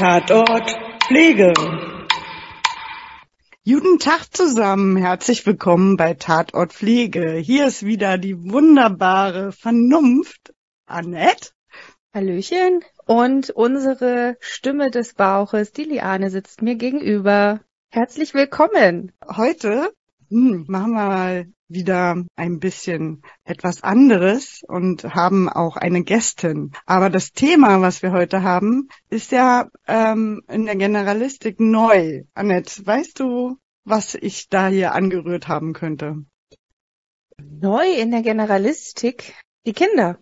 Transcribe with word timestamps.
Tatort 0.00 0.78
Pflege. 1.02 1.52
Guten 3.66 3.98
Tag 3.98 4.34
zusammen, 4.34 4.96
herzlich 4.96 5.44
willkommen 5.44 5.98
bei 5.98 6.14
Tatort 6.14 6.72
Pflege. 6.72 7.32
Hier 7.32 7.66
ist 7.66 7.84
wieder 7.84 8.16
die 8.16 8.50
wunderbare 8.50 9.52
Vernunft, 9.52 10.54
Annette. 10.86 11.50
Hallöchen. 12.14 12.82
Und 13.04 13.50
unsere 13.50 14.38
Stimme 14.40 14.90
des 14.90 15.12
Bauches, 15.12 15.72
die 15.72 15.84
Liane, 15.84 16.30
sitzt 16.30 16.62
mir 16.62 16.76
gegenüber. 16.76 17.60
Herzlich 17.90 18.32
willkommen. 18.32 19.12
Heute 19.36 19.92
hm, 20.30 20.64
machen 20.68 20.92
wir 20.92 21.06
mal 21.08 21.46
wieder 21.68 22.24
ein 22.36 22.58
bisschen 22.58 23.22
etwas 23.44 23.82
anderes 23.82 24.62
und 24.66 25.04
haben 25.04 25.48
auch 25.48 25.76
eine 25.76 26.02
Gästin. 26.02 26.72
Aber 26.86 27.10
das 27.10 27.32
Thema, 27.32 27.80
was 27.80 28.02
wir 28.02 28.12
heute 28.12 28.42
haben, 28.42 28.88
ist 29.08 29.32
ja 29.32 29.68
ähm, 29.86 30.42
in 30.48 30.66
der 30.66 30.76
Generalistik 30.76 31.60
neu. 31.60 32.24
Annette, 32.34 32.86
weißt 32.86 33.18
du, 33.20 33.56
was 33.84 34.14
ich 34.14 34.48
da 34.48 34.68
hier 34.68 34.94
angerührt 34.94 35.48
haben 35.48 35.72
könnte? 35.72 36.24
Neu 37.38 37.86
in 37.92 38.10
der 38.10 38.22
Generalistik? 38.22 39.34
Die 39.66 39.72
Kinder. 39.72 40.18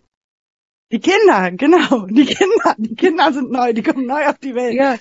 Die 0.91 0.99
Kinder, 0.99 1.51
genau, 1.51 2.07
die 2.07 2.25
Kinder, 2.25 2.75
die 2.77 2.95
Kinder 2.95 3.31
sind 3.31 3.51
neu, 3.51 3.73
die 3.73 3.83
kommen 3.83 4.07
neu 4.07 4.25
auf 4.25 4.39
die 4.39 4.55
Welt. 4.55 4.73
Ja, 4.73 4.97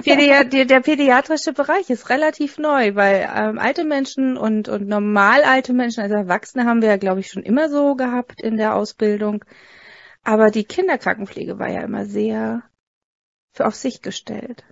Pädi 0.00 0.30
die, 0.50 0.66
der 0.66 0.80
pädiatrische 0.80 1.54
Bereich 1.54 1.88
ist 1.88 2.10
relativ 2.10 2.58
neu, 2.58 2.94
weil 2.94 3.28
ähm, 3.34 3.58
alte 3.58 3.84
Menschen 3.84 4.36
und, 4.36 4.68
und 4.68 4.86
normal 4.86 5.42
alte 5.44 5.72
Menschen, 5.72 6.02
also 6.02 6.16
Erwachsene 6.16 6.66
haben 6.66 6.82
wir 6.82 6.90
ja, 6.90 6.96
glaube 6.98 7.20
ich, 7.20 7.28
schon 7.28 7.44
immer 7.44 7.70
so 7.70 7.94
gehabt 7.94 8.42
in 8.42 8.58
der 8.58 8.74
Ausbildung. 8.74 9.42
Aber 10.22 10.50
die 10.50 10.64
Kinderkrankenpflege 10.64 11.58
war 11.58 11.68
ja 11.68 11.80
immer 11.80 12.04
sehr 12.04 12.62
für 13.52 13.66
auf 13.66 13.74
sich 13.74 14.02
gestellt. 14.02 14.64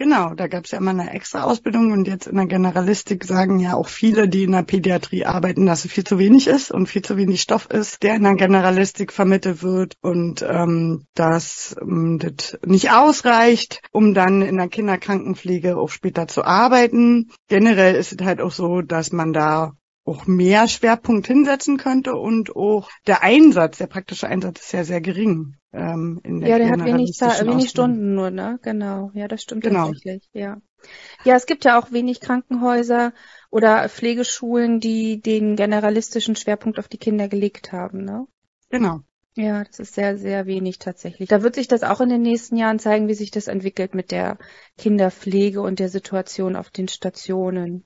Genau, 0.00 0.32
da 0.32 0.46
gab 0.46 0.64
es 0.64 0.70
ja 0.70 0.78
immer 0.78 0.92
eine 0.92 1.12
extra 1.12 1.42
Ausbildung 1.42 1.90
und 1.90 2.06
jetzt 2.06 2.28
in 2.28 2.36
der 2.36 2.46
Generalistik 2.46 3.24
sagen 3.24 3.58
ja 3.58 3.74
auch 3.74 3.88
viele, 3.88 4.28
die 4.28 4.44
in 4.44 4.52
der 4.52 4.62
Pädiatrie 4.62 5.24
arbeiten, 5.24 5.66
dass 5.66 5.84
es 5.84 5.90
viel 5.90 6.04
zu 6.04 6.20
wenig 6.20 6.46
ist 6.46 6.70
und 6.70 6.86
viel 6.86 7.02
zu 7.02 7.16
wenig 7.16 7.40
Stoff 7.40 7.68
ist, 7.68 8.04
der 8.04 8.14
in 8.14 8.22
der 8.22 8.36
Generalistik 8.36 9.12
vermittelt 9.12 9.64
wird 9.64 9.96
und 10.00 10.46
ähm, 10.48 11.04
dass 11.14 11.74
ähm, 11.82 12.20
das 12.20 12.56
nicht 12.64 12.92
ausreicht, 12.92 13.82
um 13.90 14.14
dann 14.14 14.40
in 14.40 14.58
der 14.58 14.68
Kinderkrankenpflege 14.68 15.76
auch 15.76 15.90
später 15.90 16.28
zu 16.28 16.44
arbeiten. 16.44 17.32
Generell 17.48 17.96
ist 17.96 18.12
es 18.12 18.24
halt 18.24 18.40
auch 18.40 18.52
so, 18.52 18.82
dass 18.82 19.10
man 19.10 19.32
da 19.32 19.72
auch 20.04 20.28
mehr 20.28 20.68
Schwerpunkt 20.68 21.26
hinsetzen 21.26 21.76
könnte 21.76 22.14
und 22.14 22.54
auch 22.54 22.88
der 23.08 23.24
Einsatz, 23.24 23.78
der 23.78 23.88
praktische 23.88 24.28
Einsatz 24.28 24.60
ist 24.60 24.72
ja 24.72 24.84
sehr 24.84 25.00
gering. 25.00 25.56
Ähm, 25.72 26.20
in 26.24 26.40
der 26.40 26.50
ja, 26.50 26.58
der 26.58 26.70
hat 26.70 26.84
wenig, 26.84 27.20
wenig 27.20 27.68
Stunden 27.68 28.14
nur, 28.14 28.30
ne? 28.30 28.58
Genau. 28.62 29.10
Ja, 29.14 29.28
das 29.28 29.42
stimmt 29.42 29.64
genau. 29.64 29.88
tatsächlich. 29.88 30.28
Ja. 30.32 30.60
Ja, 31.24 31.34
es 31.34 31.46
gibt 31.46 31.64
ja 31.64 31.78
auch 31.78 31.92
wenig 31.92 32.20
Krankenhäuser 32.20 33.12
oder 33.50 33.88
Pflegeschulen, 33.88 34.80
die 34.80 35.20
den 35.20 35.56
generalistischen 35.56 36.36
Schwerpunkt 36.36 36.78
auf 36.78 36.88
die 36.88 36.98
Kinder 36.98 37.28
gelegt 37.28 37.72
haben, 37.72 38.04
ne? 38.04 38.26
Genau. 38.70 39.00
Ja, 39.34 39.62
das 39.62 39.78
ist 39.78 39.94
sehr, 39.94 40.18
sehr 40.18 40.46
wenig 40.46 40.78
tatsächlich. 40.78 41.28
Da 41.28 41.42
wird 41.42 41.54
sich 41.54 41.68
das 41.68 41.84
auch 41.84 42.00
in 42.00 42.08
den 42.08 42.22
nächsten 42.22 42.56
Jahren 42.56 42.78
zeigen, 42.78 43.06
wie 43.06 43.14
sich 43.14 43.30
das 43.30 43.46
entwickelt 43.46 43.94
mit 43.94 44.10
der 44.10 44.38
Kinderpflege 44.78 45.60
und 45.60 45.78
der 45.78 45.88
Situation 45.88 46.56
auf 46.56 46.70
den 46.70 46.88
Stationen. 46.88 47.84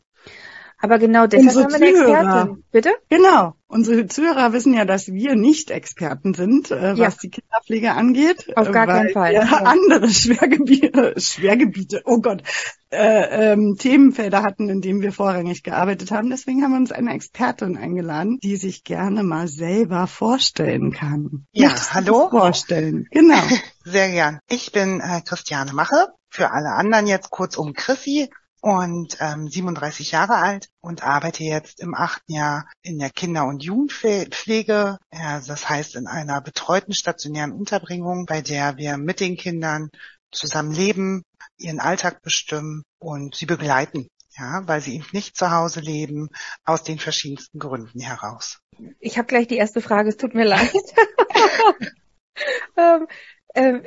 Aber 0.83 0.98
genau 0.98 1.28
deshalb 1.28 1.48
Unsere 1.48 1.64
haben 1.64 1.70
wir 1.70 1.77
eine 1.77 2.16
Expertin. 2.16 2.64
Bitte? 2.72 2.91
Genau. 3.08 3.55
Unsere 3.69 4.06
Zuhörer 4.08 4.52
wissen 4.52 4.75
ja, 4.75 4.84
dass 4.84 5.06
wir 5.06 5.36
nicht 5.36 5.70
Experten 5.70 6.34
sind, 6.34 6.72
äh, 6.72 6.94
ja. 6.94 7.06
was 7.06 7.19
die 7.19 7.30
Kinderpflege 7.30 7.92
angeht. 7.92 8.55
Auf 8.56 8.72
gar 8.72 8.88
keinen 8.88 9.10
Fall. 9.10 9.33
Wir 9.33 9.44
ja. 9.44 9.58
andere 9.58 10.10
Schwergebiete, 10.10 11.14
Schwergebiete, 11.19 12.03
oh 12.05 12.20
Gott, 12.20 12.42
äh, 12.91 13.53
ähm, 13.53 13.77
Themenfelder 13.78 14.42
hatten, 14.42 14.69
in 14.69 14.80
denen 14.80 15.03
wir 15.03 15.12
vorrangig 15.12 15.62
gearbeitet 15.62 16.10
haben. 16.10 16.30
Deswegen 16.30 16.65
haben 16.65 16.72
wir 16.72 16.78
uns 16.78 16.91
eine 16.91 17.14
Expertin 17.14 17.76
eingeladen, 17.76 18.41
die 18.43 18.56
sich 18.56 18.82
gerne 18.82 19.22
mal 19.22 19.47
selber 19.47 20.09
vorstellen 20.09 20.93
kann. 20.93 21.47
Ja, 21.53 21.69
Möchtest 21.69 21.94
hallo. 21.94 22.28
Vorstellen, 22.28 23.06
genau. 23.12 23.41
Sehr 23.84 24.10
gern. 24.10 24.41
Ich 24.50 24.72
bin 24.72 25.00
äh, 25.00 25.20
Christiane 25.25 25.72
Mache. 25.72 26.09
Für 26.28 26.50
alle 26.50 26.70
anderen 26.70 27.06
jetzt 27.06 27.31
kurz 27.31 27.56
um 27.56 27.72
Chrissy 27.72 28.31
und 28.62 29.19
ähm, 29.21 29.49
37 29.49 30.12
Jahre 30.12 30.37
alt 30.37 30.69
und 30.81 31.03
arbeite 31.03 31.43
jetzt 31.43 31.81
im 31.81 31.95
achten 31.95 32.33
Jahr 32.33 32.71
in 32.83 32.99
der 32.99 33.11
Kinder- 33.11 33.47
und 33.47 33.65
Jugendpflege. 33.65 34.99
Ja, 35.12 35.41
das 35.41 35.69
heißt 35.69 35.97
in 35.97 36.06
einer 36.06 36.41
betreuten 36.41 36.95
stationären 36.95 37.50
Unterbringung, 37.50 38.25
bei 38.25 38.41
der 38.41 38.77
wir 38.77 38.99
mit 38.99 39.19
den 39.19 39.37
Kindern 39.37 39.91
zusammen 40.31 40.73
leben, 40.73 41.25
ihren 41.59 41.81
Alltag 41.81 42.23
bestimmen 42.23 42.84
und 43.00 43.34
sie 43.34 43.47
begleiten. 43.47 44.06
Ja, 44.39 44.62
weil 44.67 44.81
sie 44.81 44.94
eben 44.94 45.06
nicht 45.12 45.37
zu 45.37 45.50
Hause 45.50 45.81
leben, 45.81 46.31
aus 46.65 46.84
den 46.84 46.99
verschiedensten 46.99 47.59
Gründen 47.59 48.00
heraus. 48.00 48.61
Ich 49.00 49.19
habe 49.19 49.27
gleich 49.27 49.49
die 49.49 49.59
erste 49.59 49.83
Frage, 49.83 50.09
es 50.09 50.17
tut 50.17 50.34
mir 50.34 50.47
leid. 50.47 50.73
ähm, 52.77 53.06
äh, 53.55 53.81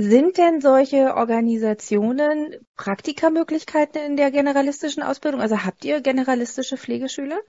sind 0.00 0.38
denn 0.38 0.60
solche 0.60 1.16
Organisationen 1.16 2.54
Praktikermöglichkeiten 2.76 4.00
in 4.00 4.16
der 4.16 4.30
generalistischen 4.30 5.02
Ausbildung? 5.02 5.40
Also 5.40 5.64
habt 5.64 5.84
ihr 5.84 6.00
generalistische 6.00 6.76
Pflegeschüler? 6.76 7.40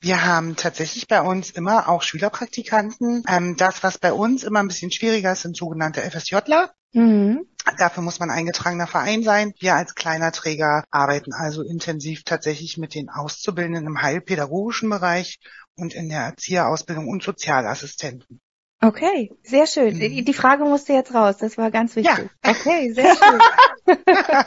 Wir 0.00 0.26
haben 0.26 0.56
tatsächlich 0.56 1.06
bei 1.06 1.20
uns 1.20 1.50
immer 1.50 1.88
auch 1.88 2.02
Schülerpraktikanten. 2.02 3.22
Ähm, 3.28 3.56
das, 3.56 3.84
was 3.84 3.98
bei 3.98 4.12
uns 4.12 4.42
immer 4.42 4.58
ein 4.58 4.66
bisschen 4.66 4.90
schwieriger 4.90 5.32
ist, 5.32 5.42
sind 5.42 5.56
sogenannte 5.56 6.02
FSJler. 6.02 6.72
Mhm. 6.92 7.46
Dafür 7.78 8.02
muss 8.02 8.18
man 8.18 8.30
eingetragener 8.30 8.88
Verein 8.88 9.22
sein. 9.22 9.52
Wir 9.60 9.76
als 9.76 9.94
kleiner 9.94 10.32
Träger 10.32 10.82
arbeiten 10.90 11.32
also 11.32 11.62
intensiv 11.62 12.24
tatsächlich 12.24 12.76
mit 12.76 12.94
den 12.94 13.08
Auszubildenden 13.08 13.86
im 13.86 14.02
heilpädagogischen 14.02 14.90
Bereich 14.90 15.38
und 15.76 15.94
in 15.94 16.08
der 16.08 16.22
Erzieherausbildung 16.22 17.08
und 17.08 17.22
Sozialassistenten. 17.22 18.40
Okay, 18.80 19.32
sehr 19.42 19.66
schön. 19.66 19.96
Mhm. 19.96 20.24
Die 20.24 20.34
Frage 20.34 20.64
musste 20.64 20.92
jetzt 20.92 21.14
raus, 21.14 21.38
das 21.38 21.56
war 21.56 21.70
ganz 21.70 21.96
wichtig. 21.96 22.16
Ja. 22.16 22.24
Okay, 22.50 22.92
sehr 22.92 23.14
schön. 23.16 23.96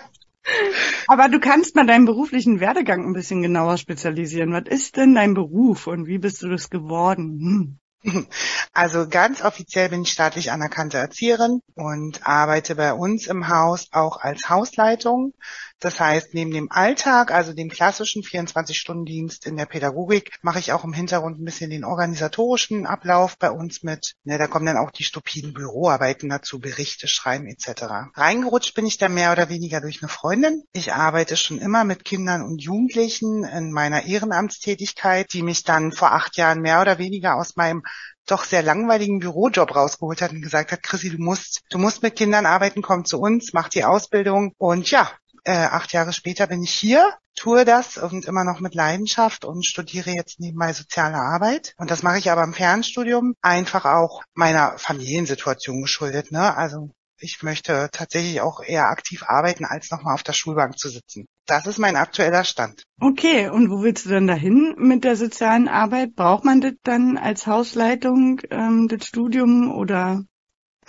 Aber 1.07 1.29
du 1.29 1.39
kannst 1.39 1.75
mal 1.75 1.85
deinen 1.85 2.05
beruflichen 2.05 2.59
Werdegang 2.59 3.05
ein 3.05 3.13
bisschen 3.13 3.41
genauer 3.41 3.77
spezialisieren. 3.77 4.53
Was 4.53 4.67
ist 4.67 4.97
denn 4.97 5.15
dein 5.15 5.33
Beruf 5.33 5.87
und 5.87 6.07
wie 6.07 6.17
bist 6.17 6.41
du 6.41 6.49
das 6.49 6.69
geworden? 6.69 7.79
Hm. 8.03 8.27
Also 8.73 9.09
ganz 9.09 9.43
offiziell 9.43 9.89
bin 9.89 10.03
ich 10.03 10.11
staatlich 10.11 10.51
anerkannte 10.51 10.97
Erzieherin 10.97 11.61
und 11.75 12.25
arbeite 12.25 12.75
bei 12.75 12.93
uns 12.93 13.27
im 13.27 13.49
Haus 13.49 13.89
auch 13.91 14.17
als 14.21 14.49
Hausleitung. 14.49 15.33
Das 15.79 15.99
heißt, 15.99 16.33
neben 16.33 16.51
dem 16.51 16.71
Alltag, 16.71 17.31
also 17.31 17.53
dem 17.53 17.69
klassischen 17.69 18.21
24-Stunden-Dienst 18.21 19.45
in 19.45 19.55
der 19.55 19.65
Pädagogik, 19.65 20.37
mache 20.41 20.59
ich 20.59 20.73
auch 20.73 20.83
im 20.83 20.93
Hintergrund 20.93 21.39
ein 21.39 21.45
bisschen 21.45 21.69
den 21.69 21.85
organisatorischen 21.85 22.85
Ablauf 22.85 23.37
bei 23.37 23.49
uns 23.49 23.81
mit. 23.81 24.15
Ne, 24.23 24.37
da 24.37 24.47
kommen 24.47 24.65
dann 24.65 24.77
auch 24.77 24.91
die 24.91 25.05
stupiden 25.05 25.53
Büroarbeiten 25.53 26.29
dazu, 26.29 26.59
Berichte 26.59 27.07
schreiben 27.07 27.47
etc. 27.47 27.83
Reingerutscht 28.15 28.75
bin 28.75 28.85
ich 28.85 28.97
da 28.97 29.07
mehr 29.07 29.31
oder 29.31 29.49
weniger 29.49 29.79
durch 29.79 30.01
eine 30.01 30.09
Freundin. 30.09 30.63
Ich 30.73 30.93
arbeite 30.93 31.37
schon 31.37 31.59
immer 31.59 31.85
mit 31.85 32.03
Kindern 32.03 32.41
und 32.43 32.61
Jugendlichen 32.61 33.45
in 33.45 33.71
meiner 33.71 34.05
Ehrenamtstätigkeit, 34.05 35.31
die 35.31 35.43
mich 35.43 35.63
dann 35.63 35.91
vor 35.91 36.11
acht 36.11 36.35
Jahren 36.35 36.61
mehr 36.61 36.81
oder 36.81 36.97
weniger 36.97 37.35
aus 37.35 37.55
meinem 37.55 37.83
doch 38.29 38.43
sehr 38.43 38.63
langweiligen 38.63 39.19
Bürojob 39.19 39.75
rausgeholt 39.75 40.21
hat 40.21 40.31
und 40.31 40.41
gesagt 40.41 40.71
hat, 40.71 40.83
Chrissy, 40.83 41.09
du 41.09 41.17
musst, 41.17 41.61
du 41.69 41.77
musst 41.77 42.03
mit 42.03 42.15
Kindern 42.15 42.45
arbeiten, 42.45 42.81
komm 42.81 43.05
zu 43.05 43.19
uns, 43.19 43.53
mach 43.53 43.69
die 43.69 43.83
Ausbildung. 43.83 44.53
Und 44.57 44.91
ja, 44.91 45.09
äh, 45.43 45.51
acht 45.51 45.93
Jahre 45.93 46.13
später 46.13 46.47
bin 46.47 46.63
ich 46.63 46.71
hier, 46.71 47.13
tue 47.35 47.65
das 47.65 47.97
und 47.97 48.25
immer 48.25 48.43
noch 48.43 48.59
mit 48.59 48.75
Leidenschaft 48.75 49.45
und 49.45 49.65
studiere 49.65 50.11
jetzt 50.11 50.39
nebenbei 50.39 50.73
soziale 50.73 51.17
Arbeit. 51.17 51.73
Und 51.77 51.91
das 51.91 52.03
mache 52.03 52.19
ich 52.19 52.31
aber 52.31 52.43
im 52.43 52.53
Fernstudium 52.53 53.35
einfach 53.41 53.85
auch 53.85 54.23
meiner 54.33 54.77
Familiensituation 54.77 55.81
geschuldet. 55.81 56.31
Ne? 56.31 56.55
Also 56.55 56.91
ich 57.21 57.43
möchte 57.43 57.89
tatsächlich 57.91 58.41
auch 58.41 58.63
eher 58.63 58.87
aktiv 58.87 59.23
arbeiten, 59.23 59.65
als 59.65 59.91
nochmal 59.91 60.13
auf 60.13 60.23
der 60.23 60.33
Schulbank 60.33 60.77
zu 60.77 60.89
sitzen. 60.89 61.25
Das 61.45 61.65
ist 61.65 61.79
mein 61.79 61.95
aktueller 61.95 62.43
Stand. 62.43 62.83
Okay, 62.99 63.49
und 63.49 63.69
wo 63.69 63.81
willst 63.81 64.05
du 64.05 64.09
denn 64.09 64.27
dahin 64.27 64.75
mit 64.77 65.03
der 65.03 65.15
sozialen 65.15 65.67
Arbeit? 65.67 66.15
Braucht 66.15 66.45
man 66.45 66.61
das 66.61 66.73
dann 66.83 67.17
als 67.17 67.47
Hausleitung, 67.47 68.41
ähm, 68.51 68.87
das 68.87 69.05
Studium 69.05 69.71
oder 69.71 70.23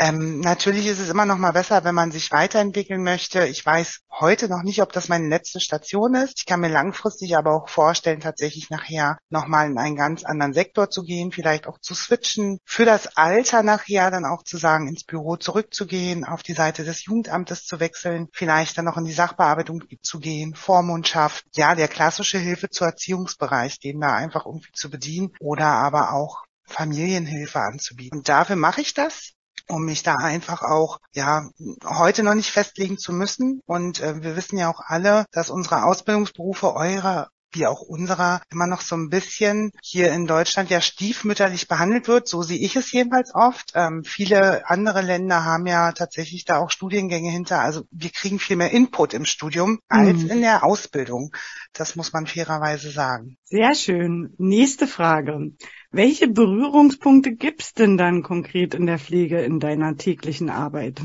ähm, 0.01 0.41
natürlich 0.41 0.87
ist 0.87 0.99
es 0.99 1.11
immer 1.11 1.27
noch 1.27 1.37
mal 1.37 1.51
besser, 1.51 1.85
wenn 1.85 1.95
man 1.95 2.11
sich 2.11 2.33
weiterentwickeln 2.33 3.03
möchte. 3.03 3.47
Ich 3.47 3.67
weiß 3.67 4.01
heute 4.19 4.49
noch 4.49 4.63
nicht, 4.63 4.81
ob 4.81 4.95
das 4.95 5.11
meine 5.11 5.29
letzte 5.29 5.61
Station 5.61 6.15
ist. 6.15 6.39
Ich 6.39 6.47
kann 6.47 6.61
mir 6.61 6.71
langfristig 6.71 7.37
aber 7.37 7.55
auch 7.55 7.69
vorstellen, 7.69 8.21
tatsächlich 8.21 8.71
nachher 8.71 9.19
noch 9.29 9.47
mal 9.47 9.67
in 9.67 9.77
einen 9.77 9.97
ganz 9.97 10.25
anderen 10.25 10.55
Sektor 10.55 10.89
zu 10.89 11.03
gehen, 11.03 11.33
vielleicht 11.33 11.67
auch 11.67 11.79
zu 11.81 11.95
switchen. 11.95 12.61
Für 12.65 12.87
das 12.87 13.19
Alter 13.19 13.63
nachher 13.63 14.11
dann 14.11 14.25
auch 14.25 14.43
zu 14.43 14.57
sagen, 14.57 14.89
ins 14.89 15.05
Büro 15.05 15.37
zurückzugehen, 15.37 16.25
auf 16.25 16.43
die 16.43 16.55
Seite 16.55 16.83
des 16.83 17.05
Jugendamtes 17.05 17.67
zu 17.67 17.79
wechseln, 17.79 18.29
vielleicht 18.33 18.79
dann 18.79 18.87
noch 18.87 18.97
in 18.97 19.05
die 19.05 19.13
Sachbearbeitung 19.13 19.85
zu 20.01 20.19
gehen, 20.19 20.55
Vormundschaft, 20.55 21.45
ja, 21.57 21.75
der 21.75 21.89
klassische 21.89 22.39
Hilfe 22.39 22.71
zu 22.71 22.87
Erziehungsbereich, 22.87 23.79
den 23.81 24.01
da 24.01 24.15
einfach 24.15 24.47
irgendwie 24.47 24.73
zu 24.73 24.89
bedienen 24.89 25.35
oder 25.41 25.67
aber 25.67 26.15
auch 26.15 26.45
Familienhilfe 26.65 27.61
anzubieten. 27.61 28.21
Und 28.21 28.31
dafür 28.31 28.57
mache 28.57 28.81
ich 28.81 28.95
das 28.95 29.35
um 29.69 29.85
mich 29.85 30.03
da 30.03 30.17
einfach 30.17 30.63
auch, 30.63 30.99
ja, 31.13 31.49
heute 31.85 32.23
noch 32.23 32.35
nicht 32.35 32.51
festlegen 32.51 32.99
zu 32.99 33.13
müssen. 33.13 33.61
Und 33.67 34.01
äh, 34.01 34.23
wir 34.23 34.37
wissen 34.37 34.59
ja 34.59 34.69
auch 34.69 34.81
alle, 34.85 35.27
dass 35.33 35.51
unsere 35.51 35.85
Ausbildungsberufe 35.85 36.75
eure 36.75 37.29
wie 37.53 37.67
auch 37.67 37.81
unserer 37.81 38.41
immer 38.51 38.67
noch 38.67 38.81
so 38.81 38.97
ein 38.97 39.09
bisschen 39.09 39.73
hier 39.83 40.13
in 40.13 40.27
Deutschland 40.27 40.71
ja 40.71 40.81
stiefmütterlich 40.81 41.69
behandelt 41.69 42.09
wird. 42.09 42.29
So 42.29 42.43
sehe 42.43 42.59
ich 42.59 42.77
es 42.77 42.93
jedenfalls 42.93 43.35
oft. 43.35 43.73
Ähm, 43.75 44.05
viele 44.05 44.69
andere 44.69 45.03
Länder 45.03 45.45
haben 45.45 45.67
ja 45.67 45.93
tatsächlich 45.93 46.45
da 46.45 46.59
auch 46.59 46.71
Studiengänge 46.71 47.31
hinter. 47.31 47.61
Also 47.61 47.83
wir 47.91 48.11
kriegen 48.11 48.39
viel 48.39 48.57
mehr 48.57 48.71
Input 48.71 49.15
im 49.15 49.25
Studium 49.25 49.81
als 49.89 50.19
mhm. 50.19 50.31
in 50.31 50.41
der 50.41 50.65
Ausbildung. 50.65 51.35
Das 51.73 51.97
muss 51.97 52.13
man 52.13 52.27
fairerweise 52.27 52.91
sagen. 52.91 53.37
Sehr 53.45 53.75
schön. 53.75 54.35
Nächste 54.39 54.87
Frage. 54.87 55.53
Welche 55.91 56.29
Berührungspunkte 56.29 57.35
gibt's 57.35 57.75
denn 57.75 57.97
dann 57.97 58.23
konkret 58.23 58.75
in 58.75 58.87
der 58.87 58.99
Pflege 58.99 59.41
in 59.41 59.61
deiner 59.61 59.97
täglichen 59.97 60.51
Arbeit? 60.51 61.01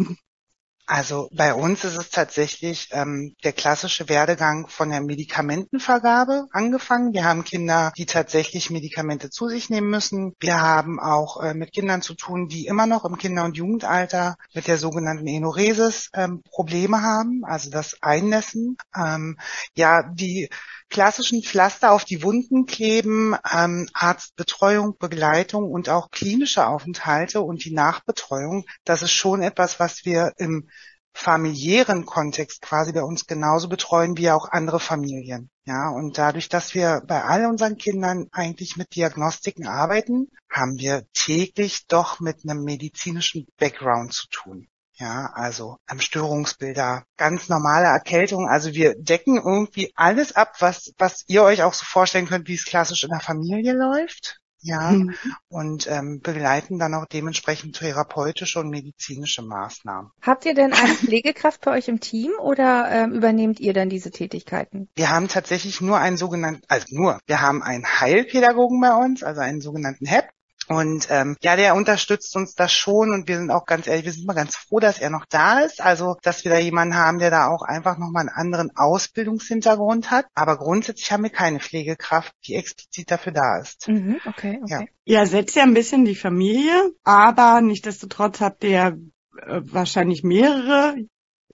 Also 0.87 1.29
bei 1.33 1.53
uns 1.53 1.83
ist 1.83 1.97
es 1.97 2.11
tatsächlich 2.11 2.89
ähm, 2.91 3.35
der 3.43 3.53
klassische 3.53 4.07
Werdegang 4.07 4.67
von 4.67 4.89
der 4.91 5.01
Medikamentenvergabe 5.01 6.45
angefangen. 6.51 7.13
Wir 7.13 7.23
haben 7.23 7.43
Kinder, 7.43 7.91
die 7.97 8.05
tatsächlich 8.05 8.69
Medikamente 8.69 9.31
zu 9.31 9.47
sich 9.47 9.71
nehmen 9.71 9.89
müssen. 9.89 10.35
Wir 10.39 10.61
haben 10.61 10.99
auch 10.99 11.41
äh, 11.41 11.55
mit 11.55 11.73
Kindern 11.73 12.03
zu 12.03 12.13
tun, 12.13 12.47
die 12.49 12.67
immer 12.67 12.85
noch 12.85 13.03
im 13.03 13.17
Kinder- 13.17 13.45
und 13.45 13.57
Jugendalter 13.57 14.35
mit 14.53 14.67
der 14.67 14.77
sogenannten 14.77 15.25
Enoresis 15.25 16.11
ähm, 16.13 16.43
Probleme 16.51 17.01
haben, 17.01 17.43
also 17.45 17.71
das 17.71 17.97
Einnässen. 18.01 18.77
Ähm, 18.95 19.39
ja, 19.73 20.03
die 20.03 20.49
klassischen 20.89 21.43
Pflaster 21.43 21.91
auf 21.91 22.05
die 22.05 22.23
Wunden 22.23 22.65
kleben, 22.65 23.35
ähm, 23.51 23.89
Arztbetreuung, 23.93 24.97
Begleitung 24.97 25.71
und 25.71 25.89
auch 25.89 26.11
klinische 26.11 26.67
Aufenthalte 26.67 27.41
und 27.41 27.65
die 27.65 27.73
Nachbetreuung, 27.73 28.65
das 28.83 29.01
ist 29.01 29.11
schon 29.11 29.41
etwas, 29.41 29.79
was 29.79 30.05
wir 30.05 30.33
im 30.37 30.69
familiären 31.15 32.05
Kontext 32.05 32.61
quasi 32.61 32.91
bei 32.91 33.01
uns 33.01 33.25
genauso 33.25 33.69
betreuen 33.69 34.17
wie 34.17 34.29
auch 34.29 34.49
andere 34.49 34.81
Familien. 34.81 35.49
Ja, 35.65 35.89
und 35.89 36.17
dadurch, 36.17 36.49
dass 36.49 36.75
wir 36.75 37.01
bei 37.07 37.23
all 37.23 37.45
unseren 37.45 37.77
Kindern 37.77 38.27
eigentlich 38.31 38.75
mit 38.75 38.93
Diagnostiken 38.95 39.65
arbeiten, 39.65 40.27
haben 40.49 40.77
wir 40.77 41.07
täglich 41.13 41.87
doch 41.87 42.19
mit 42.19 42.43
einem 42.43 42.63
medizinischen 42.63 43.47
Background 43.57 44.13
zu 44.13 44.27
tun. 44.29 44.67
Ja, 44.97 45.31
also 45.33 45.77
ähm, 45.89 46.00
Störungsbilder, 46.00 47.03
ganz 47.18 47.50
normale 47.50 47.88
Erkältung. 47.88 48.47
Also 48.47 48.74
wir 48.74 48.95
decken 48.95 49.38
irgendwie 49.38 49.92
alles 49.95 50.36
ab, 50.36 50.56
was, 50.59 50.94
was 50.97 51.25
ihr 51.27 51.44
euch 51.44 51.63
auch 51.63 51.74
so 51.74 51.86
vorstellen 51.86 52.27
könnt, 52.27 52.47
wie 52.47 52.53
es 52.53 52.65
klassisch 52.65 53.03
in 53.03 53.09
der 53.09 53.19
Familie 53.19 53.74
läuft. 53.74 54.39
Ja, 54.62 54.92
mhm. 54.94 55.13
und 55.47 55.86
ähm, 55.88 56.21
begleiten 56.21 56.80
dann 56.80 56.95
auch 56.95 57.06
dementsprechend 57.06 57.77
therapeutische 57.77 58.59
und 58.59 58.71
medizinische 58.71 59.44
Maßnahmen. 59.44 60.09
Habt 60.24 60.45
ihr 60.45 60.56
denn 60.56 60.74
eine 60.74 60.95
Pflegekraft 60.95 61.62
bei 61.62 61.71
euch 61.77 61.88
im 61.88 62.00
Team 62.00 62.31
oder 62.42 62.89
ähm, 62.89 63.12
übernehmt 63.12 63.59
ihr 63.59 63.74
dann 63.74 63.89
diese 63.89 64.09
Tätigkeiten? 64.09 64.89
Wir 64.95 65.12
haben 65.12 65.27
tatsächlich 65.27 65.81
nur 65.81 66.00
einen 66.00 66.18
sogenannten, 66.18 66.63
also 66.68 66.88
nur, 66.89 67.19
wir 67.27 67.42
haben 67.42 67.62
einen 67.62 67.86
Heilpädagogen 67.86 68.81
bei 68.81 68.95
uns, 68.95 69.21
also 69.21 69.42
einen 69.42 69.62
sogenannten 69.62 70.07
HEP. 70.07 70.25
Und 70.67 71.07
ähm, 71.09 71.38
ja, 71.41 71.56
der 71.56 71.75
unterstützt 71.75 72.35
uns 72.35 72.56
da 72.56 72.67
schon 72.67 73.12
und 73.12 73.27
wir 73.27 73.38
sind 73.38 73.51
auch 73.51 73.65
ganz 73.65 73.88
ehrlich, 73.88 74.06
wir 74.06 74.12
sind 74.12 74.25
mal 74.25 74.33
ganz 74.33 74.56
froh, 74.56 74.79
dass 74.79 75.00
er 75.00 75.09
noch 75.09 75.25
da 75.29 75.59
ist. 75.59 75.81
Also, 75.81 76.17
dass 76.23 76.44
wir 76.44 76.51
da 76.51 76.57
jemanden 76.57 76.95
haben, 76.95 77.19
der 77.19 77.29
da 77.29 77.47
auch 77.47 77.62
einfach 77.62 77.97
nochmal 77.97 78.21
einen 78.21 78.35
anderen 78.35 78.71
Ausbildungshintergrund 78.75 80.12
hat. 80.12 80.25
Aber 80.33 80.57
grundsätzlich 80.57 81.12
haben 81.12 81.23
wir 81.23 81.29
keine 81.29 81.59
Pflegekraft, 81.59 82.33
die 82.47 82.56
explizit 82.56 83.12
dafür 83.12 83.31
da 83.31 83.59
ist. 83.59 83.88
Mhm, 83.88 84.19
okay, 84.25 84.59
okay. 84.63 84.89
Ja. 85.06 85.19
ja, 85.19 85.25
setzt 85.25 85.56
ja 85.56 85.63
ein 85.63 85.73
bisschen 85.73 86.06
die 86.06 86.15
Familie, 86.15 86.91
aber 87.03 87.61
nichtdestotrotz 87.61 88.41
habt 88.41 88.63
ihr 88.63 88.69
ja 88.69 88.88
äh, 88.88 89.61
wahrscheinlich 89.63 90.23
mehrere 90.23 90.95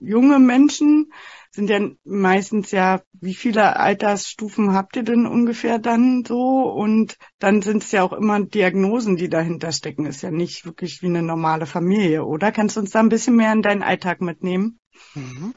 junge 0.01 0.39
Menschen 0.39 1.11
sind 1.51 1.69
ja 1.69 1.79
meistens 2.03 2.71
ja, 2.71 3.01
wie 3.13 3.35
viele 3.35 3.75
Altersstufen 3.75 4.73
habt 4.73 4.95
ihr 4.95 5.03
denn 5.03 5.25
ungefähr 5.25 5.79
dann 5.79 6.23
so? 6.25 6.63
Und 6.63 7.17
dann 7.39 7.61
sind 7.61 7.83
es 7.83 7.91
ja 7.91 8.03
auch 8.03 8.13
immer 8.13 8.39
Diagnosen, 8.43 9.17
die 9.17 9.29
dahinter 9.29 9.71
stecken. 9.71 10.05
Ist 10.05 10.23
ja 10.23 10.31
nicht 10.31 10.65
wirklich 10.65 11.01
wie 11.01 11.07
eine 11.07 11.21
normale 11.21 11.65
Familie, 11.65 12.25
oder? 12.25 12.51
Kannst 12.51 12.77
du 12.77 12.79
uns 12.79 12.91
da 12.91 12.99
ein 12.99 13.09
bisschen 13.09 13.35
mehr 13.35 13.51
in 13.51 13.61
deinen 13.61 13.83
Alltag 13.83 14.21
mitnehmen? 14.21 14.79
Mhm. 15.13 15.53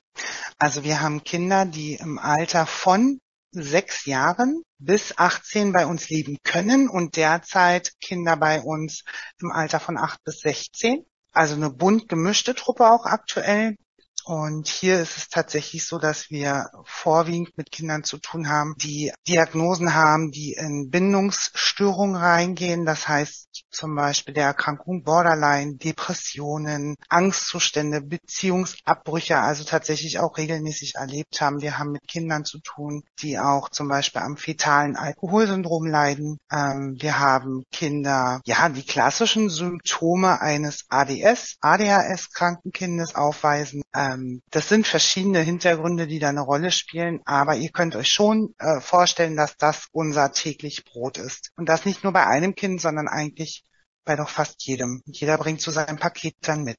Also 0.58 0.85
wir 0.85 1.00
haben 1.00 1.25
Kinder, 1.25 1.64
die 1.64 1.94
im 1.94 2.19
Alter 2.19 2.67
von 2.67 3.19
sechs 3.52 4.05
Jahren 4.06 4.62
bis 4.79 5.17
18 5.17 5.73
bei 5.73 5.87
uns 5.87 6.08
leben 6.08 6.38
können 6.43 6.88
und 6.88 7.17
derzeit 7.17 7.93
Kinder 8.00 8.37
bei 8.37 8.61
uns 8.61 9.05
im 9.41 9.52
Alter 9.52 9.81
von 9.81 9.96
acht 9.96 10.23
bis 10.25 10.41
16. 10.41 11.05
Also 11.32 11.55
eine 11.55 11.70
bunt 11.70 12.08
gemischte 12.08 12.55
Truppe 12.55 12.91
auch 12.91 13.06
aktuell. 13.06 13.76
Und 14.24 14.68
hier 14.68 15.00
ist 15.00 15.18
es 15.18 15.28
tatsächlich 15.28 15.86
so, 15.86 15.98
dass 15.98 16.30
wir 16.30 16.70
vorwiegend 16.84 17.58
mit 17.58 17.70
Kindern 17.70 18.04
zu 18.04 18.16
tun 18.16 18.48
haben, 18.48 18.74
die 18.78 19.12
Diagnosen 19.28 19.94
haben, 19.94 20.30
die 20.30 20.54
in 20.54 20.88
Bindungsstörungen 20.90 22.16
reingehen. 22.16 22.86
Das 22.86 23.06
heißt 23.06 23.64
zum 23.70 23.94
Beispiel 23.94 24.32
der 24.32 24.46
Erkrankung 24.46 25.04
Borderline, 25.04 25.76
Depressionen, 25.76 26.96
Angstzustände, 27.10 28.00
Beziehungsabbrüche, 28.00 29.38
also 29.38 29.64
tatsächlich 29.64 30.18
auch 30.20 30.38
regelmäßig 30.38 30.94
erlebt 30.94 31.42
haben. 31.42 31.60
Wir 31.60 31.78
haben 31.78 31.92
mit 31.92 32.08
Kindern 32.08 32.46
zu 32.46 32.60
tun, 32.60 33.02
die 33.20 33.38
auch 33.38 33.68
zum 33.68 33.88
Beispiel 33.88 34.22
am 34.22 34.38
fetalen 34.38 34.96
Alkoholsyndrom 34.96 35.86
leiden. 35.86 36.38
Ähm, 36.50 36.96
wir 36.98 37.18
haben 37.18 37.64
Kinder, 37.72 38.40
ja, 38.46 38.70
die 38.70 38.86
klassischen 38.86 39.50
Symptome 39.50 40.40
eines 40.40 40.86
ADS, 40.88 41.56
ADHS-kranken 41.60 42.72
Kindes 42.72 43.14
aufweisen. 43.14 43.82
Ähm, 43.94 44.13
ähm, 44.14 44.43
das 44.50 44.69
sind 44.69 44.87
verschiedene 44.87 45.40
Hintergründe, 45.40 46.06
die 46.06 46.19
da 46.19 46.28
eine 46.28 46.40
Rolle 46.40 46.70
spielen, 46.70 47.20
aber 47.25 47.56
ihr 47.56 47.70
könnt 47.70 47.96
euch 47.96 48.08
schon 48.08 48.55
äh, 48.58 48.81
vorstellen, 48.81 49.37
dass 49.37 49.56
das 49.56 49.88
unser 49.93 50.32
täglich 50.32 50.84
Brot 50.84 51.19
ist. 51.19 51.50
Und 51.56 51.69
das 51.69 51.84
nicht 51.84 52.05
nur 52.05 52.12
bei 52.12 52.26
einem 52.26 52.55
Kind, 52.55 52.81
sondern 52.81 53.08
eigentlich 53.08 53.64
bei 54.05 54.16
doch 54.16 54.28
fast 54.28 54.64
jedem. 54.64 55.02
Jeder 55.06 55.38
bringt 55.38 55.61
so 55.61 55.70
sein 55.70 55.99
Paket 55.99 56.37
dann 56.43 56.62
mit. 56.62 56.78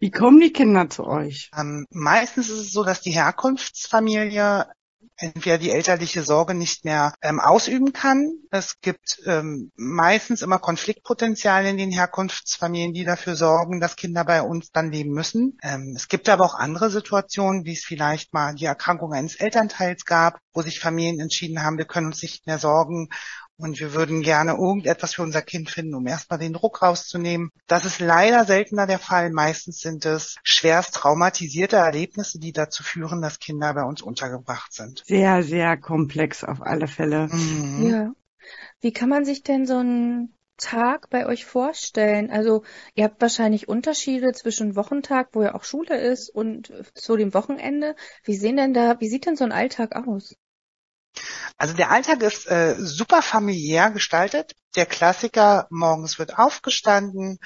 Wie 0.00 0.10
kommen 0.10 0.40
die 0.40 0.52
Kinder 0.52 0.90
zu 0.90 1.06
euch? 1.06 1.50
Ähm, 1.56 1.86
meistens 1.90 2.48
ist 2.48 2.58
es 2.58 2.72
so, 2.72 2.82
dass 2.82 3.02
die 3.02 3.12
Herkunftsfamilie 3.12 4.66
entweder 5.16 5.58
die 5.58 5.70
elterliche 5.70 6.22
Sorge 6.22 6.54
nicht 6.54 6.84
mehr 6.84 7.14
ähm, 7.22 7.40
ausüben 7.40 7.92
kann. 7.92 8.32
Es 8.50 8.80
gibt 8.80 9.20
ähm, 9.26 9.70
meistens 9.76 10.42
immer 10.42 10.58
Konfliktpotenzial 10.58 11.64
in 11.66 11.76
den 11.76 11.90
Herkunftsfamilien, 11.90 12.92
die 12.92 13.04
dafür 13.04 13.36
sorgen, 13.36 13.80
dass 13.80 13.96
Kinder 13.96 14.24
bei 14.24 14.42
uns 14.42 14.72
dann 14.72 14.90
leben 14.90 15.12
müssen. 15.12 15.58
Ähm, 15.62 15.94
es 15.96 16.08
gibt 16.08 16.28
aber 16.28 16.44
auch 16.44 16.54
andere 16.54 16.90
Situationen, 16.90 17.64
wie 17.64 17.72
es 17.72 17.84
vielleicht 17.84 18.32
mal 18.32 18.54
die 18.54 18.64
Erkrankung 18.64 19.12
eines 19.12 19.36
Elternteils 19.36 20.04
gab, 20.04 20.38
wo 20.52 20.62
sich 20.62 20.80
Familien 20.80 21.20
entschieden 21.20 21.62
haben, 21.62 21.78
wir 21.78 21.84
können 21.86 22.08
uns 22.08 22.22
nicht 22.22 22.46
mehr 22.46 22.58
sorgen 22.58 23.08
und 23.58 23.78
wir 23.78 23.94
würden 23.94 24.22
gerne 24.22 24.52
irgendetwas 24.52 25.14
für 25.14 25.22
unser 25.22 25.42
Kind 25.42 25.70
finden, 25.70 25.94
um 25.94 26.06
erstmal 26.06 26.38
den 26.38 26.52
Druck 26.52 26.82
rauszunehmen. 26.82 27.50
Das 27.66 27.84
ist 27.84 28.00
leider 28.00 28.44
seltener 28.44 28.86
der 28.86 28.98
Fall. 28.98 29.30
Meistens 29.30 29.80
sind 29.80 30.04
es 30.04 30.36
schwerst 30.42 30.94
traumatisierte 30.94 31.76
Erlebnisse, 31.76 32.38
die 32.38 32.52
dazu 32.52 32.82
führen, 32.82 33.22
dass 33.22 33.38
Kinder 33.38 33.72
bei 33.74 33.82
uns 33.82 34.02
untergebracht 34.02 34.72
sind. 34.72 35.02
Sehr, 35.06 35.42
sehr 35.42 35.76
komplex 35.76 36.44
auf 36.44 36.62
alle 36.62 36.88
Fälle. 36.88 37.28
Mhm. 37.28 37.88
Ja. 37.88 38.12
Wie 38.80 38.92
kann 38.92 39.08
man 39.08 39.24
sich 39.24 39.42
denn 39.42 39.66
so 39.66 39.76
einen 39.76 40.34
Tag 40.56 41.10
bei 41.10 41.26
euch 41.26 41.44
vorstellen? 41.44 42.30
Also 42.30 42.64
ihr 42.94 43.04
habt 43.04 43.20
wahrscheinlich 43.20 43.68
Unterschiede 43.68 44.32
zwischen 44.32 44.74
Wochentag, 44.76 45.28
wo 45.32 45.42
ja 45.42 45.54
auch 45.54 45.64
Schule 45.64 46.00
ist, 46.00 46.30
und 46.30 46.72
zu 46.94 47.16
dem 47.16 47.34
Wochenende. 47.34 47.94
Wie 48.24 48.34
sehen 48.34 48.56
denn 48.56 48.74
da, 48.74 49.00
wie 49.00 49.08
sieht 49.08 49.26
denn 49.26 49.36
so 49.36 49.44
ein 49.44 49.52
Alltag 49.52 49.94
aus? 49.94 50.34
Also 51.58 51.74
der 51.74 51.90
Alltag 51.90 52.22
ist 52.22 52.46
äh, 52.50 52.74
super 52.78 53.22
familiär 53.22 53.90
gestaltet. 53.90 54.54
Der 54.74 54.86
Klassiker, 54.86 55.66
morgens 55.70 56.18
wird 56.18 56.38
aufgestanden, 56.38 57.38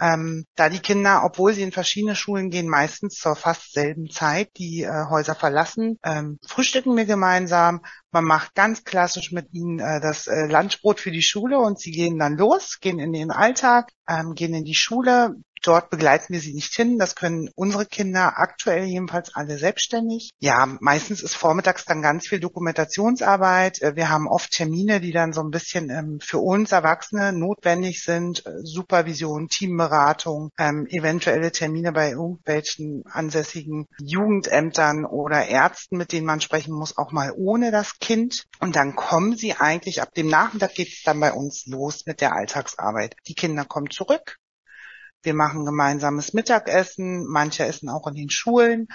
ähm, 0.00 0.46
da 0.54 0.68
die 0.68 0.78
Kinder, 0.78 1.22
obwohl 1.24 1.52
sie 1.52 1.62
in 1.62 1.72
verschiedene 1.72 2.14
Schulen 2.14 2.50
gehen, 2.50 2.68
meistens 2.68 3.16
zur 3.16 3.34
fast 3.34 3.72
selben 3.72 4.08
Zeit 4.10 4.50
die 4.56 4.84
äh, 4.84 5.06
Häuser 5.10 5.34
verlassen, 5.34 5.98
ähm, 6.04 6.38
frühstücken 6.46 6.96
wir 6.96 7.04
gemeinsam. 7.04 7.82
Man 8.12 8.24
macht 8.24 8.54
ganz 8.54 8.84
klassisch 8.84 9.32
mit 9.32 9.52
ihnen 9.52 9.80
äh, 9.80 10.00
das 10.00 10.28
äh, 10.28 10.46
Lunchbrot 10.46 11.00
für 11.00 11.10
die 11.10 11.22
Schule 11.22 11.58
und 11.58 11.80
sie 11.80 11.90
gehen 11.90 12.18
dann 12.18 12.36
los, 12.36 12.78
gehen 12.80 13.00
in 13.00 13.12
den 13.12 13.32
Alltag, 13.32 13.90
ähm, 14.08 14.34
gehen 14.34 14.54
in 14.54 14.64
die 14.64 14.76
Schule. 14.76 15.34
Dort 15.68 15.90
begleiten 15.90 16.32
wir 16.32 16.40
sie 16.40 16.54
nicht 16.54 16.74
hin. 16.74 16.98
Das 16.98 17.14
können 17.14 17.50
unsere 17.54 17.84
Kinder 17.84 18.38
aktuell 18.38 18.84
jedenfalls 18.84 19.34
alle 19.34 19.58
selbstständig. 19.58 20.30
Ja, 20.38 20.66
meistens 20.80 21.22
ist 21.22 21.34
vormittags 21.34 21.84
dann 21.84 22.00
ganz 22.00 22.26
viel 22.26 22.40
Dokumentationsarbeit. 22.40 23.82
Äh, 23.82 23.94
wir 23.94 24.08
haben 24.08 24.28
oft 24.28 24.50
Termine, 24.50 24.98
die 24.98 25.12
dann 25.12 25.34
so 25.34 25.42
ein 25.42 25.50
bisschen 25.50 25.90
ähm, 25.90 26.20
für 26.22 26.38
uns 26.38 26.72
Erwachsene 26.72 27.34
notwendig 27.34 28.02
sind. 28.02 28.46
Äh, 28.46 28.62
Supervision, 28.62 29.48
Teamberatung, 29.48 30.52
ähm, 30.56 30.86
eventuelle 30.88 31.52
Termine 31.52 31.92
bei 31.92 32.12
irgendwelchen 32.12 33.04
ansässigen 33.04 33.88
Jugendämtern 34.00 35.04
oder 35.04 35.48
Ärzten, 35.48 35.98
mit 35.98 36.12
denen 36.12 36.24
man 36.24 36.40
sprechen 36.40 36.72
muss, 36.72 36.96
auch 36.96 37.12
mal 37.12 37.30
ohne 37.36 37.70
das 37.72 37.98
Kind. 37.98 38.44
Und 38.58 38.74
dann 38.74 38.96
kommen 38.96 39.36
sie 39.36 39.52
eigentlich, 39.52 40.00
ab 40.00 40.14
dem 40.14 40.28
Nachmittag 40.28 40.72
geht 40.72 40.88
es 40.88 41.02
dann 41.02 41.20
bei 41.20 41.34
uns 41.34 41.66
los 41.66 42.06
mit 42.06 42.22
der 42.22 42.34
Alltagsarbeit. 42.34 43.16
Die 43.26 43.34
Kinder 43.34 43.66
kommen 43.66 43.90
zurück, 43.90 44.38
Wir 45.22 45.34
machen 45.34 45.64
gemeinsames 45.64 46.32
Mittagessen, 46.32 47.26
manche 47.26 47.64
essen 47.64 47.88
auch 47.88 48.06
in 48.06 48.14
den 48.14 48.30
Schulen 48.30 48.88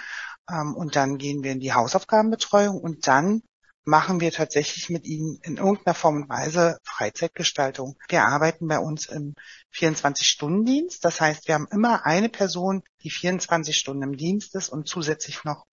ähm, 0.50 0.74
und 0.74 0.96
dann 0.96 1.18
gehen 1.18 1.42
wir 1.42 1.52
in 1.52 1.60
die 1.60 1.72
Hausaufgabenbetreuung 1.72 2.80
und 2.80 3.06
dann 3.06 3.42
machen 3.84 4.20
wir 4.20 4.32
tatsächlich 4.32 4.88
mit 4.88 5.04
ihnen 5.04 5.38
in 5.42 5.58
irgendeiner 5.58 5.94
Form 5.94 6.22
und 6.22 6.28
Weise 6.28 6.78
Freizeitgestaltung. 6.84 7.96
Wir 8.08 8.24
arbeiten 8.24 8.66
bei 8.66 8.78
uns 8.78 9.06
im 9.06 9.34
24-Stunden-Dienst. 9.74 11.04
Das 11.04 11.20
heißt, 11.20 11.46
wir 11.46 11.54
haben 11.54 11.68
immer 11.70 12.06
eine 12.06 12.30
Person, 12.30 12.82
die 13.02 13.10
24 13.10 13.76
Stunden 13.76 14.02
im 14.02 14.16
Dienst 14.16 14.54
ist 14.54 14.70
und 14.70 14.88
zusätzlich 14.88 15.44
noch 15.44 15.66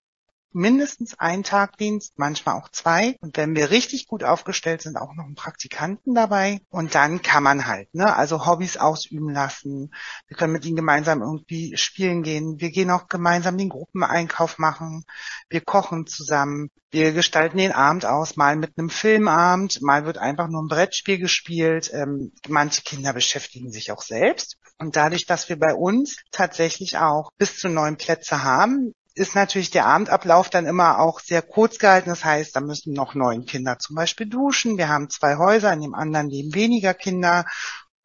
mindestens 0.52 1.18
einen 1.18 1.42
Tagdienst, 1.42 2.14
manchmal 2.16 2.56
auch 2.56 2.68
zwei. 2.70 3.16
Und 3.20 3.36
wenn 3.36 3.54
wir 3.54 3.70
richtig 3.70 4.06
gut 4.06 4.24
aufgestellt 4.24 4.82
sind, 4.82 4.96
auch 4.96 5.14
noch 5.14 5.24
einen 5.24 5.34
Praktikanten 5.34 6.14
dabei. 6.14 6.60
Und 6.70 6.94
dann 6.94 7.22
kann 7.22 7.42
man 7.42 7.66
halt, 7.66 7.94
ne, 7.94 8.14
also 8.14 8.46
Hobbys 8.46 8.76
ausüben 8.76 9.30
lassen. 9.30 9.92
Wir 10.28 10.36
können 10.36 10.52
mit 10.52 10.64
ihnen 10.64 10.76
gemeinsam 10.76 11.22
irgendwie 11.22 11.76
spielen 11.76 12.22
gehen. 12.22 12.60
Wir 12.60 12.70
gehen 12.70 12.90
auch 12.90 13.08
gemeinsam 13.08 13.58
den 13.58 13.68
Gruppeneinkauf 13.68 14.58
machen. 14.58 15.04
Wir 15.48 15.60
kochen 15.60 16.06
zusammen. 16.06 16.70
Wir 16.92 17.12
gestalten 17.12 17.58
den 17.58 17.70
Abend 17.70 18.04
aus, 18.04 18.36
mal 18.36 18.56
mit 18.56 18.76
einem 18.76 18.90
Filmabend, 18.90 19.80
mal 19.80 20.06
wird 20.06 20.18
einfach 20.18 20.48
nur 20.48 20.60
ein 20.60 20.68
Brettspiel 20.68 21.18
gespielt. 21.18 21.88
Ähm, 21.94 22.32
manche 22.48 22.82
Kinder 22.82 23.12
beschäftigen 23.12 23.70
sich 23.70 23.92
auch 23.92 24.02
selbst. 24.02 24.56
Und 24.76 24.96
dadurch, 24.96 25.26
dass 25.26 25.48
wir 25.48 25.56
bei 25.56 25.72
uns 25.72 26.16
tatsächlich 26.32 26.98
auch 26.98 27.30
bis 27.38 27.58
zu 27.58 27.68
neun 27.68 27.96
Plätze 27.96 28.42
haben, 28.42 28.92
ist 29.14 29.34
natürlich 29.34 29.70
der 29.70 29.86
Abendablauf 29.86 30.50
dann 30.50 30.66
immer 30.66 30.98
auch 30.98 31.20
sehr 31.20 31.42
kurz 31.42 31.78
gehalten. 31.78 32.10
Das 32.10 32.24
heißt, 32.24 32.54
da 32.54 32.60
müssen 32.60 32.92
noch 32.92 33.14
neun 33.14 33.44
Kinder 33.44 33.78
zum 33.78 33.96
Beispiel 33.96 34.26
duschen. 34.26 34.78
Wir 34.78 34.88
haben 34.88 35.10
zwei 35.10 35.36
Häuser, 35.36 35.72
in 35.72 35.80
dem 35.80 35.94
anderen 35.94 36.28
leben 36.28 36.54
weniger 36.54 36.94
Kinder. 36.94 37.44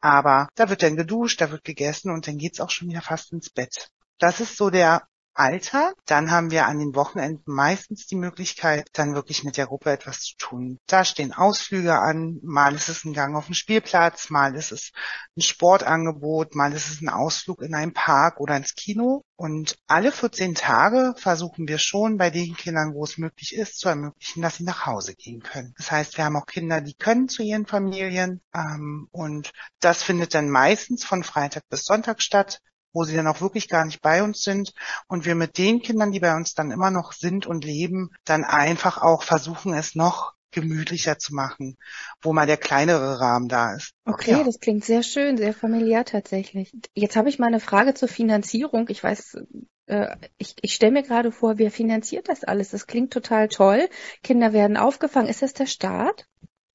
Aber 0.00 0.48
da 0.54 0.68
wird 0.68 0.82
dann 0.82 0.96
geduscht, 0.96 1.40
da 1.40 1.50
wird 1.50 1.64
gegessen 1.64 2.10
und 2.10 2.26
dann 2.26 2.38
geht's 2.38 2.60
auch 2.60 2.70
schon 2.70 2.88
wieder 2.88 3.02
fast 3.02 3.32
ins 3.32 3.50
Bett. 3.50 3.88
Das 4.18 4.40
ist 4.40 4.56
so 4.56 4.70
der 4.70 5.02
Alltag. 5.38 5.94
Dann 6.06 6.30
haben 6.30 6.50
wir 6.50 6.66
an 6.66 6.78
den 6.78 6.94
Wochenenden 6.94 7.52
meistens 7.52 8.06
die 8.06 8.16
Möglichkeit, 8.16 8.88
dann 8.92 9.14
wirklich 9.14 9.44
mit 9.44 9.56
der 9.56 9.66
Gruppe 9.66 9.90
etwas 9.90 10.20
zu 10.20 10.36
tun. 10.36 10.78
Da 10.86 11.04
stehen 11.04 11.32
Ausflüge 11.32 11.98
an, 11.98 12.38
mal 12.42 12.74
ist 12.74 12.88
es 12.88 13.04
ein 13.04 13.12
Gang 13.12 13.36
auf 13.36 13.46
den 13.46 13.54
Spielplatz, 13.54 14.30
mal 14.30 14.54
ist 14.54 14.72
es 14.72 14.92
ein 15.36 15.42
Sportangebot, 15.42 16.54
mal 16.54 16.72
ist 16.72 16.88
es 16.88 17.00
ein 17.00 17.08
Ausflug 17.08 17.62
in 17.62 17.74
einen 17.74 17.92
Park 17.92 18.40
oder 18.40 18.56
ins 18.56 18.74
Kino. 18.74 19.22
Und 19.36 19.76
alle 19.86 20.12
14 20.12 20.54
Tage 20.54 21.14
versuchen 21.18 21.68
wir 21.68 21.78
schon 21.78 22.16
bei 22.16 22.30
den 22.30 22.56
Kindern, 22.56 22.94
wo 22.94 23.04
es 23.04 23.18
möglich 23.18 23.54
ist, 23.54 23.78
zu 23.78 23.88
ermöglichen, 23.88 24.40
dass 24.40 24.56
sie 24.56 24.64
nach 24.64 24.86
Hause 24.86 25.14
gehen 25.14 25.42
können. 25.42 25.74
Das 25.76 25.90
heißt, 25.90 26.16
wir 26.16 26.24
haben 26.24 26.36
auch 26.36 26.46
Kinder, 26.46 26.80
die 26.80 26.94
können 26.94 27.28
zu 27.28 27.42
ihren 27.42 27.66
Familien. 27.66 28.40
Ähm, 28.54 29.08
und 29.10 29.52
das 29.80 30.02
findet 30.02 30.34
dann 30.34 30.48
meistens 30.48 31.04
von 31.04 31.22
Freitag 31.22 31.68
bis 31.68 31.84
Sonntag 31.84 32.22
statt 32.22 32.60
wo 32.96 33.04
sie 33.04 33.14
dann 33.14 33.26
auch 33.26 33.42
wirklich 33.42 33.68
gar 33.68 33.84
nicht 33.84 34.00
bei 34.00 34.22
uns 34.22 34.42
sind 34.42 34.72
und 35.06 35.26
wir 35.26 35.34
mit 35.34 35.58
den 35.58 35.82
Kindern, 35.82 36.12
die 36.12 36.20
bei 36.20 36.34
uns 36.34 36.54
dann 36.54 36.70
immer 36.70 36.90
noch 36.90 37.12
sind 37.12 37.46
und 37.46 37.62
leben, 37.62 38.10
dann 38.24 38.42
einfach 38.42 39.02
auch 39.02 39.22
versuchen, 39.22 39.74
es 39.74 39.94
noch 39.94 40.32
gemütlicher 40.50 41.18
zu 41.18 41.34
machen, 41.34 41.76
wo 42.22 42.32
mal 42.32 42.46
der 42.46 42.56
kleinere 42.56 43.20
Rahmen 43.20 43.48
da 43.48 43.74
ist. 43.74 43.92
Okay, 44.06 44.30
ja. 44.30 44.44
das 44.44 44.60
klingt 44.60 44.82
sehr 44.82 45.02
schön, 45.02 45.36
sehr 45.36 45.52
familiär 45.52 46.06
tatsächlich. 46.06 46.72
Jetzt 46.94 47.16
habe 47.16 47.28
ich 47.28 47.38
mal 47.38 47.48
eine 47.48 47.60
Frage 47.60 47.92
zur 47.92 48.08
Finanzierung. 48.08 48.88
Ich 48.88 49.04
weiß, 49.04 49.36
äh, 49.84 50.16
ich, 50.38 50.54
ich 50.62 50.72
stelle 50.72 50.92
mir 50.92 51.02
gerade 51.02 51.32
vor, 51.32 51.58
wer 51.58 51.70
finanziert 51.70 52.30
das 52.30 52.44
alles? 52.44 52.70
Das 52.70 52.86
klingt 52.86 53.12
total 53.12 53.48
toll. 53.48 53.90
Kinder 54.22 54.54
werden 54.54 54.78
aufgefangen. 54.78 55.28
Ist 55.28 55.42
das 55.42 55.52
der 55.52 55.66
Staat? 55.66 56.26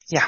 Ja, 0.05 0.21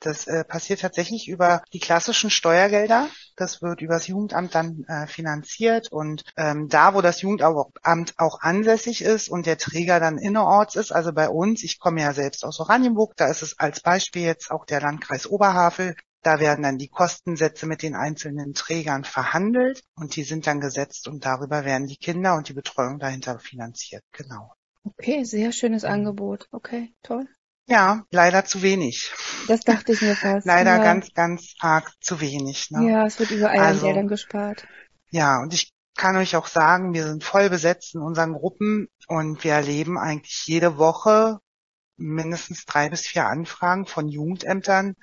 das 0.00 0.26
äh, 0.26 0.44
passiert 0.44 0.80
tatsächlich 0.80 1.28
über 1.28 1.62
die 1.72 1.78
klassischen 1.78 2.30
Steuergelder. 2.30 3.08
Das 3.36 3.62
wird 3.62 3.82
übers 3.82 4.06
Jugendamt 4.06 4.54
dann 4.54 4.84
äh, 4.88 5.06
finanziert 5.06 5.92
und 5.92 6.24
ähm, 6.36 6.68
da, 6.68 6.94
wo 6.94 7.00
das 7.00 7.22
Jugendamt 7.22 8.14
auch 8.18 8.40
ansässig 8.40 9.02
ist 9.02 9.28
und 9.28 9.46
der 9.46 9.58
Träger 9.58 10.00
dann 10.00 10.18
innerorts 10.18 10.74
ist, 10.74 10.92
also 10.92 11.12
bei 11.12 11.28
uns, 11.28 11.62
ich 11.62 11.78
komme 11.78 12.00
ja 12.00 12.12
selbst 12.12 12.44
aus 12.44 12.60
Oranienburg, 12.60 13.14
da 13.16 13.28
ist 13.28 13.42
es 13.42 13.58
als 13.58 13.80
Beispiel 13.80 14.22
jetzt 14.22 14.50
auch 14.50 14.64
der 14.64 14.80
Landkreis 14.80 15.26
Oberhavel. 15.26 15.94
Da 16.22 16.38
werden 16.38 16.62
dann 16.62 16.76
die 16.76 16.88
Kostensätze 16.88 17.66
mit 17.66 17.82
den 17.82 17.94
einzelnen 17.94 18.52
Trägern 18.52 19.04
verhandelt 19.04 19.82
und 19.94 20.16
die 20.16 20.22
sind 20.22 20.46
dann 20.46 20.60
gesetzt 20.60 21.08
und 21.08 21.24
darüber 21.24 21.64
werden 21.64 21.86
die 21.86 21.96
Kinder 21.96 22.34
und 22.34 22.48
die 22.48 22.52
Betreuung 22.52 22.98
dahinter 22.98 23.38
finanziert. 23.38 24.02
Genau. 24.12 24.52
Okay, 24.84 25.24
sehr 25.24 25.52
schönes 25.52 25.84
Angebot. 25.84 26.46
Okay, 26.52 26.92
toll. 27.02 27.26
Ja, 27.66 28.04
leider 28.10 28.44
zu 28.44 28.62
wenig. 28.62 29.12
Das 29.46 29.60
dachte 29.60 29.92
ich 29.92 30.02
mir 30.02 30.16
fast. 30.16 30.46
leider 30.46 30.76
ja. 30.76 30.82
ganz, 30.82 31.12
ganz 31.14 31.54
arg 31.60 31.92
zu 32.00 32.20
wenig. 32.20 32.70
Ne? 32.70 32.90
Ja, 32.90 33.06
es 33.06 33.18
wird 33.18 33.30
überall 33.30 33.58
also, 33.58 33.80
an 33.80 33.92
Geldern 33.92 34.08
gespart. 34.08 34.66
Ja, 35.10 35.40
und 35.40 35.54
ich 35.54 35.72
kann 35.96 36.16
euch 36.16 36.36
auch 36.36 36.46
sagen, 36.46 36.94
wir 36.94 37.06
sind 37.06 37.22
voll 37.24 37.50
besetzt 37.50 37.94
in 37.94 38.00
unseren 38.00 38.32
Gruppen 38.32 38.88
und 39.06 39.44
wir 39.44 39.52
erleben 39.52 39.98
eigentlich 39.98 40.46
jede 40.46 40.78
Woche 40.78 41.38
mindestens 41.96 42.64
drei 42.64 42.88
bis 42.88 43.02
vier 43.02 43.26
Anfragen 43.26 43.86
von 43.86 44.08
Jugendämtern, 44.08 44.96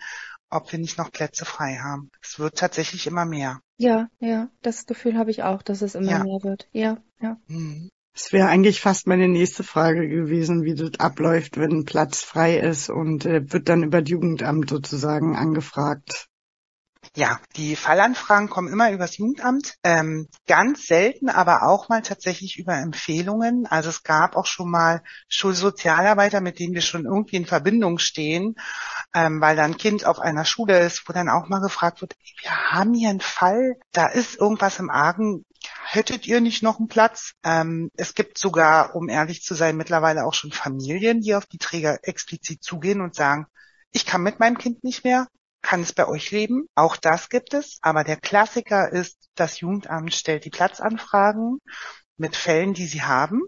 ob 0.49 0.71
wir 0.71 0.79
nicht 0.79 0.97
noch 0.97 1.11
Plätze 1.11 1.45
frei 1.45 1.77
haben. 1.77 2.09
Es 2.21 2.39
wird 2.39 2.57
tatsächlich 2.57 3.05
immer 3.07 3.25
mehr. 3.25 3.59
Ja, 3.77 4.07
ja, 4.19 4.49
das 4.61 4.85
Gefühl 4.85 5.17
habe 5.17 5.29
ich 5.29 5.43
auch, 5.43 5.61
dass 5.61 5.81
es 5.81 5.95
immer 5.95 6.11
ja. 6.11 6.23
mehr 6.23 6.39
wird. 6.43 6.67
Ja, 6.71 6.97
ja. 7.21 7.37
Mhm. 7.47 7.89
Es 8.19 8.33
wäre 8.33 8.47
eigentlich 8.47 8.81
fast 8.81 9.05
meine 9.05 9.27
nächste 9.27 9.63
Frage 9.63 10.09
gewesen, 10.09 10.63
wie 10.63 10.73
das 10.73 10.99
abläuft, 10.99 11.57
wenn 11.57 11.71
ein 11.71 11.85
Platz 11.85 12.23
frei 12.23 12.57
ist 12.57 12.89
und 12.89 13.27
äh, 13.27 13.53
wird 13.53 13.69
dann 13.69 13.83
über 13.83 14.01
das 14.01 14.09
Jugendamt 14.09 14.71
sozusagen 14.71 15.35
angefragt. 15.35 16.27
Ja, 17.15 17.39
die 17.55 17.75
Fallanfragen 17.75 18.49
kommen 18.49 18.73
immer 18.73 18.91
übers 18.91 19.17
Jugendamt, 19.17 19.75
ähm, 19.83 20.27
ganz 20.47 20.87
selten, 20.87 21.29
aber 21.29 21.63
auch 21.67 21.89
mal 21.89 22.01
tatsächlich 22.01 22.57
über 22.57 22.73
Empfehlungen. 22.73 23.67
Also 23.67 23.89
es 23.89 24.01
gab 24.01 24.35
auch 24.35 24.47
schon 24.47 24.71
mal 24.71 25.03
Schulsozialarbeiter, 25.29 26.41
mit 26.41 26.57
denen 26.57 26.73
wir 26.73 26.81
schon 26.81 27.05
irgendwie 27.05 27.37
in 27.37 27.45
Verbindung 27.45 27.99
stehen, 27.99 28.55
ähm, 29.13 29.41
weil 29.41 29.55
da 29.55 29.63
ein 29.63 29.77
Kind 29.77 30.05
auf 30.05 30.19
einer 30.19 30.43
Schule 30.43 30.79
ist, 30.79 31.03
wo 31.07 31.13
dann 31.13 31.29
auch 31.29 31.49
mal 31.49 31.61
gefragt 31.61 32.01
wird, 32.01 32.15
wir 32.41 32.51
haben 32.71 32.95
hier 32.95 33.09
einen 33.09 33.21
Fall, 33.21 33.75
da 33.91 34.07
ist 34.07 34.39
irgendwas 34.39 34.79
im 34.79 34.89
Argen, 34.89 35.45
hättet 35.85 36.27
ihr 36.27 36.41
nicht 36.41 36.63
noch 36.63 36.79
einen 36.79 36.87
Platz? 36.87 37.33
Ähm, 37.43 37.91
es 37.95 38.13
gibt 38.13 38.37
sogar, 38.37 38.95
um 38.95 39.09
ehrlich 39.09 39.43
zu 39.43 39.55
sein, 39.55 39.77
mittlerweile 39.77 40.25
auch 40.25 40.33
schon 40.33 40.51
Familien, 40.51 41.21
die 41.21 41.35
auf 41.35 41.45
die 41.45 41.57
Träger 41.57 41.99
explizit 42.03 42.63
zugehen 42.63 43.01
und 43.01 43.15
sagen, 43.15 43.47
ich 43.91 44.05
kann 44.05 44.21
mit 44.21 44.39
meinem 44.39 44.57
Kind 44.57 44.83
nicht 44.83 45.03
mehr, 45.03 45.27
kann 45.61 45.81
es 45.81 45.93
bei 45.93 46.07
euch 46.07 46.31
leben? 46.31 46.67
Auch 46.75 46.97
das 46.97 47.29
gibt 47.29 47.53
es. 47.53 47.79
Aber 47.81 48.03
der 48.03 48.17
Klassiker 48.17 48.91
ist, 48.91 49.29
das 49.35 49.59
Jugendamt 49.59 50.13
stellt 50.13 50.45
die 50.45 50.49
Platzanfragen 50.49 51.59
mit 52.17 52.35
Fällen, 52.35 52.73
die 52.73 52.87
sie 52.87 53.01
haben. 53.01 53.41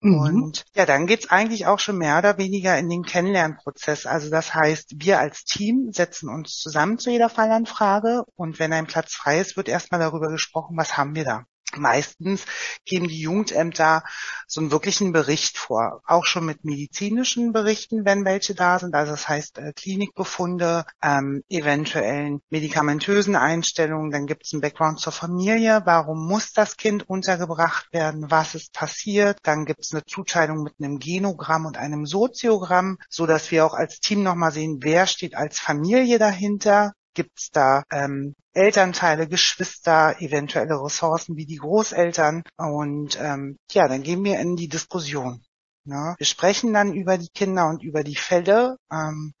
Mhm. 0.00 0.42
Und 0.42 0.64
ja, 0.74 0.86
dann 0.86 1.06
geht's 1.06 1.30
eigentlich 1.30 1.66
auch 1.66 1.78
schon 1.78 1.98
mehr 1.98 2.18
oder 2.18 2.38
weniger 2.38 2.78
in 2.78 2.88
den 2.88 3.02
Kennenlernprozess. 3.02 4.06
Also 4.06 4.30
das 4.30 4.54
heißt, 4.54 4.92
wir 4.96 5.18
als 5.18 5.44
Team 5.44 5.92
setzen 5.92 6.28
uns 6.28 6.58
zusammen 6.58 6.98
zu 6.98 7.10
jeder 7.10 7.30
Fallanfrage 7.30 8.24
und 8.34 8.58
wenn 8.58 8.72
ein 8.72 8.86
Platz 8.86 9.14
frei 9.14 9.40
ist, 9.40 9.56
wird 9.56 9.68
erstmal 9.68 10.00
darüber 10.00 10.28
gesprochen, 10.28 10.76
was 10.76 10.96
haben 10.96 11.14
wir 11.14 11.24
da. 11.24 11.44
Meistens 11.74 12.44
geben 12.84 13.08
die 13.08 13.20
Jugendämter 13.20 14.02
so 14.46 14.60
einen 14.60 14.70
wirklichen 14.70 15.12
Bericht 15.12 15.58
vor, 15.58 16.00
auch 16.06 16.24
schon 16.24 16.46
mit 16.46 16.64
medizinischen 16.64 17.52
Berichten, 17.52 18.04
wenn 18.04 18.24
welche 18.24 18.54
da 18.54 18.78
sind. 18.78 18.94
Also 18.94 19.12
das 19.12 19.28
heißt 19.28 19.58
äh, 19.58 19.72
Klinikbefunde, 19.74 20.84
ähm, 21.02 21.42
eventuellen 21.48 22.40
medikamentösen 22.50 23.36
Einstellungen. 23.36 24.10
Dann 24.10 24.26
gibt 24.26 24.46
es 24.46 24.52
einen 24.52 24.62
Background 24.62 25.00
zur 25.00 25.12
Familie. 25.12 25.82
Warum 25.84 26.26
muss 26.26 26.52
das 26.52 26.76
Kind 26.76 27.08
untergebracht 27.08 27.92
werden? 27.92 28.30
Was 28.30 28.54
ist 28.54 28.72
passiert? 28.72 29.38
Dann 29.42 29.66
gibt 29.66 29.80
es 29.80 29.92
eine 29.92 30.04
Zuteilung 30.04 30.62
mit 30.62 30.74
einem 30.78 30.98
Genogramm 30.98 31.66
und 31.66 31.76
einem 31.76 32.06
Soziogramm, 32.06 32.98
so 33.10 33.26
dass 33.26 33.50
wir 33.50 33.66
auch 33.66 33.74
als 33.74 34.00
Team 34.00 34.22
nochmal 34.22 34.52
sehen, 34.52 34.78
wer 34.80 35.06
steht 35.06 35.34
als 35.34 35.58
Familie 35.58 36.18
dahinter 36.18 36.92
Gibt's 37.16 37.50
da 37.50 37.82
ähm, 37.90 38.34
Elternteile, 38.52 39.26
Geschwister, 39.26 40.16
eventuelle 40.20 40.74
Ressourcen 40.84 41.34
wie 41.36 41.46
die 41.46 41.56
Großeltern? 41.56 42.42
Und 42.58 43.18
ähm, 43.18 43.56
ja, 43.72 43.88
dann 43.88 44.02
gehen 44.02 44.22
wir 44.22 44.38
in 44.38 44.54
die 44.54 44.68
Diskussion. 44.68 45.42
Ne? 45.86 46.14
Wir 46.18 46.26
sprechen 46.26 46.74
dann 46.74 46.92
über 46.92 47.16
die 47.16 47.28
Kinder 47.28 47.68
und 47.68 47.82
über 47.82 48.04
die 48.04 48.16
Fälle, 48.16 48.76
ähm, 48.92 49.32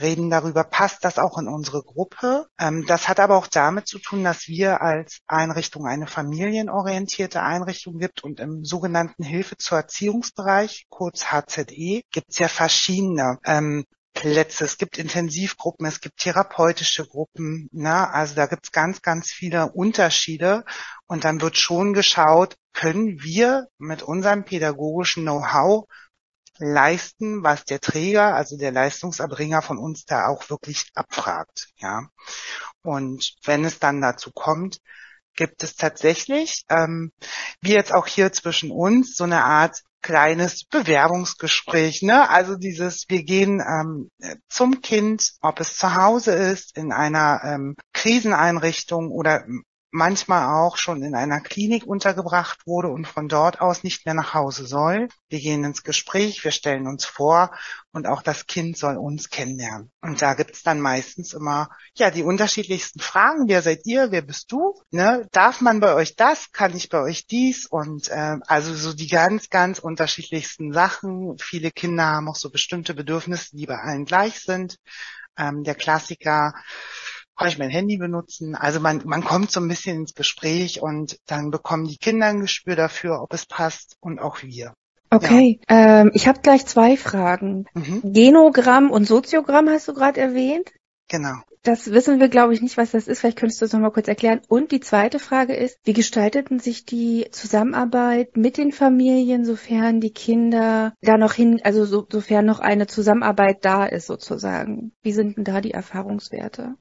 reden 0.00 0.30
darüber, 0.30 0.64
passt 0.64 1.04
das 1.04 1.18
auch 1.18 1.36
in 1.38 1.48
unsere 1.48 1.82
Gruppe. 1.82 2.46
Ähm, 2.58 2.86
das 2.86 3.08
hat 3.08 3.20
aber 3.20 3.36
auch 3.36 3.48
damit 3.48 3.88
zu 3.88 3.98
tun, 3.98 4.24
dass 4.24 4.46
wir 4.46 4.80
als 4.80 5.18
Einrichtung 5.26 5.86
eine 5.86 6.06
familienorientierte 6.06 7.42
Einrichtung 7.42 7.98
gibt 7.98 8.24
und 8.24 8.40
im 8.40 8.64
sogenannten 8.64 9.22
Hilfe 9.22 9.58
zur 9.58 9.78
Erziehungsbereich, 9.78 10.86
kurz 10.88 11.26
HZE, 11.26 12.00
gibt 12.10 12.30
es 12.30 12.38
ja 12.38 12.48
verschiedene 12.48 13.38
ähm, 13.44 13.84
Plätze, 14.14 14.64
es 14.64 14.78
gibt 14.78 14.98
Intensivgruppen, 14.98 15.86
es 15.86 16.00
gibt 16.00 16.18
therapeutische 16.18 17.06
Gruppen, 17.06 17.68
ne? 17.72 18.12
also 18.12 18.34
da 18.34 18.46
gibt's 18.46 18.72
ganz, 18.72 19.00
ganz 19.02 19.30
viele 19.30 19.70
Unterschiede 19.72 20.64
und 21.06 21.24
dann 21.24 21.40
wird 21.40 21.56
schon 21.56 21.92
geschaut, 21.92 22.56
können 22.72 23.22
wir 23.22 23.68
mit 23.78 24.02
unserem 24.02 24.44
pädagogischen 24.44 25.22
Know-how 25.22 25.86
leisten, 26.58 27.44
was 27.44 27.64
der 27.64 27.80
Träger, 27.80 28.34
also 28.34 28.56
der 28.56 28.72
Leistungserbringer 28.72 29.62
von 29.62 29.78
uns 29.78 30.04
da 30.04 30.26
auch 30.26 30.50
wirklich 30.50 30.90
abfragt, 30.94 31.68
ja. 31.76 32.08
Und 32.82 33.36
wenn 33.44 33.64
es 33.64 33.78
dann 33.78 34.00
dazu 34.00 34.32
kommt, 34.32 34.78
gibt 35.38 35.62
es 35.62 35.76
tatsächlich, 35.76 36.64
ähm, 36.68 37.12
wie 37.60 37.72
jetzt 37.72 37.94
auch 37.94 38.08
hier 38.08 38.32
zwischen 38.32 38.72
uns, 38.72 39.14
so 39.14 39.22
eine 39.22 39.44
Art 39.44 39.84
kleines 40.02 40.64
Bewerbungsgespräch. 40.64 42.02
Ne? 42.02 42.28
Also 42.28 42.56
dieses, 42.56 43.04
wir 43.08 43.22
gehen 43.22 43.60
ähm, 43.60 44.10
zum 44.48 44.80
Kind, 44.80 45.34
ob 45.40 45.60
es 45.60 45.76
zu 45.76 45.94
Hause 45.94 46.32
ist, 46.32 46.76
in 46.76 46.92
einer 46.92 47.40
ähm, 47.44 47.76
Kriseneinrichtung 47.92 49.12
oder 49.12 49.44
manchmal 49.98 50.54
auch 50.54 50.78
schon 50.78 51.02
in 51.02 51.14
einer 51.14 51.40
Klinik 51.40 51.84
untergebracht 51.86 52.66
wurde 52.66 52.88
und 52.88 53.06
von 53.06 53.28
dort 53.28 53.60
aus 53.60 53.82
nicht 53.82 54.06
mehr 54.06 54.14
nach 54.14 54.32
Hause 54.32 54.66
soll. 54.66 55.08
Wir 55.28 55.40
gehen 55.40 55.64
ins 55.64 55.82
Gespräch, 55.82 56.44
wir 56.44 56.52
stellen 56.52 56.86
uns 56.86 57.04
vor 57.04 57.50
und 57.92 58.06
auch 58.06 58.22
das 58.22 58.46
Kind 58.46 58.78
soll 58.78 58.96
uns 58.96 59.28
kennenlernen. 59.28 59.90
Und 60.00 60.22
da 60.22 60.34
gibt's 60.34 60.62
dann 60.62 60.80
meistens 60.80 61.34
immer 61.34 61.68
ja 61.94 62.10
die 62.10 62.22
unterschiedlichsten 62.22 63.00
Fragen. 63.00 63.48
Wer 63.48 63.60
seid 63.60 63.80
ihr? 63.84 64.10
Wer 64.10 64.22
bist 64.22 64.52
du? 64.52 64.74
Ne? 64.90 65.26
Darf 65.32 65.60
man 65.60 65.80
bei 65.80 65.92
euch 65.94 66.14
das? 66.14 66.52
Kann 66.52 66.76
ich 66.76 66.88
bei 66.88 67.00
euch 67.00 67.26
dies? 67.26 67.66
Und 67.66 68.08
äh, 68.08 68.36
also 68.46 68.74
so 68.74 68.94
die 68.94 69.08
ganz, 69.08 69.50
ganz 69.50 69.80
unterschiedlichsten 69.80 70.72
Sachen. 70.72 71.36
Viele 71.40 71.72
Kinder 71.72 72.06
haben 72.06 72.28
auch 72.28 72.36
so 72.36 72.50
bestimmte 72.50 72.94
Bedürfnisse, 72.94 73.56
die 73.56 73.66
bei 73.66 73.76
allen 73.76 74.04
gleich 74.04 74.40
sind. 74.40 74.76
Ähm, 75.36 75.64
der 75.64 75.74
Klassiker 75.74 76.54
kann 77.38 77.48
ich 77.48 77.58
mein 77.58 77.70
Handy 77.70 77.96
benutzen? 77.96 78.54
Also 78.54 78.80
man, 78.80 79.02
man 79.04 79.24
kommt 79.24 79.50
so 79.50 79.60
ein 79.60 79.68
bisschen 79.68 80.00
ins 80.00 80.14
Gespräch 80.14 80.82
und 80.82 81.18
dann 81.26 81.50
bekommen 81.50 81.86
die 81.86 81.96
Kinder 81.96 82.26
ein 82.26 82.40
Gespür 82.40 82.76
dafür, 82.76 83.22
ob 83.22 83.32
es 83.32 83.46
passt 83.46 83.96
und 84.00 84.18
auch 84.18 84.42
wir. 84.42 84.74
Okay, 85.10 85.60
ja. 85.70 86.02
ähm, 86.02 86.10
ich 86.12 86.28
habe 86.28 86.40
gleich 86.40 86.66
zwei 86.66 86.96
Fragen. 86.96 87.64
Mhm. 87.72 88.12
Genogramm 88.12 88.90
und 88.90 89.06
Soziogramm 89.06 89.70
hast 89.70 89.88
du 89.88 89.94
gerade 89.94 90.20
erwähnt. 90.20 90.70
Genau. 91.08 91.36
Das 91.62 91.90
wissen 91.90 92.20
wir, 92.20 92.28
glaube 92.28 92.54
ich, 92.54 92.60
nicht, 92.60 92.76
was 92.76 92.92
das 92.92 93.08
ist. 93.08 93.20
Vielleicht 93.20 93.38
könntest 93.38 93.60
du 93.60 93.64
es 93.64 93.72
nochmal 93.72 93.90
kurz 93.90 94.08
erklären. 94.08 94.40
Und 94.48 94.70
die 94.70 94.80
zweite 94.80 95.18
Frage 95.18 95.54
ist, 95.54 95.78
wie 95.84 95.92
gestalteten 95.92 96.60
sich 96.60 96.84
die 96.84 97.28
Zusammenarbeit 97.30 98.36
mit 98.36 98.58
den 98.58 98.72
Familien, 98.72 99.44
sofern 99.44 100.00
die 100.00 100.12
Kinder 100.12 100.94
da 101.00 101.16
noch 101.16 101.32
hin, 101.32 101.60
also 101.64 101.84
so, 101.84 102.06
sofern 102.10 102.44
noch 102.44 102.60
eine 102.60 102.86
Zusammenarbeit 102.86 103.64
da 103.64 103.86
ist 103.86 104.06
sozusagen? 104.06 104.92
Wie 105.02 105.12
sind 105.12 105.36
denn 105.36 105.44
da 105.44 105.60
die 105.60 105.72
Erfahrungswerte? 105.72 106.76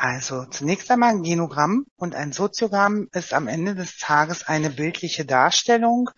Also 0.00 0.44
zunächst 0.44 0.88
einmal 0.92 1.10
ein 1.10 1.24
Genogramm 1.24 1.84
und 1.96 2.14
ein 2.14 2.30
Soziogramm 2.30 3.08
ist 3.12 3.34
am 3.34 3.48
Ende 3.48 3.74
des 3.74 3.98
Tages 3.98 4.46
eine 4.46 4.70
bildliche 4.70 5.24
Darstellung. 5.24 6.10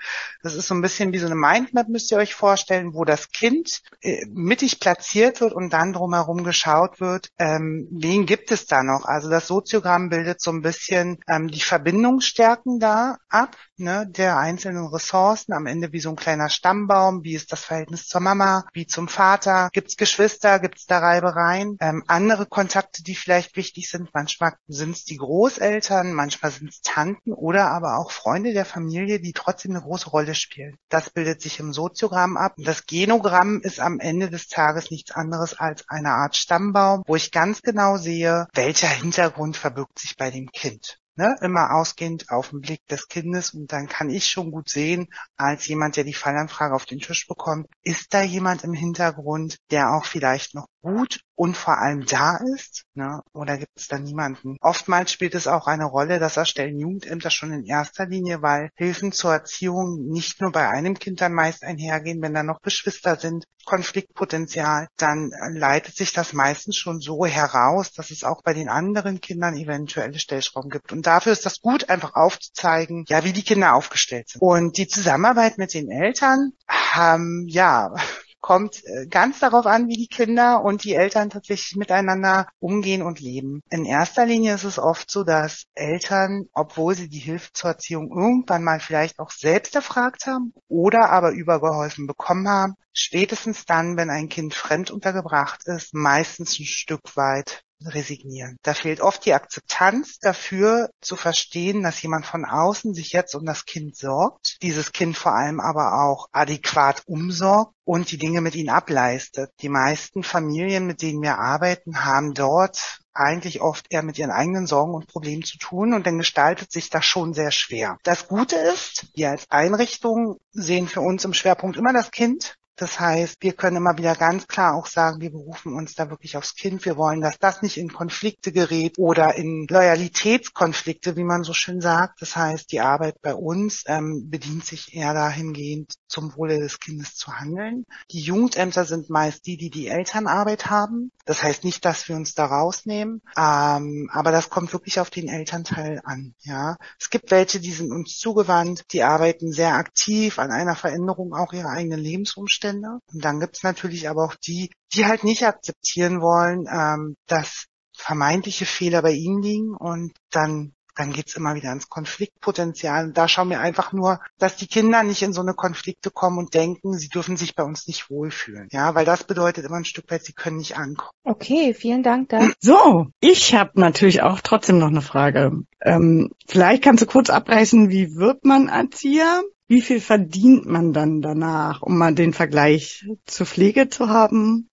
Das 0.42 0.54
ist 0.54 0.68
so 0.68 0.75
ein 0.75 0.82
bisschen 0.82 1.14
wie 1.14 1.18
so 1.18 1.25
eine 1.25 1.35
Mindmap, 1.35 1.88
müsst 1.88 2.11
ihr 2.11 2.18
euch 2.18 2.35
vorstellen, 2.35 2.92
wo 2.92 3.06
das 3.06 3.30
Kind 3.30 3.80
äh, 4.02 4.26
mittig 4.28 4.80
platziert 4.80 5.40
wird 5.40 5.54
und 5.54 5.73
dann 5.73 5.94
drumherum 5.94 6.44
geschaut 6.44 7.00
wird, 7.00 7.30
ähm, 7.38 7.88
wen 7.90 8.26
gibt 8.26 8.50
es 8.50 8.66
da 8.66 8.82
noch. 8.82 9.06
Also 9.06 9.30
das 9.30 9.47
Soziogramm 9.47 10.11
bildet 10.11 10.42
so 10.42 10.50
ein 10.50 10.61
bisschen 10.61 11.18
ähm, 11.26 11.49
die 11.49 11.62
Verbindungsstärken 11.62 12.80
da 12.80 13.16
ab, 13.30 13.56
ne, 13.78 14.06
der 14.06 14.37
einzelnen 14.37 14.88
Ressourcen. 14.88 15.54
Am 15.54 15.64
Ende 15.64 15.92
wie 15.92 16.00
so 16.00 16.11
ein 16.11 16.16
kleiner 16.16 16.50
Stammbaum. 16.50 17.25
Wie 17.25 17.35
ist 17.35 17.50
das 17.50 17.64
Verhältnis 17.64 18.06
zur 18.06 18.20
Mama? 18.20 18.66
Wie 18.75 18.87
zum 18.87 19.09
Vater? 19.09 19.70
Gibt 19.73 19.88
es 19.88 19.97
Geschwister? 19.97 20.59
Gibt 20.59 20.80
es 20.80 20.85
da 20.85 20.99
Reibereien? 20.99 21.78
Ähm, 21.80 22.04
andere 22.06 22.44
Kontakte, 22.44 23.02
die 23.02 23.14
vielleicht 23.14 23.29
wichtig 23.56 23.88
sind. 23.88 24.10
Manchmal 24.12 24.54
sind 24.66 24.96
es 24.96 25.04
die 25.04 25.16
Großeltern, 25.16 26.12
manchmal 26.12 26.52
sind 26.52 26.70
es 26.70 26.80
Tanten 26.82 27.32
oder 27.32 27.70
aber 27.70 27.99
auch 27.99 28.10
Freunde 28.10 28.52
der 28.52 28.64
Familie, 28.64 29.20
die 29.20 29.32
trotzdem 29.32 29.72
eine 29.72 29.82
große 29.82 30.10
Rolle 30.10 30.34
spielen. 30.34 30.76
Das 30.88 31.10
bildet 31.10 31.40
sich 31.40 31.58
im 31.60 31.72
Soziogramm 31.72 32.37
ab. 32.37 32.54
Das 32.58 32.87
Genogramm 32.87 33.60
ist 33.62 33.80
am 33.80 34.00
Ende 34.00 34.30
des 34.30 34.49
Tages 34.49 34.90
nichts 34.90 35.12
anderes 35.12 35.58
als 35.58 35.88
eine 35.88 36.10
Art 36.10 36.37
Stammbaum, 36.37 37.02
wo 37.06 37.16
ich 37.16 37.32
ganz 37.32 37.62
genau 37.62 37.96
sehe, 37.96 38.46
welcher 38.54 38.88
Hintergrund 38.88 39.56
verbirgt 39.56 39.99
sich 39.99 40.16
bei 40.16 40.30
dem 40.30 40.50
Kind. 40.50 41.00
Ne, 41.16 41.36
immer 41.42 41.74
ausgehend 41.74 42.30
auf 42.30 42.50
den 42.50 42.60
Blick 42.60 42.86
des 42.86 43.08
Kindes 43.08 43.52
und 43.52 43.72
dann 43.72 43.88
kann 43.88 44.10
ich 44.10 44.26
schon 44.26 44.50
gut 44.50 44.70
sehen, 44.70 45.08
als 45.36 45.66
jemand, 45.66 45.96
der 45.96 46.04
die 46.04 46.14
Fallanfrage 46.14 46.74
auf 46.74 46.86
den 46.86 47.00
Tisch 47.00 47.26
bekommt, 47.26 47.66
ist 47.82 48.14
da 48.14 48.23
jemand 48.23 48.64
im 48.64 48.73
Hintergrund, 48.73 49.58
der 49.70 49.92
auch 49.92 50.04
vielleicht 50.04 50.54
noch 50.54 50.66
gut 50.82 51.20
und 51.34 51.56
vor 51.56 51.78
allem 51.78 52.06
da 52.06 52.38
ist, 52.54 52.84
ne? 52.94 53.23
oder 53.32 53.58
gibt 53.58 53.73
es 53.76 53.88
da 53.88 53.99
niemanden? 53.99 54.56
Oftmals 54.60 55.12
spielt 55.12 55.34
es 55.34 55.46
auch 55.46 55.66
eine 55.66 55.84
Rolle, 55.84 56.18
das 56.18 56.36
erstellen 56.36 56.78
Jugendämter 56.78 57.30
schon 57.30 57.52
in 57.52 57.64
erster 57.64 58.06
Linie, 58.06 58.42
weil 58.42 58.70
Hilfen 58.76 59.12
zur 59.12 59.32
Erziehung 59.32 60.06
nicht 60.06 60.40
nur 60.40 60.52
bei 60.52 60.68
einem 60.68 60.99
Kind 60.99 61.20
dann 61.20 61.32
meist 61.32 61.64
einhergehen, 61.64 62.23
wenn 62.23 62.34
da 62.34 62.42
noch 62.42 62.60
Geschwister 62.62 63.16
sind, 63.16 63.44
Konfliktpotenzial, 63.64 64.88
dann 64.96 65.30
leitet 65.50 65.96
sich 65.96 66.12
das 66.12 66.32
meistens 66.32 66.76
schon 66.76 67.00
so 67.00 67.25
heraus, 67.25 67.92
dass 67.92 68.10
es 68.10 68.25
auch 68.25 68.42
bei 68.42 68.52
den 68.52 68.68
anderen 68.68 69.20
Kindern 69.20 69.56
eventuelle 69.56 70.18
Stellschrauben 70.18 70.70
gibt. 70.70 70.92
Und 70.92 71.00
dafür 71.06 71.32
ist 71.32 71.47
das 71.47 71.60
gut, 71.60 71.89
einfach 71.91 72.15
aufzuzeigen, 72.15 73.04
ja, 73.08 73.25
wie 73.25 73.32
die 73.32 73.43
Kinder 73.43 73.75
aufgestellt 73.75 74.28
sind. 74.28 74.43
Und 74.43 74.76
die 74.76 74.89
Zusammenarbeit 74.89 75.58
mit 75.58 75.75
den 75.75 75.91
Eltern 75.91 76.52
haben, 76.69 77.47
ja, 77.49 77.95
kommt 78.41 78.82
äh, 78.86 79.06
ganz 79.06 79.39
darauf 79.41 79.67
an, 79.67 79.89
wie 79.89 79.97
die 79.97 80.08
Kinder 80.08 80.65
und 80.65 80.82
die 80.84 80.95
Eltern 80.95 81.28
tatsächlich 81.28 81.76
miteinander 81.76 82.47
umgehen 82.58 83.02
und 83.02 83.21
leben. 83.21 83.63
In 83.71 83.84
erster 83.84 84.25
Linie 84.25 84.54
ist 84.54 84.65
es 84.65 84.78
oft 84.78 85.10
so, 85.10 85.25
dass 85.25 85.65
Eltern, 85.75 86.47
obwohl 86.54 86.95
sie 86.95 87.08
die 87.08 87.19
Hilfe 87.19 87.50
zur 87.52 87.71
Erziehung 87.71 88.10
irgendwann 88.10 88.65
mal 88.65 88.80
vielleicht 88.80 89.19
auch 89.19 89.30
selbst 89.30 89.75
erfragt 89.75 90.26
haben 90.26 90.54
oder 90.69 91.10
aber 91.10 91.32
übergeholfen 91.32 92.06
bekommen 92.06 92.49
haben, 92.49 92.75
spätestens 92.93 93.67
dann, 93.67 93.97
wenn 93.97 94.10
ein 94.10 94.28
Kind 94.28 94.54
fremd 94.54 94.91
untergebracht 94.91 95.67
ist, 95.67 95.95
meistens 95.95 96.58
ein 96.58 96.65
Stück 96.65 97.17
weit 97.17 97.63
resignieren. 97.84 98.56
Da 98.62 98.75
fehlt 98.75 99.00
oft 99.00 99.25
die 99.25 99.34
Akzeptanz 99.34 100.19
dafür 100.19 100.90
zu 101.00 101.16
verstehen, 101.16 101.82
dass 101.82 102.02
jemand 102.02 102.26
von 102.26 102.45
außen 102.45 102.95
sich 102.95 103.12
jetzt 103.12 103.34
um 103.34 103.45
das 103.45 103.64
Kind 103.64 103.97
sorgt, 103.97 104.62
dieses 104.62 104.93
Kind 104.93 105.16
vor 105.16 105.34
allem 105.34 105.60
aber 105.60 106.02
auch 106.02 106.28
adäquat 106.32 107.02
umsorgt 107.06 107.75
und 107.84 108.10
die 108.10 108.19
Dinge 108.19 108.40
mit 108.40 108.54
ihnen 108.54 108.71
ableistet. 108.71 109.50
Die 109.60 109.69
meisten 109.69 110.23
Familien, 110.23 110.86
mit 110.86 111.02
denen 111.02 111.23
wir 111.23 111.38
arbeiten, 111.38 112.04
haben 112.04 112.34
dort 112.34 113.00
eigentlich 113.12 113.60
oft 113.60 113.86
eher 113.90 114.02
mit 114.02 114.19
ihren 114.19 114.30
eigenen 114.30 114.66
Sorgen 114.66 114.95
und 114.95 115.08
Problemen 115.08 115.43
zu 115.43 115.58
tun 115.58 115.95
und 115.95 116.06
dann 116.06 116.19
gestaltet 116.19 116.71
sich 116.71 116.90
das 116.90 117.04
schon 117.04 117.34
sehr 117.34 117.50
schwer. 117.50 117.99
Das 118.04 118.28
Gute 118.28 118.56
ist, 118.56 119.08
wir 119.14 119.30
als 119.30 119.50
Einrichtung 119.50 120.38
sehen 120.52 120.88
für 120.88 121.00
uns 121.00 121.25
im 121.25 121.34
Schwerpunkt 121.34 121.76
immer 121.76 121.93
das 121.93 122.10
Kind 122.10 122.56
das 122.80 122.99
heißt, 122.99 123.37
wir 123.41 123.52
können 123.52 123.76
immer 123.76 123.99
wieder 123.99 124.15
ganz 124.15 124.47
klar 124.47 124.75
auch 124.75 124.87
sagen, 124.87 125.21
wir 125.21 125.30
berufen 125.30 125.75
uns 125.75 125.95
da 125.95 126.09
wirklich 126.09 126.39
aufs 126.39 126.54
Kind. 126.54 126.83
Wir 126.87 126.97
wollen, 126.97 127.21
dass 127.21 127.39
das 127.39 127.61
nicht 127.61 127.76
in 127.76 127.93
Konflikte 127.93 128.52
gerät 128.52 128.99
oder 128.99 129.35
in 129.35 129.67
Loyalitätskonflikte, 129.69 131.15
wie 131.17 131.25
man 131.25 131.45
so 131.45 131.52
schön 131.52 131.83
sagt. 131.83 132.23
Das 132.23 132.37
heißt, 132.37 132.73
die 132.73 132.80
Arbeit 132.80 133.21
bei 133.21 133.35
uns 133.35 133.85
ähm, 133.87 134.30
bedient 134.30 134.65
sich 134.65 134.95
eher 134.95 135.13
dahingehend, 135.13 135.93
zum 136.09 136.35
Wohle 136.37 136.59
des 136.59 136.80
Kindes 136.80 137.17
zu 137.17 137.39
handeln. 137.39 137.85
Die 138.11 138.21
Jugendämter 138.21 138.87
sind 138.87 139.11
meist 139.11 139.47
die, 139.47 139.59
die 139.59 139.71
die 139.71 139.89
Elternarbeit 139.89 140.71
haben. 140.71 141.13
Das 141.26 141.43
heißt 141.43 141.65
nicht, 141.65 141.85
dass 141.85 142.09
wir 142.09 142.17
uns 142.17 142.35
da 142.35 142.47
rausnehmen, 142.47 143.21
ähm, 143.37 144.11
aber 144.11 144.33
das 144.33 144.49
kommt 144.49 144.73
wirklich 144.73 144.99
auf 144.99 145.11
den 145.11 145.28
Elternteil 145.28 146.00
an. 146.02 146.35
Ja, 146.41 146.76
es 146.99 147.11
gibt 147.11 147.30
welche, 147.30 147.61
die 147.61 147.73
sind 147.73 147.93
uns 147.93 148.19
zugewandt, 148.19 148.85
die 148.93 149.02
arbeiten 149.02 149.52
sehr 149.52 149.75
aktiv 149.75 150.39
an 150.39 150.50
einer 150.50 150.75
Veränderung 150.75 151.35
auch 151.35 151.52
ihrer 151.52 151.71
eigenen 151.71 152.00
Lebensumstände 152.00 152.59
Umstände. 152.60 153.00
Und 153.12 153.25
dann 153.25 153.40
gibt's 153.40 153.62
natürlich 153.62 154.08
aber 154.08 154.25
auch 154.25 154.34
die, 154.34 154.70
die 154.94 155.06
halt 155.06 155.25
nicht 155.25 155.44
akzeptieren 155.44 156.20
wollen, 156.20 156.66
ähm, 156.70 157.16
dass 157.26 157.66
vermeintliche 157.96 158.66
Fehler 158.66 159.02
bei 159.02 159.12
ihnen 159.12 159.42
liegen 159.42 159.75
und 159.76 160.12
dann 160.30 160.73
dann 160.96 161.12
geht's 161.12 161.34
immer 161.34 161.54
wieder 161.54 161.70
ans 161.70 161.88
Konfliktpotenzial. 161.88 163.12
Da 163.12 163.26
schauen 163.26 163.49
wir 163.49 163.60
einfach 163.60 163.92
nur, 163.92 164.20
dass 164.38 164.56
die 164.56 164.66
Kinder 164.66 165.02
nicht 165.02 165.23
in 165.23 165.32
so 165.32 165.40
eine 165.40 165.54
Konflikte 165.54 166.10
kommen 166.10 166.36
und 166.36 166.52
denken, 166.52 166.92
sie 166.99 167.08
dürfen 167.08 167.38
sich 167.38 167.54
bei 167.54 167.62
uns 167.62 167.86
nicht 167.86 168.10
wohlfühlen. 168.10 168.68
Ja, 168.70 168.94
weil 168.94 169.06
das 169.06 169.25
bedeutet 169.25 169.64
immer 169.64 169.76
ein 169.76 169.86
Stück 169.86 170.10
weit, 170.10 170.25
sie 170.25 170.34
können 170.34 170.58
nicht 170.58 170.76
ankommen. 170.76 171.12
Okay, 171.25 171.73
vielen 171.73 172.02
Dank. 172.02 172.30
Da. 172.30 172.50
So, 172.60 173.06
ich 173.20 173.54
habe 173.54 173.80
natürlich 173.80 174.20
auch 174.20 174.40
trotzdem 174.42 174.78
noch 174.78 174.88
eine 174.88 175.00
Frage. 175.00 175.62
Ähm, 175.80 176.32
vielleicht 176.46 176.82
kannst 176.82 177.02
du 177.02 177.06
kurz 177.06 177.30
abreißen, 177.30 177.88
wie 177.88 178.16
wird 178.16 178.44
man 178.44 178.68
Erzieher? 178.68 179.42
Wie 179.71 179.83
viel 179.83 180.00
verdient 180.00 180.67
man 180.67 180.93
dann 180.93 181.23
danach, 181.23 181.80
um 181.80 181.97
mal 181.97 182.13
den 182.13 182.33
Vergleich 182.33 183.06
zur 183.25 183.47
Pflege 183.47 183.89
zu 183.89 184.09
haben? 184.09 184.69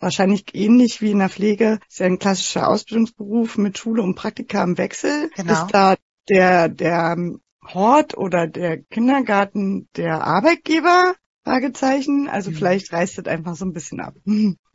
Wahrscheinlich 0.00 0.46
ähnlich 0.54 1.00
wie 1.00 1.12
in 1.12 1.20
der 1.20 1.28
Pflege, 1.28 1.78
ist 1.88 2.00
ja 2.00 2.06
ein 2.06 2.18
klassischer 2.18 2.66
Ausbildungsberuf 2.66 3.56
mit 3.58 3.78
Schule 3.78 4.02
und 4.02 4.16
Praktika 4.16 4.64
im 4.64 4.76
Wechsel. 4.76 5.30
Genau. 5.36 5.52
Ist 5.52 5.68
da 5.68 5.94
der, 6.28 6.68
der 6.68 7.16
Hort 7.64 8.18
oder 8.18 8.48
der 8.48 8.82
Kindergarten 8.82 9.88
der 9.94 10.24
Arbeitgeber? 10.24 11.14
Fragezeichen. 11.44 12.28
Also 12.28 12.50
mhm. 12.50 12.56
vielleicht 12.56 12.92
reißt 12.92 13.20
es 13.20 13.26
einfach 13.26 13.54
so 13.54 13.66
ein 13.66 13.72
bisschen 13.72 14.00
ab. 14.00 14.14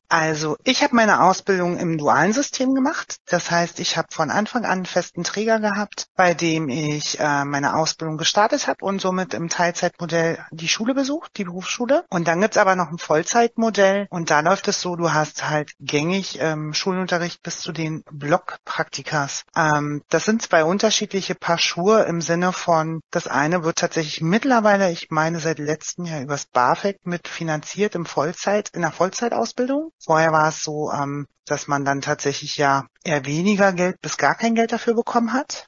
Also 0.10 0.58
ich 0.64 0.84
habe 0.84 0.96
meine 0.96 1.24
Ausbildung 1.24 1.78
im 1.78 1.98
dualen 1.98 2.34
System 2.34 2.74
gemacht. 2.76 3.18
Das 3.26 3.50
heißt, 3.50 3.80
ich 3.80 3.98
habe 3.98 4.10
von 4.12 4.30
Anfang 4.30 4.66
an 4.66 4.72
einen 4.72 4.86
festen 4.86 5.24
Träger 5.24 5.60
gehabt, 5.60 6.08
bei 6.16 6.34
dem 6.34 6.70
ich 6.70 7.20
äh, 7.20 7.46
meine 7.46 7.76
Ausbildung 7.76 8.18
gestartet 8.18 8.68
habe 8.68 8.86
und 8.86 9.02
somit 9.02 9.34
im 9.34 9.50
Teilzeitmodell 9.50 10.38
die 10.52 10.68
Schule 10.68 10.94
besucht, 10.94 11.32
die 11.38 11.46
Berufsschule. 11.46 12.06
Und 12.10 12.28
dann 12.28 12.42
gibt's 12.42 12.58
aber 12.58 12.76
noch 12.76 12.92
ein 12.92 12.98
Vollzeitmodell 12.98 14.08
und 14.10 14.30
da 14.30 14.42
läuft 14.42 14.68
es 14.68 14.82
so, 14.82 14.96
du 14.96 15.14
hast 15.14 15.50
halt 15.50 15.74
gängig 15.80 16.38
ähm, 16.40 16.74
Schulunterricht 16.74 17.42
bis 17.44 17.60
zu 17.60 17.72
den 17.72 18.04
Blockpraktikas. 18.12 19.46
Ähm, 19.56 20.04
das 20.10 20.26
sind 20.26 20.42
zwei 20.42 20.64
unterschiedliche 20.64 21.36
Paar 21.36 21.58
Schuhe 21.58 22.04
im 22.04 22.22
Sinne 22.22 22.54
von, 22.54 23.02
das 23.12 23.28
eine 23.28 23.64
wird 23.64 23.78
tatsächlich 23.78 24.22
mittlerweile, 24.22 24.92
ich 24.92 25.10
meine 25.10 25.40
seit 25.40 25.60
letztem 25.60 26.06
Jahr 26.06 26.22
übers 26.22 26.46
BAföG 26.46 26.98
mit 27.04 27.28
finanziert 27.28 27.96
im 27.96 28.06
Vollzeit, 28.06 28.70
in 28.74 28.82
der 28.82 28.92
Vollzeitausbildung. 28.92 29.92
Vorher 30.06 30.32
war 30.32 30.50
es 30.50 30.64
so, 30.64 30.92
ähm, 30.92 31.28
dass 31.46 31.68
man 31.68 31.86
dann 31.86 32.02
tatsächlich 32.02 32.58
ja 32.58 32.86
eher 33.04 33.26
weniger 33.26 33.74
Geld 33.74 34.02
bis 34.02 34.18
gar 34.18 34.36
kein 34.36 34.56
Geld 34.56 34.72
dafür 34.72 34.96
bekommen 34.96 35.34
hat. 35.34 35.68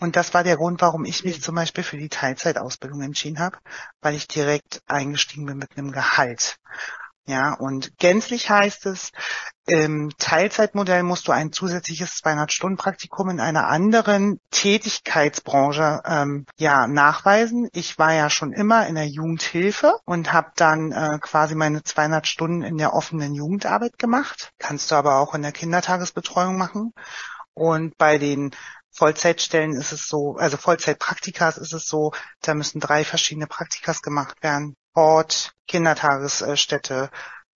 Und 0.00 0.16
das 0.16 0.32
war 0.32 0.44
der 0.44 0.56
Grund, 0.56 0.80
warum 0.80 1.04
ich 1.04 1.24
mich 1.24 1.42
zum 1.42 1.54
Beispiel 1.54 1.84
für 1.84 1.98
die 1.98 2.08
Teilzeitausbildung 2.08 3.02
entschieden 3.02 3.38
habe, 3.38 3.58
weil 4.00 4.14
ich 4.14 4.28
direkt 4.28 4.82
eingestiegen 4.86 5.44
bin 5.46 5.58
mit 5.58 5.76
einem 5.76 5.92
Gehalt. 5.92 6.56
Ja, 7.26 7.54
und 7.54 7.96
gänzlich 7.98 8.50
heißt 8.50 8.86
es, 8.86 9.12
im 9.66 10.10
Teilzeitmodell 10.18 11.04
musst 11.04 11.28
du 11.28 11.32
ein 11.32 11.52
zusätzliches 11.52 12.14
200-Stunden-Praktikum 12.24 13.30
in 13.30 13.38
einer 13.38 13.68
anderen 13.68 14.40
Tätigkeitsbranche 14.50 16.00
ähm, 16.04 16.46
ja 16.58 16.88
nachweisen. 16.88 17.68
Ich 17.72 17.98
war 17.98 18.12
ja 18.12 18.30
schon 18.30 18.52
immer 18.52 18.88
in 18.88 18.96
der 18.96 19.06
Jugendhilfe 19.06 19.98
und 20.06 20.32
habe 20.32 20.50
dann 20.56 20.90
äh, 20.90 21.18
quasi 21.20 21.54
meine 21.54 21.84
200 21.84 22.26
Stunden 22.26 22.62
in 22.62 22.78
der 22.78 22.94
offenen 22.94 23.34
Jugendarbeit 23.34 23.96
gemacht. 23.98 24.50
Kannst 24.58 24.90
du 24.90 24.96
aber 24.96 25.20
auch 25.20 25.34
in 25.34 25.42
der 25.42 25.52
Kindertagesbetreuung 25.52 26.56
machen. 26.56 26.92
Und 27.54 27.96
bei 27.96 28.18
den 28.18 28.50
Vollzeitstellen 28.90 29.74
ist 29.76 29.92
es 29.92 30.08
so, 30.08 30.36
also 30.36 30.56
Vollzeitpraktikas 30.56 31.58
ist 31.58 31.72
es 31.72 31.86
so, 31.86 32.12
da 32.42 32.54
müssen 32.54 32.80
drei 32.80 33.04
verschiedene 33.04 33.46
Praktikas 33.46 34.02
gemacht 34.02 34.42
werden. 34.42 34.74
Ort, 35.00 35.54
Kindertagesstätte, 35.66 37.10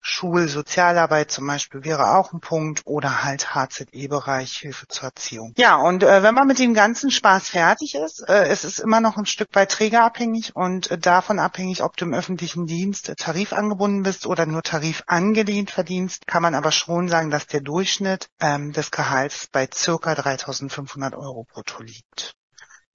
Schulsozialarbeit 0.05 1.31
zum 1.31 1.47
Beispiel 1.47 1.85
wäre 1.85 2.17
auch 2.17 2.33
ein 2.33 2.41
Punkt 2.41 2.83
oder 2.85 3.23
halt 3.23 3.55
HZE-Bereich 3.55 4.59
Hilfe 4.59 4.89
zur 4.89 5.05
Erziehung. 5.05 5.53
Ja, 5.57 5.77
und 5.77 6.03
äh, 6.03 6.23
wenn 6.25 6.35
man 6.35 6.49
mit 6.49 6.59
dem 6.59 6.75
ganzen 6.75 7.13
Spaß 7.13 7.49
fertig 7.51 7.95
ist, 7.95 8.29
äh, 8.29 8.49
es 8.49 8.65
ist 8.65 8.81
immer 8.81 9.01
noch 9.01 9.17
ein 9.17 9.27
Stück 9.27 9.49
weit 9.55 9.71
trägerabhängig 9.71 10.57
und 10.57 10.91
äh, 10.91 10.99
davon 10.99 11.39
abhängig, 11.39 11.83
ob 11.83 11.97
du 11.97 12.05
im 12.05 12.15
öffentlichen 12.15 12.67
Dienst 12.67 13.09
äh, 13.09 13.15
tarifangebunden 13.15 14.03
bist 14.03 14.27
oder 14.27 14.45
nur 14.45 14.63
tarifangelehnt 14.63 15.71
verdienst, 15.71 16.27
kann 16.27 16.43
man 16.43 16.57
aber 16.57 16.73
schon 16.73 17.09
sagen, 17.09 17.31
dass 17.31 17.47
der 17.47 17.61
Durchschnitt 17.61 18.29
ähm, 18.41 18.73
des 18.73 18.91
Gehalts 18.91 19.49
bei 19.53 19.69
circa 19.73 20.13
3.500 20.13 21.17
Euro 21.17 21.45
brutto 21.45 21.81
liegt. 21.81 22.35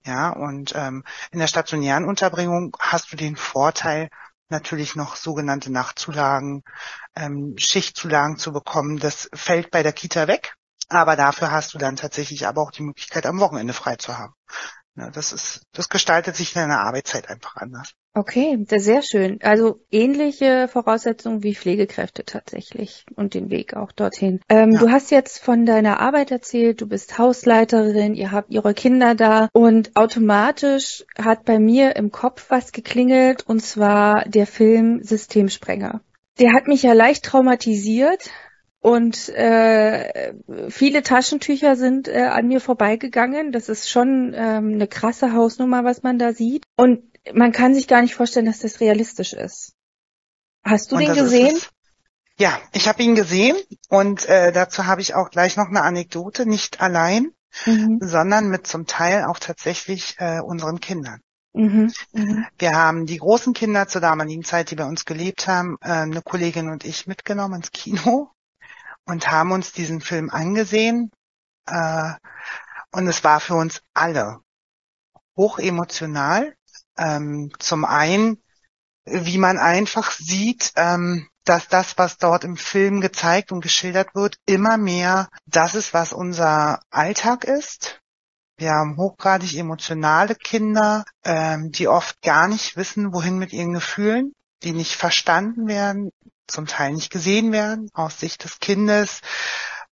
Ja, 0.04 0.30
und 0.30 0.74
ähm, 0.74 1.04
in 1.32 1.38
der 1.38 1.48
stationären 1.48 2.04
Unterbringung 2.04 2.76
hast 2.80 3.12
du 3.12 3.16
den 3.16 3.36
Vorteil, 3.36 4.08
natürlich 4.50 4.94
noch 4.96 5.16
sogenannte 5.16 5.70
Nachtzulagen, 5.70 6.62
ähm, 7.14 7.54
Schichtzulagen 7.58 8.38
zu 8.38 8.52
bekommen. 8.52 8.98
Das 8.98 9.28
fällt 9.34 9.70
bei 9.70 9.82
der 9.82 9.92
Kita 9.92 10.28
weg, 10.28 10.54
aber 10.88 11.16
dafür 11.16 11.50
hast 11.50 11.74
du 11.74 11.78
dann 11.78 11.96
tatsächlich 11.96 12.46
aber 12.46 12.62
auch 12.62 12.70
die 12.70 12.82
Möglichkeit, 12.82 13.26
am 13.26 13.40
Wochenende 13.40 13.72
frei 13.72 13.96
zu 13.96 14.16
haben. 14.18 14.34
Ja, 14.96 15.10
das 15.10 15.32
ist, 15.32 15.62
das 15.72 15.88
gestaltet 15.88 16.34
sich 16.34 16.54
in 16.56 16.62
deiner 16.62 16.80
Arbeitszeit 16.80 17.28
einfach 17.28 17.56
anders. 17.56 17.92
Okay, 18.18 18.58
sehr 18.66 19.02
schön. 19.02 19.38
Also 19.42 19.78
ähnliche 19.92 20.66
Voraussetzungen 20.66 21.44
wie 21.44 21.54
Pflegekräfte 21.54 22.24
tatsächlich 22.24 23.06
und 23.14 23.34
den 23.34 23.48
Weg 23.48 23.74
auch 23.74 23.92
dorthin. 23.92 24.40
Ähm, 24.48 24.72
ja. 24.72 24.80
Du 24.80 24.90
hast 24.90 25.12
jetzt 25.12 25.38
von 25.38 25.64
deiner 25.64 26.00
Arbeit 26.00 26.32
erzählt, 26.32 26.80
du 26.80 26.88
bist 26.88 27.16
Hausleiterin, 27.18 28.16
ihr 28.16 28.32
habt 28.32 28.50
ihre 28.50 28.74
Kinder 28.74 29.14
da 29.14 29.48
und 29.52 29.94
automatisch 29.94 31.04
hat 31.16 31.44
bei 31.44 31.60
mir 31.60 31.94
im 31.94 32.10
Kopf 32.10 32.46
was 32.48 32.72
geklingelt 32.72 33.46
und 33.46 33.62
zwar 33.62 34.24
der 34.24 34.48
Film 34.48 35.00
Systemsprenger. 35.04 36.00
Der 36.40 36.54
hat 36.54 36.66
mich 36.66 36.82
ja 36.82 36.94
leicht 36.94 37.24
traumatisiert, 37.24 38.30
und 38.80 39.28
äh, 39.30 40.32
viele 40.68 41.02
Taschentücher 41.02 41.74
sind 41.74 42.06
äh, 42.06 42.22
an 42.22 42.46
mir 42.46 42.60
vorbeigegangen. 42.60 43.50
Das 43.50 43.68
ist 43.68 43.90
schon 43.90 44.32
ähm, 44.36 44.74
eine 44.74 44.86
krasse 44.86 45.32
Hausnummer, 45.32 45.82
was 45.82 46.04
man 46.04 46.18
da 46.18 46.32
sieht. 46.32 46.64
Und 46.76 47.02
man 47.34 47.52
kann 47.52 47.74
sich 47.74 47.88
gar 47.88 48.02
nicht 48.02 48.14
vorstellen, 48.14 48.46
dass 48.46 48.60
das 48.60 48.80
realistisch 48.80 49.32
ist. 49.32 49.74
Hast 50.64 50.92
du 50.92 50.96
und 50.96 51.02
den 51.02 51.14
gesehen? 51.14 51.58
Ja, 52.38 52.60
ich 52.72 52.86
habe 52.88 53.02
ihn 53.02 53.14
gesehen 53.14 53.56
und 53.88 54.26
äh, 54.26 54.52
dazu 54.52 54.86
habe 54.86 55.00
ich 55.00 55.14
auch 55.14 55.30
gleich 55.30 55.56
noch 55.56 55.68
eine 55.68 55.82
Anekdote, 55.82 56.46
nicht 56.46 56.80
allein, 56.80 57.32
mhm. 57.66 57.98
sondern 58.00 58.48
mit 58.48 58.66
zum 58.66 58.86
Teil 58.86 59.24
auch 59.24 59.38
tatsächlich 59.38 60.14
äh, 60.18 60.40
unseren 60.40 60.78
Kindern. 60.78 61.20
Mhm. 61.52 61.92
Mhm. 62.12 62.46
Wir 62.56 62.76
haben 62.76 63.06
die 63.06 63.18
großen 63.18 63.54
Kinder 63.54 63.88
zur 63.88 64.00
damaligen 64.00 64.44
Zeit, 64.44 64.70
die 64.70 64.76
bei 64.76 64.84
uns 64.84 65.04
gelebt 65.04 65.48
haben, 65.48 65.78
äh, 65.80 65.88
eine 65.88 66.22
Kollegin 66.22 66.68
und 66.68 66.84
ich 66.84 67.08
mitgenommen 67.08 67.56
ins 67.56 67.72
Kino 67.72 68.30
und 69.04 69.30
haben 69.30 69.50
uns 69.50 69.72
diesen 69.72 70.00
Film 70.00 70.30
angesehen. 70.30 71.10
Äh, 71.66 72.12
und 72.92 73.08
es 73.08 73.24
war 73.24 73.40
für 73.40 73.54
uns 73.54 73.82
alle 73.94 74.38
hoch 75.36 75.58
emotional. 75.58 76.54
Ähm, 76.98 77.52
zum 77.58 77.84
einen, 77.84 78.42
wie 79.04 79.38
man 79.38 79.58
einfach 79.58 80.10
sieht, 80.10 80.72
ähm, 80.76 81.28
dass 81.44 81.68
das, 81.68 81.96
was 81.96 82.18
dort 82.18 82.44
im 82.44 82.56
Film 82.56 83.00
gezeigt 83.00 83.52
und 83.52 83.62
geschildert 83.62 84.14
wird, 84.14 84.36
immer 84.44 84.76
mehr 84.76 85.28
das 85.46 85.74
ist, 85.74 85.94
was 85.94 86.12
unser 86.12 86.80
Alltag 86.90 87.44
ist. 87.44 88.00
Wir 88.58 88.72
haben 88.72 88.96
hochgradig 88.96 89.56
emotionale 89.56 90.34
Kinder, 90.34 91.04
ähm, 91.24 91.70
die 91.70 91.88
oft 91.88 92.20
gar 92.22 92.48
nicht 92.48 92.76
wissen, 92.76 93.14
wohin 93.14 93.38
mit 93.38 93.52
ihren 93.52 93.72
Gefühlen, 93.72 94.34
die 94.62 94.72
nicht 94.72 94.96
verstanden 94.96 95.68
werden, 95.68 96.10
zum 96.48 96.66
Teil 96.66 96.92
nicht 96.92 97.10
gesehen 97.10 97.52
werden, 97.52 97.88
aus 97.94 98.18
Sicht 98.18 98.44
des 98.44 98.58
Kindes 98.58 99.20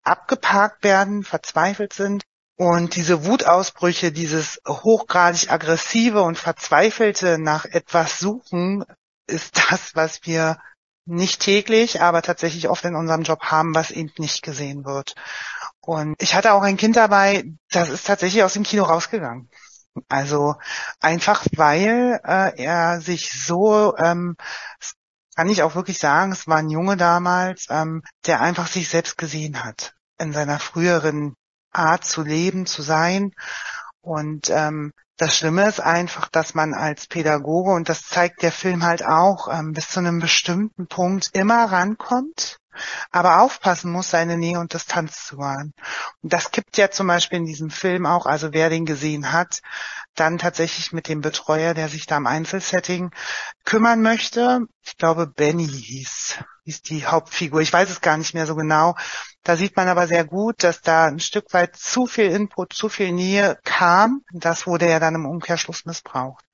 abgeparkt 0.05 0.85
werden, 0.85 1.25
verzweifelt 1.25 1.93
sind. 1.93 2.23
Und 2.57 2.97
diese 2.97 3.25
Wutausbrüche, 3.25 4.13
dieses 4.13 4.61
hochgradig 4.69 5.51
aggressive 5.51 6.23
und 6.23 6.39
verzweifelte 6.39 7.39
nach 7.39 7.65
etwas 7.65 8.19
suchen, 8.19 8.85
ist 9.27 9.57
das, 9.71 9.95
was 9.95 10.21
wir 10.25 10.59
nicht 11.05 11.41
täglich, 11.41 12.01
aber 12.01 12.23
tatsächlich 12.23 12.69
oft 12.69 12.85
in 12.85 12.95
unserem 12.95 13.23
Job 13.23 13.43
haben, 13.43 13.75
was 13.75 13.91
eben 13.91 14.13
nicht 14.19 14.43
gesehen 14.43 14.85
wird. 14.85 15.15
Und 15.81 16.15
ich 16.23 16.35
hatte 16.35 16.53
auch 16.53 16.63
ein 16.63 16.77
Kind 16.77 16.97
dabei, 16.97 17.45
das 17.71 17.89
ist 17.89 18.07
tatsächlich 18.07 18.45
aus 18.45 18.53
dem 18.53 18.63
Kino 18.63 18.85
rausgegangen. 18.85 19.51
Also 20.09 20.55
einfach 21.01 21.45
weil 21.57 22.21
äh, 22.25 22.63
er 22.63 23.01
sich 23.01 23.31
so 23.33 23.97
ähm, 23.99 24.37
kann 25.35 25.49
ich 25.49 25.63
auch 25.63 25.75
wirklich 25.75 25.99
sagen, 25.99 26.33
es 26.33 26.47
war 26.47 26.59
ein 26.59 26.71
Junge 26.71 26.97
damals, 26.97 27.67
ähm, 27.69 28.03
der 28.27 28.41
einfach 28.41 28.69
sich 28.69 28.89
selbst 28.89 29.19
gesehen 29.19 29.65
hat 29.65 29.95
in 30.19 30.33
seiner 30.33 30.59
früheren 30.59 31.35
Art 31.73 32.05
zu 32.05 32.23
leben, 32.23 32.67
zu 32.67 32.83
sein. 32.83 33.33
Und 34.01 34.51
ähm, 34.51 34.93
das 35.17 35.37
Schlimme 35.37 35.69
ist 35.69 35.81
einfach, 35.81 36.29
dass 36.29 36.55
man 36.55 36.75
als 36.75 37.07
Pädagoge, 37.07 37.71
und 37.71 37.89
das 37.89 38.03
zeigt 38.03 38.43
der 38.43 38.53
Film 38.53 38.83
halt 38.83 39.05
auch, 39.05 39.49
ähm, 39.53 39.73
bis 39.73 39.89
zu 39.89 40.01
einem 40.01 40.19
bestimmten 40.19 40.89
Punkt 40.89 41.31
immer 41.33 41.65
rankommt, 41.71 42.59
aber 43.11 43.41
aufpassen 43.41 43.93
muss, 43.93 44.11
seine 44.11 44.39
Nähe 44.39 44.59
und 44.59 44.73
Distanz 44.73 45.27
zu 45.27 45.39
wahren. 45.39 45.75
Und 46.23 46.33
das 46.33 46.51
kippt 46.51 46.77
ja 46.77 46.91
zum 46.91 47.07
Beispiel 47.07 47.39
in 47.39 47.47
diesem 47.47 47.71
Film 47.71 48.07
auch, 48.07 48.27
also 48.27 48.53
wer 48.53 48.71
den 48.71 48.87
gesehen 48.87 49.33
hat, 49.33 49.61
dann 50.15 50.39
tatsächlich 50.39 50.93
mit 50.93 51.09
dem 51.09 51.21
Betreuer, 51.21 51.75
der 51.75 51.89
sich 51.89 52.07
da 52.07 52.17
im 52.17 52.27
Einzelsetting 52.27 53.11
kümmern 53.65 54.03
möchte. 54.03 54.61
Ich 54.83 54.97
glaube, 54.97 55.27
Benny 55.27 55.69
hieß, 55.69 56.39
hieß 56.65 56.83
die 56.83 57.07
Hauptfigur. 57.07 57.61
Ich 57.61 57.73
weiß 57.73 57.89
es 57.91 58.01
gar 58.01 58.17
nicht 58.17 58.35
mehr 58.35 58.47
so 58.47 58.55
genau. 58.55 58.95
Da 59.45 59.57
sieht 59.57 59.77
man 59.77 59.89
aber 59.89 60.07
sehr 60.07 60.25
gut, 60.25 60.63
dass 60.63 60.83
da 60.83 61.07
ein 61.07 61.19
Stück 61.19 61.53
weit 61.53 61.77
zu 61.77 62.07
viel 62.07 62.27
Input, 62.27 62.73
zu 62.73 62.89
viel 62.89 63.11
Nähe 63.13 63.59
kam. 63.65 64.23
Das 64.33 64.67
wurde 64.67 64.89
ja 64.89 65.01
dann 65.01 65.17
im 65.17 65.27
Umkehrschluss 65.27 65.85
missbraucht. 65.85 66.45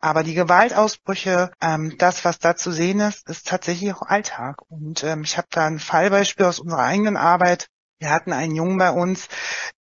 Aber 0.00 0.22
die 0.22 0.34
Gewaltausbrüche, 0.34 1.50
ähm, 1.62 1.96
das, 1.98 2.24
was 2.24 2.38
da 2.38 2.56
zu 2.56 2.70
sehen 2.70 3.00
ist, 3.00 3.28
ist 3.28 3.46
tatsächlich 3.46 3.94
auch 3.94 4.02
Alltag. 4.02 4.56
Und 4.68 5.02
ähm, 5.04 5.22
ich 5.22 5.38
habe 5.38 5.48
da 5.50 5.66
ein 5.66 5.78
Fallbeispiel 5.78 6.44
aus 6.46 6.58
unserer 6.58 6.82
eigenen 6.82 7.16
Arbeit. 7.16 7.68
Wir 8.04 8.10
hatten 8.10 8.34
einen 8.34 8.54
Jungen 8.54 8.76
bei 8.76 8.90
uns, 8.90 9.28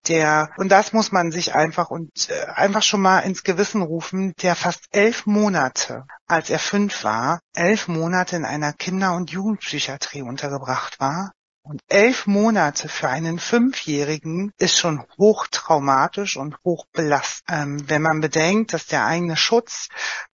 der, 0.08 0.50
und 0.56 0.70
das 0.70 0.94
muss 0.94 1.12
man 1.12 1.34
sich 1.34 1.56
einfach 1.56 1.90
und 1.90 2.30
äh, 2.30 2.46
einfach 2.54 2.82
schon 2.82 3.02
mal 3.02 3.20
ins 3.20 3.44
Gewissen 3.44 3.82
rufen, 3.82 4.32
der 4.42 4.56
fast 4.56 4.88
elf 4.92 5.26
Monate, 5.26 6.06
als 6.26 6.50
er 6.50 6.60
fünf 6.60 7.04
war, 7.04 7.42
elf 7.54 7.90
Monate 7.90 8.38
in 8.38 8.46
einer 8.46 8.72
Kinder- 8.72 9.14
und 9.18 9.30
Jugendpsychiatrie 9.30 10.22
untergebracht 10.22 11.02
war 11.02 11.34
Und 11.66 11.82
elf 11.90 12.26
Monate 12.26 12.88
für 12.88 13.10
einen 13.10 13.40
Fünfjährigen 13.40 14.52
ist 14.58 14.78
schon 14.78 15.04
hochtraumatisch 15.18 16.38
und 16.38 16.56
hochbelastend. 16.64 17.50
Ähm, 17.50 17.90
wenn 17.90 18.02
man 18.02 18.22
bedenkt, 18.22 18.74
dass 18.74 18.86
der 18.86 19.06
eigene 19.06 19.36
Schutz, 19.36 19.90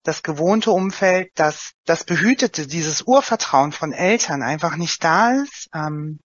das 0.04 0.24
gewohnte 0.24 0.72
Umfeld, 0.72 1.32
das, 1.36 1.72
das 1.86 2.04
Behütete, 2.04 2.68
dieses 2.68 3.04
Urvertrauen 3.04 3.72
von 3.72 3.94
Eltern 3.94 4.42
einfach 4.42 4.76
nicht 4.76 5.04
da 5.06 5.32
ist, 5.32 5.70
ähm, 5.74 6.20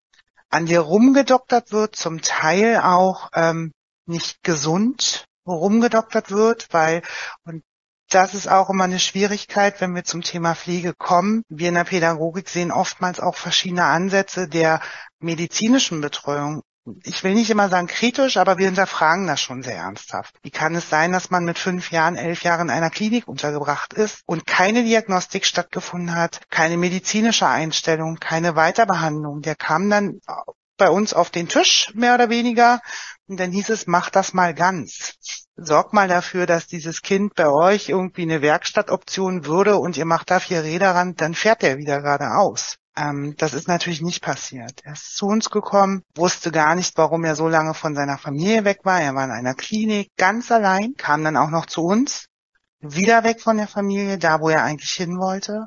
an 0.53 0.67
dir 0.67 0.81
rumgedoktert 0.81 1.73
wird, 1.73 1.97
zum 1.97 2.21
Teil 2.21 2.79
auch 2.79 3.31
ähm, 3.35 3.73
nicht 4.07 4.43
gesund 4.43 5.25
rumgedoktert 5.47 6.31
wird, 6.31 6.69
weil, 6.73 7.03
und 7.45 7.65
das 8.11 8.35
ist 8.35 8.49
auch 8.49 8.69
immer 8.69 8.85
eine 8.85 8.99
Schwierigkeit, 8.99 9.81
wenn 9.81 9.95
wir 9.95 10.05
zum 10.05 10.21
Thema 10.21 10.55
Pflege 10.55 10.93
kommen. 10.93 11.43
Wir 11.49 11.71
in 11.71 11.75
der 11.75 11.85
Pädagogik 11.85 12.49
sehen 12.49 12.71
oftmals 12.71 13.21
auch 13.21 13.37
verschiedene 13.37 13.85
Ansätze 13.85 14.49
der 14.49 14.81
medizinischen 15.19 16.03
Betreuung. 16.03 16.63
Ich 17.05 17.23
will 17.23 17.35
nicht 17.35 17.51
immer 17.51 17.69
sagen 17.69 17.87
kritisch, 17.87 18.37
aber 18.37 18.59
wir 18.59 18.67
hinterfragen 18.67 19.27
das 19.27 19.41
schon 19.41 19.63
sehr 19.63 19.77
ernsthaft. 19.77 20.35
Wie 20.43 20.51
kann 20.51 20.75
es 20.75 20.91
sein, 20.91 21.13
dass 21.13 21.31
man 21.31 21.45
mit 21.45 21.59
fünf 21.59 21.93
Jahren, 21.93 22.17
elf 22.17 22.43
Jahren 22.43 22.69
in 22.69 22.75
einer 22.75 22.91
Klinik 22.91 23.29
untergebracht 23.29 23.93
ist 23.93 24.23
und 24.27 24.47
keine 24.47 24.83
Diagnostik 24.83 25.47
stattgefunden 25.47 26.15
hat, 26.15 26.41
keine 26.51 26.77
medizinische 26.77 27.47
Einstellung, 27.47 28.17
keine 28.17 28.57
Weiterbehandlung? 28.57 29.43
Der 29.43 29.55
kam 29.55 29.89
dann 29.91 30.21
bei 30.77 30.91
uns 30.91 31.15
auf 31.15 31.31
den 31.31 31.49
Tisch, 31.49 31.93
mehr 31.95 32.15
oder 32.15 32.31
weniger, 32.31 32.81
und 33.29 33.39
dann 33.39 33.53
hieß 33.53 33.69
es, 33.71 33.87
mach 33.87 34.11
das 34.11 34.33
mal 34.33 34.53
ganz 34.53 35.15
sorgt 35.57 35.93
mal 35.93 36.09
dafür, 36.09 36.47
dass 36.47 36.67
dieses 36.67 37.03
Kind 37.03 37.35
bei 37.35 37.49
euch 37.49 37.89
irgendwie 37.89 38.23
eine 38.23 38.43
Werkstattoption 38.43 39.45
würde 39.45 39.77
und 39.77 39.97
ihr 39.97 40.05
macht 40.05 40.31
da 40.31 40.41
vier 40.41 40.63
Räder 40.63 40.95
ran, 40.95 41.15
dann 41.15 41.35
fährt 41.35 41.63
der 41.63 41.79
wieder 41.79 42.01
geradeaus. 42.01 42.77
Ähm, 42.97 43.35
das 43.39 43.55
ist 43.55 43.69
natürlich 43.69 44.03
nicht 44.03 44.23
passiert. 44.23 44.81
Er 44.85 44.93
ist 44.93 45.17
zu 45.17 45.27
uns 45.27 45.51
gekommen, 45.51 46.03
wusste 46.15 46.51
gar 46.51 46.75
nicht, 46.75 46.97
warum 46.99 47.25
er 47.25 47.37
so 47.37 47.49
lange 47.49 47.75
von 47.75 47.95
seiner 47.95 48.19
Familie 48.19 48.65
weg 48.65 48.81
war. 48.85 49.01
Er 49.01 49.15
war 49.15 49.25
in 49.25 49.31
einer 49.31 49.55
Klinik 49.55 50.11
ganz 50.17 50.51
allein, 50.53 50.95
kam 50.97 51.25
dann 51.25 51.37
auch 51.37 51.51
noch 51.51 51.67
zu 51.67 51.83
uns, 51.83 52.27
wieder 52.81 53.25
weg 53.25 53.41
von 53.41 53.57
der 53.57 53.69
Familie, 53.69 54.19
da 54.19 54.41
wo 54.41 54.49
er 54.49 54.65
eigentlich 54.65 54.91
hin 54.91 55.19
wollte 55.19 55.67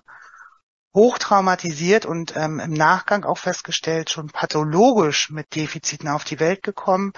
hochtraumatisiert 0.96 2.06
und 2.06 2.36
ähm, 2.36 2.60
im 2.60 2.72
Nachgang 2.72 3.26
auch 3.26 3.38
festgestellt, 3.38 4.10
schon 4.10 4.28
pathologisch 4.28 5.30
mit 5.30 5.54
Defiziten 5.54 6.08
auf 6.08 6.24
die 6.24 6.40
Welt 6.40 6.64
gekommen. 6.64 7.12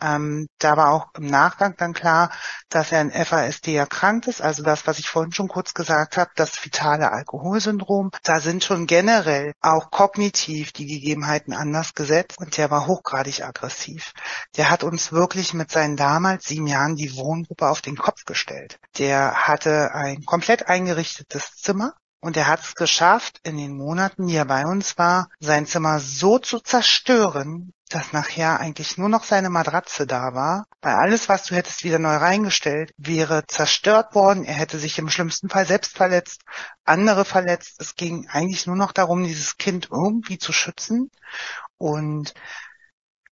Ähm, 0.00 0.48
da 0.58 0.76
war 0.76 0.90
auch 0.92 1.06
im 1.16 1.26
Nachgang 1.26 1.74
dann 1.78 1.94
klar, 1.94 2.30
dass 2.68 2.92
er 2.92 3.00
an 3.00 3.10
FASD 3.10 3.74
erkrankt 3.74 4.28
ist, 4.28 4.42
also 4.42 4.62
das, 4.62 4.86
was 4.86 4.98
ich 4.98 5.08
vorhin 5.08 5.32
schon 5.32 5.48
kurz 5.48 5.72
gesagt 5.72 6.18
habe, 6.18 6.30
das 6.36 6.50
fetale 6.50 7.10
Alkoholsyndrom. 7.10 8.10
Da 8.22 8.40
sind 8.40 8.62
schon 8.62 8.86
generell 8.86 9.54
auch 9.62 9.90
kognitiv 9.90 10.72
die 10.72 10.86
Gegebenheiten 10.86 11.54
anders 11.54 11.94
gesetzt 11.94 12.36
und 12.38 12.56
der 12.58 12.70
war 12.70 12.86
hochgradig 12.86 13.42
aggressiv. 13.42 14.12
Der 14.56 14.68
hat 14.68 14.84
uns 14.84 15.10
wirklich 15.10 15.54
mit 15.54 15.70
seinen 15.70 15.96
damals 15.96 16.44
sieben 16.44 16.66
Jahren 16.66 16.96
die 16.96 17.16
Wohngruppe 17.16 17.68
auf 17.68 17.80
den 17.80 17.96
Kopf 17.96 18.24
gestellt. 18.26 18.78
Der 18.98 19.48
hatte 19.48 19.94
ein 19.94 20.24
komplett 20.26 20.68
eingerichtetes 20.68 21.56
Zimmer 21.56 21.94
und 22.22 22.36
er 22.36 22.46
hat 22.46 22.60
es 22.60 22.76
geschafft, 22.76 23.40
in 23.42 23.56
den 23.56 23.76
Monaten, 23.76 24.28
die 24.28 24.36
er 24.36 24.44
bei 24.44 24.64
uns 24.64 24.96
war, 24.96 25.28
sein 25.40 25.66
Zimmer 25.66 25.98
so 25.98 26.38
zu 26.38 26.60
zerstören, 26.60 27.72
dass 27.88 28.12
nachher 28.12 28.60
eigentlich 28.60 28.96
nur 28.96 29.08
noch 29.08 29.24
seine 29.24 29.50
Matratze 29.50 30.06
da 30.06 30.32
war, 30.32 30.66
weil 30.80 30.94
alles, 30.94 31.28
was 31.28 31.44
du 31.44 31.56
hättest 31.56 31.82
wieder 31.82 31.98
neu 31.98 32.14
reingestellt, 32.14 32.94
wäre 32.96 33.44
zerstört 33.48 34.14
worden. 34.14 34.44
Er 34.44 34.54
hätte 34.54 34.78
sich 34.78 34.98
im 34.98 35.10
schlimmsten 35.10 35.48
Fall 35.48 35.66
selbst 35.66 35.96
verletzt, 35.96 36.42
andere 36.84 37.24
verletzt. 37.24 37.80
Es 37.80 37.96
ging 37.96 38.28
eigentlich 38.28 38.68
nur 38.68 38.76
noch 38.76 38.92
darum, 38.92 39.24
dieses 39.24 39.56
Kind 39.56 39.88
irgendwie 39.90 40.38
zu 40.38 40.52
schützen 40.52 41.10
und 41.76 42.34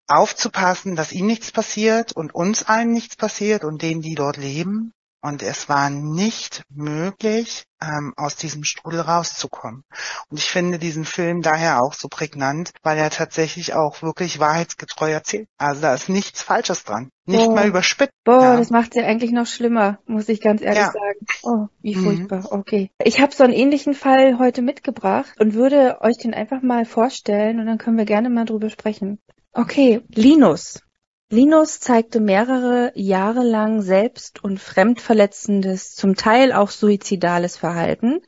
aufzupassen, 0.08 0.96
dass 0.96 1.12
ihm 1.12 1.28
nichts 1.28 1.52
passiert 1.52 2.14
und 2.14 2.34
uns 2.34 2.64
allen 2.64 2.92
nichts 2.92 3.16
passiert 3.16 3.64
und 3.64 3.84
denen, 3.84 4.02
die 4.02 4.16
dort 4.16 4.38
leben. 4.38 4.94
Und 5.22 5.44
es 5.44 5.68
war 5.68 5.90
nicht 5.90 6.64
möglich, 6.70 7.66
ähm, 7.82 8.14
aus 8.16 8.36
diesem 8.38 8.64
Strudel 8.64 9.02
rauszukommen. 9.02 9.84
Und 10.30 10.38
ich 10.40 10.46
finde 10.46 10.80
diesen 10.80 11.04
Film 11.06 11.42
daher 11.42 11.82
auch 11.82 11.94
so 11.94 12.08
prägnant, 12.08 12.72
weil 12.84 12.98
er 12.98 13.10
tatsächlich 13.10 13.74
auch 13.74 14.02
wirklich 14.02 14.40
wahrheitsgetreu 14.40 15.12
erzählt. 15.12 15.48
Also 15.58 15.82
da 15.82 15.94
ist 15.94 16.08
nichts 16.10 16.42
Falsches 16.42 16.84
dran. 16.84 17.10
Nicht 17.26 17.48
Boah. 17.48 17.56
mal 17.56 17.68
überspitzt. 17.68 18.14
Boah, 18.24 18.42
Ja. 18.42 18.58
das 18.58 18.70
macht 18.70 18.96
ja 18.96 19.04
eigentlich 19.06 19.32
noch 19.32 19.46
schlimmer, 19.46 20.00
muss 20.06 20.30
ich 20.30 20.42
ganz 20.42 20.62
ehrlich 20.62 20.80
Ja. 20.80 20.92
sagen. 20.92 21.20
Oh, 21.44 21.68
wie 21.82 21.96
Mhm. 21.96 22.04
furchtbar. 22.04 22.52
Okay. 22.52 22.92
Ich 23.04 23.20
habe 23.22 23.34
so 23.36 23.44
einen 23.44 23.54
ähnlichen 23.54 23.94
Fall 23.94 24.40
heute 24.40 24.62
mitgebracht 24.62 25.34
und 25.40 25.54
würde 25.54 26.00
euch 26.02 26.18
den 26.18 26.34
einfach 26.34 26.62
mal 26.62 26.86
vorstellen 26.86 27.60
und 27.60 27.66
dann 27.66 27.78
können 27.78 27.98
wir 27.98 28.06
gerne 28.06 28.30
mal 28.30 28.46
drüber 28.46 28.70
sprechen. 28.70 29.20
Okay, 29.52 30.02
Linus. 30.10 30.82
Linus 31.32 31.80
zeigte 31.80 32.20
mehrere 32.20 32.92
Jahre 32.96 33.44
lang 33.44 33.84
selbst- 33.84 34.44
und 34.44 34.60
fremdverletzendes, 34.60 35.96
zum 35.96 36.16
Teil 36.16 36.52
auch 36.52 36.72
suizidales 36.72 37.56
Verhalten. 37.56 38.22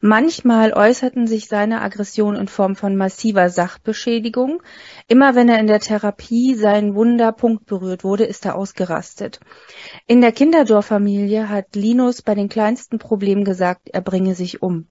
Manchmal 0.00 0.72
äußerten 0.72 1.28
sich 1.28 1.46
seine 1.46 1.82
Aggressionen 1.82 2.40
in 2.40 2.48
Form 2.48 2.74
von 2.74 2.96
massiver 2.96 3.48
Sachbeschädigung. 3.48 4.60
Immer 5.06 5.36
wenn 5.36 5.48
er 5.48 5.60
in 5.60 5.68
der 5.68 5.78
Therapie 5.78 6.56
seinen 6.56 6.96
Wunderpunkt 6.96 7.66
berührt 7.66 8.02
wurde, 8.02 8.24
ist 8.24 8.44
er 8.44 8.56
ausgerastet. 8.56 9.38
In 10.08 10.20
der 10.20 10.32
Kinderdorffamilie 10.32 11.48
hat 11.48 11.76
Linus 11.76 12.22
bei 12.22 12.34
den 12.34 12.48
kleinsten 12.48 12.98
Problemen 12.98 13.44
gesagt, 13.44 13.88
er 13.92 14.00
bringe 14.00 14.34
sich 14.34 14.62
um. 14.62 14.88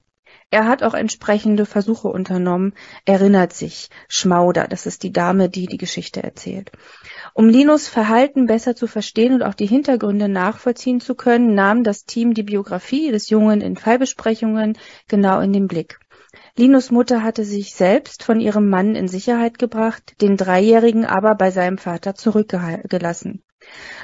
Er 0.53 0.67
hat 0.67 0.83
auch 0.83 0.93
entsprechende 0.93 1.65
Versuche 1.65 2.09
unternommen, 2.09 2.73
erinnert 3.05 3.53
sich. 3.53 3.89
Schmauder, 4.09 4.67
das 4.67 4.85
ist 4.85 5.01
die 5.03 5.13
Dame, 5.13 5.47
die 5.47 5.65
die 5.65 5.77
Geschichte 5.77 6.21
erzählt. 6.21 6.73
Um 7.33 7.47
Linus 7.47 7.87
Verhalten 7.87 8.47
besser 8.47 8.75
zu 8.75 8.85
verstehen 8.85 9.33
und 9.33 9.43
auch 9.43 9.53
die 9.53 9.65
Hintergründe 9.65 10.27
nachvollziehen 10.27 10.99
zu 10.99 11.15
können, 11.15 11.55
nahm 11.55 11.85
das 11.85 12.03
Team 12.03 12.33
die 12.33 12.43
Biografie 12.43 13.11
des 13.11 13.29
Jungen 13.29 13.61
in 13.61 13.77
Fallbesprechungen 13.77 14.77
genau 15.07 15.39
in 15.39 15.53
den 15.53 15.67
Blick. 15.67 15.99
Linus 16.57 16.91
Mutter 16.91 17.23
hatte 17.23 17.45
sich 17.45 17.73
selbst 17.73 18.23
von 18.23 18.41
ihrem 18.41 18.67
Mann 18.67 18.95
in 18.95 19.07
Sicherheit 19.07 19.57
gebracht, 19.57 20.15
den 20.19 20.35
Dreijährigen 20.35 21.05
aber 21.05 21.35
bei 21.35 21.51
seinem 21.51 21.77
Vater 21.77 22.13
zurückgelassen. 22.13 23.41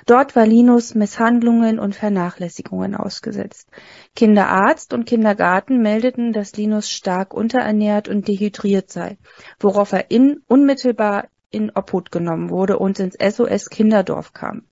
Dort 0.06 0.36
war 0.36 0.46
Linus 0.46 0.96
Misshandlungen 0.96 1.80
und 1.80 1.96
Vernachlässigungen 1.96 2.96
ausgesetzt. 2.96 3.70
Kinderarzt 4.16 4.94
und 4.94 5.06
Kindergarten 5.06 5.82
meldeten, 5.82 6.34
dass 6.34 6.56
Linus 6.56 6.90
stark 6.90 7.34
unterernährt 7.34 8.08
und 8.08 8.28
dehydriert 8.28 8.92
sei, 8.92 9.18
worauf 9.60 9.92
er 9.92 10.12
in, 10.12 10.42
unmittelbar 10.48 11.28
in 11.50 11.72
Obhut 11.74 12.12
genommen 12.12 12.50
wurde 12.50 12.78
und 12.78 13.00
ins 13.00 13.16
SOS 13.16 13.70
Kinderdorf 13.70 14.34
kam. 14.34 14.64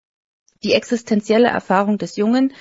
Die 0.64 0.74
existenzielle 0.74 1.48
Erfahrung 1.48 1.98
des 1.98 2.16
Jungen, 2.16 2.54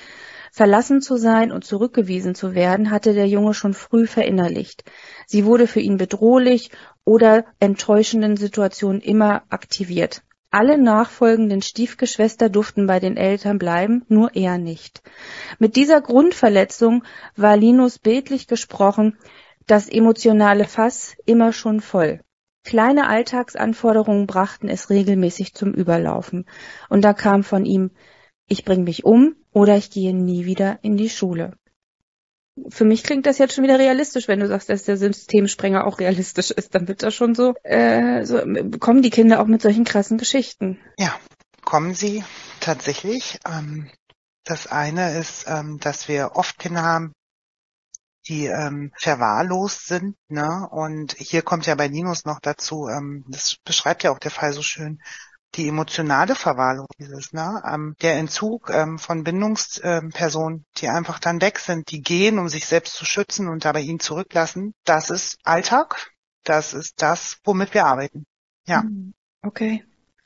verlassen 0.51 1.01
zu 1.01 1.17
sein 1.17 1.51
und 1.51 1.65
zurückgewiesen 1.65 2.33
zu 2.33 2.55
werden, 2.55 2.91
hatte 2.91 3.13
der 3.13 3.27
Junge 3.27 3.53
schon 3.53 3.73
früh 3.73 4.07
verinnerlicht. 4.07 4.83
Sie 5.27 5.43
wurde 5.43 5.67
für 5.67 5.81
ihn 5.81 5.97
bedrohlich 5.97 6.71
oder 7.03 7.45
enttäuschenden 7.59 8.37
Situationen 8.37 9.01
immer 9.01 9.43
aktiviert. 9.49 10.21
Alle 10.55 10.77
nachfolgenden 10.77 11.61
Stiefgeschwister 11.61 12.47
durften 12.47 12.87
bei 12.87 13.01
den 13.01 13.17
Eltern 13.17 13.57
bleiben, 13.57 14.05
nur 14.07 14.37
er 14.37 14.57
nicht. 14.57 15.01
Mit 15.59 15.75
dieser 15.75 15.99
Grundverletzung 15.99 17.03
war 17.35 17.57
Linus 17.57 17.99
bildlich 17.99 18.47
gesprochen 18.47 19.17
das 19.67 19.89
emotionale 19.89 20.63
Fass 20.63 21.17
immer 21.25 21.51
schon 21.51 21.81
voll. 21.81 22.21
Kleine 22.63 23.09
Alltagsanforderungen 23.09 24.27
brachten 24.27 24.69
es 24.69 24.89
regelmäßig 24.89 25.53
zum 25.55 25.73
Überlaufen. 25.73 26.45
Und 26.87 27.03
da 27.03 27.11
kam 27.11 27.43
von 27.43 27.65
ihm, 27.65 27.91
ich 28.47 28.63
bring 28.63 28.85
mich 28.85 29.03
um 29.03 29.35
oder 29.51 29.75
ich 29.75 29.91
gehe 29.91 30.15
nie 30.15 30.45
wieder 30.45 30.79
in 30.83 30.95
die 30.95 31.09
Schule. 31.09 31.57
Für 32.69 32.85
mich 32.85 33.03
klingt 33.03 33.25
das 33.25 33.37
jetzt 33.37 33.53
schon 33.53 33.63
wieder 33.63 33.79
realistisch, 33.79 34.27
wenn 34.27 34.39
du 34.39 34.47
sagst, 34.47 34.69
dass 34.69 34.83
der 34.83 34.97
Systemsprenger 34.97 35.85
auch 35.85 35.99
realistisch 35.99 36.51
ist. 36.51 36.73
Dann 36.73 36.87
wird 36.87 37.03
das 37.03 37.13
schon 37.13 37.35
so, 37.35 37.53
äh, 37.63 38.25
so 38.25 38.41
kommen 38.79 39.01
die 39.01 39.09
Kinder 39.09 39.41
auch 39.41 39.47
mit 39.47 39.61
solchen 39.61 39.83
krassen 39.83 40.17
Geschichten. 40.17 40.79
Ja, 40.97 41.13
kommen 41.63 41.93
sie 41.93 42.23
tatsächlich. 42.61 43.39
Ähm, 43.45 43.91
das 44.45 44.67
eine 44.67 45.17
ist, 45.17 45.45
ähm, 45.47 45.79
dass 45.81 46.07
wir 46.07 46.31
oft 46.35 46.57
Kinder 46.57 46.83
haben, 46.83 47.13
die 48.27 48.45
ähm, 48.45 48.91
verwahrlost 48.97 49.87
sind. 49.87 50.15
Ne? 50.29 50.67
Und 50.71 51.13
hier 51.13 51.41
kommt 51.41 51.65
ja 51.65 51.75
bei 51.75 51.87
Linus 51.87 52.25
noch 52.25 52.39
dazu, 52.39 52.87
ähm, 52.87 53.25
das 53.27 53.57
beschreibt 53.63 54.03
ja 54.03 54.11
auch 54.11 54.19
der 54.19 54.31
Fall 54.31 54.53
so 54.53 54.61
schön, 54.61 55.01
die 55.55 55.67
emotionale 55.67 56.35
Verwahrlosung 56.35 56.87
dieses, 56.99 57.33
ne? 57.33 57.61
ähm, 57.65 57.95
der 58.01 58.15
Entzug 58.15 58.69
ähm, 58.69 58.99
von 58.99 59.23
Bindungspersonen, 59.23 60.65
die 60.77 60.89
einfach 60.89 61.19
dann 61.19 61.41
weg 61.41 61.59
sind, 61.59 61.91
die 61.91 62.01
gehen, 62.01 62.39
um 62.39 62.49
sich 62.49 62.65
selbst 62.65 62.95
zu 62.95 63.05
schützen 63.05 63.47
und 63.47 63.65
dabei 63.65 63.81
ihn 63.81 63.99
zurücklassen. 63.99 64.73
Das 64.83 65.09
ist 65.09 65.37
Alltag. 65.43 66.11
Das 66.43 66.73
ist 66.73 67.01
das, 67.01 67.39
womit 67.43 67.73
wir 67.73 67.85
arbeiten. 67.85 68.25
Ja. 68.65 68.81
Hm, 68.81 69.13
Okay. 69.41 69.83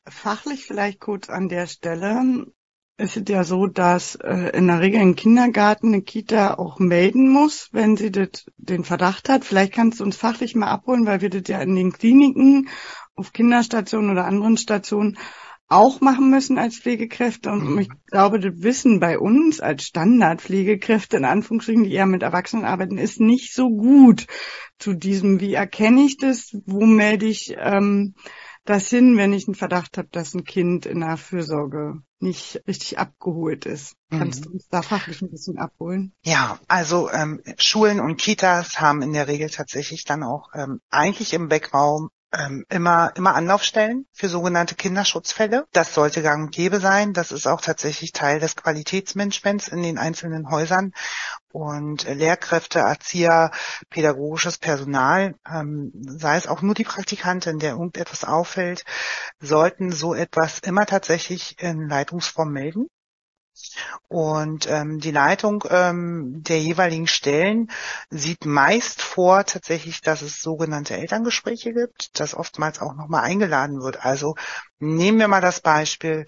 Fachlich 0.07 0.65
vielleicht 0.65 0.99
kurz 1.01 1.29
an 1.29 1.49
der 1.49 1.67
Stelle. 1.67 2.45
ist 2.97 3.17
es 3.17 3.23
ja 3.27 3.43
so, 3.43 3.67
dass 3.67 4.15
äh, 4.15 4.49
in 4.57 4.67
der 4.67 4.79
Regel 4.79 5.01
ein 5.01 5.15
Kindergarten 5.15 5.87
eine 5.93 6.01
Kita 6.01 6.55
auch 6.55 6.79
melden 6.79 7.29
muss, 7.29 7.69
wenn 7.71 7.97
sie 7.97 8.11
das, 8.11 8.45
den 8.57 8.83
Verdacht 8.83 9.29
hat. 9.29 9.45
Vielleicht 9.45 9.73
kannst 9.73 9.99
du 9.99 10.03
uns 10.03 10.15
fachlich 10.15 10.55
mal 10.55 10.69
abholen, 10.69 11.05
weil 11.05 11.21
wir 11.21 11.29
das 11.29 11.43
ja 11.47 11.59
in 11.61 11.75
den 11.75 11.91
Kliniken, 11.91 12.69
auf 13.19 13.33
Kinderstationen 13.33 14.09
oder 14.09 14.25
anderen 14.25 14.57
Stationen 14.57 15.17
auch 15.69 16.01
machen 16.01 16.31
müssen 16.31 16.57
als 16.57 16.79
Pflegekräfte. 16.79 17.51
Und 17.51 17.71
mhm. 17.71 17.79
ich 17.79 17.89
glaube, 18.07 18.39
das 18.39 18.53
Wissen 18.63 18.99
bei 18.99 19.19
uns 19.19 19.61
als 19.61 19.83
Standardpflegekräfte, 19.83 21.17
in 21.17 21.25
Anführungsstrichen, 21.25 21.83
die 21.83 21.93
eher 21.93 22.07
mit 22.07 22.23
Erwachsenen 22.23 22.65
arbeiten, 22.65 22.97
ist 22.97 23.19
nicht 23.19 23.53
so 23.53 23.69
gut 23.69 24.25
zu 24.79 24.93
diesem, 24.93 25.39
wie 25.39 25.53
erkenne 25.53 26.01
ich 26.01 26.17
das, 26.17 26.57
wo 26.65 26.85
melde 26.85 27.27
ich 27.27 27.55
ähm, 27.57 28.15
das 28.65 28.89
hin, 28.89 29.17
wenn 29.17 29.33
ich 29.33 29.47
einen 29.47 29.55
Verdacht 29.55 29.97
habe, 29.97 30.09
dass 30.11 30.33
ein 30.33 30.43
Kind 30.43 30.85
in 30.85 30.99
der 30.99 31.17
Fürsorge 31.17 32.01
nicht 32.19 32.61
richtig 32.67 32.99
abgeholt 32.99 33.65
ist. 33.65 33.95
Kannst 34.09 34.41
mhm. 34.41 34.43
du 34.45 34.49
uns 34.53 34.67
da 34.69 34.81
fachlich 34.81 35.21
ein 35.21 35.31
bisschen 35.31 35.57
abholen? 35.57 36.13
Ja, 36.23 36.59
also 36.67 37.09
ähm, 37.09 37.41
Schulen 37.57 37.99
und 37.99 38.17
Kitas 38.17 38.79
haben 38.81 39.01
in 39.01 39.13
der 39.13 39.27
Regel 39.27 39.49
tatsächlich 39.49 40.03
dann 40.03 40.23
auch 40.23 40.49
ähm, 40.53 40.81
eigentlich 40.89 41.33
im 41.33 41.47
Backraum 41.47 42.09
ähm, 42.33 42.65
immer, 42.69 43.11
immer 43.15 43.35
Anlaufstellen 43.35 44.05
für 44.13 44.29
sogenannte 44.29 44.75
Kinderschutzfälle. 44.75 45.65
Das 45.71 45.93
sollte 45.93 46.21
gang 46.21 46.45
und 46.45 46.51
gäbe 46.51 46.79
sein. 46.79 47.13
Das 47.13 47.31
ist 47.31 47.47
auch 47.47 47.61
tatsächlich 47.61 48.11
Teil 48.11 48.39
des 48.39 48.55
Qualitätsmanagements 48.55 49.67
in 49.67 49.81
den 49.81 49.97
einzelnen 49.97 50.49
Häusern. 50.49 50.93
Und 51.51 52.03
Lehrkräfte, 52.03 52.79
Erzieher, 52.79 53.51
pädagogisches 53.89 54.59
Personal, 54.59 55.35
ähm, 55.51 55.91
sei 55.93 56.37
es 56.37 56.47
auch 56.47 56.61
nur 56.61 56.75
die 56.75 56.83
Praktikantin, 56.83 57.57
der 57.57 57.71
irgendetwas 57.71 58.23
auffällt, 58.23 58.85
sollten 59.39 59.91
so 59.91 60.13
etwas 60.13 60.59
immer 60.59 60.85
tatsächlich 60.85 61.59
in 61.59 61.87
Leitungsform 61.87 62.51
melden. 62.51 62.87
Und 64.07 64.67
ähm, 64.67 64.99
die 64.99 65.11
Leitung 65.11 65.63
ähm, 65.69 66.43
der 66.43 66.61
jeweiligen 66.61 67.07
Stellen 67.07 67.71
sieht 68.09 68.45
meist 68.45 69.01
vor 69.01 69.45
tatsächlich, 69.45 70.01
dass 70.01 70.21
es 70.21 70.41
sogenannte 70.41 70.95
Elterngespräche 70.95 71.73
gibt, 71.73 72.19
dass 72.19 72.35
oftmals 72.35 72.79
auch 72.79 72.95
nochmal 72.95 73.23
eingeladen 73.23 73.81
wird. 73.81 74.05
Also 74.05 74.35
nehmen 74.79 75.19
wir 75.19 75.27
mal 75.27 75.41
das 75.41 75.61
Beispiel, 75.61 76.25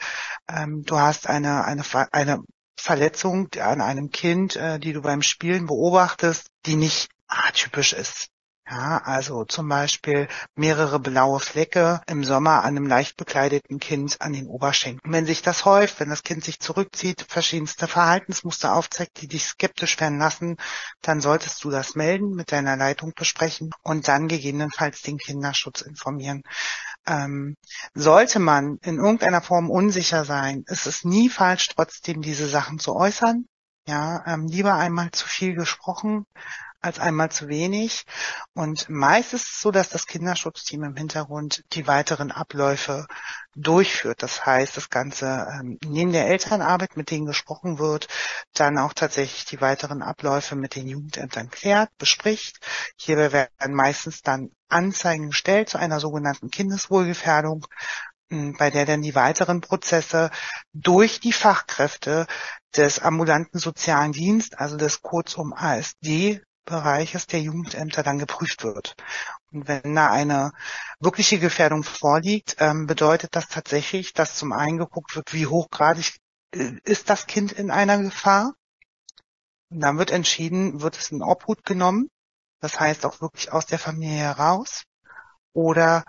ähm, 0.48 0.84
du 0.84 0.98
hast 1.00 1.28
eine, 1.28 1.66
eine, 1.66 1.84
eine 2.12 2.44
Verletzung 2.76 3.50
an 3.60 3.82
einem 3.82 4.10
Kind, 4.10 4.56
äh, 4.56 4.80
die 4.80 4.94
du 4.94 5.02
beim 5.02 5.22
Spielen 5.22 5.68
beobachtest, 5.68 6.48
die 6.66 6.76
nicht 6.76 7.10
atypisch 7.28 7.94
ist. 7.94 8.31
Ja, 8.70 9.02
also 9.04 9.44
zum 9.44 9.68
Beispiel 9.68 10.30
mehrere 10.56 11.00
blaue 11.00 11.40
Flecke 11.42 12.02
im 12.08 12.24
Sommer 12.24 12.64
an 12.64 12.78
einem 12.78 12.88
leicht 12.88 13.18
bekleideten 13.18 13.80
Kind 13.80 14.22
an 14.22 14.32
den 14.32 14.48
Oberschenkeln. 14.48 15.14
Wenn 15.14 15.26
sich 15.26 15.42
das 15.42 15.66
häuft, 15.66 16.00
wenn 16.00 16.10
das 16.10 16.24
Kind 16.24 16.44
sich 16.46 16.60
zurückzieht, 16.60 17.26
verschiedenste 17.28 17.88
Verhaltensmuster 17.88 18.74
aufzeigt, 18.74 19.20
die 19.20 19.28
dich 19.28 19.46
skeptisch 19.46 20.00
werden 20.00 20.20
lassen, 20.20 20.56
dann 21.02 21.20
solltest 21.20 21.62
du 21.64 21.70
das 21.70 21.96
melden, 21.96 22.34
mit 22.34 22.52
deiner 22.54 22.78
Leitung 22.78 23.12
besprechen 23.16 23.72
und 23.84 24.08
dann 24.08 24.30
gegebenenfalls 24.30 25.02
den 25.02 25.18
Kinderschutz 25.18 25.82
informieren. 25.82 26.44
Ähm, 27.06 27.56
sollte 27.94 28.40
man 28.40 28.78
in 28.84 28.98
irgendeiner 29.00 29.42
Form 29.42 29.70
unsicher 29.70 30.24
sein, 30.24 30.64
ist 30.68 30.86
es 30.86 31.04
nie 31.04 31.30
falsch, 31.30 31.68
trotzdem 31.76 32.22
diese 32.22 32.48
Sachen 32.48 32.80
zu 32.80 32.96
äußern. 32.96 33.46
Ja, 33.88 34.24
ähm, 34.28 34.46
lieber 34.48 34.76
einmal 34.76 35.10
zu 35.12 35.28
viel 35.28 35.56
gesprochen 35.56 36.26
als 36.82 37.00
einmal 37.00 37.30
zu 37.32 37.48
wenig. 37.48 38.06
Und 38.54 38.90
meist 38.90 39.34
ist 39.34 39.48
es 39.48 39.62
so, 39.62 39.72
dass 39.72 39.90
das 39.90 40.08
Kinderschutzteam 40.08 40.84
im 40.84 40.96
Hintergrund 40.96 41.64
die 41.74 41.88
weiteren 41.88 42.32
Abläufe 42.32 43.06
durchführt. 43.56 44.24
Das 44.24 44.46
heißt, 44.46 44.78
das 44.78 44.90
Ganze 44.90 45.48
ähm, 45.52 45.78
neben 45.86 46.12
der 46.12 46.28
Elternarbeit, 46.28 46.98
mit 46.98 47.12
denen 47.12 47.26
gesprochen 47.26 47.80
wird, 47.80 48.08
dann 48.54 48.78
auch 48.78 48.94
tatsächlich 48.94 49.46
die 49.46 49.62
weiteren 49.62 50.02
Abläufe 50.02 50.56
mit 50.56 50.76
den 50.76 50.88
Jugendämtern 50.88 51.50
klärt, 51.50 51.90
bespricht. 51.98 52.60
Hierbei 52.98 53.32
werden 53.32 53.76
meistens 53.76 54.22
dann 54.22 54.50
Anzeigen 54.68 55.30
gestellt 55.30 55.70
zu 55.70 55.78
einer 55.78 56.00
sogenannten 56.00 56.50
Kindeswohlgefährdung 56.50 57.66
bei 58.58 58.70
der 58.70 58.86
dann 58.86 59.02
die 59.02 59.14
weiteren 59.14 59.60
Prozesse 59.60 60.32
durch 60.72 61.20
die 61.20 61.34
Fachkräfte 61.34 62.28
des 62.76 63.00
ambulanten 63.00 63.60
sozialen 63.60 64.14
Dienst, 64.14 64.58
also 64.58 64.78
des 64.78 65.02
kurzum 65.02 65.54
ASD, 65.54 66.42
Bereiches 66.66 67.28
der 67.28 67.42
Jugendämter 67.42 68.04
dann 68.04 68.20
geprüft 68.20 68.64
wird. 68.64 68.96
Und 69.52 69.68
wenn 69.68 69.96
da 69.96 70.10
eine 70.12 70.52
wirkliche 71.00 71.40
Gefährdung 71.40 71.84
vorliegt, 71.84 72.58
ähm, 72.60 72.86
bedeutet 72.88 73.36
das 73.36 73.48
tatsächlich, 73.48 74.14
dass 74.14 74.36
zum 74.36 74.54
einen 74.54 74.78
geguckt 74.78 75.16
wird, 75.16 75.34
wie 75.34 75.48
hochgradig 75.48 76.18
äh, 76.54 76.74
ist 76.84 77.10
das 77.10 77.28
Kind 77.28 77.52
in 77.52 77.72
einer 77.72 77.98
Gefahr. 77.98 78.54
Und 79.70 79.80
dann 79.82 79.98
wird 79.98 80.12
entschieden, 80.12 80.82
wird 80.82 80.98
es 80.98 81.12
in 81.12 81.24
Obhut 81.24 81.64
genommen, 81.64 82.10
das 82.60 82.80
heißt 82.80 83.06
auch 83.06 83.22
wirklich 83.22 83.52
aus 83.52 83.66
der 83.66 83.80
Familie 83.80 84.18
heraus, 84.18 84.84
oder 85.54 86.04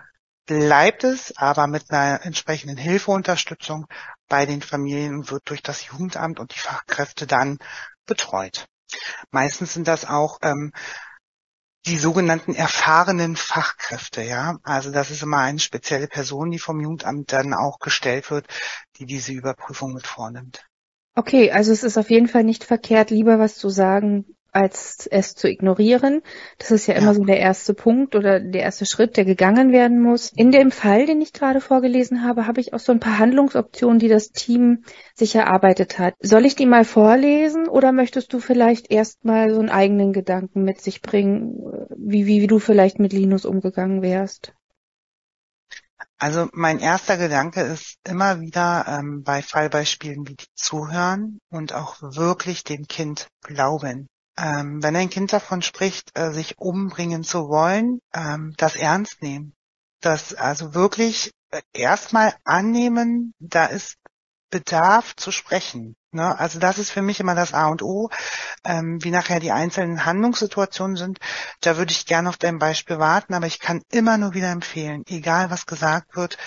bleibt 0.45 1.03
es 1.03 1.35
aber 1.37 1.67
mit 1.67 1.89
einer 1.89 2.25
entsprechenden 2.25 2.77
Hilfeunterstützung 2.77 3.87
bei 4.27 4.45
den 4.45 4.61
Familien 4.61 5.15
und 5.15 5.31
wird 5.31 5.49
durch 5.49 5.63
das 5.63 5.85
Jugendamt 5.85 6.39
und 6.39 6.53
die 6.53 6.59
Fachkräfte 6.59 7.27
dann 7.27 7.57
betreut. 8.05 8.67
Meistens 9.31 9.73
sind 9.73 9.87
das 9.87 10.05
auch 10.05 10.39
ähm, 10.41 10.71
die 11.85 11.97
sogenannten 11.97 12.55
erfahrenen 12.55 13.35
Fachkräfte, 13.35 14.21
ja. 14.21 14.57
Also 14.63 14.91
das 14.91 15.11
ist 15.11 15.21
immer 15.21 15.39
eine 15.39 15.59
spezielle 15.59 16.07
Person, 16.07 16.51
die 16.51 16.59
vom 16.59 16.79
Jugendamt 16.79 17.33
dann 17.33 17.53
auch 17.53 17.79
gestellt 17.79 18.31
wird, 18.31 18.47
die 18.97 19.05
diese 19.05 19.33
Überprüfung 19.33 19.93
mit 19.93 20.07
vornimmt. 20.07 20.65
Okay, 21.15 21.51
also 21.51 21.71
es 21.71 21.83
ist 21.83 21.97
auf 21.97 22.09
jeden 22.09 22.27
Fall 22.27 22.43
nicht 22.43 22.63
verkehrt, 22.63 23.11
lieber 23.11 23.37
was 23.37 23.55
zu 23.55 23.69
sagen, 23.69 24.35
als 24.53 25.07
es 25.09 25.33
zu 25.33 25.49
ignorieren. 25.49 26.21
Das 26.59 26.71
ist 26.71 26.87
ja, 26.87 26.93
ja, 26.93 27.01
immer 27.01 27.13
so 27.13 27.23
der 27.23 27.39
erste 27.39 27.73
Punkt 27.73 28.15
oder 28.15 28.39
der 28.39 28.61
erste 28.61 28.85
Schritt, 28.85 29.17
der 29.17 29.25
gegangen 29.25 29.71
werden 29.71 30.01
muss. 30.01 30.31
In 30.35 30.51
dem 30.51 30.71
Fall, 30.71 31.07
den 31.07 31.21
ich 31.21 31.33
gerade 31.33 31.59
vorgelesen 31.59 32.23
habe, 32.23 32.45
habe 32.45 32.61
ich 32.61 32.73
auch 32.73 32.79
so 32.79 32.91
ein 32.91 32.99
paar 32.99 33.17
Handlungsoptionen, 33.17 33.99
die 33.99 34.07
das 34.07 34.31
Team 34.31 34.83
sich 35.15 35.35
erarbeitet 35.35 35.97
hat. 35.97 36.13
Soll 36.21 36.45
ich 36.45 36.55
die 36.55 36.67
mal 36.67 36.85
vorlesen 36.85 37.67
oder 37.67 37.91
möchtest 37.91 38.31
du 38.31 38.39
vielleicht 38.39 38.91
erst 38.91 39.25
mal 39.25 39.53
so 39.53 39.59
einen 39.59 39.69
eigenen 39.69 40.13
Gedanken 40.13 40.63
mit 40.63 40.81
sich 40.81 41.01
bringen, 41.01 41.57
wie, 41.97 42.27
wie, 42.27 42.41
wie 42.41 42.47
du 42.47 42.59
vielleicht 42.59 42.99
mit 42.99 43.11
Linus 43.11 43.45
umgegangen 43.45 44.03
wärst? 44.03 44.53
Also 46.19 46.47
mein 46.53 46.79
erster 46.79 47.17
Gedanke 47.17 47.61
ist 47.61 47.97
immer 48.07 48.39
wieder 48.39 48.85
ähm, 48.87 49.23
bei 49.23 49.41
Fallbeispielen 49.41 50.27
wie 50.27 50.35
die 50.35 50.45
zuhören 50.53 51.39
und 51.49 51.73
auch 51.73 52.01
wirklich 52.01 52.63
dem 52.63 52.87
Kind 52.87 53.27
glauben 53.41 54.07
ähm, 54.37 54.81
wenn 54.81 54.95
ein 54.95 55.09
Kind 55.09 55.33
davon 55.33 55.61
spricht, 55.61 56.17
äh, 56.17 56.31
sich 56.31 56.57
umbringen 56.57 57.23
zu 57.23 57.49
wollen, 57.49 57.99
ähm, 58.13 58.53
das 58.57 58.75
ernst 58.75 59.21
nehmen. 59.21 59.53
Das 60.01 60.33
also 60.33 60.73
wirklich 60.73 61.31
äh, 61.51 61.61
erstmal 61.73 62.33
annehmen, 62.43 63.33
da 63.39 63.65
ist 63.65 63.97
Bedarf 64.49 65.15
zu 65.15 65.31
sprechen. 65.31 65.95
Ne? 66.11 66.37
Also 66.39 66.59
das 66.59 66.77
ist 66.77 66.91
für 66.91 67.01
mich 67.01 67.19
immer 67.19 67.35
das 67.35 67.53
A 67.53 67.67
und 67.67 67.81
O. 67.81 68.09
Ähm, 68.63 69.03
wie 69.03 69.09
nachher 69.09 69.39
die 69.39 69.51
einzelnen 69.51 70.05
Handlungssituationen 70.05 70.95
sind, 70.95 71.19
da 71.61 71.77
würde 71.77 71.91
ich 71.91 72.05
gerne 72.05 72.29
auf 72.29 72.37
dein 72.37 72.59
Beispiel 72.59 72.99
warten, 72.99 73.33
aber 73.33 73.47
ich 73.47 73.59
kann 73.59 73.81
immer 73.91 74.17
nur 74.17 74.33
wieder 74.35 74.51
empfehlen, 74.51 75.03
egal 75.07 75.49
was 75.49 75.65
gesagt 75.65 76.15
wird, 76.15 76.37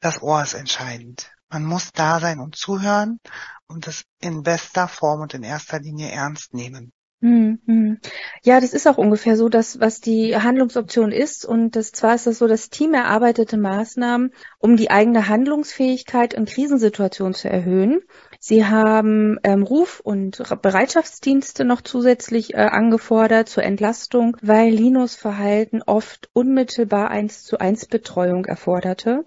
das 0.00 0.22
Ohr 0.22 0.42
ist 0.42 0.54
entscheidend. 0.54 1.32
Man 1.50 1.64
muss 1.64 1.90
da 1.92 2.20
sein 2.20 2.38
und 2.38 2.56
zuhören 2.56 3.18
und 3.66 3.88
es 3.88 4.04
in 4.20 4.42
bester 4.42 4.86
Form 4.86 5.20
und 5.20 5.34
in 5.34 5.42
erster 5.42 5.80
Linie 5.80 6.10
ernst 6.10 6.54
nehmen. 6.54 6.92
Hm, 7.22 7.58
hm. 7.66 7.98
Ja, 8.44 8.60
das 8.60 8.72
ist 8.72 8.86
auch 8.86 8.96
ungefähr 8.96 9.36
so, 9.36 9.50
dass 9.50 9.78
was 9.78 10.00
die 10.00 10.34
Handlungsoption 10.36 11.12
ist. 11.12 11.44
Und 11.44 11.76
das 11.76 11.92
zwar 11.92 12.14
ist 12.14 12.26
das 12.26 12.38
so, 12.38 12.46
das 12.46 12.70
Team 12.70 12.94
erarbeitete 12.94 13.58
Maßnahmen, 13.58 14.32
um 14.58 14.76
die 14.78 14.90
eigene 14.90 15.28
Handlungsfähigkeit 15.28 16.32
in 16.32 16.46
Krisensituationen 16.46 17.34
zu 17.34 17.50
erhöhen. 17.50 18.00
Sie 18.42 18.64
haben 18.64 19.38
ähm, 19.44 19.62
Ruf- 19.64 20.00
und 20.00 20.42
Bereitschaftsdienste 20.62 21.66
noch 21.66 21.82
zusätzlich 21.82 22.54
äh, 22.54 22.56
angefordert 22.56 23.50
zur 23.50 23.64
Entlastung, 23.64 24.38
weil 24.40 24.72
Linus 24.72 25.14
Verhalten 25.14 25.82
oft 25.82 26.30
unmittelbar 26.32 27.10
eins 27.10 27.44
zu 27.44 27.58
eins 27.58 27.84
Betreuung 27.84 28.46
erforderte. 28.46 29.26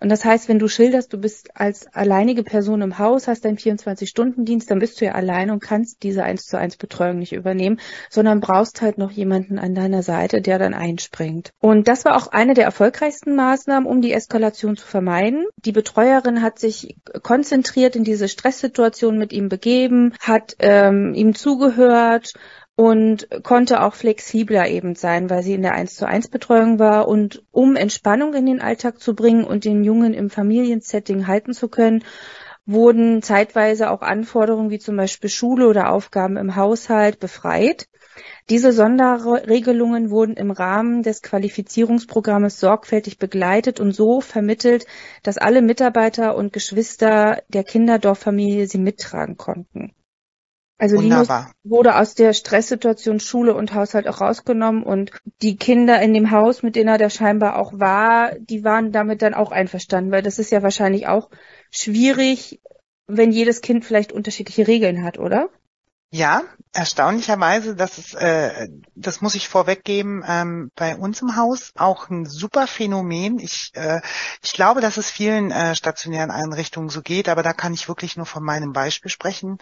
Und 0.00 0.08
das 0.08 0.24
heißt, 0.24 0.48
wenn 0.48 0.58
du 0.58 0.66
schilderst, 0.66 1.12
du 1.12 1.18
bist 1.18 1.56
als 1.56 1.86
alleinige 1.94 2.42
Person 2.42 2.82
im 2.82 2.98
Haus, 2.98 3.28
hast 3.28 3.44
deinen 3.44 3.58
24-Stunden-Dienst, 3.58 4.68
dann 4.68 4.80
bist 4.80 5.00
du 5.00 5.04
ja 5.04 5.12
allein 5.12 5.52
und 5.52 5.62
kannst 5.62 6.02
diese 6.02 6.24
eins 6.24 6.46
zu 6.46 6.56
eins 6.56 6.76
Betreuung 6.76 7.20
nicht 7.20 7.27
übernehmen, 7.36 7.80
sondern 8.10 8.40
brauchst 8.40 8.82
halt 8.82 8.98
noch 8.98 9.10
jemanden 9.10 9.58
an 9.58 9.74
deiner 9.74 10.02
Seite, 10.02 10.42
der 10.42 10.58
dann 10.58 10.74
einspringt. 10.74 11.52
Und 11.60 11.88
das 11.88 12.04
war 12.04 12.16
auch 12.16 12.28
eine 12.28 12.54
der 12.54 12.64
erfolgreichsten 12.64 13.34
Maßnahmen, 13.34 13.88
um 13.88 14.02
die 14.02 14.12
Eskalation 14.12 14.76
zu 14.76 14.86
vermeiden. 14.86 15.46
Die 15.56 15.72
Betreuerin 15.72 16.42
hat 16.42 16.58
sich 16.58 16.96
konzentriert 17.22 17.96
in 17.96 18.04
diese 18.04 18.28
Stress 18.28 18.48
Stresssituation 18.48 19.18
mit 19.18 19.32
ihm 19.32 19.48
begeben, 19.48 20.14
hat 20.20 20.56
ähm, 20.58 21.14
ihm 21.14 21.34
zugehört 21.34 22.32
und 22.76 23.28
konnte 23.42 23.82
auch 23.82 23.94
flexibler 23.94 24.68
eben 24.68 24.94
sein, 24.94 25.30
weil 25.30 25.42
sie 25.42 25.54
in 25.54 25.62
der 25.62 25.74
1 25.74 25.96
zu 25.96 26.06
1 26.06 26.28
Betreuung 26.28 26.78
war 26.78 27.08
und 27.08 27.42
um 27.50 27.76
Entspannung 27.76 28.34
in 28.34 28.46
den 28.46 28.60
Alltag 28.60 29.00
zu 29.00 29.14
bringen 29.14 29.44
und 29.44 29.64
den 29.64 29.84
Jungen 29.84 30.14
im 30.14 30.30
Familiensetting 30.30 31.26
halten 31.26 31.52
zu 31.52 31.68
können, 31.68 32.04
wurden 32.68 33.22
zeitweise 33.22 33.90
auch 33.90 34.02
Anforderungen 34.02 34.68
wie 34.68 34.78
zum 34.78 34.96
Beispiel 34.96 35.30
Schule 35.30 35.66
oder 35.68 35.90
Aufgaben 35.90 36.36
im 36.36 36.54
Haushalt 36.54 37.18
befreit. 37.18 37.88
Diese 38.50 38.72
Sonderregelungen 38.72 40.10
wurden 40.10 40.34
im 40.34 40.50
Rahmen 40.50 41.02
des 41.02 41.22
Qualifizierungsprogrammes 41.22 42.60
sorgfältig 42.60 43.18
begleitet 43.18 43.80
und 43.80 43.92
so 43.92 44.20
vermittelt, 44.20 44.86
dass 45.22 45.38
alle 45.38 45.62
Mitarbeiter 45.62 46.36
und 46.36 46.52
Geschwister 46.52 47.42
der 47.48 47.64
Kinderdorffamilie 47.64 48.66
sie 48.66 48.78
mittragen 48.78 49.38
konnten. 49.38 49.94
Also 50.80 50.96
Wunderbar. 50.96 51.38
Linus 51.40 51.54
wurde 51.64 51.96
aus 51.96 52.14
der 52.14 52.32
Stresssituation 52.32 53.18
Schule 53.18 53.54
und 53.54 53.74
Haushalt 53.74 54.06
auch 54.06 54.20
rausgenommen 54.20 54.84
und 54.84 55.10
die 55.42 55.56
Kinder 55.56 56.00
in 56.00 56.14
dem 56.14 56.30
Haus, 56.30 56.62
mit 56.62 56.76
denen 56.76 56.88
er 56.88 56.98
da 56.98 57.10
scheinbar 57.10 57.58
auch 57.58 57.72
war, 57.80 58.32
die 58.38 58.62
waren 58.62 58.92
damit 58.92 59.22
dann 59.22 59.34
auch 59.34 59.50
einverstanden, 59.50 60.12
weil 60.12 60.22
das 60.22 60.38
ist 60.38 60.52
ja 60.52 60.62
wahrscheinlich 60.62 61.08
auch 61.08 61.30
schwierig, 61.70 62.60
wenn 63.06 63.32
jedes 63.32 63.60
Kind 63.60 63.84
vielleicht 63.84 64.12
unterschiedliche 64.12 64.66
Regeln 64.66 65.02
hat, 65.02 65.18
oder? 65.18 65.50
Ja, 66.10 66.42
erstaunlicherweise, 66.72 67.74
das 67.74 67.98
ist, 67.98 68.14
äh, 68.14 68.68
das 68.94 69.20
muss 69.20 69.34
ich 69.34 69.48
vorweggeben, 69.48 70.22
ähm, 70.26 70.70
bei 70.74 70.96
uns 70.96 71.22
im 71.22 71.36
Haus 71.36 71.72
auch 71.76 72.10
ein 72.10 72.26
super 72.26 72.66
Phänomen. 72.66 73.38
Ich, 73.38 73.70
äh, 73.74 74.00
ich 74.42 74.52
glaube, 74.52 74.80
dass 74.80 74.96
es 74.96 75.10
vielen 75.10 75.50
äh, 75.50 75.74
stationären 75.74 76.30
Einrichtungen 76.30 76.88
so 76.88 77.02
geht, 77.02 77.28
aber 77.28 77.42
da 77.42 77.52
kann 77.52 77.74
ich 77.74 77.88
wirklich 77.88 78.16
nur 78.16 78.26
von 78.26 78.42
meinem 78.42 78.72
Beispiel 78.72 79.10
sprechen. 79.10 79.58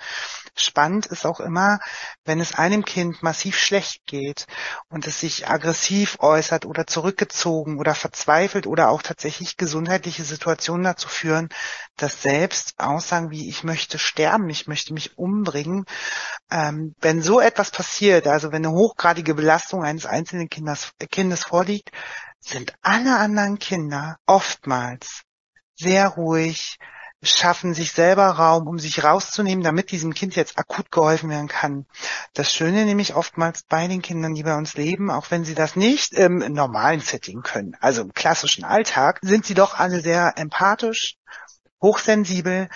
Spannend 0.55 1.07
ist 1.07 1.27
auch 1.27 1.41
immer, 1.41 1.79
wenn 2.25 2.41
es 2.41 2.55
einem 2.55 2.85
Kind 2.85 3.23
massiv 3.23 3.59
schlecht 3.59 4.07
geht 4.07 4.47
und 4.89 5.07
es 5.07 5.21
sich 5.21 5.49
aggressiv 5.49 6.17
äußert 6.21 6.67
oder 6.67 6.87
zurückgezogen 6.87 7.79
oder 7.79 7.95
verzweifelt 7.95 8.67
oder 8.67 8.91
auch 8.91 9.03
tatsächlich 9.03 9.57
gesundheitliche 9.57 10.25
Situationen 10.25 10.85
dazu 10.85 11.09
führen, 11.09 11.49
dass 11.97 12.23
selbst 12.23 12.75
Aussagen 12.79 13.31
wie 13.31 13.49
ich 13.49 13.65
möchte 13.65 13.99
sterben, 13.99 14.49
ich 14.51 14.67
möchte 14.67 14.93
mich 14.93 15.17
umbringen, 15.19 15.85
ähm, 16.51 16.95
wenn 17.01 17.23
so 17.23 17.41
etwas 17.41 17.71
passiert, 17.71 18.27
also 18.27 18.53
wenn 18.53 18.65
eine 18.65 18.75
hochgradige 18.75 19.35
Belastung 19.35 19.85
eines 19.85 20.07
einzelnen 20.07 20.49
Kindes, 20.49 20.93
Kindes 21.11 21.45
vorliegt, 21.45 21.91
sind 22.41 22.75
alle 22.83 23.17
anderen 23.17 23.59
Kinder 23.59 24.19
oftmals 24.27 25.23
sehr 25.75 26.09
ruhig, 26.09 26.79
schaffen 27.23 27.75
sich 27.75 27.93
selber 27.93 28.29
Raum, 28.29 28.67
um 28.67 28.79
sich 28.79 29.03
rauszunehmen, 29.03 29.65
damit 29.65 29.91
diesem 29.91 30.15
Kind 30.15 30.37
jetzt 30.37 30.59
akut 30.59 30.91
geholfen 30.91 31.31
werden 31.31 31.49
kann. 31.49 31.87
Das 32.35 32.53
Schöne 32.53 32.85
nämlich 32.85 33.15
oftmals 33.15 33.65
bei 33.65 33.89
den 33.89 34.03
Kindern, 34.03 34.35
die 34.35 34.43
bei 34.43 34.57
uns 34.57 34.75
leben, 34.75 35.11
auch 35.11 35.31
wenn 35.31 35.45
sie 35.45 35.55
das 35.55 35.77
nicht 35.77 36.13
im 36.13 36.39
normalen 36.39 37.01
Setting 37.01 37.43
können, 37.43 37.77
also 37.81 38.03
im 38.03 38.15
klassischen 38.15 38.65
Alltag, 38.65 39.19
sind 39.23 39.45
sie 39.45 39.55
doch 39.55 39.79
alle 39.79 40.01
sehr 40.01 40.35
empathisch, 40.37 41.17
hochsensibel 41.83 42.69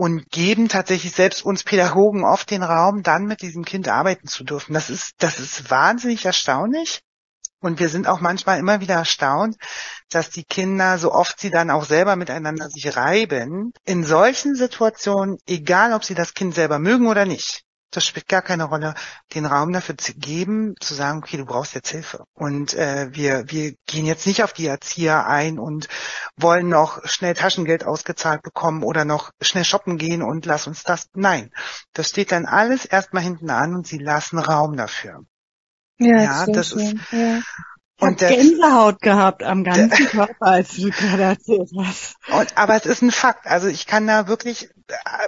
und 0.00 0.30
geben 0.30 0.70
tatsächlich 0.70 1.12
selbst 1.12 1.44
uns 1.44 1.62
Pädagogen 1.62 2.24
oft 2.24 2.50
den 2.50 2.62
Raum, 2.62 3.02
dann 3.02 3.26
mit 3.26 3.42
diesem 3.42 3.66
Kind 3.66 3.86
arbeiten 3.86 4.28
zu 4.28 4.44
dürfen. 4.44 4.72
Das 4.72 4.88
ist, 4.88 5.12
das 5.18 5.38
ist 5.38 5.70
wahnsinnig 5.70 6.24
erstaunlich. 6.24 7.02
Und 7.60 7.80
wir 7.80 7.90
sind 7.90 8.08
auch 8.08 8.22
manchmal 8.22 8.58
immer 8.58 8.80
wieder 8.80 8.94
erstaunt, 8.94 9.56
dass 10.08 10.30
die 10.30 10.44
Kinder, 10.44 10.96
so 10.96 11.12
oft 11.12 11.38
sie 11.38 11.50
dann 11.50 11.70
auch 11.70 11.84
selber 11.84 12.16
miteinander 12.16 12.70
sich 12.70 12.96
reiben, 12.96 13.74
in 13.84 14.02
solchen 14.02 14.54
Situationen, 14.54 15.36
egal 15.46 15.92
ob 15.92 16.02
sie 16.02 16.14
das 16.14 16.32
Kind 16.32 16.54
selber 16.54 16.78
mögen 16.78 17.06
oder 17.06 17.26
nicht, 17.26 17.64
das 17.90 18.06
spielt 18.06 18.28
gar 18.28 18.42
keine 18.42 18.64
Rolle, 18.64 18.94
den 19.34 19.46
Raum 19.46 19.72
dafür 19.72 19.96
zu 19.98 20.14
geben, 20.14 20.74
zu 20.80 20.94
sagen, 20.94 21.18
okay, 21.18 21.36
du 21.36 21.44
brauchst 21.44 21.74
jetzt 21.74 21.90
Hilfe. 21.90 22.24
Und 22.34 22.74
äh, 22.74 23.08
wir, 23.12 23.44
wir 23.50 23.74
gehen 23.86 24.06
jetzt 24.06 24.26
nicht 24.26 24.42
auf 24.44 24.52
die 24.52 24.66
Erzieher 24.66 25.26
ein 25.26 25.58
und 25.58 25.88
wollen 26.36 26.68
noch 26.68 27.04
schnell 27.06 27.34
Taschengeld 27.34 27.84
ausgezahlt 27.84 28.42
bekommen 28.42 28.82
oder 28.82 29.04
noch 29.04 29.30
schnell 29.42 29.64
shoppen 29.64 29.98
gehen 29.98 30.22
und 30.22 30.46
lass 30.46 30.66
uns 30.66 30.82
das. 30.84 31.06
Nein, 31.14 31.50
das 31.92 32.08
steht 32.10 32.32
dann 32.32 32.46
alles 32.46 32.84
erstmal 32.84 33.22
hinten 33.22 33.50
an 33.50 33.74
und 33.74 33.86
sie 33.86 33.98
lassen 33.98 34.38
Raum 34.38 34.76
dafür. 34.76 35.24
Ja, 35.98 36.22
Ja, 36.22 36.46
das 36.46 36.68
schön. 36.70 36.78
ist- 36.96 37.12
ja. 37.12 37.38
Ich 38.02 38.06
Und 38.06 38.22
der- 38.22 38.30
Gänsehaut 38.34 39.02
gehabt 39.02 39.42
am 39.42 39.62
ganzen 39.62 40.06
Körper, 40.06 40.46
als 40.46 40.74
du 40.76 40.88
gerade 40.88 41.22
erzählt 41.22 41.68
hast. 41.76 42.14
Und, 42.32 42.56
aber 42.56 42.74
es 42.76 42.86
ist 42.86 43.02
ein 43.02 43.10
Fakt. 43.10 43.46
Also 43.46 43.66
ich 43.68 43.86
kann 43.86 44.06
da 44.06 44.26
wirklich, 44.26 44.70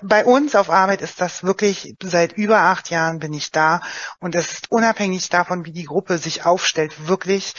bei 0.02 0.24
uns 0.24 0.54
auf 0.54 0.70
Arbeit 0.70 1.02
ist 1.02 1.20
das 1.20 1.42
wirklich, 1.44 1.94
seit 2.02 2.32
über 2.32 2.58
acht 2.58 2.90
Jahren 2.90 3.18
bin 3.18 3.32
ich 3.32 3.50
da 3.50 3.80
und 4.20 4.34
es 4.34 4.52
ist 4.52 4.70
unabhängig 4.70 5.28
davon, 5.28 5.64
wie 5.64 5.72
die 5.72 5.84
Gruppe 5.84 6.18
sich 6.18 6.44
aufstellt, 6.44 7.08
wirklich 7.08 7.54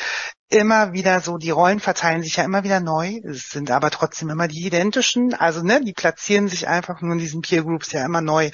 immer 0.53 0.93
wieder 0.93 1.19
so, 1.19 1.37
die 1.37 1.49
Rollen 1.49 1.79
verteilen 1.79 2.21
sich 2.21 2.35
ja 2.35 2.43
immer 2.43 2.63
wieder 2.63 2.79
neu, 2.79 3.19
es 3.23 3.49
sind 3.49 3.71
aber 3.71 3.89
trotzdem 3.89 4.29
immer 4.29 4.47
die 4.47 4.65
identischen, 4.65 5.33
also 5.33 5.63
ne, 5.63 5.81
die 5.81 5.93
platzieren 5.93 6.47
sich 6.47 6.67
einfach 6.67 7.01
nur 7.01 7.13
in 7.13 7.19
diesen 7.19 7.41
Peer 7.41 7.63
Groups 7.63 7.91
ja 7.91 8.05
immer 8.05 8.21
neu. 8.21 8.51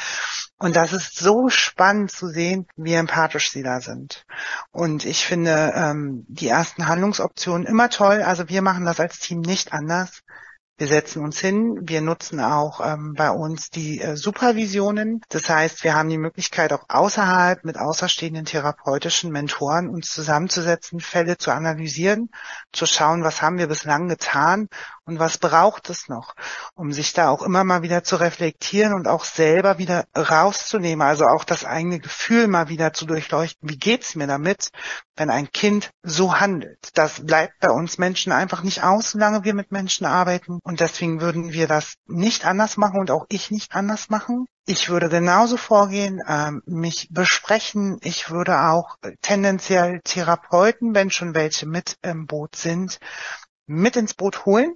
Und 0.57 0.75
das 0.75 0.93
ist 0.93 1.17
so 1.17 1.49
spannend 1.49 2.11
zu 2.11 2.27
sehen, 2.27 2.67
wie 2.77 2.93
empathisch 2.93 3.51
sie 3.51 3.63
da 3.63 3.81
sind. 3.81 4.25
Und 4.71 5.05
ich 5.05 5.25
finde 5.25 5.73
ähm, 5.75 6.25
die 6.27 6.47
ersten 6.47 6.87
Handlungsoptionen 6.87 7.67
immer 7.67 7.89
toll. 7.89 8.21
Also 8.21 8.49
wir 8.49 8.61
machen 8.61 8.85
das 8.85 8.99
als 8.99 9.19
Team 9.19 9.41
nicht 9.41 9.73
anders. 9.73 10.21
Wir 10.79 10.87
setzen 10.87 11.21
uns 11.25 11.41
hin. 11.41 11.77
Wir 11.81 11.99
nutzen 11.99 12.39
auch 12.39 12.79
ähm, 12.79 13.13
bei 13.13 13.31
uns 13.31 13.69
die 13.69 13.99
äh, 13.99 14.15
Supervisionen. 14.15 15.19
Das 15.27 15.49
heißt, 15.49 15.83
wir 15.83 15.93
haben 15.93 16.07
die 16.07 16.17
Möglichkeit, 16.17 16.71
auch 16.71 16.85
außerhalb 16.87 17.65
mit 17.65 17.77
außerstehenden 17.77 18.45
therapeutischen 18.45 19.29
Mentoren 19.29 19.89
uns 19.89 20.09
zusammenzusetzen, 20.09 21.01
Fälle 21.01 21.37
zu 21.37 21.51
analysieren, 21.51 22.29
zu 22.71 22.85
schauen, 22.85 23.25
was 23.25 23.41
haben 23.41 23.57
wir 23.57 23.67
bislang 23.67 24.07
getan 24.07 24.69
und 25.09 25.19
was 25.19 25.39
braucht 25.39 25.89
es 25.89 26.07
noch, 26.07 26.35
um 26.75 26.93
sich 26.93 27.13
da 27.13 27.29
auch 27.29 27.41
immer 27.41 27.63
mal 27.63 27.81
wieder 27.81 28.03
zu 28.03 28.15
reflektieren 28.17 28.93
und 28.93 29.07
auch 29.07 29.25
selber 29.25 29.79
wieder 29.79 30.05
rauszunehmen. 30.15 31.05
Also 31.05 31.25
auch 31.25 31.43
das 31.43 31.65
eigene 31.65 31.99
Gefühl 31.99 32.47
mal 32.47 32.69
wieder 32.69 32.93
zu 32.93 33.07
durchleuchten. 33.07 33.67
Wie 33.67 33.77
geht's 33.77 34.15
mir 34.15 34.27
damit, 34.27 34.69
wenn 35.15 35.31
ein 35.31 35.51
Kind 35.51 35.89
so 36.03 36.39
handelt? 36.39 36.91
Das 36.93 37.25
bleibt 37.25 37.59
bei 37.59 37.71
uns 37.71 37.97
Menschen 37.97 38.31
einfach 38.31 38.61
nicht 38.61 38.83
aus, 38.83 39.11
solange 39.11 39.43
wir 39.43 39.55
mit 39.55 39.71
Menschen 39.71 40.05
arbeiten. 40.05 40.59
Und 40.63 40.79
deswegen 40.79 41.21
würden 41.21 41.53
wir 41.53 41.67
das 41.67 41.95
nicht 42.05 42.45
anders 42.45 42.77
machen 42.77 42.99
und 42.99 43.09
auch 43.09 43.25
ich 43.29 43.49
nicht 43.49 43.75
anders 43.75 44.09
machen. 44.09 44.45
Ich 44.67 44.89
würde 44.89 45.09
genauso 45.09 45.57
vorgehen, 45.57 46.21
ähm, 46.27 46.61
mich 46.67 47.07
besprechen. 47.09 47.97
Ich 48.03 48.29
würde 48.29 48.59
auch 48.59 48.97
äh, 49.01 49.13
tendenziell 49.23 50.01
Therapeuten, 50.03 50.93
wenn 50.93 51.09
schon 51.09 51.33
welche 51.33 51.65
mit 51.65 51.97
im 52.03 52.27
Boot 52.27 52.55
sind, 52.55 52.99
mit 53.65 53.95
ins 53.95 54.13
Boot 54.13 54.45
holen. 54.45 54.75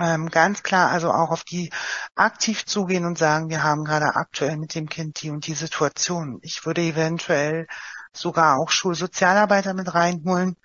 Ähm, 0.00 0.28
ganz 0.28 0.62
klar, 0.64 0.90
also 0.90 1.12
auch 1.12 1.30
auf 1.30 1.44
die 1.44 1.70
aktiv 2.16 2.64
zugehen 2.66 3.04
und 3.04 3.16
sagen, 3.16 3.48
wir 3.48 3.62
haben 3.62 3.84
gerade 3.84 4.16
aktuell 4.16 4.56
mit 4.56 4.74
dem 4.74 4.88
Kind 4.88 5.22
die 5.22 5.30
und 5.30 5.46
die 5.46 5.54
Situation. 5.54 6.40
Ich 6.42 6.66
würde 6.66 6.80
eventuell 6.82 7.68
sogar 8.12 8.58
auch 8.58 8.70
Schulsozialarbeiter 8.70 9.72
mit 9.74 9.94
reinholen, 9.94 10.56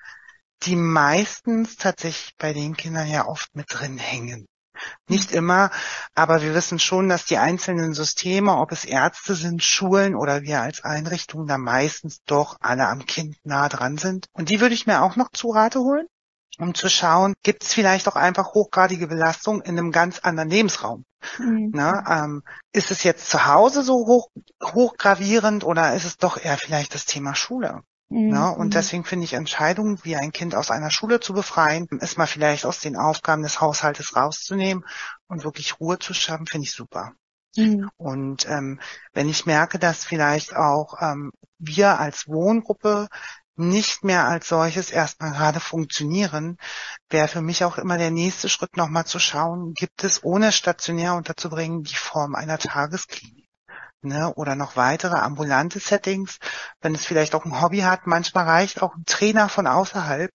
die 0.64 0.76
meistens 0.76 1.78
tatsächlich 1.78 2.36
bei 2.38 2.54
den 2.54 2.76
Kindern 2.76 3.08
ja 3.08 3.28
oft 3.28 3.56
mit 3.56 3.68
drin 3.70 3.98
hängen. 3.98 4.48
Nicht 5.08 5.32
immer, 5.32 5.72
aber 6.16 6.42
wir 6.42 6.54
wissen 6.54 6.80
schon, 6.80 7.10
dass 7.10 7.26
die 7.26 7.38
einzelnen 7.38 7.94
Systeme, 7.94 8.56
ob 8.58 8.72
es 8.72 8.86
Ärzte 8.86 9.36
sind, 9.36 9.64
Schulen 9.64 10.16
oder 10.16 10.42
wir 10.42 10.62
als 10.62 10.84
Einrichtung, 10.84 11.48
da 11.48 11.58
meistens 11.58 12.24
doch 12.26 12.58
alle 12.62 12.88
am 12.88 13.06
Kind 13.06 13.38
nah 13.44 13.68
dran 13.70 13.98
sind. 13.98 14.28
Und 14.34 14.50
die 14.50 14.62
würde 14.62 14.76
ich 14.76 14.88
mir 14.88 15.02
auch 15.02 15.18
noch 15.18 15.32
zu 15.32 15.52
Rate 15.52 15.80
holen, 15.80 16.08
um 16.60 16.74
zu 16.74 16.90
schauen, 16.90 17.34
gibt 17.44 17.64
es 17.64 17.74
vielleicht 17.74 18.08
auch 18.08 18.16
einfach 18.16 18.54
hochgradige 18.54 19.08
Belastung 19.08 19.62
in 19.62 19.78
einem 19.78 19.92
ganz 19.92 20.20
anderen 20.20 20.50
Lebensraum. 20.50 21.06
Mhm. 21.38 21.72
Ne? 21.74 22.04
Ähm, 22.08 22.44
ist 22.74 22.92
es 22.92 23.04
jetzt 23.04 23.30
zu 23.30 23.46
Hause 23.46 23.84
so 23.84 24.06
hoch, 24.06 24.30
hochgravierend 24.64 25.64
oder 25.64 25.94
ist 25.94 26.06
es 26.06 26.18
doch 26.18 26.38
eher 26.38 26.58
vielleicht 26.58 26.94
das 26.94 27.06
Thema 27.06 27.34
Schule? 27.34 27.82
Mhm. 28.10 28.30
Ne? 28.30 28.52
Und 28.52 28.74
deswegen 28.74 29.06
finde 29.06 29.26
ich 29.26 29.34
Entscheidungen, 29.34 30.00
wie 30.04 30.16
ein 30.16 30.32
Kind 30.32 30.54
aus 30.54 30.72
einer 30.72 30.92
Schule 30.92 31.20
zu 31.20 31.34
befreien, 31.34 31.88
es 32.02 32.18
mal 32.18 32.28
vielleicht 32.28 32.66
aus 32.66 32.80
den 32.80 32.98
Aufgaben 32.98 33.44
des 33.44 33.62
Haushaltes 33.62 34.16
rauszunehmen 34.16 34.86
und 35.28 35.44
wirklich 35.44 35.80
Ruhe 35.80 35.98
zu 35.98 36.14
schaffen, 36.14 36.46
finde 36.46 36.66
ich 36.66 36.74
super. 36.74 37.14
Mhm. 37.56 37.90
Und 37.98 38.48
ähm, 38.48 38.80
wenn 39.14 39.30
ich 39.30 39.46
merke, 39.46 39.80
dass 39.80 40.06
vielleicht 40.06 40.56
auch 40.56 41.02
ähm, 41.02 41.32
wir 41.58 42.00
als 42.00 42.28
Wohngruppe 42.28 43.08
nicht 43.60 44.04
mehr 44.04 44.28
als 44.28 44.48
solches 44.48 44.92
erstmal 44.92 45.32
gerade 45.32 45.60
funktionieren, 45.60 46.58
wäre 47.10 47.28
für 47.28 47.42
mich 47.42 47.64
auch 47.64 47.78
immer 47.78 47.98
der 47.98 48.12
nächste 48.12 48.50
Schritt 48.50 48.78
nochmal 48.78 49.06
zu 49.06 49.20
schauen, 49.20 49.74
gibt 49.74 50.04
es 50.04 50.24
ohne 50.24 50.52
stationär 50.52 51.16
unterzubringen 51.16 51.84
die 51.84 51.96
Form 51.96 52.36
einer 52.36 52.58
Tagesklinik. 52.58 53.48
Ne, 54.02 54.34
oder 54.36 54.56
noch 54.56 54.78
weitere 54.78 55.18
ambulante 55.18 55.80
Settings, 55.80 56.40
wenn 56.82 56.96
es 56.96 57.06
vielleicht 57.06 57.36
auch 57.36 57.44
ein 57.44 57.62
Hobby 57.62 57.80
hat. 57.80 58.08
Manchmal 58.08 58.46
reicht 58.46 58.82
auch 58.82 58.96
ein 58.96 59.04
Trainer 59.06 59.50
von 59.50 59.68
außerhalb, 59.68 60.32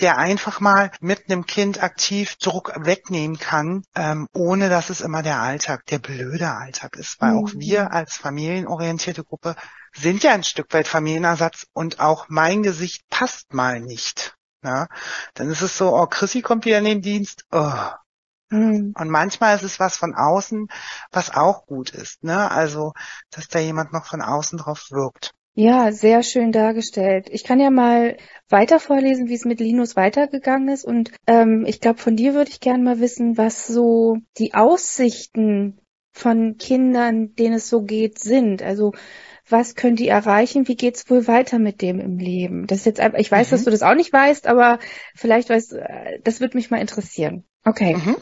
der 0.00 0.18
einfach 0.18 0.60
mal 0.60 0.90
mit 1.00 1.28
einem 1.30 1.46
Kind 1.46 1.82
aktiv 1.82 2.36
Druck 2.36 2.72
wegnehmen 2.76 3.38
kann, 3.38 3.82
ähm, 3.96 4.28
ohne 4.32 4.68
dass 4.68 4.90
es 4.90 5.00
immer 5.00 5.22
der 5.22 5.40
Alltag, 5.40 5.86
der 5.86 5.98
blöde 5.98 6.50
Alltag 6.52 6.96
ist. 6.96 7.20
Weil 7.20 7.34
auch 7.34 7.52
Mhm. 7.54 7.60
wir 7.60 7.92
als 7.92 8.16
familienorientierte 8.16 9.24
Gruppe 9.24 9.56
sind 9.94 10.22
ja 10.22 10.32
ein 10.32 10.44
Stück 10.44 10.72
weit 10.72 10.88
Familienersatz 10.88 11.66
und 11.72 12.00
auch 12.00 12.26
mein 12.28 12.62
Gesicht 12.62 13.02
passt 13.10 13.54
mal 13.54 13.80
nicht. 13.80 14.36
Ja? 14.62 14.88
Dann 15.34 15.50
ist 15.50 15.62
es 15.62 15.76
so, 15.76 15.94
oh, 15.96 16.06
Chrissy 16.06 16.42
kommt 16.42 16.64
wieder 16.64 16.78
in 16.78 16.84
den 16.84 17.02
Dienst. 17.02 17.44
Oh, 17.52 17.72
Mhm. 18.50 18.94
Und 18.98 19.10
manchmal 19.10 19.56
ist 19.56 19.62
es 19.62 19.78
was 19.78 19.96
von 19.96 20.14
außen, 20.14 20.68
was 21.12 21.34
auch 21.34 21.66
gut 21.66 21.90
ist, 21.90 22.24
ne? 22.24 22.50
Also, 22.50 22.92
dass 23.30 23.48
da 23.48 23.58
jemand 23.58 23.92
noch 23.92 24.06
von 24.06 24.22
außen 24.22 24.58
drauf 24.58 24.86
wirkt. 24.90 25.34
Ja, 25.54 25.90
sehr 25.90 26.22
schön 26.22 26.52
dargestellt. 26.52 27.26
Ich 27.30 27.42
kann 27.42 27.58
ja 27.58 27.70
mal 27.70 28.16
weiter 28.48 28.78
vorlesen, 28.78 29.26
wie 29.26 29.34
es 29.34 29.44
mit 29.44 29.58
Linus 29.58 29.96
weitergegangen 29.96 30.68
ist. 30.68 30.84
Und 30.84 31.10
ähm, 31.26 31.64
ich 31.66 31.80
glaube, 31.80 31.98
von 31.98 32.14
dir 32.14 32.34
würde 32.34 32.50
ich 32.50 32.60
gerne 32.60 32.82
mal 32.82 33.00
wissen, 33.00 33.36
was 33.36 33.66
so 33.66 34.18
die 34.38 34.54
Aussichten 34.54 35.80
von 36.18 36.56
Kindern, 36.58 37.34
denen 37.34 37.54
es 37.54 37.68
so 37.68 37.82
geht, 37.82 38.18
sind. 38.18 38.62
Also 38.62 38.92
was 39.48 39.74
können 39.74 39.96
die 39.96 40.08
erreichen? 40.08 40.68
Wie 40.68 40.76
geht's 40.76 41.08
wohl 41.08 41.26
weiter 41.26 41.58
mit 41.58 41.80
dem 41.80 42.00
im 42.00 42.18
Leben? 42.18 42.66
Das 42.66 42.80
ist 42.80 42.86
jetzt 42.86 43.00
einfach, 43.00 43.18
ich 43.18 43.30
weiß, 43.30 43.48
mhm. 43.48 43.50
dass 43.52 43.64
du 43.64 43.70
das 43.70 43.82
auch 43.82 43.94
nicht 43.94 44.12
weißt, 44.12 44.46
aber 44.46 44.78
vielleicht 45.14 45.48
weißt, 45.48 45.74
äh, 45.74 46.20
das 46.22 46.40
würde 46.40 46.56
mich 46.56 46.70
mal 46.70 46.80
interessieren. 46.80 47.44
Okay. 47.64 47.96
Mhm. 47.96 48.16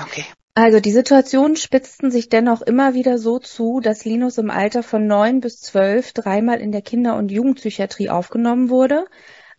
Okay. 0.00 0.24
Also 0.54 0.80
die 0.80 0.90
Situationen 0.90 1.56
spitzten 1.56 2.10
sich 2.10 2.28
dennoch 2.28 2.62
immer 2.62 2.94
wieder 2.94 3.18
so 3.18 3.38
zu, 3.38 3.80
dass 3.80 4.04
Linus 4.04 4.38
im 4.38 4.50
Alter 4.50 4.82
von 4.82 5.06
neun 5.06 5.40
bis 5.40 5.60
zwölf 5.60 6.12
dreimal 6.12 6.60
in 6.60 6.72
der 6.72 6.82
Kinder- 6.82 7.16
und 7.16 7.30
Jugendpsychiatrie 7.30 8.10
aufgenommen 8.10 8.68
wurde, 8.68 9.06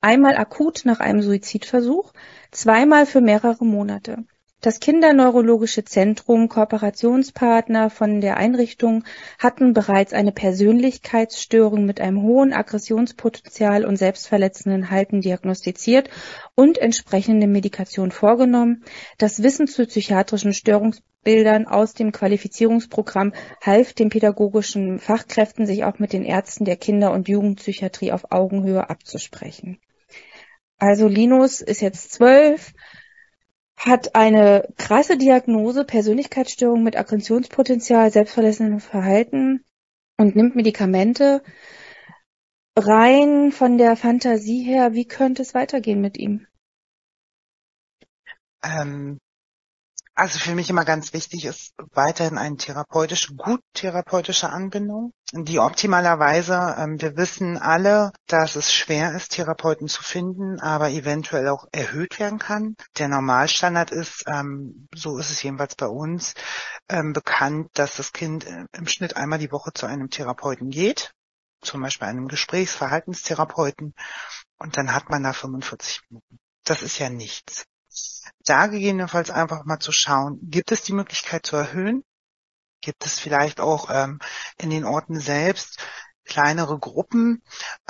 einmal 0.02 0.36
akut 0.36 0.82
nach 0.84 1.00
einem 1.00 1.22
Suizidversuch, 1.22 2.12
zweimal 2.52 3.06
für 3.06 3.22
mehrere 3.22 3.66
Monate. 3.66 4.26
Das 4.62 4.82
Kinderneurologische 4.82 5.86
Zentrum, 5.86 6.50
Kooperationspartner 6.50 7.90
von 7.90 8.20
der 8.20 8.36
Einrichtung, 8.36 9.06
hatten 9.38 9.72
bereits 9.72 10.12
eine 10.12 10.34
Persönlichkeitsstörung 10.34 11.86
mit 11.86 12.02
einem 12.02 12.22
hohen 12.24 12.52
Aggressionspotenzial 12.52 13.86
und 13.86 13.96
selbstverletzenden 13.96 14.92
Halten 14.92 15.22
diagnostiziert 15.22 16.10
und 16.56 16.78
entsprechende 16.78 17.48
Medikation 17.48 18.12
vorgenommen. 18.12 18.84
Das 19.18 19.42
Wissen 19.42 19.66
zu 19.66 19.86
psychiatrischen 19.86 20.54
Störungsbildern 20.54 21.66
aus 21.66 21.94
dem 21.94 22.12
Qualifizierungsprogramm 22.12 23.32
half 23.62 23.94
den 23.94 24.10
pädagogischen 24.10 25.00
Fachkräften, 25.00 25.68
sich 25.68 25.86
auch 25.86 26.00
mit 26.00 26.12
den 26.12 26.26
Ärzten 26.26 26.66
der 26.66 26.76
Kinder- 26.76 27.14
und 27.14 27.30
Jugendpsychiatrie 27.30 28.12
auf 28.12 28.34
Augenhöhe 28.34 28.90
abzusprechen. 28.90 29.80
Also 30.78 31.08
Linus 31.08 31.62
ist 31.62 31.82
jetzt 31.82 32.12
zwölf, 32.12 32.74
hat 33.80 34.14
eine 34.14 34.68
krasse 34.78 35.18
Diagnose, 35.18 35.86
Persönlichkeitsstörung 35.86 36.84
mit 36.84 36.98
Aggressionspotenzial, 36.98 38.12
selbstverletzendem 38.12 38.82
Verhalten 38.82 39.64
und 40.18 40.36
nimmt 40.36 40.56
Medikamente. 40.56 41.42
Rein 42.78 43.52
von 43.52 43.78
der 43.78 43.96
Fantasie 43.96 44.64
her, 44.64 44.94
wie 44.94 45.06
könnte 45.06 45.42
es 45.42 45.54
weitergehen 45.54 46.02
mit 46.02 46.18
ihm? 46.18 46.46
Ähm, 48.64 49.20
also 50.20 50.38
für 50.38 50.54
mich 50.54 50.70
immer 50.70 50.84
ganz 50.84 51.14
wichtig 51.14 51.46
ist 51.46 51.74
weiterhin 51.94 52.38
eine 52.38 52.58
therapeutische, 52.58 53.36
gut 53.36 53.62
therapeutische 53.74 54.50
Anbindung, 54.50 55.14
die 55.32 55.60
optimalerweise, 55.60 56.76
ähm, 56.78 57.02
wir 57.02 57.16
wissen 57.16 57.58
alle, 57.58 58.12
dass 58.28 58.58
es 58.58 58.74
schwer 58.74 59.16
ist, 59.16 59.32
Therapeuten 59.32 59.88
zu 59.88 60.04
finden, 60.04 60.60
aber 60.60 60.90
eventuell 60.90 61.48
auch 61.48 61.68
erhöht 61.72 62.20
werden 62.20 62.38
kann. 62.38 62.76
Der 62.98 63.08
Normalstandard 63.08 63.92
ist, 63.92 64.26
ähm, 64.28 64.90
so 64.94 65.18
ist 65.18 65.32
es 65.32 65.42
jedenfalls 65.42 65.76
bei 65.76 65.88
uns, 65.88 66.34
ähm, 66.90 67.14
bekannt, 67.14 67.70
dass 67.76 67.96
das 67.96 68.12
Kind 68.12 68.46
äh, 68.46 68.66
im 68.74 68.88
Schnitt 68.88 69.16
einmal 69.16 69.40
die 69.40 69.54
Woche 69.54 69.72
zu 69.74 69.86
einem 69.86 70.10
Therapeuten 70.10 70.70
geht, 70.70 71.14
zum 71.62 71.82
Beispiel 71.82 72.10
einem 72.10 72.28
Gesprächsverhaltenstherapeuten, 72.28 73.94
und 74.58 74.76
dann 74.76 74.94
hat 74.94 75.10
man 75.10 75.24
da 75.24 75.32
45 75.32 76.02
Minuten. 76.10 76.40
Das 76.66 76.82
ist 76.82 77.00
ja 77.00 77.10
nichts 77.10 77.69
da 78.46 78.68
gegebenenfalls 78.68 79.30
einfach 79.30 79.66
mal 79.66 79.80
zu 79.80 79.92
schauen, 79.92 80.40
gibt 80.42 80.72
es 80.72 80.82
die 80.84 80.94
Möglichkeit 80.94 81.46
zu 81.46 81.56
erhöhen? 81.56 82.04
Gibt 82.82 83.06
es 83.06 83.20
vielleicht 83.20 83.60
auch 83.60 83.90
ähm, 83.92 84.20
in 84.58 84.70
den 84.70 84.86
Orten 84.86 85.20
selbst 85.20 85.80
kleinere 86.30 86.80
Gruppen, 86.80 87.42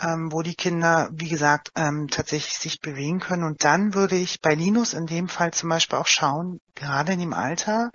ähm, 0.01 0.31
wo 0.31 0.41
die 0.41 0.55
Kinder, 0.55 1.09
wie 1.11 1.29
gesagt, 1.29 1.71
ähm, 1.75 2.07
tatsächlich 2.07 2.57
sich 2.57 2.79
bewegen 2.79 3.19
können. 3.19 3.43
Und 3.43 3.63
dann 3.63 3.93
würde 3.93 4.15
ich 4.15 4.41
bei 4.41 4.55
Linus 4.55 4.93
in 4.93 5.05
dem 5.05 5.27
Fall 5.27 5.51
zum 5.51 5.69
Beispiel 5.69 5.99
auch 5.99 6.07
schauen, 6.07 6.59
gerade 6.73 7.13
in 7.13 7.19
dem 7.19 7.33
Alter, 7.33 7.91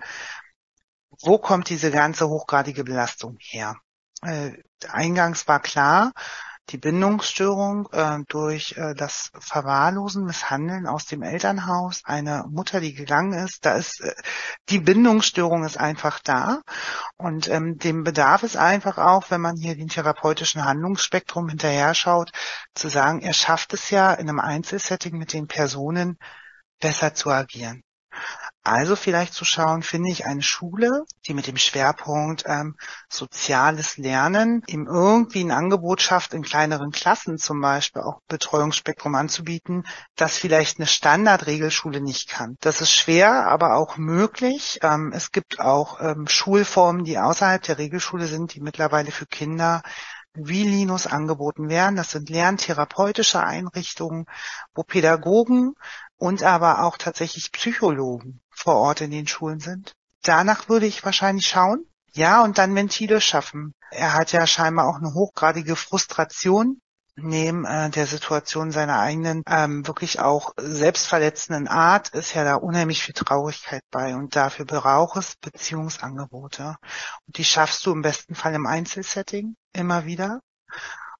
wo 1.21 1.37
kommt 1.37 1.69
diese 1.69 1.91
ganze 1.91 2.29
hochgradige 2.29 2.83
Belastung 2.83 3.37
her? 3.39 3.75
Äh, 4.21 4.51
eingangs 4.87 5.47
war 5.47 5.59
klar, 5.59 6.13
die 6.69 6.77
Bindungsstörung 6.77 7.87
äh, 7.91 8.19
durch 8.27 8.75
äh, 8.77 8.95
das 8.95 9.31
Verwahrlosen, 9.39 10.25
Misshandeln 10.25 10.87
aus 10.87 11.05
dem 11.05 11.21
Elternhaus, 11.21 12.01
eine 12.05 12.45
Mutter, 12.49 12.81
die 12.81 12.93
gegangen 12.93 13.33
ist, 13.33 13.65
da 13.65 13.73
ist 13.75 14.01
äh, 14.01 14.13
die 14.69 14.79
Bindungsstörung 14.79 15.63
ist 15.63 15.79
einfach 15.79 16.19
da 16.19 16.61
und 17.17 17.47
ähm, 17.49 17.77
dem 17.77 18.03
bedarf 18.03 18.43
es 18.43 18.55
einfach 18.55 18.97
auch, 18.97 19.29
wenn 19.29 19.41
man 19.41 19.57
hier 19.57 19.75
den 19.75 19.89
therapeutischen 19.89 20.65
Handlungsspektrum 20.65 21.49
hinterher 21.49 21.93
schaut, 21.93 22.31
zu 22.73 22.89
sagen, 22.89 23.21
er 23.21 23.33
schafft 23.33 23.73
es 23.73 23.89
ja 23.91 24.13
in 24.13 24.27
einem 24.27 24.39
Einzelsetting 24.39 25.17
mit 25.17 25.33
den 25.33 25.47
Personen 25.47 26.17
besser 26.79 27.13
zu 27.13 27.29
agieren. 27.29 27.83
Also 28.67 28.95
vielleicht 28.95 29.35
zu 29.35 29.45
schauen, 29.45 29.83
finde 29.83 30.09
ich 30.09 30.25
eine 30.25 30.41
Schule, 30.41 31.05
die 31.27 31.35
mit 31.35 31.45
dem 31.45 31.55
Schwerpunkt 31.55 32.45
ähm, 32.47 32.75
soziales 33.07 33.97
Lernen 33.97 34.63
ihm 34.65 34.87
irgendwie 34.87 35.43
ein 35.43 35.51
Angebot 35.51 36.01
schafft, 36.01 36.33
in 36.33 36.41
kleineren 36.41 36.89
Klassen 36.89 37.37
zum 37.37 37.61
Beispiel 37.61 38.01
auch 38.01 38.21
Betreuungsspektrum 38.27 39.13
anzubieten, 39.13 39.85
das 40.15 40.39
vielleicht 40.39 40.79
eine 40.79 40.87
Standardregelschule 40.87 42.01
nicht 42.01 42.27
kann. 42.27 42.57
Das 42.59 42.81
ist 42.81 42.91
schwer, 42.91 43.45
aber 43.45 43.75
auch 43.75 43.97
möglich. 43.97 44.79
Ähm, 44.81 45.11
es 45.13 45.31
gibt 45.31 45.59
auch 45.59 46.01
ähm, 46.01 46.25
Schulformen, 46.27 47.03
die 47.03 47.19
außerhalb 47.19 47.61
der 47.61 47.77
Regelschule 47.77 48.25
sind, 48.25 48.55
die 48.55 48.61
mittlerweile 48.61 49.11
für 49.11 49.27
Kinder 49.27 49.83
wie 50.35 50.63
Linus 50.63 51.07
angeboten 51.07 51.69
werden. 51.69 51.95
Das 51.95 52.11
sind 52.11 52.29
lerntherapeutische 52.29 53.43
Einrichtungen, 53.43 54.25
wo 54.73 54.83
Pädagogen 54.83 55.75
und 56.17 56.43
aber 56.43 56.83
auch 56.83 56.97
tatsächlich 56.97 57.51
Psychologen 57.51 58.41
vor 58.49 58.75
Ort 58.75 59.01
in 59.01 59.11
den 59.11 59.27
Schulen 59.27 59.59
sind. 59.59 59.93
Danach 60.23 60.69
würde 60.69 60.85
ich 60.85 61.03
wahrscheinlich 61.05 61.47
schauen. 61.47 61.85
Ja, 62.13 62.43
und 62.43 62.57
dann 62.57 62.75
Ventile 62.75 63.19
schaffen. 63.19 63.73
Er 63.91 64.13
hat 64.13 64.31
ja 64.31 64.47
scheinbar 64.47 64.87
auch 64.87 64.97
eine 64.97 65.13
hochgradige 65.13 65.75
Frustration 65.75 66.79
neben 67.17 67.65
äh, 67.65 67.89
der 67.89 68.07
Situation 68.07 68.71
seiner 68.71 68.99
eigenen 68.99 69.43
ähm, 69.47 69.87
wirklich 69.87 70.19
auch 70.19 70.53
selbstverletzenden 70.57 71.67
Art 71.67 72.09
ist 72.09 72.33
ja 72.33 72.43
da 72.43 72.55
unheimlich 72.55 73.01
viel 73.03 73.13
Traurigkeit 73.13 73.83
bei 73.89 74.15
und 74.15 74.35
dafür 74.35 74.65
braucht 74.65 75.17
es 75.17 75.35
Beziehungsangebote 75.37 76.75
und 77.25 77.37
die 77.37 77.45
schaffst 77.45 77.85
du 77.85 77.91
im 77.93 78.01
besten 78.01 78.35
Fall 78.35 78.53
im 78.53 78.65
Einzelsetting 78.65 79.55
immer 79.73 80.05
wieder 80.05 80.41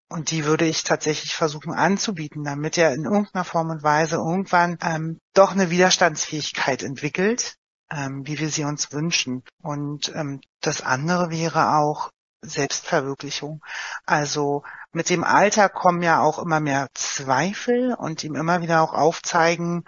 und 0.08 0.32
die 0.32 0.46
würde 0.46 0.66
ich 0.66 0.84
tatsächlich 0.84 1.36
versuchen 1.36 1.74
anzubieten, 1.74 2.44
damit 2.44 2.78
er 2.78 2.94
in 2.94 3.06
irgendeiner 3.06 3.44
Form 3.44 3.70
und 3.72 3.84
Weise 3.84 4.18
irgendwann 4.18 4.78
ähm, 4.82 5.20
doch 5.34 5.52
eine 5.52 5.70
Widerstandsfähigkeit 5.70 6.84
entwickelt, 6.84 7.56
ähm, 7.90 8.26
wie 8.26 8.40
wir 8.40 8.50
sie 8.50 8.66
uns 8.66 8.92
wünschen. 8.92 9.44
Und 9.62 10.14
ähm, 10.16 10.42
das 10.62 10.82
andere 10.82 11.32
wäre 11.32 11.76
auch 11.78 12.12
Selbstverwirklichung. 12.42 13.64
Also 14.06 14.64
mit 14.92 15.10
dem 15.10 15.24
Alter 15.24 15.70
kommen 15.70 16.04
ja 16.04 16.22
auch 16.22 16.38
immer 16.38 16.60
mehr 16.60 16.88
Zweifel 16.94 17.96
und 17.96 18.24
ihm 18.24 18.36
immer 18.36 18.62
wieder 18.62 18.82
auch 18.82 18.94
aufzeigen, 18.94 19.86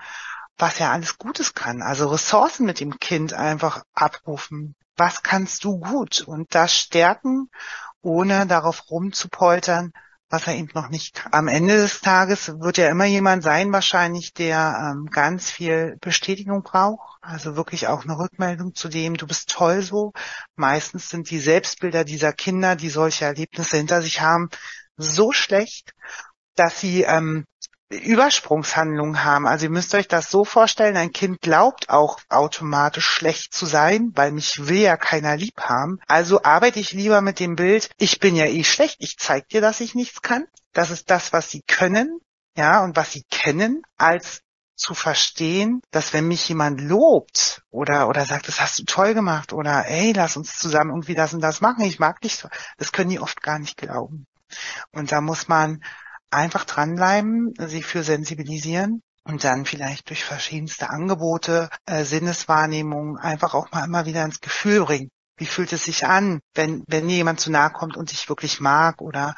was 0.58 0.80
er 0.80 0.92
alles 0.92 1.20
Gutes 1.20 1.54
kann. 1.54 1.84
Also 1.84 2.08
Ressourcen 2.08 2.66
mit 2.66 2.80
dem 2.80 3.00
Kind 3.00 3.34
einfach 3.34 3.84
abrufen. 3.94 4.76
Was 4.96 5.22
kannst 5.22 5.64
du 5.64 5.78
gut? 5.78 6.22
Und 6.22 6.56
das 6.56 6.74
stärken, 6.74 7.52
ohne 8.02 8.48
darauf 8.48 8.90
rumzupoltern, 8.90 9.94
was 10.30 10.48
er 10.48 10.56
eben 10.56 10.70
noch 10.74 10.90
nicht. 10.90 11.26
Am 11.32 11.48
Ende 11.48 11.78
des 11.78 12.02
Tages 12.02 12.60
wird 12.60 12.78
ja 12.78 12.90
immer 12.90 13.06
jemand 13.06 13.44
sein, 13.44 13.72
wahrscheinlich, 13.72 14.34
der 14.34 14.92
ähm, 14.92 15.06
ganz 15.10 15.50
viel 15.50 15.98
Bestätigung 16.02 16.64
braucht. 16.64 17.18
Also 17.22 17.56
wirklich 17.56 17.88
auch 17.88 18.04
eine 18.04 18.18
Rückmeldung 18.18 18.76
zu 18.76 18.90
dem, 18.90 19.16
du 19.16 19.28
bist 19.28 19.50
toll 19.50 19.82
so. 19.82 20.14
Meistens 20.56 21.10
sind 21.10 21.30
die 21.30 21.40
Selbstbilder 21.40 22.04
dieser 22.04 22.34
Kinder, 22.34 22.76
die 22.76 22.90
solche 22.90 23.26
Erlebnisse 23.26 23.78
hinter 23.78 24.02
sich 24.02 24.22
haben, 24.22 24.50
so 24.98 25.32
schlecht, 25.32 25.94
dass 26.56 26.80
sie 26.80 27.04
ähm, 27.04 27.46
Übersprungshandlungen 27.90 29.24
haben. 29.24 29.48
Also 29.48 29.66
ihr 29.66 29.70
müsst 29.70 29.96
euch 29.96 30.08
das 30.08 30.30
so 30.30 30.44
vorstellen, 30.44 30.98
ein 30.98 31.12
Kind 31.12 31.42
glaubt 31.42 31.90
auch 31.90 32.20
automatisch 32.30 33.08
schlecht 33.08 33.54
zu 33.54 33.66
sein, 33.66 34.12
weil 34.16 34.32
mich 34.32 34.68
will 34.68 34.82
ja 34.82 34.98
keiner 34.98 35.38
lieb 35.38 35.62
haben. 35.62 36.00
Also 36.08 36.44
arbeite 36.44 36.80
ich 36.80 36.92
lieber 36.92 37.22
mit 37.22 37.40
dem 37.40 37.56
Bild, 37.56 37.90
ich 37.98 38.20
bin 38.20 38.36
ja 38.36 38.46
eh 38.46 38.64
schlecht, 38.64 38.98
ich 39.00 39.18
zeig 39.18 39.48
dir, 39.50 39.62
dass 39.62 39.80
ich 39.80 39.96
nichts 39.96 40.22
kann. 40.22 40.46
Das 40.74 40.92
ist 40.92 41.10
das, 41.10 41.32
was 41.32 41.50
sie 41.50 41.62
können, 41.62 42.20
ja, 42.56 42.84
und 42.84 42.96
was 42.96 43.12
sie 43.12 43.24
kennen, 43.30 43.84
als 43.98 44.42
zu 44.76 44.94
verstehen, 44.94 45.82
dass 45.92 46.14
wenn 46.14 46.28
mich 46.28 46.48
jemand 46.50 46.80
lobt 46.82 47.64
oder, 47.72 48.08
oder 48.08 48.26
sagt, 48.26 48.48
das 48.48 48.62
hast 48.62 48.78
du 48.80 48.84
toll 48.84 49.14
gemacht 49.16 49.52
oder 49.52 49.88
ey, 49.88 50.14
lass 50.14 50.38
uns 50.38 50.58
zusammen 50.58 50.92
irgendwie 50.92 51.16
das 51.16 51.34
und 51.34 51.42
das 51.42 51.62
machen, 51.62 51.84
ich 51.84 52.00
mag 52.00 52.22
dich 52.22 52.36
so, 52.36 52.48
das 52.78 52.92
können 52.92 53.10
die 53.10 53.20
oft 53.20 53.42
gar 53.42 53.58
nicht 53.58 53.78
glauben. 53.78 54.28
Und 54.92 55.12
da 55.12 55.20
muss 55.20 55.48
man 55.48 55.84
einfach 56.32 56.66
dranbleiben, 56.66 57.54
sie 57.58 57.84
für 57.84 58.04
sensibilisieren 58.04 59.02
und 59.24 59.44
dann 59.44 59.66
vielleicht 59.66 60.10
durch 60.10 60.24
verschiedenste 60.24 60.90
Angebote, 60.90 61.70
äh, 61.86 62.04
Sinneswahrnehmung 62.04 63.18
einfach 63.18 63.54
auch 63.54 63.72
mal 63.72 63.86
immer 63.86 64.06
wieder 64.06 64.24
ins 64.24 64.40
Gefühl 64.40 64.86
bringen. 64.86 65.10
Wie 65.38 65.46
fühlt 65.46 65.72
es 65.74 65.86
sich 65.86 66.08
an, 66.08 66.40
wenn, 66.56 66.84
wenn 66.88 67.08
dir 67.08 67.18
jemand 67.18 67.40
zu 67.40 67.52
nahe 67.52 67.70
kommt 67.70 67.96
und 67.96 68.12
dich 68.12 68.28
wirklich 68.30 68.60
mag 68.60 69.02
oder 69.02 69.36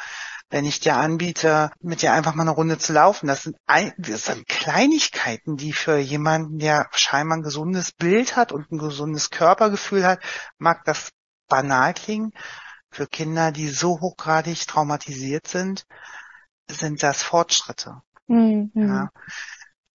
wenn 0.50 0.66
ich 0.66 0.80
dir 0.80 0.96
anbiete, 0.96 1.72
mit 1.80 2.02
dir 2.02 2.14
einfach 2.14 2.34
mal 2.34 2.44
eine 2.44 2.52
Runde 2.52 2.78
zu 2.78 2.94
laufen. 2.94 3.28
Das 3.28 3.44
sind, 3.44 3.58
ein, 3.68 3.94
das 3.98 4.26
sind 4.26 4.48
Kleinigkeiten, 4.48 5.58
die 5.58 5.74
für 5.74 5.98
jemanden, 5.98 6.58
der 6.58 6.88
scheinbar 6.92 7.38
ein 7.38 7.44
gesundes 7.44 7.92
Bild 7.92 8.36
hat 8.36 8.52
und 8.52 8.72
ein 8.72 8.80
gesundes 8.80 9.30
Körpergefühl 9.30 10.06
hat, 10.06 10.20
mag 10.58 10.84
das 10.86 11.12
banal 11.48 11.94
klingen. 11.94 12.32
Für 12.92 13.06
Kinder, 13.06 13.52
die 13.52 13.68
so 13.68 14.00
hochgradig 14.00 14.66
traumatisiert 14.66 15.48
sind, 15.48 15.86
sind 16.70 17.04
das 17.04 17.24
Fortschritte. 17.24 18.02
Mhm. 18.28 18.72
Ja. 18.76 19.10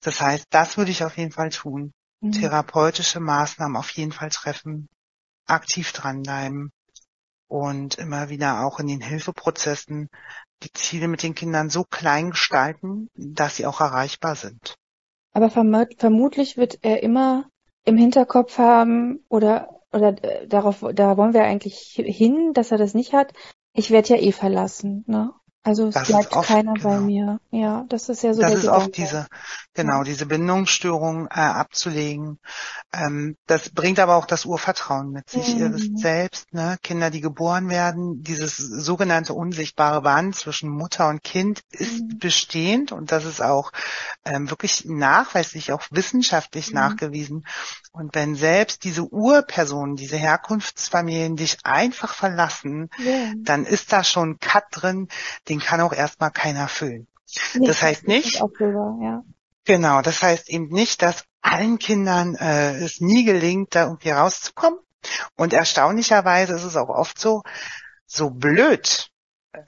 Das 0.01 0.21
heißt, 0.21 0.47
das 0.51 0.77
würde 0.77 0.91
ich 0.91 1.05
auf 1.05 1.17
jeden 1.17 1.33
Fall 1.33 1.51
tun. 1.51 1.93
Mhm. 2.21 2.33
Therapeutische 2.33 3.21
Maßnahmen 3.21 3.77
auf 3.77 3.91
jeden 3.91 4.13
Fall 4.13 4.31
treffen, 4.31 4.89
aktiv 5.47 5.93
dranbleiben 5.93 6.73
und 7.49 7.97
immer 7.97 8.29
wieder 8.29 8.65
auch 8.65 8.81
in 8.81 8.89
den 8.89 9.01
Hilfeprozessen 9.01 10.09
die 10.63 10.73
Ziele 10.73 11.09
mit 11.09 11.23
den 11.23 11.35
Kindern 11.35 11.69
so 11.69 11.85
klein 11.85 12.31
gestalten, 12.31 13.09
dass 13.15 13.57
sie 13.57 13.67
auch 13.67 13.81
erreichbar 13.81 14.35
sind. 14.35 14.77
Aber 15.33 15.51
vermutlich 15.51 16.57
wird 16.57 16.79
er 16.83 17.03
immer 17.03 17.49
im 17.85 17.97
Hinterkopf 17.97 18.59
haben 18.59 19.25
oder 19.29 19.81
oder 19.93 20.23
äh, 20.25 20.47
darauf 20.47 20.85
da 20.95 21.17
wollen 21.17 21.35
wir 21.35 21.45
eigentlich 21.45 21.93
hin, 21.97 22.53
dass 22.55 22.71
er 22.73 22.79
das 22.79 22.95
nicht 22.95 23.13
hat. 23.13 23.33
Ich 23.73 23.91
werde 23.91 24.11
ja 24.11 24.17
eh 24.17 24.33
verlassen, 24.33 25.05
ne? 25.07 25.33
Also 25.65 25.89
es 25.89 25.95
das 25.95 26.09
bleibt 26.09 26.33
oft, 26.35 26.49
keiner 26.49 26.75
genau. 26.75 26.91
bei 26.91 27.01
mir. 27.01 27.41
Ja, 27.51 27.87
das 27.89 28.11
ist 28.11 28.23
ja 28.23 28.35
so. 28.35 28.43
Das 28.43 28.53
ist 28.53 28.61
Gedanke. 28.63 28.83
oft 28.83 28.97
diese, 28.99 29.27
genau, 29.73 29.99
ja. 29.99 30.05
diese 30.05 30.27
Bindungsstörung 30.27 31.27
äh, 31.29 31.41
abzulegen. 31.41 32.39
Ähm, 32.93 33.37
das 33.47 33.71
bringt 33.71 33.99
aber 33.99 34.17
auch 34.17 34.27
das 34.27 34.45
Urvertrauen 34.45 35.11
mit 35.11 35.31
sich. 35.31 35.55
Mhm. 35.55 35.61
Ihr 35.61 35.73
wisst 35.73 35.99
selbst, 35.99 36.53
ne, 36.53 36.77
Kinder, 36.83 37.09
die 37.11 37.23
geboren 37.23 37.71
werden, 37.71 38.23
dieses 38.23 38.59
sogenannte 38.59 39.33
unsichtbare 39.33 40.03
Band 40.03 40.37
zwischen 40.37 40.69
Mutter 40.69 41.09
und 41.09 41.23
Kind 41.23 41.63
ist 41.71 42.03
mhm. 42.03 42.19
bestehend 42.19 42.93
und 42.93 43.11
das 43.11 43.25
ist 43.25 43.43
auch 43.43 43.73
ähm, 44.27 44.51
wirklich 44.51 44.85
nachweislich, 44.85 45.73
auch 45.73 45.83
wissenschaftlich 45.91 46.69
mhm. 46.69 46.75
nachgewiesen. 46.75 47.47
Und 47.91 48.15
wenn 48.15 48.35
selbst 48.35 48.85
diese 48.85 49.05
Urpersonen, 49.05 49.97
diese 49.97 50.17
Herkunftsfamilien 50.17 51.37
dich 51.37 51.59
einfach 51.65 52.13
verlassen, 52.13 52.91
ja. 52.99 53.33
dann 53.37 53.65
ist 53.65 53.93
da 53.93 54.05
schon 54.05 54.39
Cut 54.41 54.65
drin, 54.73 55.09
den 55.49 55.54
kann 55.61 55.81
auch 55.81 55.93
erstmal 55.93 56.31
keiner 56.31 56.69
füllen. 56.69 57.07
Nee, 57.55 57.67
das 57.67 57.83
heißt 57.83 58.07
nicht, 58.07 58.41
drüber, 58.41 58.99
ja. 59.03 59.23
genau, 59.65 60.03
das 60.03 60.23
heißt 60.23 60.49
eben 60.51 60.69
nicht, 60.69 61.03
dass 61.03 61.25
allen 61.41 61.79
Kindern 61.79 62.35
äh, 62.37 62.77
es 62.79 63.01
nie 63.01 63.25
gelingt, 63.25 63.75
da 63.75 63.85
irgendwie 63.85 64.11
rauszukommen. 64.11 64.79
Und 65.37 65.53
erstaunlicherweise 65.53 66.55
ist 66.55 66.65
es 66.65 66.77
auch 66.77 66.89
oft 66.89 67.19
so, 67.19 67.43
so 68.07 68.31
blöd, 68.31 69.11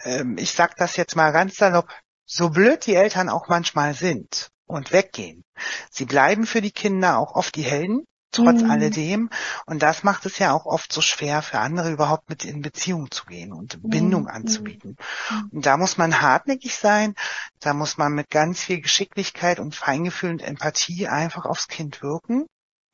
ähm, 0.04 0.36
ich 0.38 0.52
sag 0.52 0.76
das 0.76 0.96
jetzt 0.96 1.16
mal 1.16 1.32
ganz 1.32 1.56
salopp, 1.56 1.88
so 2.24 2.50
blöd 2.50 2.86
die 2.86 2.94
Eltern 2.94 3.28
auch 3.28 3.48
manchmal 3.48 3.94
sind 3.94 4.50
und 4.66 4.92
weggehen. 4.92 5.44
Sie 5.90 6.04
bleiben 6.04 6.46
für 6.46 6.60
die 6.60 6.72
Kinder 6.72 7.18
auch 7.18 7.34
oft 7.34 7.54
die 7.54 7.62
Helden 7.62 8.04
trotz 8.32 8.62
mhm. 8.62 8.70
alledem. 8.70 9.30
Und 9.66 9.82
das 9.82 10.02
macht 10.02 10.26
es 10.26 10.38
ja 10.38 10.52
auch 10.52 10.66
oft 10.66 10.92
so 10.92 11.00
schwer 11.00 11.42
für 11.42 11.58
andere 11.58 11.90
überhaupt 11.90 12.28
mit 12.28 12.44
in 12.44 12.62
Beziehung 12.62 13.10
zu 13.10 13.24
gehen 13.26 13.52
und 13.52 13.78
Bindung 13.82 14.22
mhm. 14.22 14.28
anzubieten. 14.28 14.96
Mhm. 15.30 15.50
Und 15.52 15.66
da 15.66 15.76
muss 15.76 15.96
man 15.96 16.20
hartnäckig 16.20 16.76
sein, 16.76 17.14
da 17.60 17.74
muss 17.74 17.98
man 17.98 18.12
mit 18.12 18.30
ganz 18.30 18.60
viel 18.60 18.80
Geschicklichkeit 18.80 19.58
und 19.58 19.74
Feingefühl 19.74 20.30
und 20.30 20.42
Empathie 20.42 21.08
einfach 21.08 21.44
aufs 21.46 21.68
Kind 21.68 22.02
wirken 22.02 22.46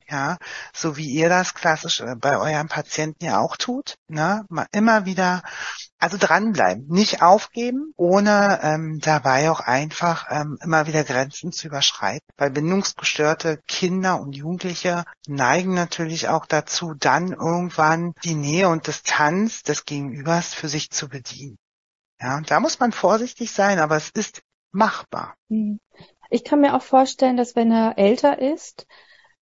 ja, 0.09 0.37
so 0.73 0.97
wie 0.97 1.09
ihr 1.09 1.29
das 1.29 1.53
klassisch 1.53 2.01
äh, 2.01 2.15
bei 2.15 2.37
euren 2.37 2.67
Patienten 2.67 3.25
ja 3.25 3.39
auch 3.39 3.57
tut, 3.57 3.95
ne, 4.07 4.45
immer 4.71 5.05
wieder, 5.05 5.43
also 5.99 6.17
dranbleiben, 6.19 6.87
nicht 6.87 7.21
aufgeben, 7.21 7.93
ohne 7.95 8.59
ähm, 8.61 8.99
dabei 8.99 9.49
auch 9.49 9.61
einfach 9.61 10.27
ähm, 10.29 10.57
immer 10.61 10.87
wieder 10.87 11.03
Grenzen 11.03 11.51
zu 11.51 11.67
überschreiten, 11.67 12.27
weil 12.37 12.51
bindungsgestörte 12.51 13.59
Kinder 13.67 14.19
und 14.19 14.35
Jugendliche 14.35 15.05
neigen 15.27 15.73
natürlich 15.73 16.27
auch 16.27 16.45
dazu, 16.45 16.93
dann 16.93 17.31
irgendwann 17.31 18.13
die 18.23 18.35
Nähe 18.35 18.69
und 18.69 18.87
Distanz 18.87 19.63
des 19.63 19.85
Gegenübers 19.85 20.53
für 20.53 20.67
sich 20.67 20.89
zu 20.91 21.09
bedienen. 21.09 21.57
Ja, 22.19 22.37
und 22.37 22.51
da 22.51 22.59
muss 22.59 22.79
man 22.79 22.91
vorsichtig 22.91 23.51
sein, 23.51 23.79
aber 23.79 23.97
es 23.97 24.09
ist 24.09 24.41
machbar. 24.71 25.35
Hm. 25.49 25.79
Ich 26.29 26.43
kann 26.43 26.61
mir 26.61 26.75
auch 26.75 26.81
vorstellen, 26.81 27.37
dass 27.37 27.55
wenn 27.55 27.71
er 27.71 27.97
älter 27.97 28.39
ist, 28.39 28.87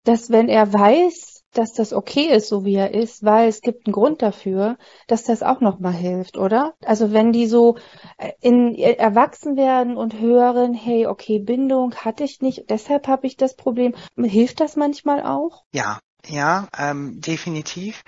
dass 0.04 0.30
wenn 0.30 0.50
er 0.50 0.72
weiß, 0.74 1.44
dass 1.54 1.74
das 1.74 1.92
okay 1.94 2.34
ist, 2.34 2.48
so 2.48 2.64
wie 2.64 2.76
er 2.76 2.94
ist, 2.94 3.24
weil 3.24 3.50
es 3.50 3.62
gibt 3.62 3.86
einen 3.86 3.94
Grund 3.94 4.22
dafür, 4.22 4.78
dass 5.08 5.24
das 5.26 5.44
auch 5.44 5.60
nochmal 5.60 5.94
hilft, 5.94 6.38
oder? 6.38 6.74
Also 6.86 7.12
wenn 7.12 7.34
die 7.34 7.46
so 7.48 7.76
äh, 8.18 8.32
in 8.42 8.74
äh, 8.76 8.94
erwachsen 8.94 9.58
werden 9.58 9.98
und 9.98 10.20
hören, 10.20 10.74
hey, 10.74 11.08
okay, 11.08 11.40
Bindung 11.40 11.94
hatte 11.96 12.24
ich 12.24 12.42
nicht, 12.42 12.70
deshalb 12.70 13.08
habe 13.08 13.28
ich 13.28 13.36
das 13.36 13.56
Problem, 13.56 13.94
hilft 14.18 14.62
das 14.62 14.76
manchmal 14.76 15.24
auch? 15.24 15.64
Ja, 15.74 16.00
ja, 16.28 16.68
ähm, 16.78 17.20
definitiv. 17.22 18.04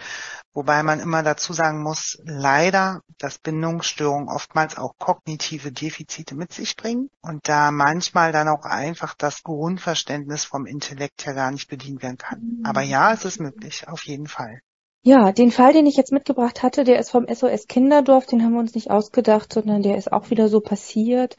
Wobei 0.53 0.83
man 0.83 0.99
immer 0.99 1.23
dazu 1.23 1.51
sagen 1.53 1.81
muss, 1.81 2.21
leider, 2.23 3.01
dass 3.17 3.39
Bindungsstörungen 3.39 4.29
oftmals 4.29 4.77
auch 4.77 4.93
kognitive 4.99 5.71
Defizite 5.71 6.35
mit 6.35 6.53
sich 6.53 6.75
bringen 6.75 7.09
und 7.21 7.47
da 7.47 7.71
manchmal 7.71 8.31
dann 8.31 8.47
auch 8.47 8.65
einfach 8.65 9.15
das 9.15 9.41
Grundverständnis 9.41 10.45
vom 10.45 10.65
Intellekt 10.67 11.25
her 11.25 11.33
gar 11.33 11.51
nicht 11.51 11.69
bedient 11.69 12.03
werden 12.03 12.17
kann. 12.17 12.61
Aber 12.63 12.81
ja, 12.81 13.13
es 13.13 13.25
ist 13.25 13.39
möglich, 13.39 13.87
auf 13.87 14.03
jeden 14.05 14.27
Fall. 14.27 14.61
Ja, 15.01 15.31
den 15.31 15.51
Fall, 15.51 15.73
den 15.73 15.85
ich 15.85 15.97
jetzt 15.97 16.13
mitgebracht 16.13 16.63
hatte, 16.63 16.83
der 16.83 16.99
ist 16.99 17.09
vom 17.09 17.25
SOS 17.27 17.67
Kinderdorf, 17.67 18.25
den 18.25 18.43
haben 18.43 18.53
wir 18.53 18.59
uns 18.59 18.75
nicht 18.75 18.89
ausgedacht, 18.89 19.51
sondern 19.51 19.81
der 19.81 19.97
ist 19.97 20.11
auch 20.11 20.29
wieder 20.29 20.47
so 20.47 20.61
passiert 20.61 21.35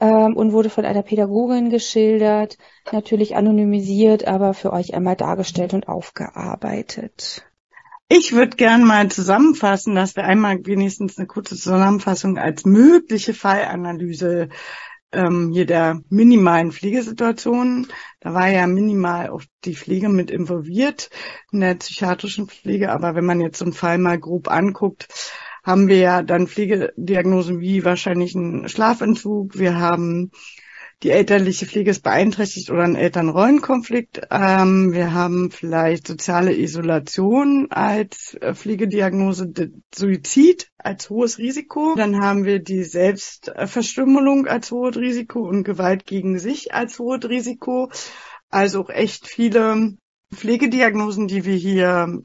ähm, 0.00 0.36
und 0.36 0.52
wurde 0.52 0.70
von 0.70 0.84
einer 0.84 1.02
Pädagogin 1.02 1.70
geschildert, 1.70 2.58
natürlich 2.90 3.36
anonymisiert, 3.36 4.26
aber 4.26 4.54
für 4.54 4.72
euch 4.72 4.94
einmal 4.94 5.16
dargestellt 5.16 5.74
und 5.74 5.88
aufgearbeitet. 5.88 7.44
Ich 8.08 8.32
würde 8.32 8.56
gern 8.56 8.82
mal 8.82 9.08
zusammenfassen, 9.08 9.94
dass 9.94 10.16
wir 10.16 10.24
einmal 10.24 10.66
wenigstens 10.66 11.16
eine 11.16 11.28
kurze 11.28 11.54
Zusammenfassung 11.54 12.38
als 12.38 12.64
mögliche 12.64 13.34
Fallanalyse 13.34 14.48
ähm, 15.12 15.50
hier 15.52 15.66
der 15.66 16.00
minimalen 16.08 16.72
Pflegesituation. 16.72 17.86
Da 18.20 18.34
war 18.34 18.48
ja 18.48 18.66
minimal 18.66 19.30
auch 19.30 19.42
die 19.64 19.76
Pflege 19.76 20.08
mit 20.08 20.30
involviert 20.30 21.10
in 21.52 21.60
der 21.60 21.74
psychiatrischen 21.76 22.48
Pflege. 22.48 22.90
Aber 22.90 23.14
wenn 23.14 23.24
man 23.24 23.40
jetzt 23.40 23.58
so 23.58 23.64
einen 23.64 23.74
Fall 23.74 23.98
mal 23.98 24.18
grob 24.18 24.48
anguckt, 24.48 25.08
haben 25.62 25.88
wir 25.88 25.98
ja 25.98 26.22
dann 26.22 26.46
Pflegediagnosen 26.46 27.60
wie 27.60 27.84
wahrscheinlich 27.84 28.34
einen 28.34 28.68
Schlafentzug. 28.68 29.58
Wir 29.58 29.78
haben 29.78 30.30
die 31.02 31.10
elterliche 31.10 31.64
Pflege 31.64 31.90
ist 31.90 32.02
beeinträchtigt 32.02 32.70
oder 32.70 32.82
ein 32.82 32.94
Elternrollenkonflikt. 32.94 34.20
Ähm, 34.30 34.92
wir 34.92 35.14
haben 35.14 35.50
vielleicht 35.50 36.06
soziale 36.06 36.54
Isolation 36.54 37.68
als 37.70 38.34
äh, 38.40 38.54
Pflegediagnose, 38.54 39.50
Suizid 39.94 40.70
als 40.76 41.08
hohes 41.08 41.38
Risiko. 41.38 41.94
Dann 41.96 42.20
haben 42.20 42.44
wir 42.44 42.58
die 42.58 42.84
Selbstverstümmelung 42.84 44.46
als 44.46 44.70
hohes 44.70 44.98
Risiko 44.98 45.40
und 45.40 45.64
Gewalt 45.64 46.04
gegen 46.04 46.38
sich 46.38 46.74
als 46.74 46.98
hohes 46.98 47.26
Risiko. 47.26 47.90
Also 48.50 48.82
auch 48.82 48.90
echt 48.90 49.26
viele 49.26 49.96
Pflegediagnosen, 50.34 51.28
die 51.28 51.46
wir 51.46 51.56
hier 51.56 52.20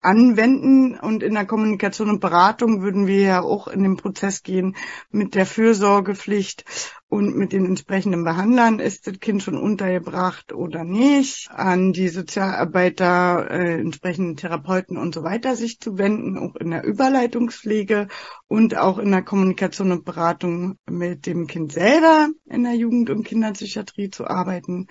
anwenden 0.00 0.98
und 0.98 1.22
in 1.22 1.34
der 1.34 1.46
Kommunikation 1.46 2.10
und 2.10 2.20
Beratung 2.20 2.82
würden 2.82 3.06
wir 3.06 3.20
ja 3.20 3.42
auch 3.42 3.66
in 3.66 3.82
den 3.82 3.96
Prozess 3.96 4.42
gehen 4.42 4.76
mit 5.10 5.34
der 5.34 5.46
Fürsorgepflicht 5.46 6.64
und 7.08 7.36
mit 7.36 7.52
den 7.52 7.64
entsprechenden 7.64 8.24
Behandlern. 8.24 8.78
Ist 8.78 9.06
das 9.06 9.18
Kind 9.18 9.42
schon 9.42 9.56
untergebracht 9.56 10.52
oder 10.52 10.84
nicht? 10.84 11.50
An 11.50 11.92
die 11.92 12.08
Sozialarbeiter, 12.08 13.50
äh, 13.50 13.80
entsprechenden 13.80 14.36
Therapeuten 14.36 14.96
und 14.96 15.14
so 15.14 15.22
weiter 15.24 15.56
sich 15.56 15.80
zu 15.80 15.98
wenden, 15.98 16.38
auch 16.38 16.54
in 16.56 16.70
der 16.70 16.84
Überleitungspflege 16.84 18.08
und 18.46 18.76
auch 18.76 18.98
in 18.98 19.10
der 19.10 19.22
Kommunikation 19.22 19.92
und 19.92 20.04
Beratung 20.04 20.78
mit 20.88 21.26
dem 21.26 21.46
Kind 21.46 21.72
selber 21.72 22.28
in 22.44 22.62
der 22.62 22.74
Jugend- 22.74 23.10
und 23.10 23.24
Kinderpsychiatrie 23.24 24.10
zu 24.10 24.26
arbeiten 24.26 24.86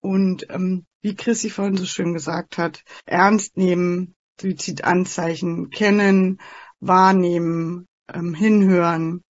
und 0.00 0.46
ähm, 0.50 0.86
wie 1.02 1.14
Chrissy 1.14 1.50
vorhin 1.50 1.76
so 1.76 1.86
schön 1.86 2.12
gesagt 2.12 2.58
hat, 2.58 2.84
ernst 3.06 3.56
nehmen, 3.56 4.14
Suizidanzeichen 4.40 5.70
kennen, 5.70 6.40
wahrnehmen, 6.80 7.88
ähm, 8.12 8.34
hinhören 8.34 9.22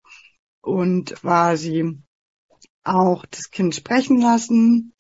und 0.61 1.15
quasi 1.17 1.99
auch 2.85 3.25
das 3.27 3.51
Kind 3.51 3.75
sprechen 3.75 4.21
lassen, 4.21 4.95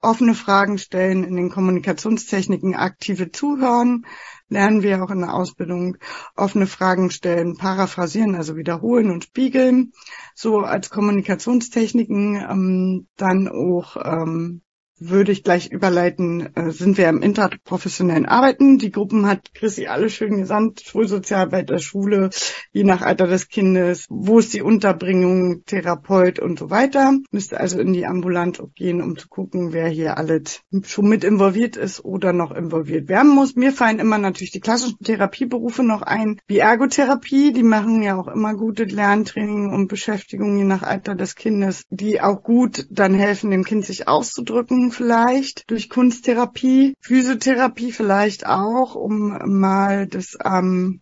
offene 0.00 0.34
Fragen 0.34 0.78
stellen, 0.78 1.24
in 1.24 1.36
den 1.36 1.50
Kommunikationstechniken 1.50 2.74
aktive 2.74 3.32
Zuhören, 3.32 4.06
lernen 4.48 4.82
wir 4.82 5.02
auch 5.02 5.10
in 5.10 5.20
der 5.20 5.34
Ausbildung, 5.34 5.96
offene 6.36 6.66
Fragen 6.66 7.10
stellen, 7.10 7.56
paraphrasieren, 7.56 8.34
also 8.36 8.56
wiederholen 8.56 9.10
und 9.10 9.24
spiegeln, 9.24 9.92
so 10.34 10.60
als 10.60 10.90
Kommunikationstechniken, 10.90 12.36
ähm, 12.36 13.08
dann 13.16 13.48
auch 13.48 13.96
ähm, 13.96 14.62
würde 14.98 15.32
ich 15.32 15.44
gleich 15.44 15.70
überleiten, 15.70 16.54
äh, 16.54 16.70
sind 16.70 16.96
wir 16.96 17.08
im 17.08 17.22
interprofessionellen 17.22 18.26
Arbeiten. 18.26 18.78
Die 18.78 18.90
Gruppen 18.90 19.26
hat 19.26 19.52
Chrissy 19.54 19.86
alle 19.86 20.08
schön 20.08 20.38
gesandt, 20.38 20.80
Schulsozialarbeit 20.80 21.68
der 21.70 21.78
Schule, 21.78 22.30
je 22.72 22.84
nach 22.84 23.02
Alter 23.02 23.26
des 23.26 23.48
Kindes, 23.48 24.06
wo 24.08 24.38
ist 24.38 24.54
die 24.54 24.62
Unterbringung, 24.62 25.64
Therapeut 25.66 26.38
und 26.38 26.58
so 26.58 26.70
weiter. 26.70 27.12
Müsste 27.30 27.60
also 27.60 27.78
in 27.78 27.92
die 27.92 28.06
Ambulant 28.06 28.62
gehen, 28.74 29.02
um 29.02 29.18
zu 29.18 29.28
gucken, 29.28 29.72
wer 29.72 29.88
hier 29.88 30.16
alles 30.16 30.62
schon 30.84 31.08
mit 31.08 31.24
involviert 31.24 31.76
ist 31.76 32.04
oder 32.04 32.32
noch 32.32 32.52
involviert 32.52 33.08
werden 33.08 33.34
muss. 33.34 33.54
Mir 33.54 33.72
fallen 33.72 33.98
immer 33.98 34.18
natürlich 34.18 34.52
die 34.52 34.60
klassischen 34.60 34.98
Therapieberufe 35.04 35.82
noch 35.82 36.02
ein, 36.02 36.40
wie 36.46 36.58
Ergotherapie, 36.58 37.52
die 37.52 37.62
machen 37.62 38.02
ja 38.02 38.16
auch 38.16 38.28
immer 38.28 38.54
gute 38.54 38.84
Lerntraining 38.84 39.72
und 39.72 39.88
Beschäftigung 39.88 40.56
je 40.56 40.64
nach 40.64 40.82
Alter 40.82 41.14
des 41.14 41.34
Kindes, 41.34 41.84
die 41.90 42.20
auch 42.20 42.42
gut 42.42 42.86
dann 42.90 43.14
helfen, 43.14 43.50
dem 43.50 43.64
Kind 43.64 43.84
sich 43.84 44.08
auszudrücken 44.08 44.85
vielleicht, 44.90 45.70
durch 45.70 45.88
Kunsttherapie, 45.88 46.94
Physiotherapie 47.00 47.92
vielleicht 47.92 48.46
auch, 48.46 48.94
um 48.94 49.58
mal 49.58 50.06
das 50.06 50.36
ähm, 50.44 51.00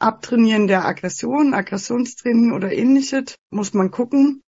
Abtrainieren 0.00 0.68
der 0.68 0.84
Aggression, 0.84 1.54
Aggressionstraining 1.54 2.52
oder 2.52 2.72
ähnliches, 2.72 3.34
muss 3.50 3.74
man 3.74 3.90
gucken. 3.90 4.42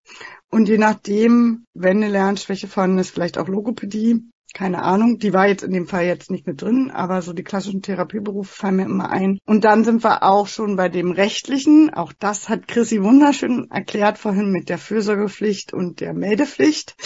Und 0.48 0.68
je 0.68 0.78
nachdem, 0.78 1.64
wenn 1.74 1.98
eine 1.98 2.08
Lernschwäche 2.08 2.68
vorhanden 2.68 2.98
ist, 2.98 3.10
vielleicht 3.10 3.36
auch 3.36 3.48
Logopädie, 3.48 4.30
keine 4.52 4.82
Ahnung, 4.82 5.18
die 5.18 5.32
war 5.32 5.46
jetzt 5.46 5.62
in 5.62 5.72
dem 5.72 5.86
Fall 5.86 6.04
jetzt 6.04 6.30
nicht 6.30 6.46
mit 6.46 6.60
drin, 6.62 6.90
aber 6.90 7.22
so 7.22 7.32
die 7.32 7.44
klassischen 7.44 7.82
Therapieberufe 7.82 8.52
fallen 8.52 8.76
mir 8.76 8.84
immer 8.84 9.10
ein. 9.10 9.38
Und 9.46 9.64
dann 9.64 9.84
sind 9.84 10.02
wir 10.04 10.22
auch 10.22 10.46
schon 10.48 10.76
bei 10.76 10.88
dem 10.88 11.12
rechtlichen. 11.12 11.92
Auch 11.94 12.12
das 12.12 12.48
hat 12.48 12.66
Chrissy 12.66 13.02
wunderschön 13.02 13.70
erklärt 13.70 14.18
vorhin 14.18 14.50
mit 14.50 14.68
der 14.68 14.78
Fürsorgepflicht 14.78 15.72
und 15.72 16.00
der 16.00 16.14
Meldepflicht. 16.14 16.96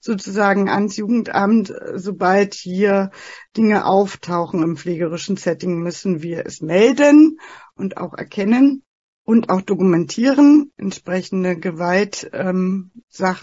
Sozusagen 0.00 0.68
ans 0.68 0.96
Jugendamt, 0.96 1.72
sobald 1.94 2.54
hier 2.54 3.10
Dinge 3.56 3.86
auftauchen 3.86 4.62
im 4.62 4.76
pflegerischen 4.76 5.36
Setting, 5.36 5.80
müssen 5.80 6.22
wir 6.22 6.44
es 6.46 6.60
melden 6.60 7.38
und 7.76 7.96
auch 7.96 8.14
erkennen 8.14 8.82
und 9.30 9.48
auch 9.48 9.60
dokumentieren. 9.60 10.72
Entsprechende 10.76 11.56
Gewaltsachen 11.56 12.90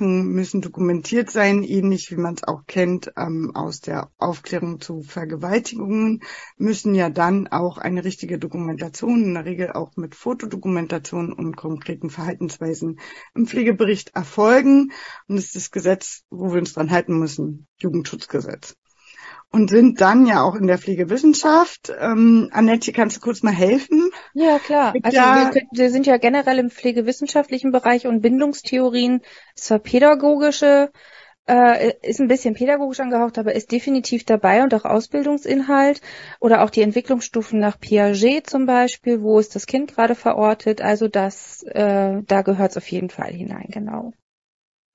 ähm, 0.02 0.34
müssen 0.34 0.60
dokumentiert 0.60 1.32
sein, 1.32 1.64
ähnlich 1.64 2.12
wie 2.12 2.18
man 2.18 2.34
es 2.34 2.44
auch 2.44 2.66
kennt 2.68 3.14
ähm, 3.16 3.56
aus 3.56 3.80
der 3.80 4.12
Aufklärung 4.18 4.82
zu 4.82 5.02
Vergewaltigungen, 5.02 6.24
müssen 6.58 6.94
ja 6.94 7.10
dann 7.10 7.48
auch 7.48 7.78
eine 7.78 8.04
richtige 8.04 8.38
Dokumentation, 8.38 9.24
in 9.24 9.34
der 9.36 9.46
Regel 9.46 9.72
auch 9.72 9.96
mit 9.96 10.14
Fotodokumentation 10.14 11.32
und 11.32 11.56
konkreten 11.56 12.10
Verhaltensweisen 12.10 13.00
im 13.34 13.48
Pflegebericht 13.48 14.14
erfolgen. 14.14 14.92
Und 15.30 15.38
das 15.38 15.46
ist 15.46 15.56
das 15.56 15.72
Gesetz, 15.72 16.26
wo 16.30 16.52
wir 16.52 16.60
uns 16.60 16.74
dran 16.74 16.92
halten 16.92 17.18
müssen, 17.18 17.66
Jugendschutzgesetz 17.78 18.76
und 19.52 19.70
sind 19.70 20.02
dann 20.02 20.26
ja 20.26 20.44
auch 20.44 20.56
in 20.56 20.68
der 20.68 20.78
Pflegewissenschaft. 20.78 21.92
Ähm, 22.00 22.50
Annette, 22.52 22.92
kannst 22.92 23.18
du 23.18 23.22
kurz 23.22 23.44
mal 23.44 23.54
helfen? 23.54 24.10
Ja, 24.34 24.60
klar. 24.60 24.94
Also 25.04 25.18
wir, 25.18 25.62
wir, 25.72 25.90
sind 25.90 26.06
ja 26.06 26.18
generell 26.18 26.60
im 26.60 26.70
pflegewissenschaftlichen 26.70 27.72
Bereich 27.72 28.08
und 28.08 28.22
Bindungstheorien, 28.22 29.22
zwar 29.56 29.80
pädagogische, 29.80 30.92
äh, 31.48 31.94
ist 32.02 32.20
ein 32.20 32.28
bisschen 32.28 32.56
pädagogisch 32.56 33.00
angehaucht, 33.00 33.38
aber 33.38 33.56
ist 33.56 33.72
definitiv 33.72 34.26
dabei 34.26 34.64
und 34.64 34.74
auch 34.74 34.84
Ausbildungsinhalt 34.84 36.02
oder 36.42 36.62
auch 36.64 36.70
die 36.70 36.82
Entwicklungsstufen 36.82 37.60
nach 37.60 37.80
Piaget 37.80 38.50
zum 38.50 38.66
Beispiel, 38.66 39.22
wo 39.22 39.40
ist 39.40 39.56
das 39.56 39.66
Kind 39.66 39.96
gerade 39.96 40.16
verortet. 40.16 40.82
Also 40.82 41.08
das, 41.08 41.64
äh, 41.64 42.22
da 42.22 42.42
gehört 42.42 42.72
es 42.72 42.78
auf 42.78 42.92
jeden 42.92 43.10
Fall 43.10 43.32
hinein, 43.32 43.68
genau 43.70 44.12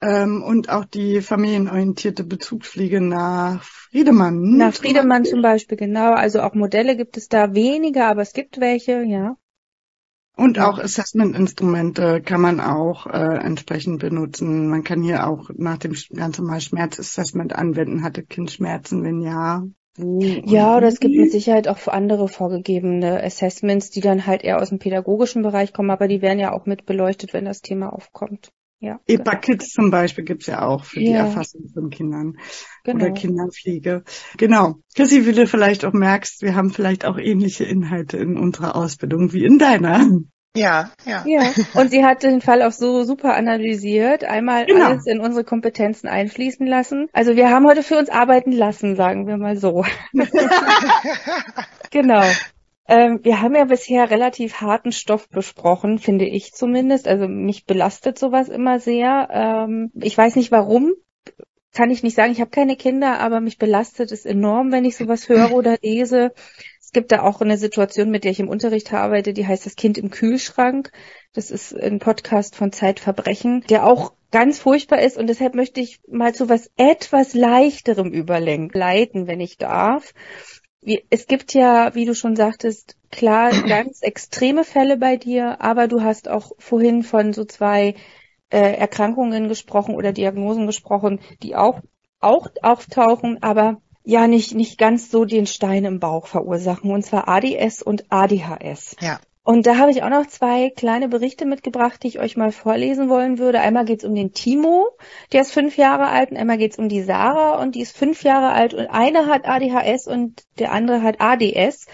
ähm, 0.02 0.42
und 0.42 0.68
auch 0.68 0.84
die 0.84 1.22
familienorientierte 1.22 2.24
Bezugspflege 2.24 3.00
nach 3.00 3.62
Friedemann. 3.62 4.56
Nach 4.56 4.74
Friedemann 4.74 5.24
zum 5.24 5.42
Beispiel, 5.42 5.78
genau. 5.78 6.12
Also 6.12 6.42
auch 6.42 6.54
Modelle 6.54 6.96
gibt 6.96 7.16
es 7.16 7.28
da 7.28 7.54
weniger, 7.54 8.08
aber 8.08 8.22
es 8.22 8.32
gibt 8.32 8.60
welche, 8.60 9.02
ja. 9.04 9.36
Und 10.34 10.58
auch 10.58 10.78
Assessment-Instrumente 10.78 12.22
kann 12.22 12.40
man 12.40 12.58
auch 12.58 13.06
äh, 13.06 13.10
entsprechend 13.10 14.00
benutzen. 14.00 14.68
Man 14.68 14.82
kann 14.82 15.02
hier 15.02 15.28
auch 15.28 15.50
nach 15.54 15.76
dem 15.78 15.94
ganz 16.14 16.38
normal 16.38 16.60
Schmerzassessment 16.60 17.54
anwenden. 17.54 18.02
Hatte 18.02 18.22
Kind 18.22 18.50
Schmerzen? 18.50 19.04
Wenn 19.04 19.20
ja, 19.20 19.62
wo 19.94 20.20
ja, 20.20 20.78
oder 20.78 20.88
es 20.88 21.00
gibt 21.00 21.14
mit 21.14 21.30
Sicherheit 21.30 21.68
auch 21.68 21.86
andere 21.86 22.28
vorgegebene 22.28 23.22
Assessments, 23.22 23.90
die 23.90 24.00
dann 24.00 24.26
halt 24.26 24.42
eher 24.42 24.60
aus 24.60 24.70
dem 24.70 24.78
pädagogischen 24.78 25.42
Bereich 25.42 25.74
kommen, 25.74 25.90
aber 25.90 26.08
die 26.08 26.22
werden 26.22 26.38
ja 26.38 26.52
auch 26.52 26.64
mit 26.64 26.86
beleuchtet, 26.86 27.34
wenn 27.34 27.44
das 27.44 27.60
Thema 27.60 27.92
aufkommt. 27.92 28.52
Ja, 28.82 28.98
EPA 29.06 29.30
genau. 29.30 29.40
Kids 29.40 29.72
zum 29.72 29.92
Beispiel 29.92 30.24
gibt's 30.24 30.46
ja 30.46 30.66
auch 30.66 30.84
für 30.84 30.98
ja. 30.98 31.06
die 31.06 31.16
Erfassung 31.16 31.68
von 31.72 31.88
Kindern 31.88 32.36
genau. 32.82 33.04
oder 33.04 33.14
Kinderpflege. 33.14 34.02
Genau. 34.38 34.74
Chrissy, 34.96 35.24
wie 35.24 35.30
du 35.30 35.46
vielleicht 35.46 35.84
auch 35.84 35.92
merkst, 35.92 36.42
wir 36.42 36.56
haben 36.56 36.70
vielleicht 36.70 37.04
auch 37.04 37.16
ähnliche 37.16 37.62
Inhalte 37.62 38.16
in 38.16 38.36
unserer 38.36 38.74
Ausbildung 38.74 39.32
wie 39.32 39.44
in 39.44 39.60
deiner. 39.60 40.04
Ja, 40.56 40.90
ja. 41.06 41.24
Ja, 41.24 41.52
und 41.74 41.92
sie 41.92 42.04
hat 42.04 42.24
den 42.24 42.40
Fall 42.40 42.60
auch 42.62 42.72
so 42.72 43.04
super 43.04 43.34
analysiert, 43.36 44.24
einmal 44.24 44.66
genau. 44.66 44.86
alles 44.86 45.06
in 45.06 45.20
unsere 45.20 45.44
Kompetenzen 45.44 46.08
einfließen 46.08 46.66
lassen. 46.66 47.08
Also 47.12 47.36
wir 47.36 47.50
haben 47.50 47.66
heute 47.66 47.84
für 47.84 47.96
uns 47.96 48.10
arbeiten 48.10 48.50
lassen, 48.50 48.96
sagen 48.96 49.28
wir 49.28 49.36
mal 49.36 49.56
so. 49.56 49.84
genau. 51.92 52.24
Ähm, 52.88 53.20
wir 53.22 53.40
haben 53.40 53.54
ja 53.54 53.64
bisher 53.64 54.10
relativ 54.10 54.60
harten 54.60 54.92
Stoff 54.92 55.28
besprochen, 55.28 55.98
finde 55.98 56.26
ich 56.26 56.52
zumindest. 56.52 57.06
Also 57.06 57.28
mich 57.28 57.64
belastet 57.64 58.18
sowas 58.18 58.48
immer 58.48 58.80
sehr. 58.80 59.28
Ähm, 59.30 59.92
ich 59.94 60.16
weiß 60.16 60.36
nicht 60.36 60.50
warum. 60.50 60.92
Kann 61.74 61.90
ich 61.90 62.02
nicht 62.02 62.16
sagen, 62.16 62.32
ich 62.32 62.40
habe 62.40 62.50
keine 62.50 62.76
Kinder, 62.76 63.18
aber 63.20 63.40
mich 63.40 63.56
belastet 63.56 64.12
es 64.12 64.26
enorm, 64.26 64.72
wenn 64.72 64.84
ich 64.84 64.96
sowas 64.96 65.28
höre 65.28 65.52
oder 65.54 65.78
lese. 65.80 66.32
Es 66.80 66.90
gibt 66.92 67.12
da 67.12 67.22
auch 67.22 67.40
eine 67.40 67.56
Situation, 67.56 68.10
mit 68.10 68.24
der 68.24 68.32
ich 68.32 68.40
im 68.40 68.48
Unterricht 68.48 68.92
arbeite, 68.92 69.32
die 69.32 69.46
heißt 69.46 69.64
das 69.64 69.76
Kind 69.76 69.96
im 69.96 70.10
Kühlschrank. 70.10 70.92
Das 71.32 71.50
ist 71.50 71.74
ein 71.74 72.00
Podcast 72.00 72.56
von 72.56 72.72
Zeitverbrechen, 72.72 73.64
der 73.70 73.86
auch 73.86 74.12
ganz 74.30 74.58
furchtbar 74.58 75.00
ist 75.00 75.16
und 75.16 75.28
deshalb 75.28 75.54
möchte 75.54 75.80
ich 75.80 76.00
mal 76.08 76.34
zu 76.34 76.48
was 76.48 76.70
etwas 76.76 77.32
leichterem 77.32 78.12
überlenken, 78.12 78.78
leiten, 78.78 79.26
wenn 79.26 79.40
ich 79.40 79.56
darf 79.56 80.12
wie, 80.82 81.04
es 81.10 81.26
gibt 81.26 81.54
ja, 81.54 81.94
wie 81.94 82.04
du 82.04 82.14
schon 82.14 82.36
sagtest, 82.36 82.96
klar 83.10 83.50
ganz 83.68 84.02
extreme 84.02 84.64
Fälle 84.64 84.96
bei 84.96 85.16
dir, 85.16 85.60
aber 85.60 85.88
du 85.88 86.02
hast 86.02 86.28
auch 86.28 86.52
vorhin 86.58 87.02
von 87.02 87.32
so 87.32 87.44
zwei 87.44 87.94
äh, 88.50 88.76
Erkrankungen 88.76 89.48
gesprochen 89.48 89.94
oder 89.94 90.12
Diagnosen 90.12 90.66
gesprochen, 90.66 91.20
die 91.42 91.56
auch 91.56 91.80
auch 92.20 92.46
auftauchen, 92.62 93.42
aber 93.42 93.80
ja 94.04 94.26
nicht 94.26 94.54
nicht 94.54 94.78
ganz 94.78 95.10
so 95.10 95.24
den 95.24 95.46
Stein 95.46 95.84
im 95.84 96.00
Bauch 96.00 96.26
verursachen, 96.26 96.90
und 96.90 97.04
zwar 97.04 97.28
ADS 97.28 97.82
und 97.82 98.04
ADHS. 98.10 98.96
Ja. 99.00 99.20
Und 99.44 99.66
da 99.66 99.76
habe 99.76 99.90
ich 99.90 100.04
auch 100.04 100.08
noch 100.08 100.26
zwei 100.26 100.70
kleine 100.70 101.08
Berichte 101.08 101.46
mitgebracht, 101.46 102.02
die 102.02 102.08
ich 102.08 102.20
euch 102.20 102.36
mal 102.36 102.52
vorlesen 102.52 103.08
wollen 103.08 103.38
würde. 103.38 103.60
Einmal 103.60 103.84
geht 103.84 103.98
es 103.98 104.04
um 104.08 104.14
den 104.14 104.32
Timo, 104.32 104.90
der 105.32 105.42
ist 105.42 105.52
fünf 105.52 105.76
Jahre 105.76 106.06
alt, 106.06 106.30
und 106.30 106.36
einmal 106.36 106.58
geht 106.58 106.72
es 106.72 106.78
um 106.78 106.88
die 106.88 107.02
Sarah 107.02 107.60
und 107.60 107.74
die 107.74 107.80
ist 107.80 107.96
fünf 107.96 108.22
Jahre 108.22 108.52
alt 108.52 108.72
und 108.72 108.86
eine 108.86 109.26
hat 109.26 109.48
ADHS 109.48 110.06
und 110.06 110.44
der 110.60 110.70
andere 110.70 111.02
hat 111.02 111.20
ADS. 111.20 111.86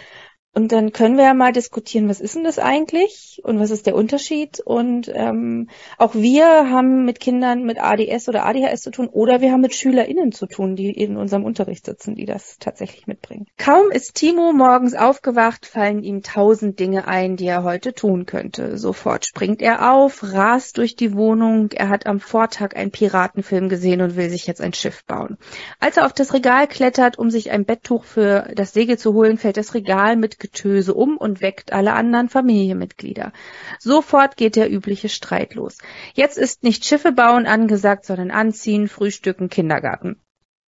Und 0.58 0.72
dann 0.72 0.92
können 0.92 1.16
wir 1.16 1.22
ja 1.22 1.34
mal 1.34 1.52
diskutieren, 1.52 2.08
was 2.08 2.20
ist 2.20 2.34
denn 2.34 2.42
das 2.42 2.58
eigentlich 2.58 3.40
und 3.44 3.60
was 3.60 3.70
ist 3.70 3.86
der 3.86 3.94
Unterschied? 3.94 4.58
Und 4.58 5.08
ähm, 5.14 5.68
auch 5.98 6.16
wir 6.16 6.68
haben 6.68 7.04
mit 7.04 7.20
Kindern 7.20 7.62
mit 7.62 7.80
ADS 7.80 8.28
oder 8.28 8.44
ADHS 8.44 8.82
zu 8.82 8.90
tun 8.90 9.06
oder 9.06 9.40
wir 9.40 9.52
haben 9.52 9.60
mit 9.60 9.72
SchülerInnen 9.72 10.32
zu 10.32 10.46
tun, 10.46 10.74
die 10.74 10.90
in 10.90 11.16
unserem 11.16 11.44
Unterricht 11.44 11.86
sitzen, 11.86 12.16
die 12.16 12.24
das 12.24 12.56
tatsächlich 12.58 13.06
mitbringen. 13.06 13.46
Kaum 13.56 13.92
ist 13.92 14.16
Timo 14.16 14.52
morgens 14.52 14.94
aufgewacht, 14.94 15.64
fallen 15.64 16.02
ihm 16.02 16.24
tausend 16.24 16.80
Dinge 16.80 17.06
ein, 17.06 17.36
die 17.36 17.46
er 17.46 17.62
heute 17.62 17.94
tun 17.94 18.26
könnte. 18.26 18.78
Sofort 18.78 19.26
springt 19.26 19.62
er 19.62 19.94
auf, 19.94 20.24
rast 20.24 20.76
durch 20.78 20.96
die 20.96 21.14
Wohnung. 21.14 21.70
Er 21.70 21.88
hat 21.88 22.06
am 22.06 22.18
Vortag 22.18 22.74
einen 22.74 22.90
Piratenfilm 22.90 23.68
gesehen 23.68 24.00
und 24.00 24.16
will 24.16 24.28
sich 24.28 24.48
jetzt 24.48 24.60
ein 24.60 24.74
Schiff 24.74 25.04
bauen. 25.04 25.38
Als 25.78 25.98
er 25.98 26.06
auf 26.06 26.14
das 26.14 26.34
Regal 26.34 26.66
klettert, 26.66 27.16
um 27.16 27.30
sich 27.30 27.52
ein 27.52 27.64
Betttuch 27.64 28.02
für 28.02 28.48
das 28.56 28.72
Segel 28.72 28.98
zu 28.98 29.14
holen, 29.14 29.38
fällt 29.38 29.56
das 29.56 29.74
Regal 29.74 30.16
mit 30.16 30.40
Getöse 30.48 30.94
um 30.94 31.16
und 31.18 31.40
weckt 31.42 31.72
alle 31.72 31.92
anderen 31.92 32.28
Familienmitglieder. 32.28 33.32
Sofort 33.78 34.36
geht 34.36 34.56
der 34.56 34.70
übliche 34.70 35.08
Streit 35.08 35.54
los. 35.54 35.78
Jetzt 36.14 36.38
ist 36.38 36.62
nicht 36.62 36.84
Schiffe 36.84 37.12
bauen 37.12 37.46
angesagt, 37.46 38.06
sondern 38.06 38.30
Anziehen, 38.30 38.88
Frühstücken, 38.88 39.50
Kindergarten. 39.50 40.16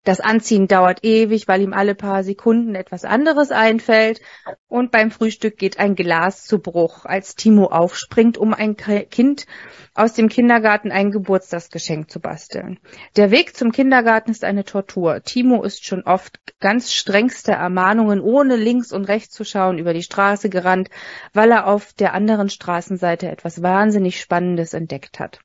Das 0.10 0.22
Anziehen 0.22 0.68
dauert 0.68 1.04
ewig, 1.04 1.48
weil 1.48 1.62
ihm 1.62 1.72
alle 1.72 1.94
paar 1.94 2.24
Sekunden 2.24 2.74
etwas 2.74 3.06
anderes 3.06 3.52
einfällt. 3.52 4.22
Und 4.68 4.90
beim 4.90 5.12
Frühstück 5.12 5.56
geht 5.56 5.78
ein 5.78 5.94
Glas 5.94 6.46
zu 6.46 6.58
Bruch, 6.58 7.06
als 7.06 7.36
Timo 7.36 7.66
aufspringt, 7.66 8.36
um 8.36 8.56
ein 8.56 8.76
Kind 8.76 9.46
aus 9.94 10.14
dem 10.14 10.28
Kindergarten 10.28 10.92
ein 10.92 11.12
Geburtstagsgeschenk 11.12 12.10
zu 12.10 12.20
basteln. 12.20 12.80
Der 13.18 13.30
Weg 13.30 13.56
zum 13.56 13.72
Kindergarten 13.72 14.32
ist 14.32 14.44
eine 14.44 14.66
Tortur. 14.66 15.22
Timo 15.22 15.62
ist 15.62 15.86
schon 15.86 16.02
oft 16.02 16.40
ganz 16.60 16.92
strengste 16.92 17.52
Ermahnungen, 17.52 18.20
ohne 18.20 18.56
links 18.56 18.92
und 18.92 19.06
rechts 19.06 19.36
zu 19.36 19.44
schauen, 19.44 19.78
über 19.78 19.94
die 19.94 20.02
Straße 20.02 20.50
gerannt, 20.50 20.90
weil 21.34 21.52
er 21.52 21.68
auf 21.68 21.94
der 21.94 22.16
anderen 22.16 22.50
Straßenseite 22.50 23.30
etwas 23.30 23.62
wahnsinnig 23.62 24.20
Spannendes 24.20 24.74
entdeckt 24.74 25.20
hat. 25.20 25.42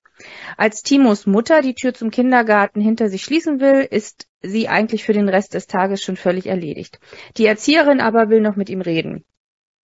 Als 0.57 0.83
Timos 0.83 1.27
Mutter 1.27 1.63
die 1.63 1.75
Tür 1.75 1.95
zum 1.95 2.11
Kindergarten 2.11 2.81
hinter 2.81 3.09
sich 3.09 3.23
schließen 3.23 3.61
will, 3.61 3.87
ist 3.91 4.27
sie 4.43 4.69
eigentlich 4.69 5.05
für 5.05 5.13
den 5.13 5.29
Rest 5.29 5.55
des 5.55 5.67
Tages 5.67 6.03
schon 6.03 6.17
völlig 6.17 6.47
erledigt. 6.47 7.01
Die 7.37 7.47
Erzieherin 7.47 8.01
aber 8.01 8.29
will 8.29 8.41
noch 8.41 8.57
mit 8.57 8.71
ihm 8.71 8.81
reden. 8.81 9.25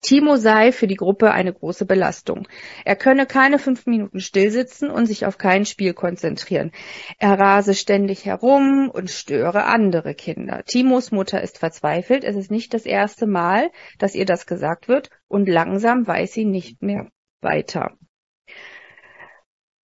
Timo 0.02 0.36
sei 0.36 0.72
für 0.72 0.86
die 0.86 0.96
Gruppe 0.96 1.30
eine 1.32 1.52
große 1.52 1.84
Belastung. 1.84 2.48
Er 2.86 2.96
könne 2.96 3.26
keine 3.26 3.58
fünf 3.58 3.84
Minuten 3.84 4.20
stillsitzen 4.20 4.90
und 4.90 5.04
sich 5.04 5.26
auf 5.26 5.36
kein 5.36 5.66
Spiel 5.66 5.92
konzentrieren. 5.92 6.72
Er 7.18 7.38
rase 7.38 7.74
ständig 7.74 8.24
herum 8.24 8.90
und 8.90 9.10
störe 9.10 9.64
andere 9.64 10.14
Kinder. 10.14 10.62
Timos 10.64 11.10
Mutter 11.12 11.42
ist 11.42 11.58
verzweifelt. 11.58 12.24
Es 12.24 12.34
ist 12.34 12.50
nicht 12.50 12.72
das 12.72 12.86
erste 12.86 13.26
Mal, 13.26 13.70
dass 13.98 14.14
ihr 14.14 14.24
das 14.24 14.46
gesagt 14.46 14.88
wird 14.88 15.10
und 15.28 15.48
langsam 15.48 16.06
weiß 16.06 16.32
sie 16.32 16.46
nicht 16.46 16.80
mehr 16.80 17.08
weiter. 17.42 17.92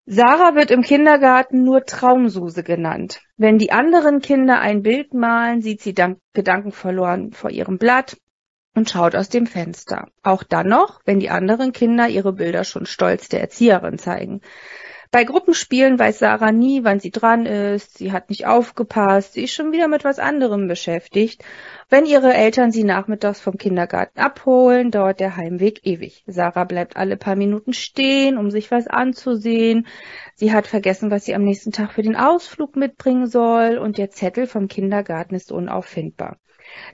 Sarah 0.07 0.55
wird 0.55 0.71
im 0.71 0.83
Kindergarten 0.83 1.65
nur 1.65 1.87
Traumsuse 1.87 2.63
genannt. 2.63 3.23
Wenn 3.39 3.57
die 3.57 3.73
anderen 3.73 4.21
Kinder 4.21 4.61
ein 4.61 4.83
Bild 4.83 5.15
malen, 5.15 5.63
sieht 5.63 5.81
sie 5.81 5.95
gedankenverloren 6.35 7.33
vor 7.33 7.51
ihrem 7.51 7.79
Blatt 7.79 8.19
und 8.75 8.91
schaut 8.91 9.17
aus 9.17 9.31
dem 9.31 9.47
Fenster. 9.47 10.09
Auch 10.23 10.43
dann 10.43 10.69
noch, 10.69 11.01
wenn 11.07 11.21
die 11.21 11.31
anderen 11.31 11.73
Kinder 11.73 12.07
ihre 12.07 12.35
Bilder 12.35 12.65
schon 12.65 12.85
stolz 12.85 13.31
der 13.31 13.41
Erzieherin 13.41 13.97
zeigen. 13.97 14.43
Bei 15.11 15.25
Gruppenspielen 15.25 15.99
weiß 15.99 16.19
Sarah 16.19 16.53
nie, 16.53 16.85
wann 16.85 17.01
sie 17.01 17.13
dran 17.13 17.47
ist, 17.47 17.97
sie 17.97 18.13
hat 18.13 18.29
nicht 18.29 18.47
aufgepasst, 18.47 19.35
sie 19.35 19.45
ist 19.45 19.55
schon 19.55 19.73
wieder 19.73 19.89
mit 19.89 20.05
was 20.05 20.19
anderem 20.19 20.67
beschäftigt. 20.67 21.43
Wenn 21.91 22.07
ihre 22.07 22.33
Eltern 22.33 22.73
sie 22.73 22.85
nachmittags 22.85 23.41
vom 23.41 23.57
Kindergarten 23.57 24.19
abholen, 24.19 24.91
dauert 24.91 25.21
der 25.21 25.37
Heimweg 25.37 25.87
ewig. 25.87 26.25
Sarah 26.27 26.65
bleibt 26.65 26.97
alle 26.97 27.17
paar 27.17 27.37
Minuten 27.37 27.73
stehen, 27.73 28.39
um 28.39 28.51
sich 28.51 28.71
was 28.71 28.87
anzusehen. 28.87 29.87
Sie 30.35 30.53
hat 30.53 30.67
vergessen, 30.67 31.11
was 31.11 31.25
sie 31.25 31.35
am 31.35 31.45
nächsten 31.45 31.73
Tag 31.73 31.93
für 31.93 32.03
den 32.03 32.17
Ausflug 32.17 32.77
mitbringen 32.77 33.27
soll 33.27 33.79
und 33.79 33.99
der 33.99 34.11
Zettel 34.11 34.47
vom 34.47 34.69
Kindergarten 34.69 35.35
ist 35.35 35.53
unauffindbar. 35.53 36.39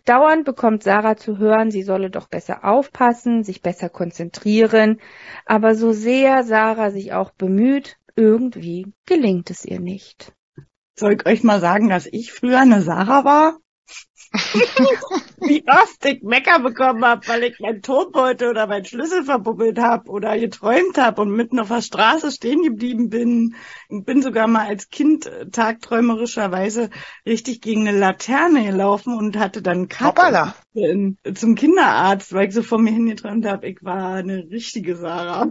Dauernd 0.05 0.45
bekommt 0.45 0.83
Sarah 0.83 1.17
zu 1.17 1.39
hören, 1.39 1.71
sie 1.71 1.83
solle 1.83 2.11
doch 2.11 2.29
besser 2.29 2.65
aufpassen, 2.65 3.45
sich 3.45 3.63
besser 3.63 3.89
konzentrieren. 3.89 5.01
Aber 5.47 5.75
so 5.75 5.93
sehr 5.93 6.43
Sarah 6.43 6.91
sich 6.91 7.13
auch 7.13 7.31
bemüht, 7.31 7.97
irgendwie 8.17 8.93
gelingt 9.07 9.51
es 9.51 9.65
ihr 9.65 9.81
nicht. 9.81 10.33
Soll 10.97 11.15
ich 11.15 11.27
euch 11.27 11.43
mal 11.45 11.61
sagen, 11.61 11.89
dass 11.89 12.07
ich 12.07 12.33
früher 12.33 12.61
eine 12.61 12.83
Sarah 12.83 13.25
war? 13.25 13.59
Wie 15.41 15.65
oft 15.67 16.05
ich 16.05 16.23
Mecker 16.23 16.61
bekommen 16.61 17.05
habe, 17.05 17.27
weil 17.27 17.43
ich 17.45 17.59
mein 17.59 17.83
Tonbeutel 17.83 18.51
oder 18.51 18.69
mein 18.69 18.85
Schlüssel 18.85 19.25
verbubbelt 19.25 19.79
habe 19.79 20.09
oder 20.09 20.39
geträumt 20.39 20.99
habe 20.99 21.23
und 21.23 21.31
mitten 21.31 21.59
auf 21.59 21.69
der 21.69 21.83
Straße 21.83 22.31
stehen 22.31 22.63
geblieben 22.63 23.11
bin. 23.11 23.57
Ich 23.89 24.05
bin 24.05 24.23
sogar 24.23 24.47
mal 24.47 24.69
als 24.69 24.89
Kind 24.89 25.27
äh, 25.27 25.49
tagträumerischerweise 25.51 26.91
richtig 27.27 27.61
gegen 27.61 27.89
eine 27.89 27.99
Laterne 27.99 28.65
gelaufen 28.65 29.19
und 29.19 29.37
hatte 29.37 29.63
dann 29.63 29.89
Hoppala. 29.99 30.55
in, 30.75 31.19
zum 31.35 31.57
Kinderarzt, 31.57 32.33
weil 32.33 32.49
ich 32.49 32.55
so 32.55 32.63
vor 32.63 32.79
mir 32.79 32.93
hingeträumt 32.93 33.47
habe, 33.47 33.67
ich 33.69 33.83
war 33.83 34.15
eine 34.15 34.47
richtige 34.49 34.95
Sarah. 34.95 35.51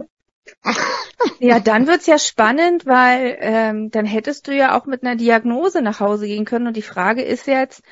Ja, 1.38 1.60
dann 1.60 1.86
wird's 1.86 2.06
ja 2.06 2.18
spannend, 2.18 2.86
weil 2.86 3.36
ähm, 3.40 3.90
dann 3.90 4.06
hättest 4.06 4.48
du 4.48 4.54
ja 4.54 4.78
auch 4.78 4.86
mit 4.86 5.02
einer 5.02 5.16
Diagnose 5.16 5.82
nach 5.82 6.00
Hause 6.00 6.26
gehen 6.26 6.44
können. 6.44 6.66
Und 6.66 6.76
die 6.76 6.82
Frage 6.82 7.22
ist 7.22 7.46
jetzt, 7.46 7.82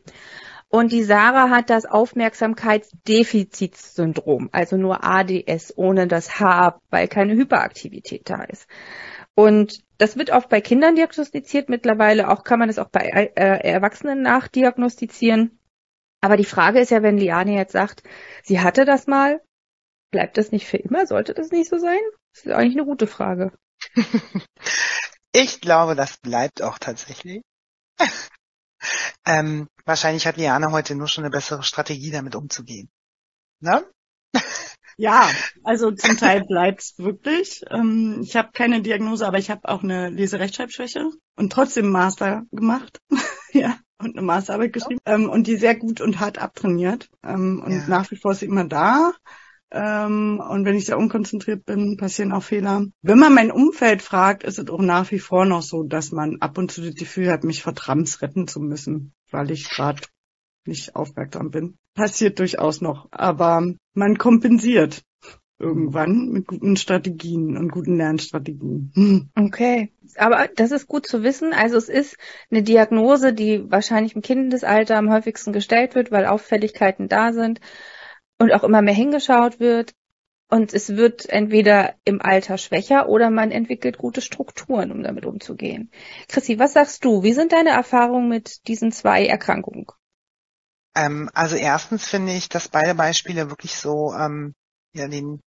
Und 0.72 0.92
die 0.92 1.04
Sarah 1.04 1.50
hat 1.50 1.72
das 1.72 1.86
Aufmerksamkeitsdefizitssyndrom, 1.86 4.50
also 4.52 4.78
nur 4.78 5.04
ADS 5.04 5.76
ohne 5.76 6.06
das 6.08 6.40
H, 6.40 6.80
weil 6.92 7.08
keine 7.08 7.34
Hyperaktivität 7.34 8.30
da 8.30 8.44
ist. 8.44 8.68
Und 9.34 9.84
das 9.98 10.16
wird 10.18 10.30
oft 10.32 10.50
bei 10.50 10.62
Kindern 10.62 10.96
diagnostiziert. 10.96 11.70
Mittlerweile 11.70 12.30
auch 12.30 12.44
kann 12.44 12.60
man 12.60 12.70
es 12.70 12.78
auch 12.78 12.90
bei 12.90 13.32
äh, 13.36 13.68
Erwachsenen 13.68 14.22
nachdiagnostizieren. 14.22 15.59
Aber 16.22 16.38
die 16.38 16.46
Frage 16.46 16.80
ist 16.80 16.92
ja, 16.92 17.02
wenn 17.02 17.18
Liane 17.18 17.56
jetzt 17.56 17.72
sagt, 17.72 18.04
sie 18.44 18.60
hatte 18.60 18.86
das 18.86 19.08
mal, 19.08 19.42
bleibt 20.12 20.38
das 20.38 20.52
nicht 20.52 20.68
für 20.68 20.78
immer? 20.78 21.08
Sollte 21.08 21.34
das 21.34 21.52
nicht 21.52 21.70
so 21.70 21.78
sein? 21.78 22.00
Das 22.34 22.46
ist 22.46 22.52
eigentlich 22.52 22.76
eine 22.76 22.86
gute 22.86 23.08
Frage. 23.08 23.52
Ich 25.32 25.62
glaube, 25.62 25.96
das 25.96 26.18
bleibt 26.18 26.62
auch 26.62 26.80
tatsächlich. 26.80 27.42
ähm, 29.28 29.68
wahrscheinlich 29.86 30.26
hat 30.26 30.38
Liane 30.38 30.72
heute 30.72 30.96
nur 30.96 31.08
schon 31.08 31.24
eine 31.24 31.32
bessere 31.32 31.64
Strategie, 31.64 32.12
damit 32.12 32.36
umzugehen. 32.36 32.90
Ne? 33.60 33.86
Ja, 35.02 35.32
also 35.64 35.92
zum 35.92 36.18
Teil 36.18 36.44
bleibt's 36.44 36.98
wirklich. 36.98 37.64
Ähm, 37.70 38.20
ich 38.22 38.36
habe 38.36 38.52
keine 38.52 38.82
Diagnose, 38.82 39.26
aber 39.26 39.38
ich 39.38 39.50
habe 39.50 39.62
auch 39.70 39.82
eine 39.82 40.10
Leserechtschreibschwäche 40.10 41.10
und 41.38 41.54
trotzdem 41.54 41.90
Master 41.90 42.44
gemacht. 42.52 43.00
ja, 43.54 43.80
und 44.00 44.18
eine 44.18 44.26
Masterarbeit 44.26 44.74
geschrieben 44.74 45.00
ähm, 45.06 45.30
und 45.30 45.48
die 45.48 45.58
sehr 45.58 45.76
gut 45.76 46.02
und 46.02 46.20
hart 46.20 46.40
abtrainiert. 46.40 47.10
Ähm, 47.24 47.62
und 47.64 47.72
Ja. 47.72 47.88
nach 47.88 48.10
wie 48.12 48.16
vor 48.16 48.32
ist 48.32 48.40
sie 48.40 48.46
immer 48.46 48.66
da. 48.66 49.14
Ähm, 49.72 50.42
und 50.50 50.66
wenn 50.66 50.76
ich 50.76 50.86
sehr 50.86 50.98
unkonzentriert 50.98 51.66
bin, 51.66 51.98
passieren 51.98 52.32
auch 52.32 52.42
Fehler. 52.44 52.86
Wenn 53.04 53.20
man 53.20 53.34
mein 53.36 53.52
Umfeld 53.52 54.02
fragt, 54.02 54.44
ist 54.44 54.58
es 54.58 54.70
auch 54.70 54.82
nach 54.82 55.12
wie 55.12 55.20
vor 55.20 55.46
noch 55.46 55.62
so, 55.62 55.84
dass 55.84 56.12
man 56.12 56.38
ab 56.40 56.58
und 56.58 56.72
zu 56.72 56.82
das 56.82 56.96
Gefühl 56.96 57.30
hat, 57.30 57.44
mich 57.44 57.62
vor 57.62 57.76
Trams 57.76 58.22
retten 58.22 58.48
zu 58.48 58.60
müssen, 58.60 59.14
weil 59.30 59.52
ich 59.52 59.70
gerade 59.70 60.02
nicht 60.66 60.96
aufmerksam 60.96 61.52
bin. 61.52 61.78
Passiert 61.94 62.40
durchaus 62.40 62.82
noch. 62.82 63.08
Aber 63.12 63.64
man 63.94 64.18
kompensiert 64.18 65.04
irgendwann 65.60 66.30
mit 66.30 66.48
guten 66.48 66.78
Strategien 66.78 67.58
und 67.58 67.70
guten 67.70 67.98
Lernstrategien. 67.98 68.92
Hm. 68.96 69.30
Okay. 69.38 69.92
Aber 70.16 70.48
das 70.56 70.72
ist 70.72 70.88
gut 70.88 71.06
zu 71.06 71.22
wissen. 71.22 71.54
Also 71.54 71.78
es 71.78 71.90
ist 71.90 72.18
eine 72.50 72.64
Diagnose, 72.64 73.34
die 73.34 73.70
wahrscheinlich 73.70 74.16
im 74.16 74.22
Kindesalter 74.22 74.98
am 74.98 75.12
häufigsten 75.12 75.54
gestellt 75.54 75.96
wird, 75.96 76.12
weil 76.12 76.26
Auffälligkeiten 76.26 77.10
da 77.10 77.34
sind 77.34 77.60
und 78.40 78.54
auch 78.54 78.64
immer 78.64 78.82
mehr 78.82 78.94
hingeschaut 78.94 79.60
wird. 79.60 79.94
Und 80.52 80.74
es 80.74 80.96
wird 80.96 81.30
entweder 81.30 81.94
im 82.06 82.22
Alter 82.22 82.58
schwächer 82.58 83.08
oder 83.08 83.30
man 83.30 83.52
entwickelt 83.52 84.00
gute 84.00 84.22
Strukturen, 84.22 84.92
um 84.92 85.04
damit 85.04 85.28
umzugehen. 85.28 85.92
Chrissy, 86.28 86.58
was 86.58 86.74
sagst 86.74 87.06
du? 87.06 87.22
Wie 87.22 87.34
sind 87.34 87.52
deine 87.52 87.70
Erfahrungen 87.70 88.30
mit 88.30 88.68
diesen 88.68 88.92
zwei 88.92 89.28
Erkrankungen? 89.28 89.86
Ähm, 90.96 91.30
also 91.34 91.56
erstens 91.56 92.08
finde 92.08 92.34
ich, 92.34 92.50
dass 92.50 92.68
beide 92.68 92.96
Beispiele 92.96 93.50
wirklich 93.52 93.76
so, 93.76 94.12
ähm, 94.18 94.56
ja, 94.94 95.08
den, 95.08 95.40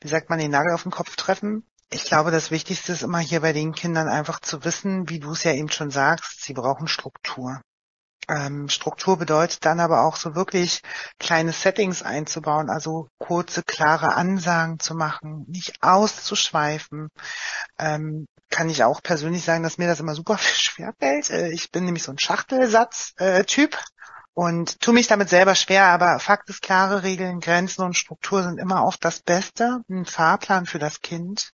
wie 0.00 0.08
sagt 0.08 0.30
man, 0.30 0.38
den 0.38 0.50
Nagel 0.50 0.72
auf 0.72 0.82
den 0.82 0.92
Kopf 0.92 1.16
treffen. 1.16 1.64
Ich 1.90 2.04
glaube, 2.04 2.30
das 2.30 2.50
Wichtigste 2.50 2.92
ist 2.92 3.02
immer 3.02 3.18
hier 3.18 3.40
bei 3.40 3.52
den 3.52 3.72
Kindern 3.72 4.08
einfach 4.08 4.40
zu 4.40 4.64
wissen, 4.64 5.08
wie 5.08 5.20
du 5.20 5.32
es 5.32 5.44
ja 5.44 5.52
eben 5.52 5.70
schon 5.70 5.90
sagst, 5.90 6.42
sie 6.42 6.52
brauchen 6.52 6.86
Struktur. 6.86 7.60
Ähm, 8.28 8.68
Struktur 8.68 9.16
bedeutet 9.16 9.64
dann 9.64 9.80
aber 9.80 10.02
auch 10.02 10.16
so 10.16 10.34
wirklich 10.34 10.82
kleine 11.18 11.52
Settings 11.52 12.02
einzubauen, 12.02 12.68
also 12.68 13.08
kurze, 13.18 13.62
klare 13.62 14.14
Ansagen 14.14 14.78
zu 14.78 14.94
machen, 14.94 15.46
nicht 15.48 15.82
auszuschweifen. 15.82 17.08
Ähm, 17.78 18.26
kann 18.50 18.68
ich 18.68 18.84
auch 18.84 19.02
persönlich 19.02 19.44
sagen, 19.44 19.62
dass 19.62 19.78
mir 19.78 19.88
das 19.88 20.00
immer 20.00 20.14
super 20.14 20.36
schwerfällt. 20.38 21.30
Äh, 21.30 21.52
ich 21.52 21.70
bin 21.70 21.86
nämlich 21.86 22.02
so 22.02 22.12
ein 22.12 22.18
Schachtelsatz-Typ 22.18 23.78
und 24.38 24.80
tu 24.80 24.92
mich 24.92 25.08
damit 25.08 25.28
selber 25.28 25.56
schwer, 25.56 25.86
aber 25.86 26.20
Fakt 26.20 26.48
ist, 26.48 26.62
klare 26.62 27.02
Regeln, 27.02 27.40
Grenzen 27.40 27.82
und 27.82 27.96
Struktur 27.96 28.44
sind 28.44 28.58
immer 28.60 28.84
oft 28.84 29.04
das 29.04 29.18
Beste. 29.18 29.80
Ein 29.90 30.06
Fahrplan 30.06 30.64
für 30.64 30.78
das 30.78 31.00
Kind, 31.00 31.50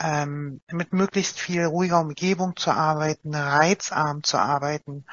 ähm, 0.00 0.60
mit 0.68 0.92
möglichst 0.92 1.38
viel 1.38 1.64
ruhiger 1.66 2.00
Umgebung 2.00 2.56
zu 2.56 2.72
arbeiten, 2.72 3.36
reizarm 3.36 4.24
zu 4.24 4.36
arbeiten. 4.36 5.06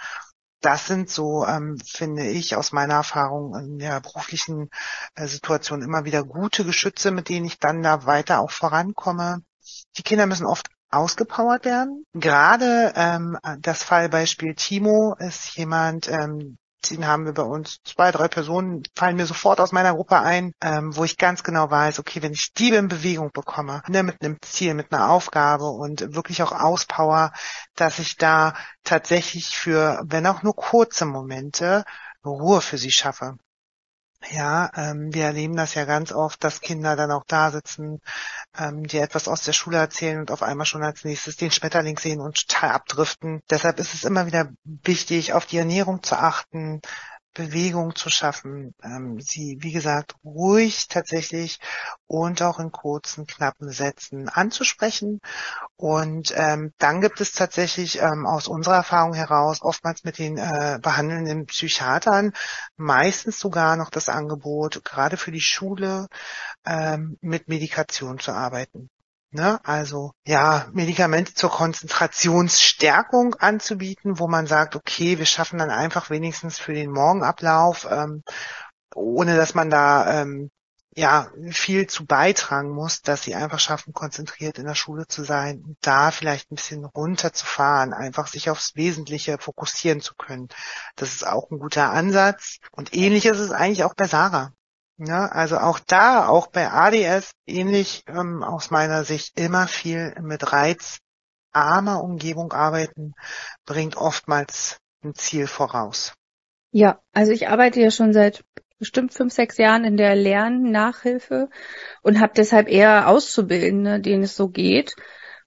Das 0.62 0.88
sind 0.88 1.12
so, 1.12 1.46
ähm, 1.46 1.78
finde 1.86 2.26
ich, 2.28 2.56
aus 2.56 2.72
meiner 2.72 2.96
Erfahrung 2.96 3.54
in 3.54 3.78
der 3.78 4.02
beruflichen 4.02 4.72
äh, 5.14 5.28
Situation 5.28 5.84
immer 5.84 6.06
wieder 6.06 6.24
gute 6.24 6.66
Geschütze, 6.66 7.12
mit 7.12 7.30
denen 7.30 7.46
ich 7.46 7.60
dann 7.60 7.84
da 7.84 8.08
weiter 8.08 8.40
auch 8.40 8.50
vorankomme. 8.50 9.44
Die 9.98 10.02
Kinder 10.02 10.26
müssen 10.26 10.48
oft 10.48 10.72
ausgepowert 10.90 11.66
werden. 11.66 12.04
Gerade 12.16 12.94
ähm, 12.96 13.38
das 13.60 13.84
Fallbeispiel 13.84 14.56
Timo 14.56 15.16
ist 15.20 15.56
jemand, 15.56 16.10
ähm, 16.10 16.58
den 16.90 17.08
haben 17.08 17.26
wir 17.26 17.34
bei 17.34 17.44
uns 17.44 17.80
zwei, 17.84 18.12
drei 18.12 18.28
Personen, 18.28 18.84
fallen 18.96 19.16
mir 19.16 19.26
sofort 19.26 19.60
aus 19.60 19.72
meiner 19.72 19.94
Gruppe 19.94 20.20
ein, 20.20 20.54
ähm, 20.62 20.96
wo 20.96 21.04
ich 21.04 21.18
ganz 21.18 21.44
genau 21.44 21.70
weiß, 21.70 22.00
okay, 22.00 22.22
wenn 22.22 22.34
ich 22.34 22.54
die 22.54 22.70
in 22.70 22.88
Bewegung 22.88 23.32
bekomme, 23.32 23.82
ne, 23.88 24.04
mit 24.04 24.22
einem 24.22 24.38
Ziel, 24.42 24.74
mit 24.74 24.92
einer 24.92 25.10
Aufgabe 25.10 25.66
und 25.66 26.16
wirklich 26.16 26.44
auch 26.44 26.52
Auspower, 26.52 27.32
dass 27.76 28.00
ich 28.00 28.18
da 28.18 28.54
tatsächlich 28.84 29.50
für, 29.50 30.02
wenn 30.06 30.28
auch 30.28 30.44
nur 30.44 30.56
kurze 30.56 31.06
Momente, 31.06 31.84
Ruhe 32.26 32.62
für 32.62 32.78
sie 32.78 32.92
schaffe. 32.92 33.38
Ja, 34.32 34.72
ähm, 34.76 35.14
wir 35.14 35.26
erleben 35.26 35.56
das 35.56 35.76
ja 35.76 35.86
ganz 35.86 36.12
oft, 36.12 36.44
dass 36.44 36.62
Kinder 36.62 36.96
dann 36.96 37.12
auch 37.12 37.26
da 37.28 37.52
sitzen, 37.52 38.02
ähm, 38.58 38.88
die 38.88 38.98
etwas 38.98 39.28
aus 39.28 39.44
der 39.44 39.54
Schule 39.54 39.78
erzählen 39.78 40.20
und 40.20 40.32
auf 40.32 40.42
einmal 40.42 40.66
schon 40.66 40.84
als 40.84 41.04
nächstes 41.04 41.36
den 41.38 41.52
Schmetterling 41.52 41.98
sehen 42.00 42.22
und 42.22 42.48
total 42.48 42.72
abdriften. 42.72 43.42
Deshalb 43.50 43.80
ist 43.80 43.94
es 43.94 44.04
immer 44.04 44.26
wieder 44.26 44.50
wichtig, 44.64 45.34
auf 45.34 45.46
die 45.46 45.58
Ernährung 45.58 46.02
zu 46.02 46.18
achten, 46.18 46.82
Bewegung 47.36 47.96
zu 47.96 48.10
schaffen, 48.10 48.74
ähm, 48.82 49.20
sie, 49.20 49.58
wie 49.60 49.74
gesagt, 49.74 50.16
ruhig 50.24 50.88
tatsächlich 50.88 51.60
und 52.08 52.42
auch 52.42 52.60
in 52.60 52.72
kurzen, 52.72 53.28
knappen 53.28 53.70
Sätzen 53.70 54.30
anzusprechen. 54.30 55.20
Und 55.76 56.34
ähm, 56.36 56.74
dann 56.80 57.02
gibt 57.02 57.22
es 57.22 57.34
tatsächlich 57.34 58.02
ähm, 58.02 58.26
aus 58.26 58.48
unserer 58.48 58.76
Erfahrung 58.78 59.14
heraus 59.14 59.62
oftmals 59.62 60.04
mit 60.04 60.18
den 60.18 60.38
äh, 60.38 60.80
behandelnden 60.82 61.46
Psychiatern 61.46 62.32
meistens 62.78 63.40
sogar 63.40 63.76
noch 63.76 63.90
das 63.90 64.10
Angebot, 64.10 64.84
gerade 64.86 65.18
für 65.18 65.32
die 65.32 65.42
Schule, 65.42 66.08
ähm, 66.66 67.18
mit 67.22 67.50
Medikation 67.50 68.18
zu 68.18 68.32
arbeiten. 68.32 68.90
Ne? 69.36 69.60
Also 69.66 70.14
ja, 70.26 70.70
Medikamente 70.72 71.34
zur 71.34 71.52
Konzentrationsstärkung 71.52 73.36
anzubieten, 73.36 74.18
wo 74.18 74.30
man 74.30 74.48
sagt, 74.48 74.78
okay, 74.78 75.20
wir 75.20 75.26
schaffen 75.26 75.60
dann 75.60 75.72
einfach 75.72 76.10
wenigstens 76.10 76.58
für 76.58 76.74
den 76.74 76.90
Morgenablauf, 76.90 77.86
ähm, 77.92 78.24
ohne 78.96 79.36
dass 79.36 79.54
man 79.54 79.70
da 79.70 80.22
ähm, 80.22 80.52
ja 80.96 81.30
viel 81.52 81.86
zu 81.88 82.06
beitragen 82.06 82.70
muss, 82.70 83.02
dass 83.02 83.24
sie 83.24 83.36
einfach 83.36 83.60
schaffen, 83.60 83.92
konzentriert 83.92 84.58
in 84.58 84.68
der 84.68 84.76
Schule 84.76 85.06
zu 85.06 85.26
sein 85.26 85.76
da 85.82 86.12
vielleicht 86.12 86.50
ein 86.50 86.56
bisschen 86.56 86.86
runterzufahren, 86.86 87.94
einfach 87.94 88.28
sich 88.28 88.50
aufs 88.50 88.78
Wesentliche 88.78 89.38
fokussieren 89.38 90.00
zu 90.00 90.16
können. 90.16 90.48
Das 90.96 91.14
ist 91.14 91.28
auch 91.28 91.52
ein 91.52 91.60
guter 91.60 91.92
Ansatz. 91.92 92.60
Und 92.72 92.96
ähnlich 92.96 93.26
ist 93.26 93.40
es 93.40 93.52
eigentlich 93.52 93.84
auch 93.84 93.96
bei 93.96 94.08
Sarah. 94.08 94.54
Ja, 94.98 95.26
also 95.26 95.58
auch 95.58 95.80
da, 95.80 96.28
auch 96.28 96.48
bei 96.48 96.72
ADS, 96.72 97.32
ähnlich 97.46 98.04
ähm, 98.08 98.44
aus 98.44 98.72
meiner 98.72 99.04
Sicht, 99.04 99.38
immer 99.38 99.68
viel 99.68 100.16
mit 100.22 100.54
reizarmer 100.54 102.02
Umgebung 102.02 102.54
arbeiten, 102.54 103.14
bringt 103.66 103.98
oftmals 103.98 104.78
ein 105.04 105.14
Ziel 105.14 105.48
voraus. 105.48 106.14
Ja, 106.72 107.02
also 107.14 107.32
ich 107.32 107.50
arbeite 107.50 107.82
ja 107.82 107.92
schon 107.92 108.14
seit 108.14 108.44
bestimmt 108.78 109.14
fünf, 109.14 109.34
sechs 109.34 109.58
Jahren 109.58 109.84
in 109.84 109.98
der 109.98 110.16
Lernnachhilfe 110.16 111.50
und 112.02 112.20
habe 112.20 112.34
deshalb 112.36 112.70
eher 112.70 113.08
Auszubildende, 113.08 114.00
denen 114.00 114.24
es 114.24 114.36
so 114.36 114.50
geht 114.50 114.96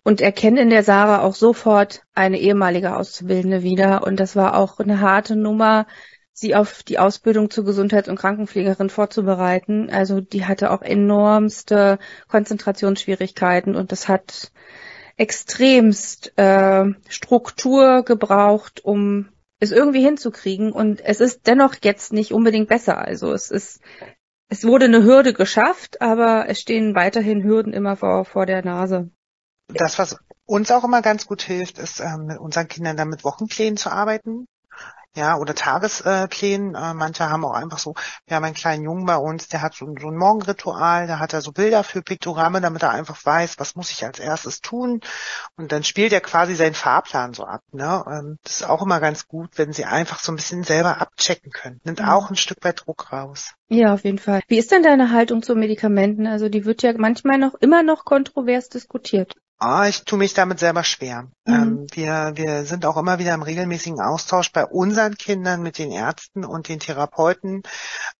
und 0.03 0.21
erkenne 0.21 0.61
in 0.61 0.71
der 0.71 0.83
Sarah 0.83 1.23
auch 1.23 1.35
sofort 1.35 2.03
eine 2.15 2.39
ehemalige 2.39 2.97
Auszubildende 2.97 3.63
wieder 3.63 4.07
und 4.07 4.21
das 4.21 4.37
war 4.37 4.57
auch 4.57 4.79
eine 4.79 5.01
harte 5.01 5.37
Nummer, 5.37 5.87
sie 6.41 6.55
auf 6.55 6.83
die 6.83 6.99
Ausbildung 6.99 7.51
zur 7.51 7.65
Gesundheits- 7.65 8.09
und 8.09 8.19
Krankenpflegerin 8.19 8.91
vorzubereiten. 8.91 9.91
Also 9.91 10.21
die 10.21 10.47
hatte 10.47 10.71
auch 10.71 10.83
enormste 10.83 11.99
Konzentrationsschwierigkeiten 12.29 13.75
und 13.75 13.93
das 13.93 14.09
hat 14.09 14.53
extremst 15.17 16.33
äh, 16.39 16.85
Struktur 17.09 18.05
gebraucht, 18.05 18.85
um 18.85 19.29
es 19.61 19.73
irgendwie 19.73 20.03
hinzukriegen. 20.03 20.73
Und 20.73 21.01
es 21.01 21.21
ist 21.21 21.47
dennoch 21.47 21.75
jetzt 21.83 22.13
nicht 22.13 22.33
unbedingt 22.33 22.69
besser. 22.69 22.99
Also 22.99 23.33
es 23.33 23.51
ist, 23.51 23.81
es 24.49 24.65
wurde 24.65 24.85
eine 24.85 25.03
Hürde 25.03 25.33
geschafft, 25.33 26.01
aber 26.01 26.49
es 26.49 26.61
stehen 26.61 26.95
weiterhin 26.95 27.43
Hürden 27.43 27.73
immer 27.73 27.97
vor, 27.97 28.25
vor 28.25 28.47
der 28.47 28.65
Nase. 28.65 29.11
Das, 29.75 29.99
was 29.99 30.17
uns 30.47 30.71
auch 30.71 30.85
immer 30.85 31.03
ganz 31.03 31.27
gut 31.27 31.43
hilft, 31.43 31.79
ist, 31.79 32.01
ähm, 32.01 32.27
mit 32.27 32.39
unseren 32.39 32.69
Kindern 32.69 32.97
dann 32.97 33.09
mit 33.09 33.25
Wochenplänen 33.25 33.77
zu 33.77 33.91
arbeiten 33.91 34.47
ja, 35.17 35.37
oder 35.37 35.55
Tagesplänen. 35.55 36.75
Äh, 36.75 36.95
manche 36.95 37.29
haben 37.29 37.45
auch 37.45 37.55
einfach 37.55 37.79
so, 37.79 37.95
wir 38.27 38.37
haben 38.37 38.45
einen 38.45 38.55
kleinen 38.55 38.85
Jungen 38.85 39.07
bei 39.07 39.17
uns, 39.17 39.49
der 39.49 39.63
hat 39.63 39.75
so, 39.75 39.87
so 40.01 40.09
ein 40.09 40.17
Morgenritual, 40.17 41.07
da 41.07 41.19
hat 41.19 41.33
er 41.33 41.41
so 41.41 41.53
Bilder 41.53 41.83
für 41.83 42.03
Piktogramme, 42.03 42.61
damit 42.61 42.83
er 42.83 42.91
einfach 42.91 43.25
weiß, 43.25 43.59
was 43.59 43.75
muss 43.75 43.91
ich 43.91 44.05
als 44.05 44.19
erstes 44.19 44.61
tun. 44.61 45.01
Und 45.57 45.73
dann 45.73 45.83
spielt 45.83 46.13
er 46.13 46.21
quasi 46.21 46.55
seinen 46.55 46.75
Fahrplan 46.75 47.35
so 47.35 47.45
ab. 47.45 47.63
Ne? 47.73 48.05
Ähm, 48.07 48.39
das 48.45 48.61
ist 48.61 48.69
auch 48.69 48.83
immer 48.83 49.01
ganz 49.01 49.27
gut, 49.27 49.51
wenn 49.57 49.73
sie 49.73 49.85
einfach 49.85 50.21
so 50.21 50.33
ein 50.33 50.37
bisschen 50.37 50.63
selber 50.63 51.01
abchecken 51.01 51.51
können. 51.51 51.81
Nimmt 51.85 52.01
mhm. 52.01 52.09
auch 52.09 52.31
ein 52.31 52.37
Stück 52.37 52.59
weit 52.63 52.87
Druck 52.87 53.13
raus. 53.13 53.55
Ja, 53.69 53.95
auf 53.95 54.05
jeden 54.05 54.19
Fall. 54.19 54.41
Wie 54.49 54.59
ist 54.59 54.71
denn 54.71 54.83
deine 54.83 55.11
Haltung 55.11 55.43
zu 55.43 55.55
Medikamenten? 55.55 56.27
Also 56.27 56.49
die 56.49 56.65
wird 56.65 56.83
ja 56.83 56.93
manchmal 56.97 57.39
noch 57.39 57.55
immer 57.55 57.83
noch 57.83 58.05
kontrovers 58.05 58.69
diskutiert. 58.69 59.35
Ah, 59.61 59.89
ich 59.89 60.05
tue 60.05 60.21
mich 60.21 60.35
damit 60.35 60.61
selber 60.61 60.85
schwer. 60.85 61.25
Mhm. 61.45 61.55
Ähm, 61.55 61.87
wir, 61.91 62.33
wir 62.37 62.65
sind 62.65 62.87
auch 62.87 62.97
immer 62.97 63.19
wieder 63.19 63.35
im 63.35 63.43
regelmäßigen 63.43 64.01
Austausch 64.01 64.53
bei 64.53 64.65
unseren 64.65 65.17
Kindern 65.17 65.63
mit 65.63 65.79
den 65.79 65.91
Ärzten 65.91 66.45
und 66.45 66.69
den 66.69 66.79
Therapeuten. 66.79 67.65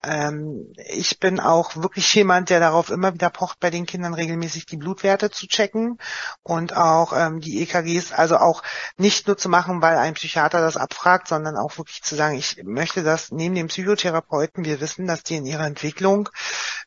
Ähm, 0.03 0.73
ich 0.89 1.21
bin 1.21 1.39
auch 1.39 1.77
wirklich 1.77 2.13
jemand, 2.13 2.51
der 2.51 2.59
darauf 2.59 2.91
immer 2.91 3.15
wieder 3.15 3.31
pocht, 3.31 3.61
bei 3.61 3.71
den 3.71 3.87
Kindern 3.87 4.15
regelmäßig 4.15 4.67
die 4.67 4.79
Blutwerte 4.79 5.31
zu 5.31 5.47
checken 5.47 5.99
und 6.43 6.77
auch 6.77 7.13
ähm, 7.15 7.39
die 7.41 7.63
EKGs, 7.63 8.11
also 8.11 8.39
auch 8.39 8.65
nicht 8.97 9.29
nur 9.29 9.39
zu 9.39 9.49
machen, 9.49 9.81
weil 9.81 9.97
ein 9.97 10.15
Psychiater 10.15 10.61
das 10.61 10.77
abfragt, 10.77 11.29
sondern 11.29 11.57
auch 11.57 11.79
wirklich 11.79 12.03
zu 12.03 12.17
sagen, 12.17 12.37
ich 12.37 12.65
möchte 12.65 13.05
das 13.05 13.31
neben 13.31 13.55
dem 13.55 13.69
Psychotherapeuten, 13.69 14.65
wir 14.65 14.81
wissen, 14.81 15.07
dass 15.07 15.23
die 15.23 15.37
in 15.37 15.47
ihrer 15.47 15.67
Entwicklung, 15.67 16.31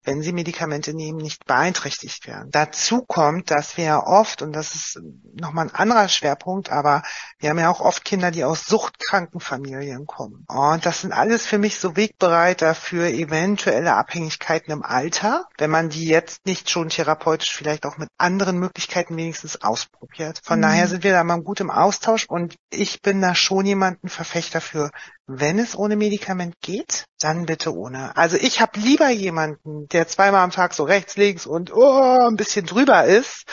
wenn 0.03 0.21
sie 0.21 0.31
Medikamente 0.31 0.93
nehmen, 0.93 1.19
nicht 1.19 1.45
beeinträchtigt 1.45 2.27
werden. 2.27 2.49
Dazu 2.51 3.03
kommt, 3.05 3.51
dass 3.51 3.77
wir 3.77 4.03
oft 4.05 4.41
und 4.41 4.53
das 4.53 4.73
ist 4.73 4.99
nochmal 5.33 5.67
ein 5.67 5.75
anderer 5.75 6.07
Schwerpunkt, 6.07 6.71
aber 6.71 7.03
wir 7.39 7.49
haben 7.49 7.59
ja 7.59 7.69
auch 7.69 7.81
oft 7.81 8.03
Kinder, 8.03 8.31
die 8.31 8.43
aus 8.43 8.65
suchtkranken 8.65 9.39
Familien 9.39 10.07
kommen. 10.07 10.45
Und 10.47 10.85
das 10.85 11.01
sind 11.01 11.11
alles 11.11 11.45
für 11.45 11.57
mich 11.57 11.79
so 11.79 11.95
Wegbereiter 11.95 12.73
für 12.73 13.09
eventuelle 13.09 13.93
Abhängigkeiten 13.95 14.71
im 14.71 14.83
Alter, 14.83 15.45
wenn 15.57 15.69
man 15.69 15.89
die 15.89 16.05
jetzt 16.05 16.45
nicht 16.45 16.69
schon 16.69 16.89
therapeutisch 16.89 17.53
vielleicht 17.53 17.85
auch 17.85 17.97
mit 17.97 18.09
anderen 18.17 18.57
Möglichkeiten 18.57 19.17
wenigstens 19.17 19.61
ausprobiert. 19.61 20.39
Von 20.43 20.59
mhm. 20.59 20.63
daher 20.63 20.87
sind 20.87 21.03
wir 21.03 21.11
da 21.11 21.23
mal 21.23 21.41
gut 21.41 21.59
im 21.59 21.69
Austausch 21.69 22.25
und 22.25 22.55
ich 22.71 23.01
bin 23.01 23.21
da 23.21 23.35
schon 23.35 23.65
jemanden 23.65 24.09
Verfechter 24.09 24.61
für, 24.61 24.89
wenn 25.27 25.59
es 25.59 25.75
ohne 25.77 25.95
Medikament 25.95 26.55
geht, 26.61 27.05
dann 27.19 27.45
bitte 27.45 27.75
ohne. 27.75 28.15
Also 28.17 28.37
ich 28.37 28.59
habe 28.59 28.79
lieber 28.79 29.09
jemanden, 29.09 29.87
der 29.87 30.07
zweimal 30.07 30.43
am 30.43 30.51
Tag 30.51 30.73
so 30.73 30.83
rechts, 30.83 31.15
links 31.15 31.45
und 31.45 31.71
oh, 31.73 32.27
ein 32.27 32.35
bisschen 32.35 32.65
drüber 32.65 33.05
ist, 33.05 33.45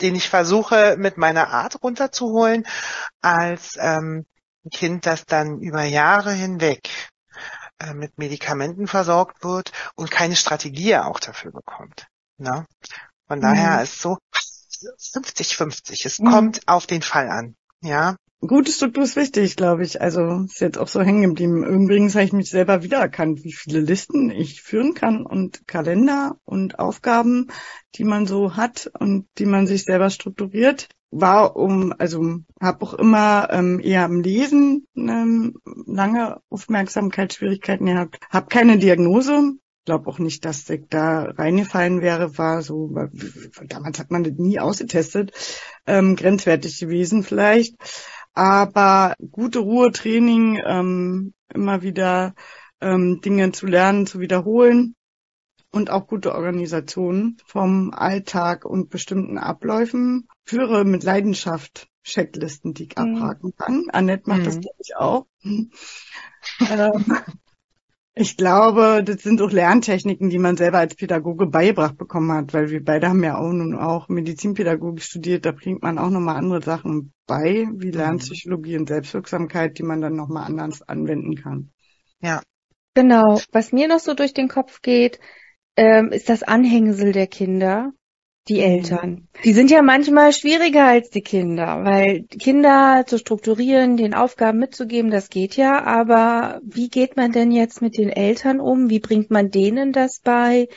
den 0.00 0.14
ich 0.14 0.28
versuche 0.28 0.96
mit 0.98 1.16
meiner 1.16 1.48
Art 1.48 1.82
runterzuholen, 1.82 2.66
als 3.20 3.76
ähm, 3.78 4.26
ein 4.64 4.70
Kind, 4.70 5.06
das 5.06 5.24
dann 5.24 5.60
über 5.60 5.84
Jahre 5.84 6.32
hinweg 6.32 6.88
äh, 7.78 7.94
mit 7.94 8.18
Medikamenten 8.18 8.86
versorgt 8.86 9.44
wird 9.44 9.72
und 9.94 10.10
keine 10.10 10.36
Strategie 10.36 10.96
auch 10.96 11.20
dafür 11.20 11.52
bekommt. 11.52 12.06
Ne? 12.38 12.66
Von 13.26 13.38
mhm. 13.38 13.42
daher 13.42 13.82
ist 13.82 14.00
so 14.00 14.18
50-50. 15.14 16.04
Es 16.04 16.18
mhm. 16.18 16.30
kommt 16.30 16.68
auf 16.68 16.86
den 16.86 17.02
Fall 17.02 17.28
an. 17.28 17.56
Ja, 17.80 18.16
Gute 18.44 18.72
Struktur 18.72 19.04
ist 19.04 19.14
wichtig, 19.14 19.54
glaube 19.54 19.84
ich. 19.84 20.00
Also 20.00 20.42
ist 20.46 20.60
jetzt 20.60 20.76
auch 20.76 20.88
so 20.88 21.00
hängen 21.00 21.22
geblieben. 21.22 21.64
Übrigens 21.64 22.16
habe 22.16 22.24
ich 22.24 22.32
mich 22.32 22.50
selber 22.50 22.82
wiedererkannt, 22.82 23.44
wie 23.44 23.52
viele 23.52 23.78
Listen 23.78 24.30
ich 24.30 24.62
führen 24.62 24.94
kann 24.94 25.24
und 25.24 25.68
Kalender 25.68 26.36
und 26.44 26.80
Aufgaben, 26.80 27.52
die 27.94 28.02
man 28.02 28.26
so 28.26 28.56
hat 28.56 28.90
und 28.98 29.28
die 29.38 29.46
man 29.46 29.68
sich 29.68 29.84
selber 29.84 30.10
strukturiert. 30.10 30.88
War 31.12 31.54
um, 31.54 31.94
also 31.96 32.38
habe 32.60 32.84
auch 32.84 32.94
immer 32.94 33.46
ähm, 33.52 33.78
eher 33.78 34.06
am 34.06 34.22
Lesen 34.22 34.88
ähm, 34.96 35.54
lange 35.86 36.40
Aufmerksamkeitsschwierigkeiten 36.48 37.86
gehabt. 37.86 38.18
Habe 38.28 38.48
keine 38.48 38.76
Diagnose, 38.76 39.52
glaube 39.84 40.08
auch 40.08 40.18
nicht, 40.18 40.44
dass 40.44 40.68
ich 40.68 40.88
da 40.88 41.30
reingefallen 41.30 42.00
wäre, 42.00 42.38
war 42.38 42.62
so, 42.62 42.92
damals 43.68 44.00
hat 44.00 44.10
man 44.10 44.24
das 44.24 44.34
nie 44.36 44.58
ausgetestet, 44.58 45.32
ähm, 45.86 46.16
grenzwertig 46.16 46.80
gewesen 46.80 47.22
vielleicht 47.22 47.76
aber 48.34 49.14
gute 49.30 49.60
Ruhetraining, 49.60 50.60
ähm, 50.64 51.34
immer 51.52 51.82
wieder 51.82 52.34
ähm, 52.80 53.20
Dinge 53.20 53.52
zu 53.52 53.66
lernen, 53.66 54.06
zu 54.06 54.20
wiederholen 54.20 54.94
und 55.70 55.90
auch 55.90 56.06
gute 56.06 56.34
Organisation 56.34 57.36
vom 57.46 57.92
Alltag 57.92 58.64
und 58.64 58.90
bestimmten 58.90 59.38
Abläufen. 59.38 60.28
Führe 60.44 60.84
mit 60.84 61.02
Leidenschaft 61.02 61.88
Checklisten, 62.04 62.74
die 62.74 62.84
ich 62.84 62.96
mhm. 62.96 63.16
abhaken 63.16 63.52
kann. 63.56 63.84
Annette 63.90 64.28
macht 64.28 64.40
mhm. 64.40 64.44
das, 64.44 64.60
glaube 64.60 64.76
ich, 64.80 64.96
auch. 64.96 65.26
ähm, 65.44 65.70
ich 68.14 68.36
glaube, 68.36 69.02
das 69.04 69.22
sind 69.22 69.40
auch 69.40 69.50
Lerntechniken, 69.50 70.28
die 70.28 70.38
man 70.38 70.56
selber 70.56 70.78
als 70.78 70.94
Pädagoge 70.94 71.46
beigebracht 71.46 71.96
bekommen 71.96 72.30
hat, 72.32 72.52
weil 72.52 72.70
wir 72.70 72.84
beide 72.84 73.08
haben 73.08 73.24
ja 73.24 73.38
auch 73.38 73.52
nun 73.52 73.74
auch 73.74 74.08
Medizinpädagogik 74.08 75.02
studiert, 75.02 75.46
da 75.46 75.52
bringt 75.52 75.82
man 75.82 75.98
auch 75.98 76.10
nochmal 76.10 76.36
andere 76.36 76.62
Sachen 76.62 77.14
bei, 77.26 77.66
wie 77.74 77.88
mhm. 77.88 77.94
Lernpsychologie 77.94 78.76
und 78.76 78.88
Selbstwirksamkeit, 78.88 79.78
die 79.78 79.82
man 79.82 80.02
dann 80.02 80.14
nochmal 80.14 80.44
anders 80.44 80.82
anwenden 80.82 81.36
kann. 81.36 81.70
Ja. 82.20 82.42
Genau. 82.94 83.40
Was 83.52 83.72
mir 83.72 83.88
noch 83.88 84.00
so 84.00 84.12
durch 84.12 84.34
den 84.34 84.48
Kopf 84.48 84.82
geht, 84.82 85.18
ähm, 85.76 86.10
ist 86.12 86.28
das 86.28 86.42
Anhängsel 86.42 87.12
der 87.12 87.26
Kinder 87.26 87.92
die 88.48 88.56
mhm. 88.56 88.60
Eltern. 88.60 89.28
Die 89.44 89.52
sind 89.52 89.70
ja 89.70 89.82
manchmal 89.82 90.32
schwieriger 90.32 90.86
als 90.86 91.10
die 91.10 91.22
Kinder, 91.22 91.84
weil 91.84 92.24
Kinder 92.24 93.04
zu 93.06 93.18
strukturieren, 93.18 93.96
den 93.96 94.14
Aufgaben 94.14 94.58
mitzugeben, 94.58 95.10
das 95.10 95.30
geht 95.30 95.56
ja, 95.56 95.82
aber 95.84 96.60
wie 96.64 96.88
geht 96.88 97.16
man 97.16 97.32
denn 97.32 97.52
jetzt 97.52 97.82
mit 97.82 97.96
den 97.96 98.10
Eltern 98.10 98.60
um? 98.60 98.90
Wie 98.90 99.00
bringt 99.00 99.30
man 99.30 99.50
denen 99.50 99.92
das 99.92 100.20
bei? 100.20 100.68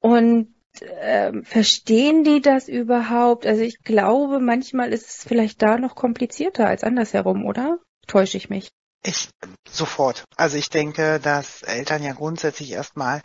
Und 0.00 0.54
äh, 0.80 1.32
verstehen 1.42 2.24
die 2.24 2.40
das 2.40 2.68
überhaupt? 2.68 3.46
Also 3.46 3.62
ich 3.62 3.82
glaube, 3.84 4.40
manchmal 4.40 4.92
ist 4.92 5.08
es 5.08 5.24
vielleicht 5.24 5.62
da 5.62 5.78
noch 5.78 5.94
komplizierter 5.94 6.66
als 6.66 6.82
andersherum, 6.82 7.44
oder? 7.46 7.78
Täusche 8.06 8.36
ich 8.36 8.50
mich? 8.50 8.70
Ich 9.04 9.30
sofort. 9.68 10.24
Also 10.36 10.56
ich 10.56 10.68
denke, 10.68 11.18
dass 11.18 11.62
Eltern 11.62 12.04
ja 12.04 12.12
grundsätzlich 12.12 12.70
erstmal 12.70 13.22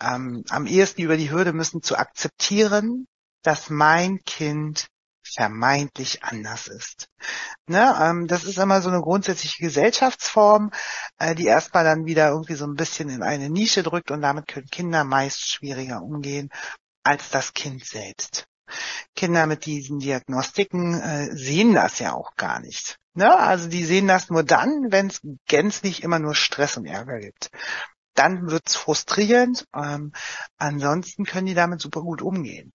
ähm, 0.00 0.44
am 0.50 0.66
ehesten 0.66 1.02
über 1.02 1.16
die 1.16 1.30
Hürde 1.30 1.52
müssen 1.52 1.82
zu 1.82 1.96
akzeptieren, 1.96 3.06
dass 3.42 3.70
mein 3.70 4.18
Kind 4.24 4.88
vermeintlich 5.22 6.22
anders 6.22 6.66
ist. 6.68 7.08
Ne, 7.66 7.96
ähm, 8.00 8.26
das 8.26 8.44
ist 8.44 8.58
immer 8.58 8.82
so 8.82 8.90
eine 8.90 9.00
grundsätzliche 9.00 9.62
Gesellschaftsform, 9.62 10.70
äh, 11.18 11.34
die 11.34 11.46
erstmal 11.46 11.84
dann 11.84 12.04
wieder 12.04 12.28
irgendwie 12.28 12.54
so 12.54 12.66
ein 12.66 12.74
bisschen 12.74 13.08
in 13.08 13.22
eine 13.22 13.48
Nische 13.48 13.82
drückt 13.82 14.10
und 14.10 14.20
damit 14.20 14.46
können 14.46 14.66
Kinder 14.66 15.04
meist 15.04 15.50
schwieriger 15.50 16.02
umgehen 16.02 16.50
als 17.02 17.30
das 17.30 17.54
Kind 17.54 17.84
selbst. 17.84 18.46
Kinder 19.16 19.46
mit 19.46 19.66
diesen 19.66 19.98
Diagnostiken 19.98 21.00
äh, 21.00 21.34
sehen 21.34 21.74
das 21.74 21.98
ja 21.98 22.12
auch 22.12 22.34
gar 22.36 22.60
nicht. 22.60 22.98
Ne? 23.14 23.36
Also 23.36 23.68
die 23.68 23.84
sehen 23.84 24.08
das 24.08 24.30
nur 24.30 24.42
dann, 24.42 24.90
wenn 24.90 25.08
es 25.08 25.20
gänzlich 25.46 26.02
immer 26.02 26.18
nur 26.18 26.34
Stress 26.34 26.76
und 26.76 26.86
Ärger 26.86 27.20
gibt. 27.20 27.50
Dann 28.14 28.50
wird's 28.50 28.76
frustrierend. 28.76 29.66
Ähm, 29.74 30.12
ansonsten 30.58 31.24
können 31.24 31.46
die 31.46 31.54
damit 31.54 31.80
super 31.80 32.02
gut 32.02 32.22
umgehen 32.22 32.72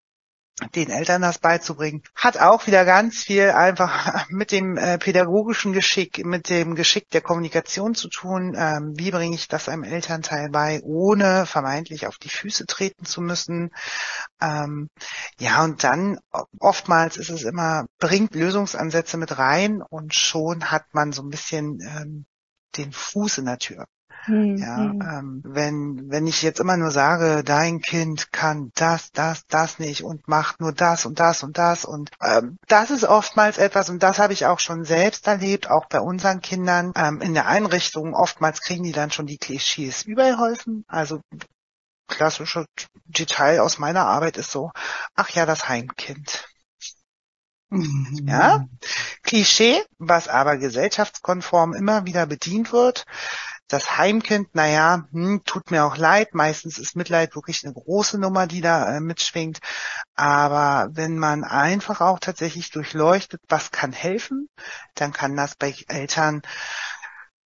den 0.75 0.89
Eltern 0.89 1.21
das 1.21 1.39
beizubringen, 1.39 2.03
hat 2.15 2.37
auch 2.37 2.67
wieder 2.67 2.85
ganz 2.85 3.23
viel 3.23 3.51
einfach 3.51 4.27
mit 4.29 4.51
dem 4.51 4.77
äh, 4.77 4.97
pädagogischen 4.97 5.73
Geschick, 5.73 6.25
mit 6.25 6.49
dem 6.49 6.75
Geschick 6.75 7.09
der 7.09 7.21
Kommunikation 7.21 7.95
zu 7.95 8.09
tun. 8.09 8.55
Ähm, 8.57 8.93
wie 8.95 9.11
bringe 9.11 9.35
ich 9.35 9.47
das 9.47 9.69
einem 9.69 9.83
Elternteil 9.83 10.49
bei, 10.49 10.81
ohne 10.83 11.45
vermeintlich 11.45 12.07
auf 12.07 12.17
die 12.17 12.29
Füße 12.29 12.65
treten 12.65 13.05
zu 13.05 13.21
müssen? 13.21 13.71
Ähm, 14.41 14.89
ja, 15.39 15.63
und 15.63 15.83
dann 15.83 16.19
oftmals 16.59 17.17
ist 17.17 17.29
es 17.29 17.43
immer, 17.43 17.85
bringt 17.99 18.35
Lösungsansätze 18.35 19.17
mit 19.17 19.37
rein 19.37 19.81
und 19.81 20.13
schon 20.13 20.71
hat 20.71 20.93
man 20.93 21.11
so 21.11 21.21
ein 21.21 21.29
bisschen 21.29 21.79
ähm, 21.81 22.25
den 22.77 22.91
Fuß 22.91 23.39
in 23.39 23.45
der 23.45 23.57
Tür. 23.57 23.85
Mhm. 24.27 24.57
Ja, 24.57 24.77
hm. 24.77 25.01
ähm, 25.01 25.41
wenn, 25.45 26.09
wenn 26.09 26.27
ich 26.27 26.41
jetzt 26.41 26.59
immer 26.59 26.77
nur 26.77 26.91
sage, 26.91 27.43
dein 27.43 27.81
Kind 27.81 28.31
kann 28.31 28.71
das, 28.75 29.11
das, 29.11 29.45
das 29.47 29.79
nicht 29.79 30.03
und 30.03 30.27
macht 30.27 30.59
nur 30.59 30.73
das 30.73 31.05
und 31.05 31.19
das 31.19 31.43
und 31.43 31.57
das 31.57 31.85
und 31.85 32.11
ähm, 32.21 32.57
das 32.67 32.91
ist 32.91 33.05
oftmals 33.05 33.57
etwas 33.57 33.89
und 33.89 34.03
das 34.03 34.19
habe 34.19 34.33
ich 34.33 34.45
auch 34.45 34.59
schon 34.59 34.83
selbst 34.83 35.27
erlebt, 35.27 35.69
auch 35.69 35.85
bei 35.87 35.99
unseren 35.99 36.41
Kindern 36.41 36.91
ähm, 36.95 37.21
in 37.21 37.33
der 37.33 37.47
Einrichtung. 37.47 38.13
Oftmals 38.13 38.61
kriegen 38.61 38.83
die 38.83 38.91
dann 38.91 39.11
schon 39.11 39.27
die 39.27 39.37
Klischees 39.37 40.03
übergeholfen. 40.03 40.83
Also 40.87 41.21
klassische 42.07 42.65
Detail 43.05 43.61
aus 43.61 43.77
meiner 43.77 44.05
Arbeit 44.05 44.37
ist 44.37 44.51
so, 44.51 44.71
ach 45.15 45.29
ja, 45.29 45.45
das 45.45 45.69
Heimkind. 45.69 46.45
Mhm. 47.69 48.25
Ja, 48.27 48.65
Klischee, 49.21 49.83
was 49.99 50.27
aber 50.27 50.57
gesellschaftskonform 50.57 51.73
immer 51.73 52.05
wieder 52.05 52.25
bedient 52.25 52.71
wird. 52.73 53.05
Das 53.69 53.97
Heimkind, 53.97 54.55
naja, 54.55 55.07
hm, 55.11 55.43
tut 55.45 55.69
mir 55.69 55.85
auch 55.85 55.95
leid. 55.95 56.33
Meistens 56.33 56.79
ist 56.79 56.95
Mitleid 56.95 57.35
wirklich 57.35 57.63
eine 57.63 57.73
große 57.73 58.17
Nummer, 58.17 58.47
die 58.47 58.61
da 58.61 58.97
äh, 58.97 58.99
mitschwingt. 58.99 59.59
Aber 60.15 60.89
wenn 60.91 61.19
man 61.19 61.43
einfach 61.43 62.01
auch 62.01 62.19
tatsächlich 62.19 62.71
durchleuchtet, 62.71 63.41
was 63.47 63.69
kann 63.69 63.93
helfen, 63.93 64.49
dann 64.95 65.13
kann 65.13 65.35
das 65.35 65.55
bei 65.55 65.75
Eltern 65.87 66.41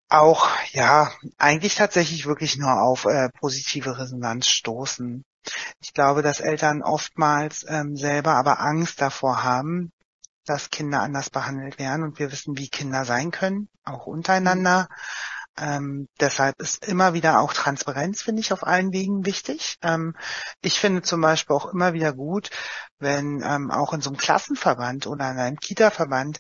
auch, 0.09 0.49
ja, 0.71 1.11
eigentlich 1.39 1.75
tatsächlich 1.75 2.25
wirklich 2.25 2.57
nur 2.57 2.81
auf 2.81 3.05
äh, 3.07 3.29
positive 3.41 3.99
Resonanz 3.99 4.47
stoßen. 4.47 5.25
Ich 5.81 5.93
glaube, 5.93 6.23
dass 6.23 6.39
Eltern 6.39 6.83
oftmals 6.83 7.67
ähm, 7.69 7.97
selber 7.97 8.35
aber 8.37 8.61
Angst 8.61 9.01
davor 9.01 9.43
haben, 9.43 9.91
dass 10.45 10.71
Kinder 10.71 11.01
anders 11.01 11.31
behandelt 11.31 11.81
werden 11.81 12.05
und 12.05 12.21
wir 12.21 12.31
wissen, 12.31 12.57
wie 12.59 12.69
Kinder 12.69 13.05
sein 13.05 13.33
können, 13.33 13.69
auch 13.85 14.07
untereinander. 14.07 14.87
Ähm, 15.59 16.09
deshalb 16.21 16.61
ist 16.61 16.87
immer 16.87 17.15
wieder 17.15 17.41
auch 17.41 17.53
Transparenz, 17.53 18.23
finde 18.23 18.41
ich, 18.41 18.53
auf 18.53 18.67
allen 18.67 18.93
Wegen 18.93 19.27
wichtig. 19.27 19.77
Ähm, 19.83 20.17
ich 20.63 20.81
finde 20.81 21.03
zum 21.03 21.21
Beispiel 21.21 21.55
auch 21.55 21.67
immer 21.67 21.93
wieder 21.93 22.13
gut, 22.13 22.51
wenn 22.99 23.43
ähm, 23.45 23.71
auch 23.71 23.93
in 23.93 24.01
so 24.01 24.11
einem 24.11 24.17
Klassenverband 24.17 25.07
oder 25.07 25.31
in 25.31 25.39
einem 25.39 25.59
Kita-Verband 25.59 26.39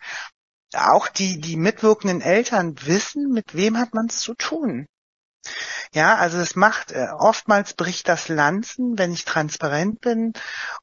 auch 0.74 1.08
die, 1.08 1.40
die 1.40 1.56
mitwirkenden 1.56 2.20
Eltern 2.22 2.74
wissen, 2.86 3.30
mit 3.30 3.54
wem 3.54 3.78
hat 3.78 3.94
man 3.94 4.06
es 4.06 4.20
zu 4.20 4.34
tun. 4.34 4.86
Ja, 5.92 6.16
also 6.16 6.38
es 6.38 6.54
macht, 6.56 6.92
äh, 6.92 7.08
oftmals 7.18 7.74
bricht 7.74 8.08
das 8.08 8.28
Lanzen, 8.28 8.98
wenn 8.98 9.12
ich 9.12 9.24
transparent 9.24 10.00
bin 10.00 10.32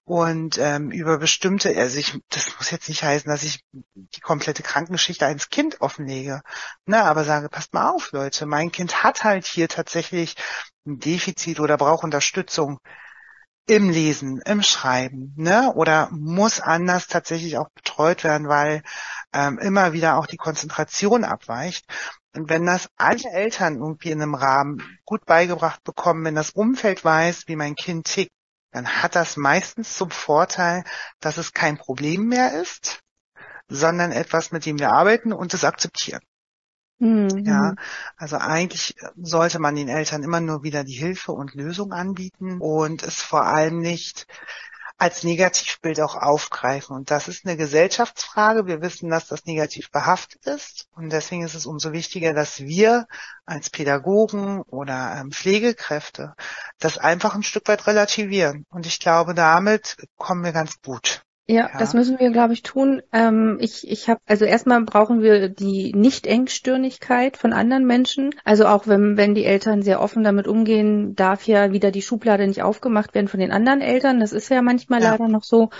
und 0.03 0.57
ähm, 0.57 0.91
über 0.91 1.17
bestimmte, 1.17 1.75
also 1.77 1.97
ich, 1.97 2.19
das 2.29 2.55
muss 2.57 2.71
jetzt 2.71 2.89
nicht 2.89 3.03
heißen, 3.03 3.29
dass 3.29 3.43
ich 3.43 3.63
die 3.71 4.21
komplette 4.21 4.63
Krankengeschichte 4.63 5.25
eines 5.25 5.49
Kind 5.49 5.81
offenlege, 5.81 6.41
ne, 6.85 7.03
aber 7.03 7.23
sage, 7.23 7.49
passt 7.49 7.73
mal 7.73 7.89
auf, 7.89 8.11
Leute, 8.11 8.45
mein 8.45 8.71
Kind 8.71 9.03
hat 9.03 9.23
halt 9.23 9.45
hier 9.45 9.67
tatsächlich 9.69 10.35
ein 10.85 10.99
Defizit 10.99 11.59
oder 11.59 11.77
braucht 11.77 12.03
Unterstützung 12.03 12.79
im 13.67 13.89
Lesen, 13.91 14.41
im 14.45 14.63
Schreiben, 14.63 15.33
ne? 15.37 15.71
Oder 15.75 16.09
muss 16.11 16.59
anders 16.59 17.05
tatsächlich 17.05 17.57
auch 17.57 17.69
betreut 17.69 18.23
werden, 18.23 18.47
weil 18.47 18.81
ähm, 19.31 19.59
immer 19.59 19.93
wieder 19.93 20.17
auch 20.17 20.25
die 20.25 20.37
Konzentration 20.37 21.23
abweicht. 21.23 21.85
Und 22.35 22.49
wenn 22.49 22.65
das 22.65 22.89
alle 22.95 23.29
Eltern 23.31 23.75
irgendwie 23.75 24.11
in 24.11 24.21
einem 24.21 24.35
Rahmen 24.35 24.99
gut 25.05 25.25
beigebracht 25.25 25.83
bekommen, 25.83 26.25
wenn 26.25 26.35
das 26.35 26.51
Umfeld 26.51 27.03
weiß, 27.03 27.47
wie 27.47 27.55
mein 27.55 27.75
Kind 27.75 28.05
tickt, 28.05 28.31
dann 28.71 28.87
hat 28.87 29.15
das 29.15 29.35
meistens 29.35 29.97
zum 29.97 30.11
Vorteil, 30.11 30.83
dass 31.19 31.37
es 31.37 31.53
kein 31.53 31.77
Problem 31.77 32.27
mehr 32.27 32.61
ist, 32.61 32.99
sondern 33.67 34.11
etwas, 34.11 34.51
mit 34.51 34.65
dem 34.65 34.77
wir 34.77 34.91
arbeiten 34.91 35.33
und 35.33 35.53
es 35.53 35.63
akzeptieren. 35.63 36.21
Mhm. 36.99 37.45
Ja, 37.45 37.75
also 38.17 38.37
eigentlich 38.37 38.95
sollte 39.15 39.59
man 39.59 39.75
den 39.75 39.87
Eltern 39.87 40.21
immer 40.21 40.41
nur 40.41 40.63
wieder 40.63 40.83
die 40.83 40.97
Hilfe 40.97 41.31
und 41.31 41.55
Lösung 41.55 41.93
anbieten 41.93 42.59
und 42.59 43.03
es 43.03 43.21
vor 43.21 43.45
allem 43.45 43.79
nicht 43.79 44.27
als 44.99 45.23
Negativbild 45.23 46.01
auch 46.01 46.15
aufgreifen. 46.15 46.95
Und 46.95 47.09
das 47.09 47.29
ist 47.29 47.45
eine 47.45 47.55
Gesellschaftsfrage. 47.55 48.67
Wir 48.67 48.81
wissen, 48.81 49.09
dass 49.09 49.27
das 49.27 49.45
negativ 49.45 49.91
behaftet 49.91 50.45
ist. 50.45 50.87
Und 50.93 51.09
deswegen 51.11 51.43
ist 51.43 51.55
es 51.55 51.65
umso 51.65 51.93
wichtiger, 51.93 52.33
dass 52.33 52.59
wir 52.59 53.07
als 53.45 53.69
Pädagogen 53.69 54.61
oder 54.63 55.15
ähm, 55.17 55.31
Pflegekräfte 55.31 56.35
das 56.79 56.97
einfach 56.97 57.33
ein 57.33 57.43
Stück 57.43 57.67
weit 57.69 57.87
relativieren. 57.87 58.65
Und 58.69 58.85
ich 58.85 58.99
glaube, 58.99 59.33
damit 59.33 59.95
kommen 60.17 60.43
wir 60.43 60.51
ganz 60.51 60.81
gut. 60.81 61.23
Ja, 61.49 61.67
ja, 61.73 61.79
das 61.79 61.95
müssen 61.95 62.19
wir, 62.19 62.29
glaube 62.29 62.53
ich, 62.53 62.61
tun. 62.61 63.01
Ähm, 63.11 63.57
ich 63.59 63.89
ich 63.89 64.07
habe, 64.07 64.19
also 64.27 64.45
erstmal 64.45 64.83
brauchen 64.83 65.23
wir 65.23 65.49
die 65.49 65.91
Nicht-Engstirnigkeit 65.95 67.37
von 67.37 67.53
anderen 67.53 67.87
Menschen. 67.87 68.35
Also 68.43 68.67
auch 68.67 68.85
wenn, 68.85 69.17
wenn 69.17 69.33
die 69.33 69.45
Eltern 69.45 69.81
sehr 69.81 69.99
offen 69.99 70.23
damit 70.23 70.47
umgehen, 70.47 71.15
darf 71.15 71.47
ja 71.47 71.71
wieder 71.71 71.89
die 71.89 72.03
Schublade 72.03 72.45
nicht 72.45 72.61
aufgemacht 72.61 73.15
werden 73.15 73.27
von 73.27 73.39
den 73.39 73.51
anderen 73.51 73.81
Eltern. 73.81 74.19
Das 74.19 74.31
ist 74.31 74.49
ja 74.49 74.61
manchmal 74.61 75.01
ja. 75.01 75.09
leider 75.09 75.27
noch 75.27 75.43
so. 75.43 75.71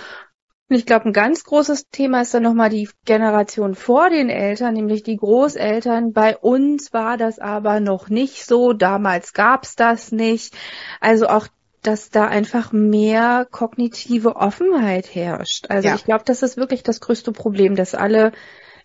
Und 0.68 0.76
ich 0.76 0.86
glaube, 0.86 1.04
ein 1.04 1.12
ganz 1.12 1.44
großes 1.44 1.88
Thema 1.90 2.22
ist 2.22 2.34
dann 2.34 2.42
nochmal 2.42 2.70
die 2.70 2.88
Generation 3.04 3.76
vor 3.76 4.10
den 4.10 4.28
Eltern, 4.28 4.74
nämlich 4.74 5.04
die 5.04 5.18
Großeltern. 5.18 6.12
Bei 6.12 6.36
uns 6.36 6.92
war 6.92 7.16
das 7.16 7.38
aber 7.38 7.78
noch 7.78 8.08
nicht 8.08 8.44
so. 8.44 8.72
Damals 8.72 9.34
gab's 9.34 9.76
das 9.76 10.10
nicht. 10.10 10.52
Also 11.00 11.28
auch 11.28 11.46
dass 11.82 12.10
da 12.10 12.26
einfach 12.26 12.72
mehr 12.72 13.46
kognitive 13.50 14.36
Offenheit 14.36 15.14
herrscht. 15.14 15.66
Also 15.68 15.88
ja. 15.88 15.94
ich 15.94 16.04
glaube, 16.04 16.24
das 16.26 16.42
ist 16.42 16.56
wirklich 16.56 16.82
das 16.82 17.00
größte 17.00 17.32
Problem, 17.32 17.74
dass 17.74 17.94
alle 17.94 18.32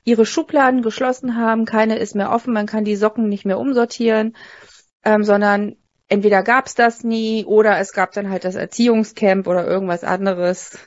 ihre 0.03 0.25
Schubladen 0.25 0.81
geschlossen 0.81 1.35
haben, 1.35 1.65
keine 1.65 1.97
ist 1.97 2.15
mehr 2.15 2.31
offen, 2.31 2.53
man 2.53 2.67
kann 2.67 2.85
die 2.85 2.95
Socken 2.95 3.27
nicht 3.27 3.45
mehr 3.45 3.59
umsortieren, 3.59 4.35
ähm, 5.03 5.23
sondern 5.23 5.75
entweder 6.07 6.43
gab 6.43 6.67
es 6.67 6.75
das 6.75 7.03
nie 7.03 7.43
oder 7.45 7.79
es 7.79 7.91
gab 7.91 8.13
dann 8.13 8.29
halt 8.29 8.45
das 8.45 8.55
Erziehungscamp 8.55 9.47
oder 9.47 9.65
irgendwas 9.65 10.03
anderes. 10.03 10.77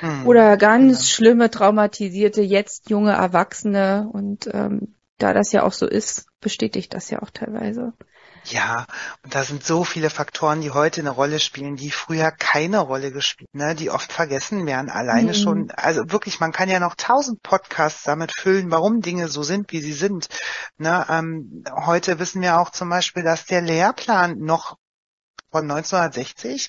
Hm. 0.00 0.26
Oder 0.26 0.56
ganz 0.56 0.98
ja. 0.98 1.14
schlimme, 1.14 1.50
traumatisierte, 1.50 2.40
jetzt 2.42 2.88
junge 2.88 3.12
Erwachsene. 3.12 4.08
Und 4.12 4.48
ähm, 4.52 4.94
da 5.18 5.32
das 5.32 5.50
ja 5.52 5.64
auch 5.64 5.72
so 5.72 5.86
ist, 5.86 6.26
bestätigt 6.40 6.94
das 6.94 7.10
ja 7.10 7.20
auch 7.20 7.30
teilweise. 7.30 7.92
Ja, 8.50 8.86
und 9.22 9.34
da 9.34 9.44
sind 9.44 9.64
so 9.64 9.84
viele 9.84 10.08
Faktoren, 10.08 10.62
die 10.62 10.70
heute 10.70 11.02
eine 11.02 11.10
Rolle 11.10 11.38
spielen, 11.38 11.76
die 11.76 11.90
früher 11.90 12.30
keine 12.30 12.78
Rolle 12.78 13.12
gespielt, 13.12 13.50
ne, 13.52 13.74
die 13.74 13.90
oft 13.90 14.10
vergessen 14.10 14.64
werden. 14.66 14.90
Alleine 14.90 15.32
mhm. 15.32 15.34
schon, 15.34 15.70
also 15.72 16.10
wirklich, 16.10 16.40
man 16.40 16.52
kann 16.52 16.70
ja 16.70 16.80
noch 16.80 16.94
tausend 16.94 17.42
Podcasts 17.42 18.04
damit 18.04 18.32
füllen, 18.32 18.70
warum 18.70 19.02
Dinge 19.02 19.28
so 19.28 19.42
sind, 19.42 19.70
wie 19.72 19.80
sie 19.80 19.92
sind. 19.92 20.28
Ne, 20.78 21.04
ähm, 21.10 21.64
heute 21.84 22.18
wissen 22.18 22.40
wir 22.40 22.58
auch 22.58 22.70
zum 22.70 22.88
Beispiel, 22.88 23.22
dass 23.22 23.44
der 23.44 23.60
Lehrplan 23.60 24.38
noch 24.38 24.76
von 25.50 25.70
1960 25.70 26.68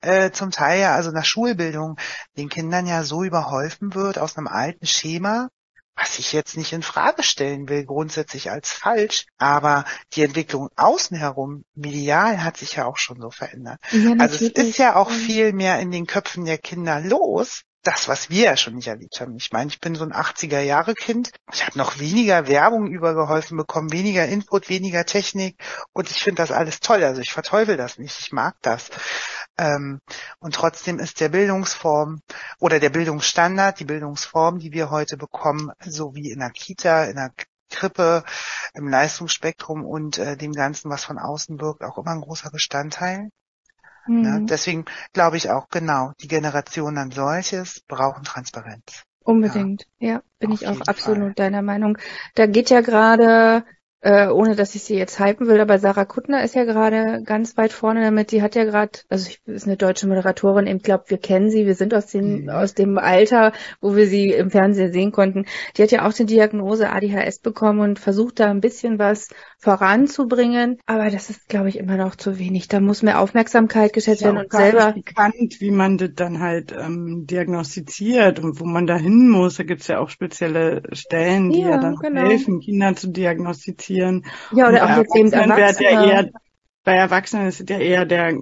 äh, 0.00 0.30
zum 0.30 0.50
Teil 0.50 0.80
ja 0.80 0.94
also 0.94 1.10
nach 1.10 1.24
Schulbildung 1.24 1.96
den 2.36 2.48
Kindern 2.48 2.86
ja 2.86 3.02
so 3.02 3.22
überholfen 3.24 3.94
wird 3.94 4.18
aus 4.18 4.36
einem 4.36 4.46
alten 4.46 4.86
Schema, 4.86 5.48
was 5.96 6.18
ich 6.18 6.32
jetzt 6.32 6.56
nicht 6.56 6.72
in 6.72 6.82
Frage 6.82 7.22
stellen 7.22 7.68
will, 7.68 7.84
grundsätzlich 7.84 8.50
als 8.50 8.70
falsch, 8.72 9.26
aber 9.38 9.84
die 10.14 10.22
Entwicklung 10.22 10.68
außen 10.76 11.16
herum, 11.16 11.64
medial, 11.74 12.42
hat 12.42 12.56
sich 12.56 12.74
ja 12.76 12.86
auch 12.86 12.96
schon 12.96 13.20
so 13.20 13.30
verändert. 13.30 13.78
Ja, 13.90 14.14
also 14.18 14.44
es 14.46 14.52
ist 14.52 14.78
ja 14.78 14.96
auch 14.96 15.10
viel 15.10 15.52
mehr 15.52 15.78
in 15.80 15.90
den 15.90 16.06
Köpfen 16.06 16.44
der 16.44 16.58
Kinder 16.58 17.00
los, 17.00 17.62
das, 17.82 18.08
was 18.08 18.28
wir 18.28 18.44
ja 18.44 18.56
schon 18.56 18.74
nicht 18.74 18.88
erlebt 18.88 19.20
haben. 19.20 19.36
Ich 19.36 19.52
meine, 19.52 19.70
ich 19.70 19.80
bin 19.80 19.94
so 19.94 20.04
ein 20.04 20.12
80er-Jahre-Kind. 20.12 21.30
Ich 21.52 21.64
habe 21.64 21.78
noch 21.78 21.98
weniger 21.98 22.46
Werbung 22.46 22.88
übergeholfen 22.88 23.56
bekommen, 23.56 23.92
weniger 23.92 24.26
Input, 24.26 24.68
weniger 24.68 25.06
Technik 25.06 25.56
und 25.92 26.10
ich 26.10 26.22
finde 26.22 26.42
das 26.42 26.52
alles 26.52 26.80
toll. 26.80 27.02
Also 27.02 27.22
ich 27.22 27.32
verteufel 27.32 27.76
das 27.76 27.98
nicht, 27.98 28.18
ich 28.20 28.32
mag 28.32 28.56
das. 28.60 28.90
Ähm, 29.60 30.00
und 30.38 30.54
trotzdem 30.54 30.98
ist 30.98 31.20
der 31.20 31.28
Bildungsform 31.28 32.22
oder 32.58 32.80
der 32.80 32.88
Bildungsstandard, 32.88 33.78
die 33.78 33.84
Bildungsform, 33.84 34.58
die 34.58 34.72
wir 34.72 34.90
heute 34.90 35.18
bekommen, 35.18 35.70
so 35.80 36.14
wie 36.14 36.30
in 36.30 36.38
der 36.38 36.48
Kita, 36.50 37.04
in 37.04 37.16
der 37.16 37.30
Krippe, 37.68 38.24
im 38.72 38.88
Leistungsspektrum 38.88 39.84
und 39.84 40.16
äh, 40.16 40.38
dem 40.38 40.52
Ganzen, 40.52 40.90
was 40.90 41.04
von 41.04 41.18
außen 41.18 41.60
wirkt, 41.60 41.84
auch 41.84 41.98
immer 41.98 42.12
ein 42.12 42.22
großer 42.22 42.50
Bestandteil. 42.50 43.28
Mhm. 44.06 44.22
Ne? 44.22 44.46
Deswegen 44.48 44.86
glaube 45.12 45.36
ich 45.36 45.50
auch 45.50 45.68
genau, 45.68 46.12
die 46.22 46.28
Generation 46.28 46.96
an 46.96 47.10
solches 47.10 47.82
brauchen 47.86 48.24
Transparenz. 48.24 49.04
Unbedingt. 49.22 49.86
Ja, 49.98 50.22
bin 50.38 50.52
Auf 50.52 50.62
ich 50.62 50.68
auch 50.68 50.80
absolut 50.86 51.22
Fall. 51.22 51.34
deiner 51.34 51.60
Meinung. 51.60 51.98
Da 52.34 52.46
geht 52.46 52.70
ja 52.70 52.80
gerade, 52.80 53.66
äh, 54.02 54.28
ohne 54.28 54.56
dass 54.56 54.74
ich 54.74 54.82
sie 54.84 54.96
jetzt 54.96 55.18
hypen 55.20 55.46
will, 55.46 55.60
aber 55.60 55.78
Sarah 55.78 56.04
Kuttner 56.06 56.42
ist 56.42 56.54
ja 56.54 56.64
gerade 56.64 57.22
ganz 57.24 57.56
weit 57.56 57.72
vorne 57.72 58.02
damit. 58.02 58.32
Die 58.32 58.42
hat 58.42 58.54
ja 58.54 58.64
gerade, 58.64 59.00
also 59.08 59.28
ich 59.28 59.40
ist 59.46 59.66
eine 59.66 59.76
deutsche 59.76 60.06
Moderatorin, 60.08 60.66
ich 60.66 60.82
glaube, 60.82 61.04
wir 61.08 61.18
kennen 61.18 61.50
sie, 61.50 61.66
wir 61.66 61.74
sind 61.74 61.92
aus 61.94 62.06
dem, 62.06 62.42
Mhm. 62.44 62.48
aus 62.48 62.74
dem 62.74 62.98
Alter, 62.98 63.52
wo 63.80 63.96
wir 63.96 64.06
sie 64.06 64.30
im 64.30 64.50
Fernsehen 64.50 64.92
sehen 64.92 65.12
konnten. 65.12 65.44
Die 65.76 65.82
hat 65.82 65.90
ja 65.90 66.06
auch 66.06 66.12
die 66.12 66.24
Diagnose 66.26 66.90
ADHS 66.90 67.40
bekommen 67.40 67.80
und 67.80 67.98
versucht 67.98 68.40
da 68.40 68.50
ein 68.50 68.60
bisschen 68.60 68.98
was 68.98 69.28
voranzubringen. 69.58 70.78
Aber 70.86 71.10
das 71.10 71.30
ist, 71.30 71.48
glaube 71.48 71.68
ich, 71.68 71.78
immer 71.78 71.96
noch 71.96 72.16
zu 72.16 72.38
wenig. 72.38 72.68
Da 72.68 72.80
muss 72.80 73.02
mehr 73.02 73.20
Aufmerksamkeit 73.20 73.92
geschätzt 73.92 74.22
ja 74.22 74.28
werden 74.28 74.38
auch 74.38 74.42
und 74.44 74.52
selber. 74.52 74.92
bekannt, 74.92 75.60
wie 75.60 75.70
man 75.70 75.98
das 75.98 76.10
dann 76.14 76.40
halt 76.40 76.72
ähm, 76.72 77.26
diagnostiziert 77.26 78.38
und 78.40 78.60
wo 78.60 78.64
man 78.64 78.86
da 78.86 78.96
hin 78.96 79.28
muss. 79.28 79.56
Da 79.56 79.64
gibt's 79.64 79.86
ja 79.88 79.98
auch 79.98 80.08
spezielle 80.10 80.82
Stellen, 80.92 81.50
die 81.50 81.60
ja, 81.60 81.70
Ja, 81.70 81.78
dann 81.78 81.96
genau. 81.96 82.20
helfen, 82.22 82.60
Kinder 82.60 82.94
zu 82.94 83.08
diagnostizieren. 83.08 83.89
Ja, 84.52 84.68
Und 84.68 84.74
oder 84.74 84.84
auch 84.84 84.96
jetzt 84.96 85.14
eben 85.16 85.30
ja 85.30 85.40
Erwachsene. 85.42 86.12
eher, 86.12 86.30
bei 86.84 86.94
Erwachsenen 86.94 87.46
ist 87.48 87.60
es 87.60 87.68
ja 87.68 87.78
eher 87.78 88.04
der 88.06 88.34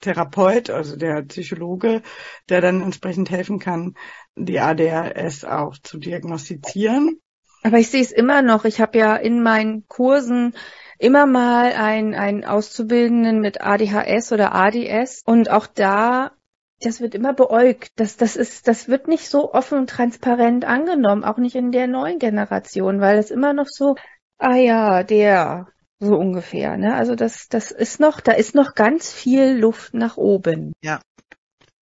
Therapeut, 0.00 0.70
also 0.70 0.96
der 0.96 1.22
Psychologe, 1.22 2.02
der 2.48 2.60
dann 2.60 2.82
entsprechend 2.82 3.30
helfen 3.30 3.58
kann, 3.58 3.94
die 4.34 4.58
ADHS 4.60 5.44
auch 5.44 5.76
zu 5.82 5.98
diagnostizieren. 5.98 7.20
Aber 7.62 7.78
ich 7.78 7.88
sehe 7.88 8.02
es 8.02 8.12
immer 8.12 8.42
noch. 8.42 8.64
Ich 8.64 8.80
habe 8.80 8.98
ja 8.98 9.16
in 9.16 9.42
meinen 9.42 9.86
Kursen 9.88 10.54
immer 10.98 11.26
mal 11.26 11.72
einen, 11.72 12.14
einen 12.14 12.44
Auszubildenden 12.44 13.40
mit 13.40 13.60
ADHS 13.60 14.32
oder 14.32 14.54
ADS 14.54 15.22
und 15.24 15.50
auch 15.50 15.66
da, 15.66 16.32
das 16.80 17.00
wird 17.00 17.14
immer 17.14 17.32
beäugt. 17.32 17.92
Das, 17.96 18.16
das 18.16 18.36
ist, 18.36 18.68
das 18.68 18.88
wird 18.88 19.08
nicht 19.08 19.28
so 19.28 19.52
offen 19.52 19.78
und 19.78 19.90
transparent 19.90 20.64
angenommen, 20.64 21.24
auch 21.24 21.38
nicht 21.38 21.56
in 21.56 21.72
der 21.72 21.86
neuen 21.86 22.18
Generation, 22.18 23.00
weil 23.00 23.18
es 23.18 23.30
immer 23.30 23.52
noch 23.52 23.66
so, 23.68 23.96
ah 24.38 24.56
ja, 24.56 25.02
der, 25.02 25.68
so 25.98 26.16
ungefähr, 26.16 26.76
ne? 26.76 26.94
Also 26.94 27.14
das, 27.14 27.48
das 27.48 27.70
ist 27.70 28.00
noch, 28.00 28.20
da 28.20 28.32
ist 28.32 28.54
noch 28.54 28.74
ganz 28.74 29.12
viel 29.12 29.56
Luft 29.56 29.94
nach 29.94 30.16
oben. 30.16 30.72
Ja. 30.82 31.00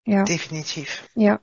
Ja. 0.06 0.24
Definitiv. 0.24 1.08
Ja, 1.14 1.40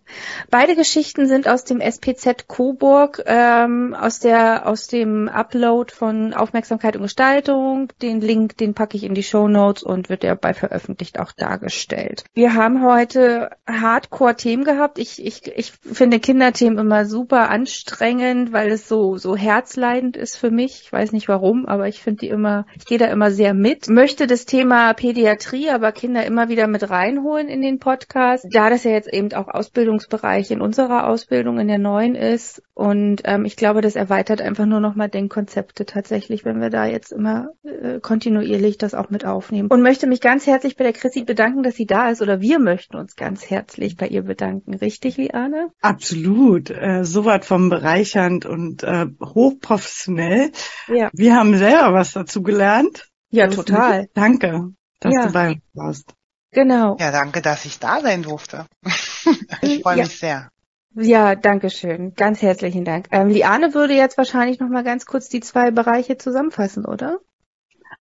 beide 0.52 0.76
Geschichten 0.76 1.26
sind 1.26 1.48
aus 1.48 1.64
dem 1.64 1.82
SPZ 1.82 2.48
Coburg, 2.48 3.24
ähm, 3.26 3.96
aus 3.96 4.20
der 4.20 4.68
aus 4.68 4.86
dem 4.86 5.28
Upload 5.28 5.92
von 5.92 6.36
Aufmerksamkeit 6.36 6.96
und 6.96 7.02
Gestaltung. 7.02 7.92
Den 8.04 8.22
Link, 8.22 8.58
den 8.58 8.76
packe 8.76 8.98
ich 8.98 9.04
in 9.04 9.16
die 9.16 9.24
Show 9.24 9.48
Notes 9.48 9.82
und 9.82 10.10
wird 10.10 10.24
ja 10.24 10.36
bei 10.36 10.54
veröffentlicht 10.54 11.20
auch 11.20 11.32
dargestellt. 11.32 12.24
Wir 12.36 12.54
haben 12.54 12.86
heute 12.86 13.50
Hardcore-Themen 13.66 14.64
gehabt. 14.64 15.00
Ich, 15.00 15.26
ich, 15.26 15.48
ich 15.48 15.72
finde 15.72 16.20
Kinderthemen 16.20 16.78
immer 16.78 17.06
super 17.06 17.50
anstrengend, 17.50 18.54
weil 18.54 18.70
es 18.70 18.88
so 18.88 19.18
so 19.18 19.36
herzleidend 19.36 20.16
ist 20.16 20.38
für 20.38 20.52
mich. 20.52 20.82
Ich 20.84 20.94
weiß 20.94 21.14
nicht 21.14 21.28
warum, 21.28 21.66
aber 21.66 21.88
ich 21.88 22.04
finde 22.04 22.20
die 22.20 22.30
immer, 22.30 22.68
ich 22.78 22.86
gehe 22.86 23.00
da 23.00 23.08
immer 23.08 23.32
sehr 23.32 23.56
mit. 23.56 23.90
Möchte 23.90 24.28
das 24.28 24.46
Thema 24.46 24.94
Pädiatrie, 24.94 25.72
aber 25.72 25.92
Kinder 25.92 26.24
immer 26.28 26.48
wieder 26.50 26.68
mit 26.68 26.88
reinholen 26.92 27.48
in 27.48 27.64
den 27.64 27.80
Podcast 27.80 28.51
da 28.52 28.70
das 28.70 28.84
ja 28.84 28.92
jetzt 28.92 29.12
eben 29.12 29.34
auch 29.34 29.48
Ausbildungsbereich 29.48 30.52
in 30.52 30.62
unserer 30.62 31.08
Ausbildung 31.08 31.60
in 31.60 31.68
der 31.68 31.78
neuen 31.80 32.16
ist 32.16 32.62
und 32.74 33.22
ähm, 33.26 33.46
ich 33.46 33.56
glaube, 33.56 33.82
das 33.82 33.96
erweitert 33.96 34.42
einfach 34.42 34.66
nur 34.66 34.80
noch 34.80 34.96
mal 34.96 35.08
Denkkonzepte 35.08 35.86
tatsächlich, 35.86 36.46
wenn 36.46 36.62
wir 36.62 36.70
da 36.70 36.86
jetzt 36.86 37.12
immer 37.12 37.50
äh, 37.64 38.00
kontinuierlich 38.00 38.78
das 38.78 38.94
auch 38.94 39.10
mit 39.10 39.26
aufnehmen. 39.26 39.70
Und 39.70 39.82
möchte 39.82 40.08
mich 40.08 40.22
ganz 40.22 40.48
herzlich 40.48 40.78
bei 40.78 40.84
der 40.84 40.94
Chrissy 40.94 41.24
bedanken, 41.24 41.64
dass 41.64 41.76
sie 41.76 41.86
da 41.86 42.10
ist 42.10 42.22
oder 42.22 42.42
wir 42.42 42.60
möchten 42.60 42.98
uns 42.98 43.16
ganz 43.16 43.50
herzlich 43.50 43.98
bei 43.98 44.08
ihr 44.08 44.24
bedanken. 44.24 44.74
Richtig, 44.74 45.18
Liane? 45.18 45.70
Absolut. 45.82 46.70
Äh, 46.70 47.04
so 47.04 47.26
was 47.26 47.46
vom 47.46 47.70
bereichernd 47.70 48.46
und 48.46 48.84
äh, 48.84 49.06
hochprofessionell. 49.24 50.52
Ja. 50.88 51.10
Wir 51.14 51.36
haben 51.36 51.56
selber 51.58 51.94
was 51.94 52.14
dazu 52.14 52.42
gelernt. 52.42 53.10
Ja, 53.30 53.48
total. 53.48 54.10
Danke, 54.14 54.72
dass 55.00 55.14
Ja. 55.14 55.28
du 55.28 55.34
bei 55.34 55.50
uns 55.52 55.62
warst. 55.74 56.14
Genau. 56.52 56.98
Ja, 57.00 57.12
danke, 57.12 57.42
dass 57.42 57.66
ich 57.66 57.80
da 57.80 58.02
sein 58.02 58.24
durfte. 58.24 58.66
ich 59.62 59.82
freue 59.82 59.98
Ja. 59.98 60.04
mich 60.04 60.20
sehr. 60.20 60.50
Ja, 60.94 61.36
danke 61.36 61.70
schön. 61.70 62.14
Ganz 62.16 62.42
herzlichen 62.42 62.84
Dank. 62.84 63.08
Ähm, 63.12 63.30
Liane 63.30 63.74
würde 63.74 63.94
jetzt 63.94 64.18
wahrscheinlich 64.18 64.60
noch 64.60 64.68
mal 64.68 64.84
ganz 64.84 65.06
kurz 65.06 65.30
die 65.30 65.40
zwei 65.40 65.72
Bereiche 65.72 66.18
zusammenfassen, 66.18 66.86
oder? 66.86 67.20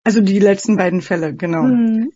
Also 0.03 0.19
die 0.19 0.39
letzten 0.39 0.75
beiden 0.75 1.01
Fälle, 1.01 1.33
genau. 1.33 1.63
Mhm. 1.63 2.11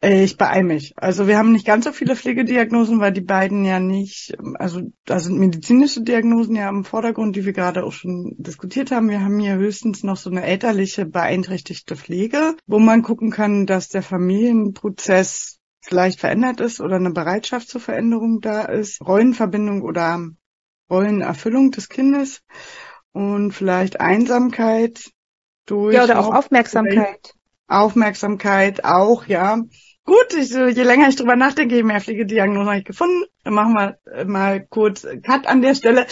Äh, 0.00 0.22
Ich 0.22 0.36
beeil 0.36 0.62
mich. 0.62 0.92
Also 0.96 1.26
wir 1.26 1.36
haben 1.36 1.50
nicht 1.50 1.66
ganz 1.66 1.84
so 1.84 1.90
viele 1.92 2.14
Pflegediagnosen, 2.14 3.00
weil 3.00 3.12
die 3.12 3.20
beiden 3.22 3.64
ja 3.64 3.80
nicht, 3.80 4.34
also 4.54 4.82
da 5.04 5.18
sind 5.18 5.38
medizinische 5.40 6.02
Diagnosen 6.02 6.54
ja 6.54 6.68
im 6.68 6.84
Vordergrund, 6.84 7.34
die 7.34 7.44
wir 7.44 7.52
gerade 7.52 7.82
auch 7.82 7.92
schon 7.92 8.36
diskutiert 8.38 8.92
haben. 8.92 9.08
Wir 9.08 9.22
haben 9.22 9.40
hier 9.40 9.56
höchstens 9.56 10.04
noch 10.04 10.16
so 10.16 10.30
eine 10.30 10.44
elterliche 10.44 11.06
beeinträchtigte 11.06 11.96
Pflege, 11.96 12.54
wo 12.68 12.78
man 12.78 13.02
gucken 13.02 13.30
kann, 13.30 13.66
dass 13.66 13.88
der 13.88 14.02
Familienprozess 14.02 15.59
vielleicht 15.90 16.20
verändert 16.20 16.60
ist 16.60 16.80
oder 16.80 16.96
eine 16.96 17.10
Bereitschaft 17.10 17.68
zur 17.68 17.80
Veränderung 17.80 18.40
da 18.40 18.62
ist, 18.62 19.04
Rollenverbindung 19.04 19.82
oder 19.82 20.20
Rollenerfüllung 20.88 21.72
des 21.72 21.88
Kindes 21.88 22.42
und 23.12 23.50
vielleicht 23.50 24.00
Einsamkeit 24.00 25.10
durch 25.66 25.94
Ja, 25.94 26.04
oder 26.04 26.20
auch 26.20 26.32
Aufmerksamkeit. 26.32 27.34
Aufmerksamkeit 27.66 28.84
auch, 28.84 29.26
ja. 29.26 29.62
Gut, 30.04 30.34
ich, 30.38 30.50
je 30.50 30.82
länger 30.82 31.08
ich 31.08 31.16
drüber 31.16 31.34
nachdenke, 31.34 31.74
je 31.74 31.82
mehr 31.82 32.00
Pflegediagnosen 32.00 32.68
habe 32.68 32.78
ich 32.78 32.84
gefunden. 32.84 33.24
Dann 33.42 33.54
machen 33.54 33.74
wir 33.74 33.98
äh, 34.12 34.24
mal 34.24 34.64
kurz 34.64 35.04
Cut 35.24 35.48
an 35.48 35.60
der 35.60 35.74
Stelle 35.74 36.06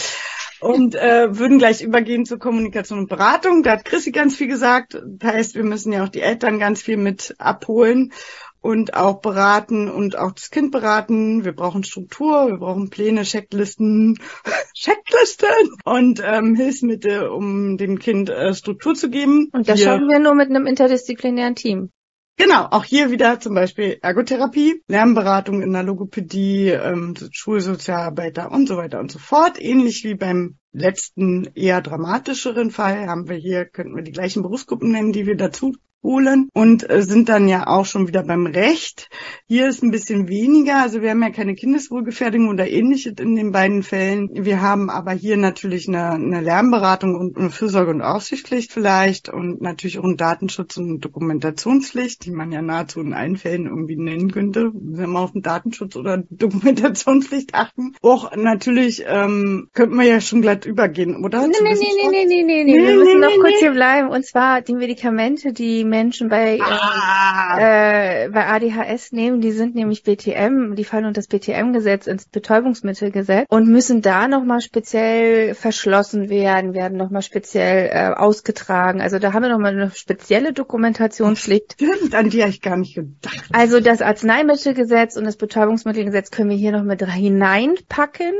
und 0.59 0.95
äh, 0.95 1.37
würden 1.37 1.57
gleich 1.57 1.81
übergehen 1.81 2.25
zur 2.25 2.39
Kommunikation 2.39 2.99
und 2.99 3.09
Beratung. 3.09 3.63
Da 3.63 3.71
hat 3.71 3.85
Chrissy 3.85 4.11
ganz 4.11 4.35
viel 4.35 4.47
gesagt. 4.47 5.01
Das 5.05 5.33
heißt, 5.33 5.55
wir 5.55 5.63
müssen 5.63 5.93
ja 5.93 6.03
auch 6.03 6.09
die 6.09 6.21
Eltern 6.21 6.59
ganz 6.59 6.81
viel 6.81 6.97
mit 6.97 7.35
abholen 7.39 8.11
und 8.61 8.93
auch 8.93 9.21
beraten 9.21 9.89
und 9.89 10.17
auch 10.17 10.31
das 10.31 10.49
Kind 10.49 10.71
beraten. 10.71 11.45
Wir 11.45 11.53
brauchen 11.53 11.83
Struktur, 11.83 12.47
wir 12.47 12.57
brauchen 12.57 12.89
Pläne, 12.89 13.23
Checklisten, 13.23 14.19
Checklisten 14.73 15.47
und 15.85 16.21
ähm, 16.25 16.55
Hilfsmittel, 16.55 17.27
um 17.27 17.77
dem 17.77 17.99
Kind 17.99 18.29
äh, 18.29 18.53
Struktur 18.53 18.95
zu 18.95 19.09
geben. 19.09 19.49
Und 19.53 19.67
das 19.69 19.79
Hier- 19.79 19.87
schaffen 19.87 20.09
wir 20.09 20.19
nur 20.19 20.35
mit 20.35 20.49
einem 20.49 20.65
interdisziplinären 20.65 21.55
Team. 21.55 21.91
Genau, 22.37 22.67
auch 22.71 22.85
hier 22.85 23.11
wieder 23.11 23.41
zum 23.41 23.53
Beispiel 23.53 23.97
Ergotherapie, 24.01 24.81
Lernberatung 24.87 25.61
in 25.61 25.73
der 25.73 25.83
Logopädie, 25.83 26.69
ähm, 26.69 27.13
Schulsozialarbeiter 27.31 28.49
und 28.51 28.65
so 28.67 28.77
weiter 28.77 29.01
und 29.01 29.11
so 29.11 29.19
fort. 29.19 29.61
Ähnlich 29.61 30.05
wie 30.05 30.15
beim 30.15 30.55
letzten 30.71 31.49
eher 31.53 31.81
dramatischeren 31.81 32.71
Fall 32.71 33.07
haben 33.07 33.27
wir 33.27 33.35
hier, 33.35 33.65
könnten 33.65 33.93
wir 33.93 34.03
die 34.03 34.13
gleichen 34.13 34.41
Berufsgruppen 34.41 34.89
nennen, 34.91 35.11
die 35.11 35.25
wir 35.25 35.35
dazu 35.35 35.73
holen 36.01 36.49
und 36.53 36.89
äh, 36.89 37.01
sind 37.01 37.29
dann 37.29 37.47
ja 37.47 37.67
auch 37.67 37.85
schon 37.85 38.07
wieder 38.07 38.23
beim 38.23 38.45
Recht. 38.45 39.09
Hier 39.47 39.67
ist 39.67 39.83
ein 39.83 39.91
bisschen 39.91 40.27
weniger, 40.27 40.81
also 40.81 41.01
wir 41.01 41.11
haben 41.11 41.21
ja 41.21 41.29
keine 41.29 41.55
Kindeswohlgefährdung 41.55 42.49
oder 42.49 42.69
ähnliches 42.69 43.13
in 43.19 43.35
den 43.35 43.51
beiden 43.51 43.83
Fällen. 43.83 44.29
Wir 44.33 44.61
haben 44.61 44.89
aber 44.89 45.11
hier 45.11 45.37
natürlich 45.37 45.87
eine, 45.87 46.11
eine 46.11 46.41
Lernberatung 46.41 47.15
und 47.15 47.37
eine 47.37 47.49
Fürsorge- 47.49 47.91
und 47.91 48.01
Aufsichtspflicht 48.01 48.71
vielleicht 48.71 49.29
und 49.29 49.61
natürlich 49.61 49.99
auch 49.99 50.03
einen 50.03 50.17
Datenschutz- 50.17 50.77
und 50.77 51.01
Dokumentationspflicht, 51.01 52.25
die 52.25 52.31
man 52.31 52.51
ja 52.51 52.61
nahezu 52.61 53.01
in 53.01 53.13
allen 53.13 53.37
Fällen 53.37 53.65
irgendwie 53.65 53.97
nennen 53.97 54.31
könnte. 54.31 54.71
Wenn 54.73 55.11
wir 55.11 55.19
auf 55.19 55.33
den 55.33 55.41
Datenschutz 55.41 55.95
oder 55.95 56.23
Dokumentationspflicht 56.29 57.53
achten. 57.53 57.95
Auch 58.01 58.35
natürlich 58.35 59.03
ähm, 59.07 59.69
könnten 59.73 59.97
wir 59.97 60.05
ja 60.05 60.21
schon 60.21 60.41
glatt 60.41 60.65
übergehen, 60.65 61.23
oder? 61.23 61.47
Nee, 61.47 61.55
nee, 61.61 61.73
nee, 61.73 62.07
nee, 62.09 62.25
nee, 62.25 62.43
nee, 62.43 62.63
nee, 62.63 62.69
Nee, 62.69 62.87
Wir 62.87 62.95
müssen 62.97 63.19
nee, 63.19 63.25
noch 63.25 63.29
nee, 63.29 63.39
kurz 63.41 63.59
hier 63.59 63.71
bleiben. 63.71 64.09
Und 64.09 64.25
zwar 64.25 64.61
die 64.61 64.73
Medikamente, 64.73 65.53
die 65.53 65.83
Menschen 65.89 66.29
bei, 66.29 66.59
Ah. 66.61 67.57
äh, 67.59 68.29
bei 68.29 68.47
ADHS 68.47 69.11
nehmen. 69.11 69.41
Die 69.41 69.51
sind 69.51 69.75
nämlich 69.75 70.03
BTM, 70.03 70.75
die 70.75 70.83
fallen 70.83 71.05
unter 71.05 71.19
das 71.19 71.27
BTM-Gesetz, 71.27 72.07
ins 72.07 72.25
Betäubungsmittelgesetz 72.27 73.45
und 73.49 73.67
müssen 73.67 74.01
da 74.01 74.27
nochmal 74.27 74.61
speziell 74.61 75.55
verschlossen 75.55 76.29
werden, 76.29 76.73
werden 76.73 76.97
nochmal 76.97 77.21
speziell 77.21 77.89
äh, 77.91 78.13
ausgetragen. 78.13 79.01
Also 79.01 79.19
da 79.19 79.33
haben 79.33 79.43
wir 79.43 79.49
nochmal 79.49 79.73
eine 79.73 79.91
spezielle 79.91 80.53
Dokumentationspflicht. 80.53 81.73
Stimmt, 81.73 82.15
an 82.15 82.29
die 82.29 82.41
habe 82.41 82.51
ich 82.51 82.61
gar 82.61 82.77
nicht 82.77 82.95
gedacht. 82.95 83.43
Also 83.51 83.79
das 83.79 84.01
Arzneimittelgesetz 84.01 85.17
und 85.17 85.25
das 85.25 85.35
Betäubungsmittelgesetz 85.35 86.31
können 86.31 86.49
wir 86.49 86.57
hier 86.57 86.71
noch 86.71 86.83
mit 86.83 87.03
hineinpacken. 87.03 88.33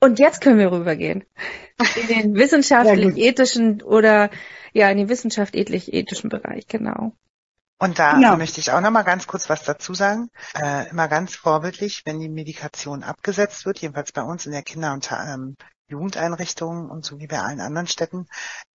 Und 0.00 0.18
jetzt 0.18 0.40
können 0.40 0.58
wir 0.58 0.72
rübergehen. 0.72 1.24
In 2.00 2.06
den 2.08 2.34
wissenschaftlich-ethischen 2.38 3.82
oder 3.82 4.30
ja, 4.76 4.90
in 4.90 4.98
den 4.98 5.08
wissenschaftlich-ethischen 5.08 6.28
Bereich, 6.28 6.66
genau. 6.66 7.12
Und 7.78 7.98
da 7.98 8.14
Genau. 8.14 8.36
möchte 8.36 8.60
ich 8.60 8.70
auch 8.70 8.80
noch 8.80 8.90
mal 8.90 9.02
ganz 9.02 9.26
kurz 9.26 9.48
was 9.50 9.62
dazu 9.64 9.92
sagen. 9.94 10.30
Äh, 10.54 10.88
immer 10.90 11.08
ganz 11.08 11.34
vorbildlich, 11.34 12.02
wenn 12.06 12.20
die 12.20 12.28
Medikation 12.28 13.02
abgesetzt 13.02 13.66
wird, 13.66 13.80
jedenfalls 13.80 14.12
bei 14.12 14.22
uns 14.22 14.46
in 14.46 14.52
der 14.52 14.62
Kinder- 14.62 14.92
und 14.94 15.10
ähm, 15.12 15.56
Jugendeinrichtung 15.88 16.90
und 16.90 17.04
so 17.04 17.18
wie 17.18 17.26
bei 17.26 17.38
allen 17.38 17.60
anderen 17.60 17.86
Städten, 17.86 18.26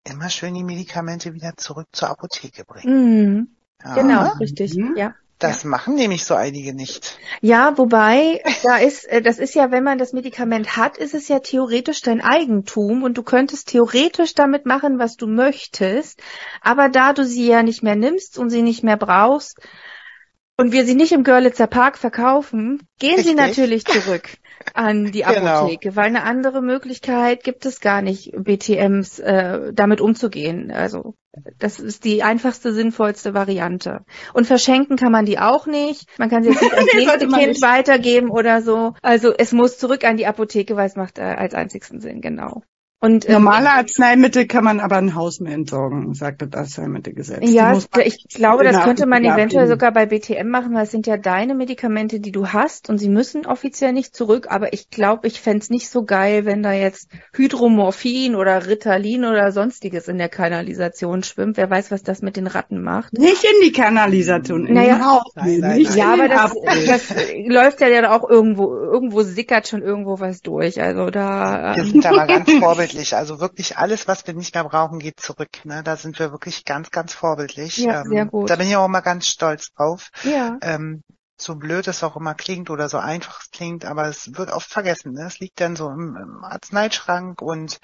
immer 0.05 0.29
schön 0.31 0.55
die 0.55 0.65
Medikamente 0.65 1.35
wieder 1.35 1.57
zurück 1.57 1.89
zur 1.93 2.11
Apotheke 2.11 2.65
bringen. 2.65 3.39
Mhm. 3.39 3.49
Ja, 3.85 3.95
Genau, 3.95 4.33
richtig. 4.39 4.77
Mhm. 4.77 4.95
Ja. 4.97 5.15
Das 5.41 5.65
machen 5.65 5.95
nämlich 5.95 6.27
so 6.27 6.35
einige 6.35 6.75
nicht. 6.75 7.19
Ja, 7.41 7.79
wobei, 7.79 8.43
da 8.63 8.77
ist, 8.77 9.07
äh, 9.07 9.23
das 9.23 9.39
ist 9.39 9.55
ja, 9.55 9.71
wenn 9.71 9.83
man 9.83 9.97
das 9.97 10.13
Medikament 10.13 10.77
hat, 10.77 10.99
ist 10.99 11.15
es 11.15 11.29
ja 11.29 11.39
theoretisch 11.39 12.03
dein 12.03 12.21
Eigentum 12.21 13.03
und 13.03 13.17
du 13.17 13.23
könntest 13.23 13.69
theoretisch 13.69 14.35
damit 14.35 14.67
machen, 14.67 14.99
was 14.99 15.17
du 15.17 15.27
möchtest. 15.27 16.21
Aber 16.61 16.91
da 16.91 17.15
du 17.15 17.25
sie 17.25 17.47
ja 17.47 17.63
nicht 17.63 17.83
mehr 17.83 17.97
nimmst 17.97 18.37
und 18.37 18.51
sie 18.51 18.61
nicht 18.61 18.85
mehr 18.85 18.99
brauchst 18.99 19.59
und 20.59 20.73
wir 20.73 20.85
sie 20.85 20.95
nicht 20.95 21.13
im 21.13 21.25
Görlitzer 21.25 21.67
Park 21.67 21.97
verkaufen, 21.97 22.87
gehen 22.99 23.17
sie 23.17 23.31
Richtig. 23.31 23.37
natürlich 23.37 23.85
zurück 23.87 24.29
an 24.75 25.07
die 25.13 25.23
Genau. 25.23 25.61
Apotheke, 25.63 25.97
weil 25.97 26.07
eine 26.07 26.23
andere 26.25 26.63
Möglichkeit 26.63 27.43
gibt 27.45 27.67
es 27.67 27.81
gar 27.81 28.03
nicht, 28.03 28.33
BTMs 28.37 29.19
äh, 29.19 29.73
damit 29.73 30.01
umzugehen. 30.01 30.71
Also 30.71 31.15
das 31.59 31.79
ist 31.79 32.05
die 32.05 32.23
einfachste, 32.23 32.73
sinnvollste 32.73 33.35
Variante. 33.35 34.01
Und 34.35 34.47
verschenken 34.47 34.97
kann 34.97 35.13
man 35.13 35.25
die 35.27 35.39
auch 35.39 35.67
nicht. 35.67 36.07
Man 36.19 36.29
kann 36.29 36.43
sie 36.43 36.51
jetzt 36.51 36.61
nicht 36.63 36.73
ans 36.77 36.93
Nee, 36.93 37.01
nächste 37.07 37.29
Kind 37.29 37.47
nicht. 37.49 37.63
weitergeben 37.63 38.31
oder 38.31 38.63
so. 38.63 38.95
Also 39.03 39.33
es 39.37 39.53
muss 39.53 39.79
zurück 39.79 40.05
an 40.05 40.17
die 40.17 40.27
Apotheke, 40.27 40.77
weil 40.77 40.87
es 40.87 40.97
macht 40.97 41.19
äh, 41.19 41.23
als 41.23 41.55
einzigsten 41.55 42.01
Sinn, 42.01 42.21
genau. 42.21 42.63
Und 43.03 43.27
ähm, 43.27 43.33
Normale 43.33 43.71
Arzneimittel 43.71 44.47
kann 44.47 44.63
man 44.63 44.79
aber 44.79 44.97
ein 44.97 45.15
Haus 45.15 45.41
mehr 45.41 45.55
entsorgen, 45.55 46.13
sagt 46.13 46.43
das 46.43 46.53
Arzneimittelgesetz. 46.53 47.51
Ja, 47.51 47.79
ich 48.05 48.29
glaube, 48.29 48.63
das 48.63 48.85
könnte 48.85 49.07
man 49.07 49.25
eventuell 49.25 49.67
sogar 49.69 49.91
bei 49.91 50.05
BTM 50.05 50.47
machen, 50.49 50.75
weil 50.75 50.83
es 50.83 50.91
sind 50.91 51.07
ja 51.07 51.17
deine 51.17 51.55
Medikamente, 51.55 52.21
die 52.21 52.31
du 52.31 52.49
hast 52.49 52.91
und 52.91 52.99
sie 52.99 53.09
müssen 53.09 53.47
offiziell 53.47 53.95
nicht 53.95 54.15
zurück, 54.15 54.49
aber 54.51 54.75
ich 54.75 54.91
glaube, 54.91 55.29
ich 55.29 55.41
fänd's 55.41 55.71
nicht 55.71 55.89
so 55.89 56.05
geil, 56.05 56.45
wenn 56.45 56.63
da 56.63 56.75
jetzt 56.75 57.09
Hydromorphin 57.33 58.35
oder 58.35 58.67
Ritalin 58.67 59.25
oder 59.25 59.51
sonstiges 59.51 60.07
in 60.07 60.19
der 60.19 60.29
Kanalisation 60.29 61.23
schwimmt. 61.23 61.57
Wer 61.57 61.71
weiß, 61.71 61.91
was 61.91 62.03
das 62.03 62.21
mit 62.21 62.37
den 62.37 62.49
Ratten 62.49 62.83
macht. 62.83 63.15
Nicht 63.15 63.43
in 63.45 63.65
die 63.65 63.73
Kanalisation, 63.73 64.67
in 64.67 64.75
Naja. 64.75 64.97
den 64.97 65.07
Haus. 65.07 65.33
Nein, 65.37 65.59
nein, 65.61 65.79
nicht 65.79 65.97
nein. 65.97 65.99
Ja, 65.99 66.15
in 66.15 66.21
aber 66.21 66.29
den 66.29 66.87
das, 66.87 67.09
das 67.09 67.17
läuft 67.47 67.81
ja 67.81 67.89
dann 67.89 68.05
auch 68.05 68.29
irgendwo, 68.29 68.75
irgendwo 68.75 69.23
sickert 69.23 69.69
schon 69.69 69.81
irgendwo 69.81 70.21
was 70.21 70.43
durch. 70.43 70.83
Also 70.83 71.09
da, 71.09 71.77
Wir 71.77 71.85
ähm, 71.85 71.91
sind 71.91 72.05
da 72.05 72.13
mal 72.13 72.27
ganz 72.27 72.53
vorbildlich. 72.53 72.90
Also 73.15 73.41
wirklich 73.41 73.79
alles, 73.79 74.09
was 74.09 74.27
wir 74.27 74.35
nicht 74.35 74.55
mehr 74.55 74.65
brauchen, 74.65 74.99
geht 74.99 75.21
zurück. 75.21 75.65
Ne? 75.65 75.83
Da 75.83 75.97
sind 75.97 76.19
wir 76.19 76.33
wirklich 76.33 76.65
ganz, 76.65 76.91
ganz 76.91 77.13
vorbildlich. 77.15 77.79
Ähm, 77.81 77.89
Ja, 77.89 78.03
sehr 78.05 78.27
gut. 78.27 78.51
Da 78.51 78.57
bin 78.57 78.69
ich 78.69 78.77
auch 78.77 78.87
immer 78.87 79.03
ganz 79.03 79.27
stolz 79.27 79.73
drauf. 79.73 80.11
ja. 80.23 80.57
Ähm, 80.63 81.03
so 81.43 81.55
blöd 81.55 81.89
es 81.89 82.05
auch 82.05 82.17
immer 82.17 82.35
klingt 82.35 82.69
oder 82.69 82.91
so 82.91 82.99
einfach 82.99 83.41
es 83.41 83.51
klingt, 83.51 83.87
aber 83.87 84.07
es 84.09 84.37
wird 84.37 84.51
oft 84.53 84.71
vergessen. 84.71 85.13
Ne? 85.15 85.25
Es 85.27 85.39
liegt 85.39 85.59
dann 85.63 85.75
so 85.75 85.89
im, 85.89 86.15
im 86.15 86.45
Arzneischrank 86.45 87.41
und 87.41 87.79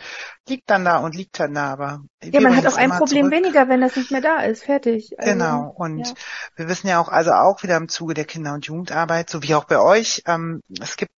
liegt 0.47 0.69
dann 0.69 0.85
da 0.85 0.99
und 0.99 1.15
liegt 1.15 1.41
dann 1.41 1.55
da. 1.55 1.73
Aber 1.73 2.01
Ja, 2.23 2.41
man 2.43 2.55
hat 2.55 2.67
auch 2.67 2.77
ein 2.77 2.91
Problem 2.91 3.31
zurück. 3.31 3.33
weniger, 3.33 3.67
wenn 3.71 3.81
das 3.81 3.97
nicht 3.97 4.11
mehr 4.11 4.21
da 4.21 4.41
ist. 4.43 4.65
Fertig. 4.65 5.19
Also, 5.19 5.33
Genau. 5.33 5.73
Und 5.75 6.07
ja. 6.07 6.15
wir 6.57 6.69
wissen 6.69 6.87
ja 6.89 7.01
auch, 7.01 7.09
also 7.09 7.33
auch 7.33 7.63
wieder 7.63 7.79
im 7.79 7.89
Zuge 7.89 8.13
der 8.13 8.27
Kinder- 8.27 8.53
und 8.53 8.67
Jugendarbeit, 8.67 9.31
so 9.31 9.43
wie 9.43 9.55
auch 9.55 9.65
bei 9.65 9.79
euch, 9.81 10.23
ähm, 10.27 10.61
es 10.79 10.97
gibt 10.99 11.11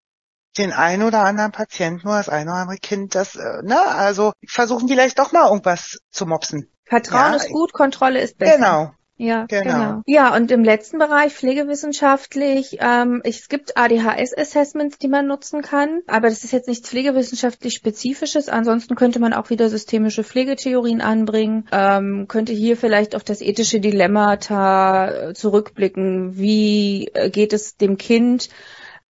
den 0.57 0.73
einen 0.73 1.03
oder 1.03 1.20
anderen 1.20 1.53
Patienten 1.53 2.07
oder 2.09 2.19
das 2.19 2.29
eine 2.29 2.51
oder 2.51 2.61
andere 2.61 2.79
Kind, 2.79 3.15
das, 3.15 3.37
äh, 3.37 3.62
ne, 3.62 3.81
also 3.81 4.33
versuchen 4.47 4.89
vielleicht 4.89 5.19
doch 5.19 5.33
mal 5.33 5.47
irgendwas 5.49 5.99
zu 6.11 6.27
mopsen. 6.27 6.70
Vertrauen 6.85 7.33
Ja, 7.33 7.37
ist 7.37 7.51
gut, 7.51 7.73
Kontrolle 7.73 8.20
ist 8.20 8.39
besser. 8.39 8.57
Genau. 8.57 8.93
Ja, 9.20 9.47
Genau. 9.47 9.65
genau. 9.65 10.03
Ja, 10.07 10.35
und 10.35 10.53
im 10.53 10.62
letzten 10.62 10.99
Bereich 10.99 11.35
pflegewissenschaftlich, 11.35 12.79
ähm, 12.81 13.20
es 13.25 13.49
gibt 13.49 13.77
ADHS-Assessments, 13.77 14.99
die 14.99 15.09
man 15.09 15.27
nutzen 15.27 15.61
kann, 15.61 16.03
aber 16.07 16.29
das 16.29 16.45
ist 16.45 16.53
jetzt 16.53 16.69
nichts 16.69 16.89
pflegewissenschaftlich 16.89 17.75
Spezifisches. 17.75 18.49
Ansonsten 18.49 18.95
könnte 18.95 19.19
man 19.19 19.33
auch 19.33 19.51
wieder 19.51 19.69
systemische 19.70 20.23
Pflegetheorien 20.23 21.01
anbringen, 21.01 21.69
ähm, 21.73 22.27
könnte 22.29 22.53
hier 22.53 22.77
vielleicht 22.77 23.16
auf 23.16 23.25
das 23.25 23.41
ethische 23.41 23.81
Dilemmata 23.81 25.09
äh, 25.11 25.35
zurückblicken. 25.35 26.39
Wie 26.39 27.09
äh, 27.12 27.29
geht 27.31 27.53
es 27.53 27.77
dem 27.77 27.99
Kind? 27.99 28.51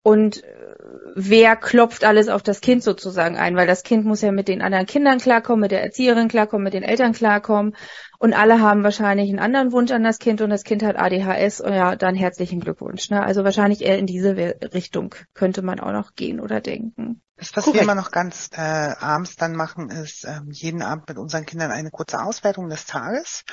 Und 0.01 0.43
äh, 0.43 0.68
wer 1.15 1.55
klopft 1.55 2.03
alles 2.03 2.29
auf 2.29 2.43
das 2.43 2.61
Kind 2.61 2.83
sozusagen 2.83 3.37
ein, 3.37 3.55
weil 3.55 3.67
das 3.67 3.83
Kind 3.83 4.05
muss 4.05 4.21
ja 4.21 4.31
mit 4.31 4.47
den 4.47 4.61
anderen 4.61 4.85
Kindern 4.85 5.19
klarkommen, 5.19 5.61
mit 5.61 5.71
der 5.71 5.83
Erzieherin 5.83 6.27
klarkommen, 6.27 6.63
mit 6.63 6.73
den 6.73 6.83
Eltern 6.83 7.13
klarkommen 7.13 7.75
und 8.19 8.33
alle 8.33 8.59
haben 8.59 8.83
wahrscheinlich 8.83 9.29
einen 9.29 9.39
anderen 9.39 9.71
Wunsch 9.71 9.91
an 9.91 10.03
das 10.03 10.19
Kind 10.19 10.41
und 10.41 10.49
das 10.49 10.63
Kind 10.63 10.83
hat 10.83 10.97
ADHS 10.97 11.61
und 11.61 11.73
ja, 11.73 11.95
dann 11.95 12.15
herzlichen 12.15 12.59
Glückwunsch. 12.59 13.09
Ne? 13.09 13.23
Also 13.23 13.45
wahrscheinlich 13.45 13.81
eher 13.81 13.97
in 13.97 14.05
diese 14.05 14.35
Richtung 14.73 15.15
könnte 15.33 15.61
man 15.61 15.79
auch 15.79 15.93
noch 15.93 16.15
gehen 16.15 16.41
oder 16.41 16.59
denken. 16.59 17.21
Das, 17.37 17.55
was 17.55 17.63
Korrekt. 17.63 17.75
wir 17.75 17.83
immer 17.83 17.95
noch 17.95 18.11
ganz 18.11 18.49
äh, 18.51 18.59
abends 18.59 19.37
dann 19.37 19.55
machen, 19.55 19.89
ist 19.89 20.25
ähm, 20.25 20.49
jeden 20.51 20.81
Abend 20.81 21.07
mit 21.07 21.17
unseren 21.17 21.45
Kindern 21.45 21.71
eine 21.71 21.89
kurze 21.89 22.21
Auswertung 22.21 22.67
des 22.67 22.85
Tages, 22.85 23.45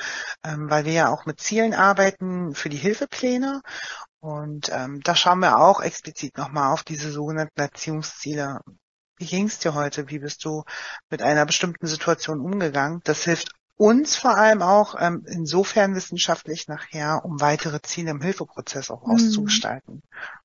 ähm, 0.43 0.69
weil 0.69 0.83
wir 0.83 0.91
ja 0.91 1.09
auch 1.09 1.25
mit 1.25 1.39
Zielen 1.39 1.73
arbeiten 1.73 2.53
für 2.53 2.67
die 2.67 2.75
Hilfepläne. 2.75 3.61
Und 4.19 4.69
ähm, 4.71 5.01
da 5.03 5.15
schauen 5.15 5.39
wir 5.39 5.57
auch 5.59 5.81
explizit 5.81 6.37
nochmal 6.37 6.73
auf 6.73 6.83
diese 6.83 7.11
sogenannten 7.11 7.59
Erziehungsziele. 7.59 8.61
Wie 9.17 9.25
ging's 9.25 9.59
dir 9.59 9.73
heute? 9.73 10.09
Wie 10.09 10.19
bist 10.19 10.43
du 10.45 10.63
mit 11.09 11.21
einer 11.21 11.45
bestimmten 11.45 11.87
Situation 11.87 12.39
umgegangen? 12.39 13.01
Das 13.03 13.23
hilft 13.23 13.51
uns 13.75 14.15
vor 14.15 14.35
allem 14.35 14.61
auch 14.63 14.95
ähm, 14.99 15.23
insofern 15.27 15.95
wissenschaftlich 15.95 16.67
nachher, 16.67 17.23
um 17.23 17.39
weitere 17.39 17.79
Ziele 17.81 18.11
im 18.11 18.21
Hilfeprozess 18.21 18.89
auch 18.89 19.05
Mhm. 19.05 19.11
auszugestalten. 19.13 20.01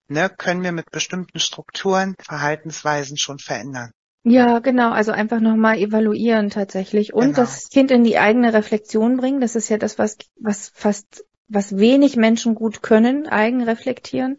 Ne, 0.08 0.28
können 0.28 0.62
wir 0.62 0.72
mit 0.72 0.90
bestimmten 0.90 1.38
Strukturen 1.38 2.14
Verhaltensweisen 2.22 3.16
schon 3.16 3.38
verändern. 3.38 3.92
Ja, 4.24 4.58
genau. 4.60 4.92
Also 4.92 5.12
einfach 5.12 5.40
nochmal 5.40 5.78
evaluieren 5.78 6.50
tatsächlich 6.50 7.12
und 7.12 7.34
Genau. 7.34 7.36
das 7.36 7.68
Kind 7.70 7.90
in 7.90 8.04
die 8.04 8.18
eigene 8.18 8.52
Reflexion 8.52 9.16
bringen. 9.16 9.40
Das 9.40 9.56
ist 9.56 9.68
ja 9.68 9.78
das, 9.78 9.98
was, 9.98 10.16
was 10.38 10.70
fast, 10.74 11.24
was 11.52 11.76
wenig 11.76 12.16
Menschen 12.16 12.54
gut 12.54 12.82
können, 12.82 13.26
eigen 13.26 13.62
reflektieren. 13.62 14.38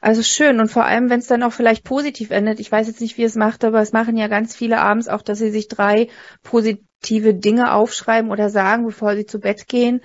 Also 0.00 0.22
schön 0.22 0.60
und 0.60 0.68
vor 0.68 0.84
allem, 0.84 1.10
wenn 1.10 1.20
es 1.20 1.26
dann 1.26 1.42
auch 1.42 1.52
vielleicht 1.52 1.84
positiv 1.84 2.30
endet. 2.30 2.60
Ich 2.60 2.70
weiß 2.70 2.86
jetzt 2.88 3.00
nicht, 3.00 3.16
wie 3.18 3.24
es 3.24 3.36
macht, 3.36 3.64
aber 3.64 3.80
es 3.80 3.92
machen 3.92 4.16
ja 4.16 4.28
ganz 4.28 4.54
viele 4.54 4.80
abends 4.80 5.08
auch, 5.08 5.22
dass 5.22 5.38
sie 5.38 5.50
sich 5.50 5.68
drei 5.68 6.08
positive 6.42 7.34
Dinge 7.34 7.72
aufschreiben 7.72 8.30
oder 8.30 8.50
sagen, 8.50 8.84
bevor 8.84 9.16
sie 9.16 9.26
zu 9.26 9.40
Bett 9.40 9.66
gehen, 9.68 10.02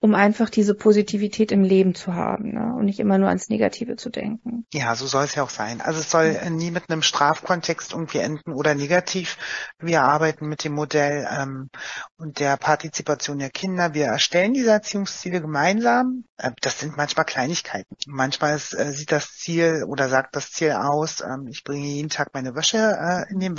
um 0.00 0.14
einfach 0.14 0.48
diese 0.48 0.74
Positivität 0.74 1.50
im 1.50 1.64
Leben 1.64 1.94
zu 1.94 2.14
haben 2.14 2.52
ne? 2.52 2.74
und 2.76 2.84
nicht 2.84 3.00
immer 3.00 3.18
nur 3.18 3.28
ans 3.28 3.48
Negative 3.48 3.96
zu 3.96 4.10
denken. 4.10 4.64
Ja, 4.72 4.94
so 4.94 5.06
soll 5.06 5.24
es 5.24 5.34
ja 5.34 5.42
auch 5.42 5.50
sein. 5.50 5.80
Also 5.80 6.00
es 6.00 6.10
soll 6.10 6.26
äh, 6.40 6.50
nie 6.50 6.70
mit 6.70 6.88
einem 6.88 7.02
Strafkontext 7.02 7.92
irgendwie 7.92 8.18
enden 8.18 8.52
oder 8.52 8.74
negativ. 8.74 9.36
Wir 9.80 10.02
arbeiten 10.02 10.48
mit 10.48 10.62
dem 10.62 10.74
Modell 10.74 11.26
ähm, 11.30 11.68
und 12.16 12.38
der 12.38 12.56
Partizipation 12.56 13.40
der 13.40 13.50
Kinder. 13.50 13.92
Wir 13.94 14.06
erstellen 14.06 14.54
diese 14.54 14.70
Erziehungsziele 14.70 15.40
gemeinsam. 15.40 16.24
Äh, 16.36 16.52
das 16.60 16.78
sind 16.78 16.96
manchmal 16.96 17.24
Kleinigkeiten. 17.24 17.96
Manchmal 18.06 18.54
ist, 18.54 18.74
äh, 18.74 18.92
sieht 18.92 19.10
das 19.10 19.36
Ziel 19.36 19.84
oder 19.84 20.08
sagt 20.08 20.36
das 20.36 20.52
Ziel 20.52 20.72
aus, 20.72 21.20
ähm, 21.22 21.48
ich 21.48 21.64
bringe 21.64 21.86
jeden 21.86 22.08
Tag 22.08 22.34
meine 22.34 22.54
Wäsche 22.54 22.78
äh, 22.78 23.32
in 23.32 23.40
den 23.40 23.58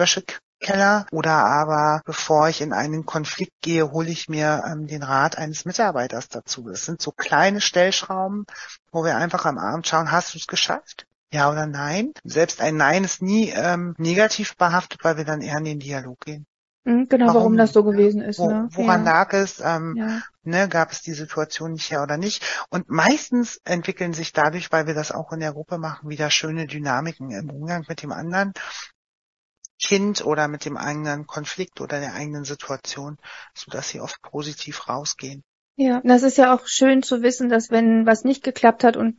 Wäschekeller 0.60 1.06
oder 1.12 1.46
aber 1.46 2.02
bevor 2.06 2.50
ich 2.50 2.62
in 2.62 2.74
einen 2.74 3.06
Konflikt 3.06 3.54
gehe, 3.62 3.92
hole 3.92 4.10
ich 4.10 4.30
mir 4.30 4.64
ähm, 4.68 4.88
den 4.88 5.04
Rat 5.04 5.38
eines 5.38 5.66
Mitarbeiters 5.66 6.30
dazu. 6.30 6.70
Das 6.70 6.86
sind 6.86 7.02
so 7.02 7.12
kleine 7.12 7.62
Stellschrauben, 7.62 8.46
wo 8.92 9.04
wir 9.04 9.18
einfach 9.18 9.46
am 9.46 9.58
Abend 9.58 9.88
schauen, 9.88 10.12
hast 10.12 10.34
du 10.34 10.38
es 10.38 10.48
geschafft? 10.48 11.06
Ja 11.32 11.52
oder 11.52 11.68
nein? 11.68 12.12
Selbst 12.24 12.60
ein 12.60 12.76
Nein 12.76 13.04
ist 13.04 13.22
nie 13.22 13.50
ähm, 13.50 13.94
negativ 13.98 14.58
behaftet, 14.58 15.04
weil 15.04 15.18
wir 15.18 15.26
dann 15.26 15.42
eher 15.42 15.58
in 15.60 15.66
den 15.66 15.80
Dialog 15.80 16.20
gehen. 16.22 16.48
Mhm, 16.86 17.08
genau, 17.08 17.28
warum, 17.28 17.36
Warum? 17.42 17.58
das 17.58 17.72
so 17.74 17.84
gewesen 17.84 18.22
ist. 18.22 18.40
Wo, 18.40 18.50
ne? 18.50 18.68
woran 18.72 19.06
ja. 19.06 19.12
lag 19.12 19.34
es? 19.34 19.60
Ähm, 19.60 19.96
Ja. 19.96 20.22
ne, 20.44 20.68
gab 20.68 20.92
es 20.92 21.02
die 21.02 21.14
Situation 21.14 21.74
nicht 21.74 21.92
her 21.92 22.02
oder 22.02 22.18
nicht? 22.18 22.44
Und 22.70 22.90
meistens 22.90 23.62
entwickeln 23.64 24.14
sich 24.14 24.34
dadurch, 24.34 24.72
weil 24.72 24.88
wir 24.88 24.96
das 24.96 25.12
auch 25.12 25.32
in 25.32 25.40
der 25.40 25.54
Gruppe 25.54 25.78
machen, 25.78 26.10
wieder 26.10 26.32
schöne 26.32 26.66
Dynamiken 26.66 27.30
im 27.30 27.52
Umgang 27.52 27.86
mit 27.88 28.02
dem 28.02 28.12
anderen 28.12 28.54
Kind 29.82 30.26
oder 30.26 30.48
mit 30.48 30.66
dem 30.66 30.78
eigenen 30.78 31.26
Konflikt 31.26 31.82
oder 31.82 32.00
der 32.00 32.14
eigenen 32.14 32.44
Situation, 32.44 33.18
so 33.54 33.72
dass 33.72 33.90
sie 33.90 34.02
oft 34.02 34.22
positiv 34.22 34.90
rausgehen. 34.90 35.44
Ja, 35.82 36.02
das 36.04 36.24
ist 36.24 36.38
ja 36.38 36.54
auch 36.54 36.68
schön 36.68 37.04
zu 37.04 37.22
wissen, 37.22 37.48
dass 37.48 37.72
wenn 37.72 38.06
was 38.06 38.26
nicht 38.26 38.44
geklappt 38.44 38.84
hat 38.84 38.98
und, 38.98 39.16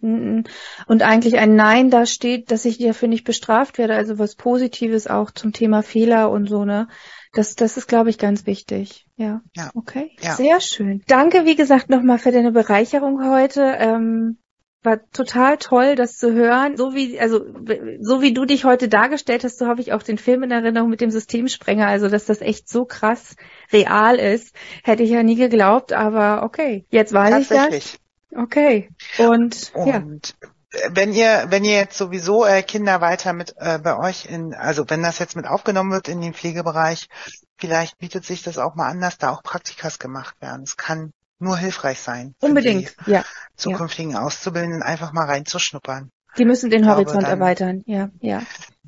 und 0.86 1.02
eigentlich 1.02 1.38
ein 1.38 1.56
Nein 1.56 1.88
da 1.88 2.04
steht, 2.04 2.50
dass 2.50 2.66
ich 2.66 2.76
dafür 2.76 3.08
nicht 3.08 3.24
bestraft 3.24 3.78
werde, 3.78 3.94
also 3.94 4.18
was 4.18 4.34
Positives 4.34 5.06
auch 5.06 5.30
zum 5.30 5.54
Thema 5.54 5.82
Fehler 5.82 6.30
und 6.30 6.48
so, 6.50 6.66
ne? 6.66 6.88
Das, 7.32 7.54
das 7.54 7.78
ist, 7.78 7.86
glaube 7.86 8.10
ich, 8.10 8.18
ganz 8.18 8.44
wichtig. 8.44 9.06
Ja. 9.16 9.40
Ja. 9.56 9.70
Okay. 9.74 10.14
Ja. 10.20 10.34
Sehr 10.34 10.60
schön. 10.60 11.02
Danke, 11.06 11.46
wie 11.46 11.56
gesagt, 11.56 11.88
nochmal 11.88 12.18
für 12.18 12.32
deine 12.32 12.52
Bereicherung 12.52 13.24
heute. 13.24 13.62
Ähm, 13.78 14.36
war 14.82 14.98
total 15.12 15.58
toll, 15.58 15.94
das 15.94 16.16
zu 16.16 16.32
hören. 16.32 16.76
So 16.76 16.94
wie, 16.94 17.20
also, 17.20 17.44
so 18.00 18.22
wie 18.22 18.32
du 18.32 18.44
dich 18.44 18.64
heute 18.64 18.88
dargestellt 18.88 19.44
hast, 19.44 19.58
so 19.58 19.66
habe 19.66 19.80
ich 19.80 19.92
auch 19.92 20.02
den 20.02 20.18
Film 20.18 20.42
in 20.42 20.50
Erinnerung 20.50 20.88
mit 20.88 21.00
dem 21.00 21.10
Systemsprenger. 21.10 21.86
Also, 21.86 22.08
dass 22.08 22.26
das 22.26 22.40
echt 22.40 22.68
so 22.68 22.84
krass 22.84 23.36
real 23.72 24.16
ist, 24.16 24.54
hätte 24.82 25.02
ich 25.02 25.10
ja 25.10 25.22
nie 25.22 25.36
geglaubt. 25.36 25.92
Aber 25.92 26.42
okay, 26.42 26.86
jetzt 26.90 27.12
weiß 27.12 27.42
ich 27.42 27.48
das. 27.48 27.98
Okay. 28.34 28.90
Und, 29.18 29.72
ja. 29.74 29.96
Und 29.96 30.36
wenn 30.92 31.12
ihr, 31.12 31.46
wenn 31.48 31.64
ihr 31.64 31.76
jetzt 31.76 31.98
sowieso 31.98 32.44
äh, 32.46 32.62
Kinder 32.62 33.00
weiter 33.00 33.32
mit 33.32 33.54
äh, 33.58 33.78
bei 33.78 33.98
euch 33.98 34.26
in, 34.26 34.54
also 34.54 34.88
wenn 34.88 35.02
das 35.02 35.18
jetzt 35.18 35.36
mit 35.36 35.46
aufgenommen 35.46 35.90
wird 35.90 36.08
in 36.08 36.20
den 36.20 36.32
Pflegebereich, 36.32 37.08
vielleicht 37.58 37.98
bietet 37.98 38.24
sich 38.24 38.42
das 38.42 38.56
auch 38.58 38.76
mal 38.76 38.88
an, 38.88 39.00
dass 39.00 39.18
da 39.18 39.30
auch 39.30 39.42
Praktikas 39.42 39.98
gemacht 39.98 40.40
werden. 40.40 40.62
Es 40.62 40.76
kann 40.76 41.12
nur 41.40 41.56
hilfreich 41.56 41.98
sein. 42.00 42.34
für 42.40 42.46
Unbedingt. 42.46 42.94
Die 43.06 43.12
Ja. 43.12 43.24
zukünftigen 43.56 44.16
Auszubildenden 44.16 44.82
einfach 44.82 45.12
mal 45.12 45.24
reinzuschnuppern, 45.26 46.10
Die 46.38 46.44
müssen 46.44 46.70
den 46.70 46.82
glaube, 46.82 46.98
Horizont 46.98 47.24
dann- 47.24 47.30
erweitern. 47.30 47.82
Ja, 47.86 48.10
ja. 48.20 48.42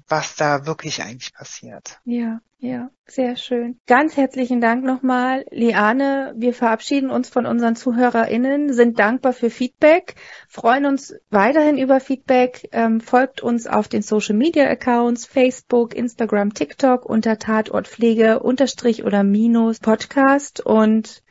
was 0.08 0.36
da 0.36 0.66
wirklich 0.66 1.02
eigentlich 1.02 1.32
passiert. 1.32 1.98
Ja, 2.04 2.40
ja, 2.58 2.90
sehr 3.06 3.36
schön. 3.36 3.78
Ganz 3.86 4.16
herzlichen 4.18 4.60
Dank 4.60 4.84
nochmal, 4.84 5.46
Liane. 5.50 6.34
Wir 6.36 6.52
verabschieden 6.52 7.08
uns 7.10 7.30
von 7.30 7.46
unseren 7.46 7.76
ZuhörerInnen, 7.76 8.74
sind 8.74 8.98
dankbar 8.98 9.32
für 9.32 9.48
Feedback, 9.48 10.16
freuen 10.48 10.84
uns 10.84 11.14
weiterhin 11.30 11.78
über 11.78 11.98
Feedback, 11.98 12.68
ähm, 12.72 13.00
folgt 13.00 13.40
uns 13.40 13.66
auf 13.66 13.88
den 13.88 14.02
Social 14.02 14.34
Media 14.36 14.68
Accounts, 14.68 15.24
Facebook, 15.24 15.94
Instagram, 15.94 16.52
TikTok 16.52 17.06
unter 17.06 17.38
Tatortpflege 17.38 18.40
unterstrich 18.40 19.04
oder 19.04 19.22
minus 19.24 19.78
Podcast 19.80 20.60
und 20.60 21.21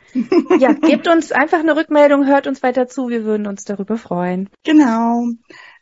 ja, 0.60 0.74
gebt 0.74 1.08
uns 1.08 1.32
einfach 1.32 1.60
eine 1.60 1.76
Rückmeldung, 1.76 2.26
hört 2.26 2.48
uns 2.48 2.64
weiter 2.64 2.88
zu, 2.88 3.10
wir 3.10 3.24
würden 3.24 3.48
uns 3.48 3.64
darüber 3.64 3.98
freuen. 3.98 4.50
Genau. 4.64 5.26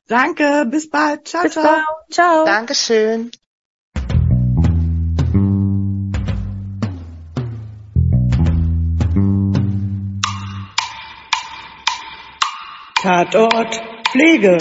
Danke, 0.07 0.65
bis 0.69 0.89
bald. 0.89 1.27
Ciao, 1.27 1.43
Bis 1.43 1.53
ciao. 1.53 1.63
bald. 1.63 1.85
Ciao. 2.09 2.45
Dankeschön. 2.45 3.31
Tatort 13.01 13.81
Pflege. 14.11 14.57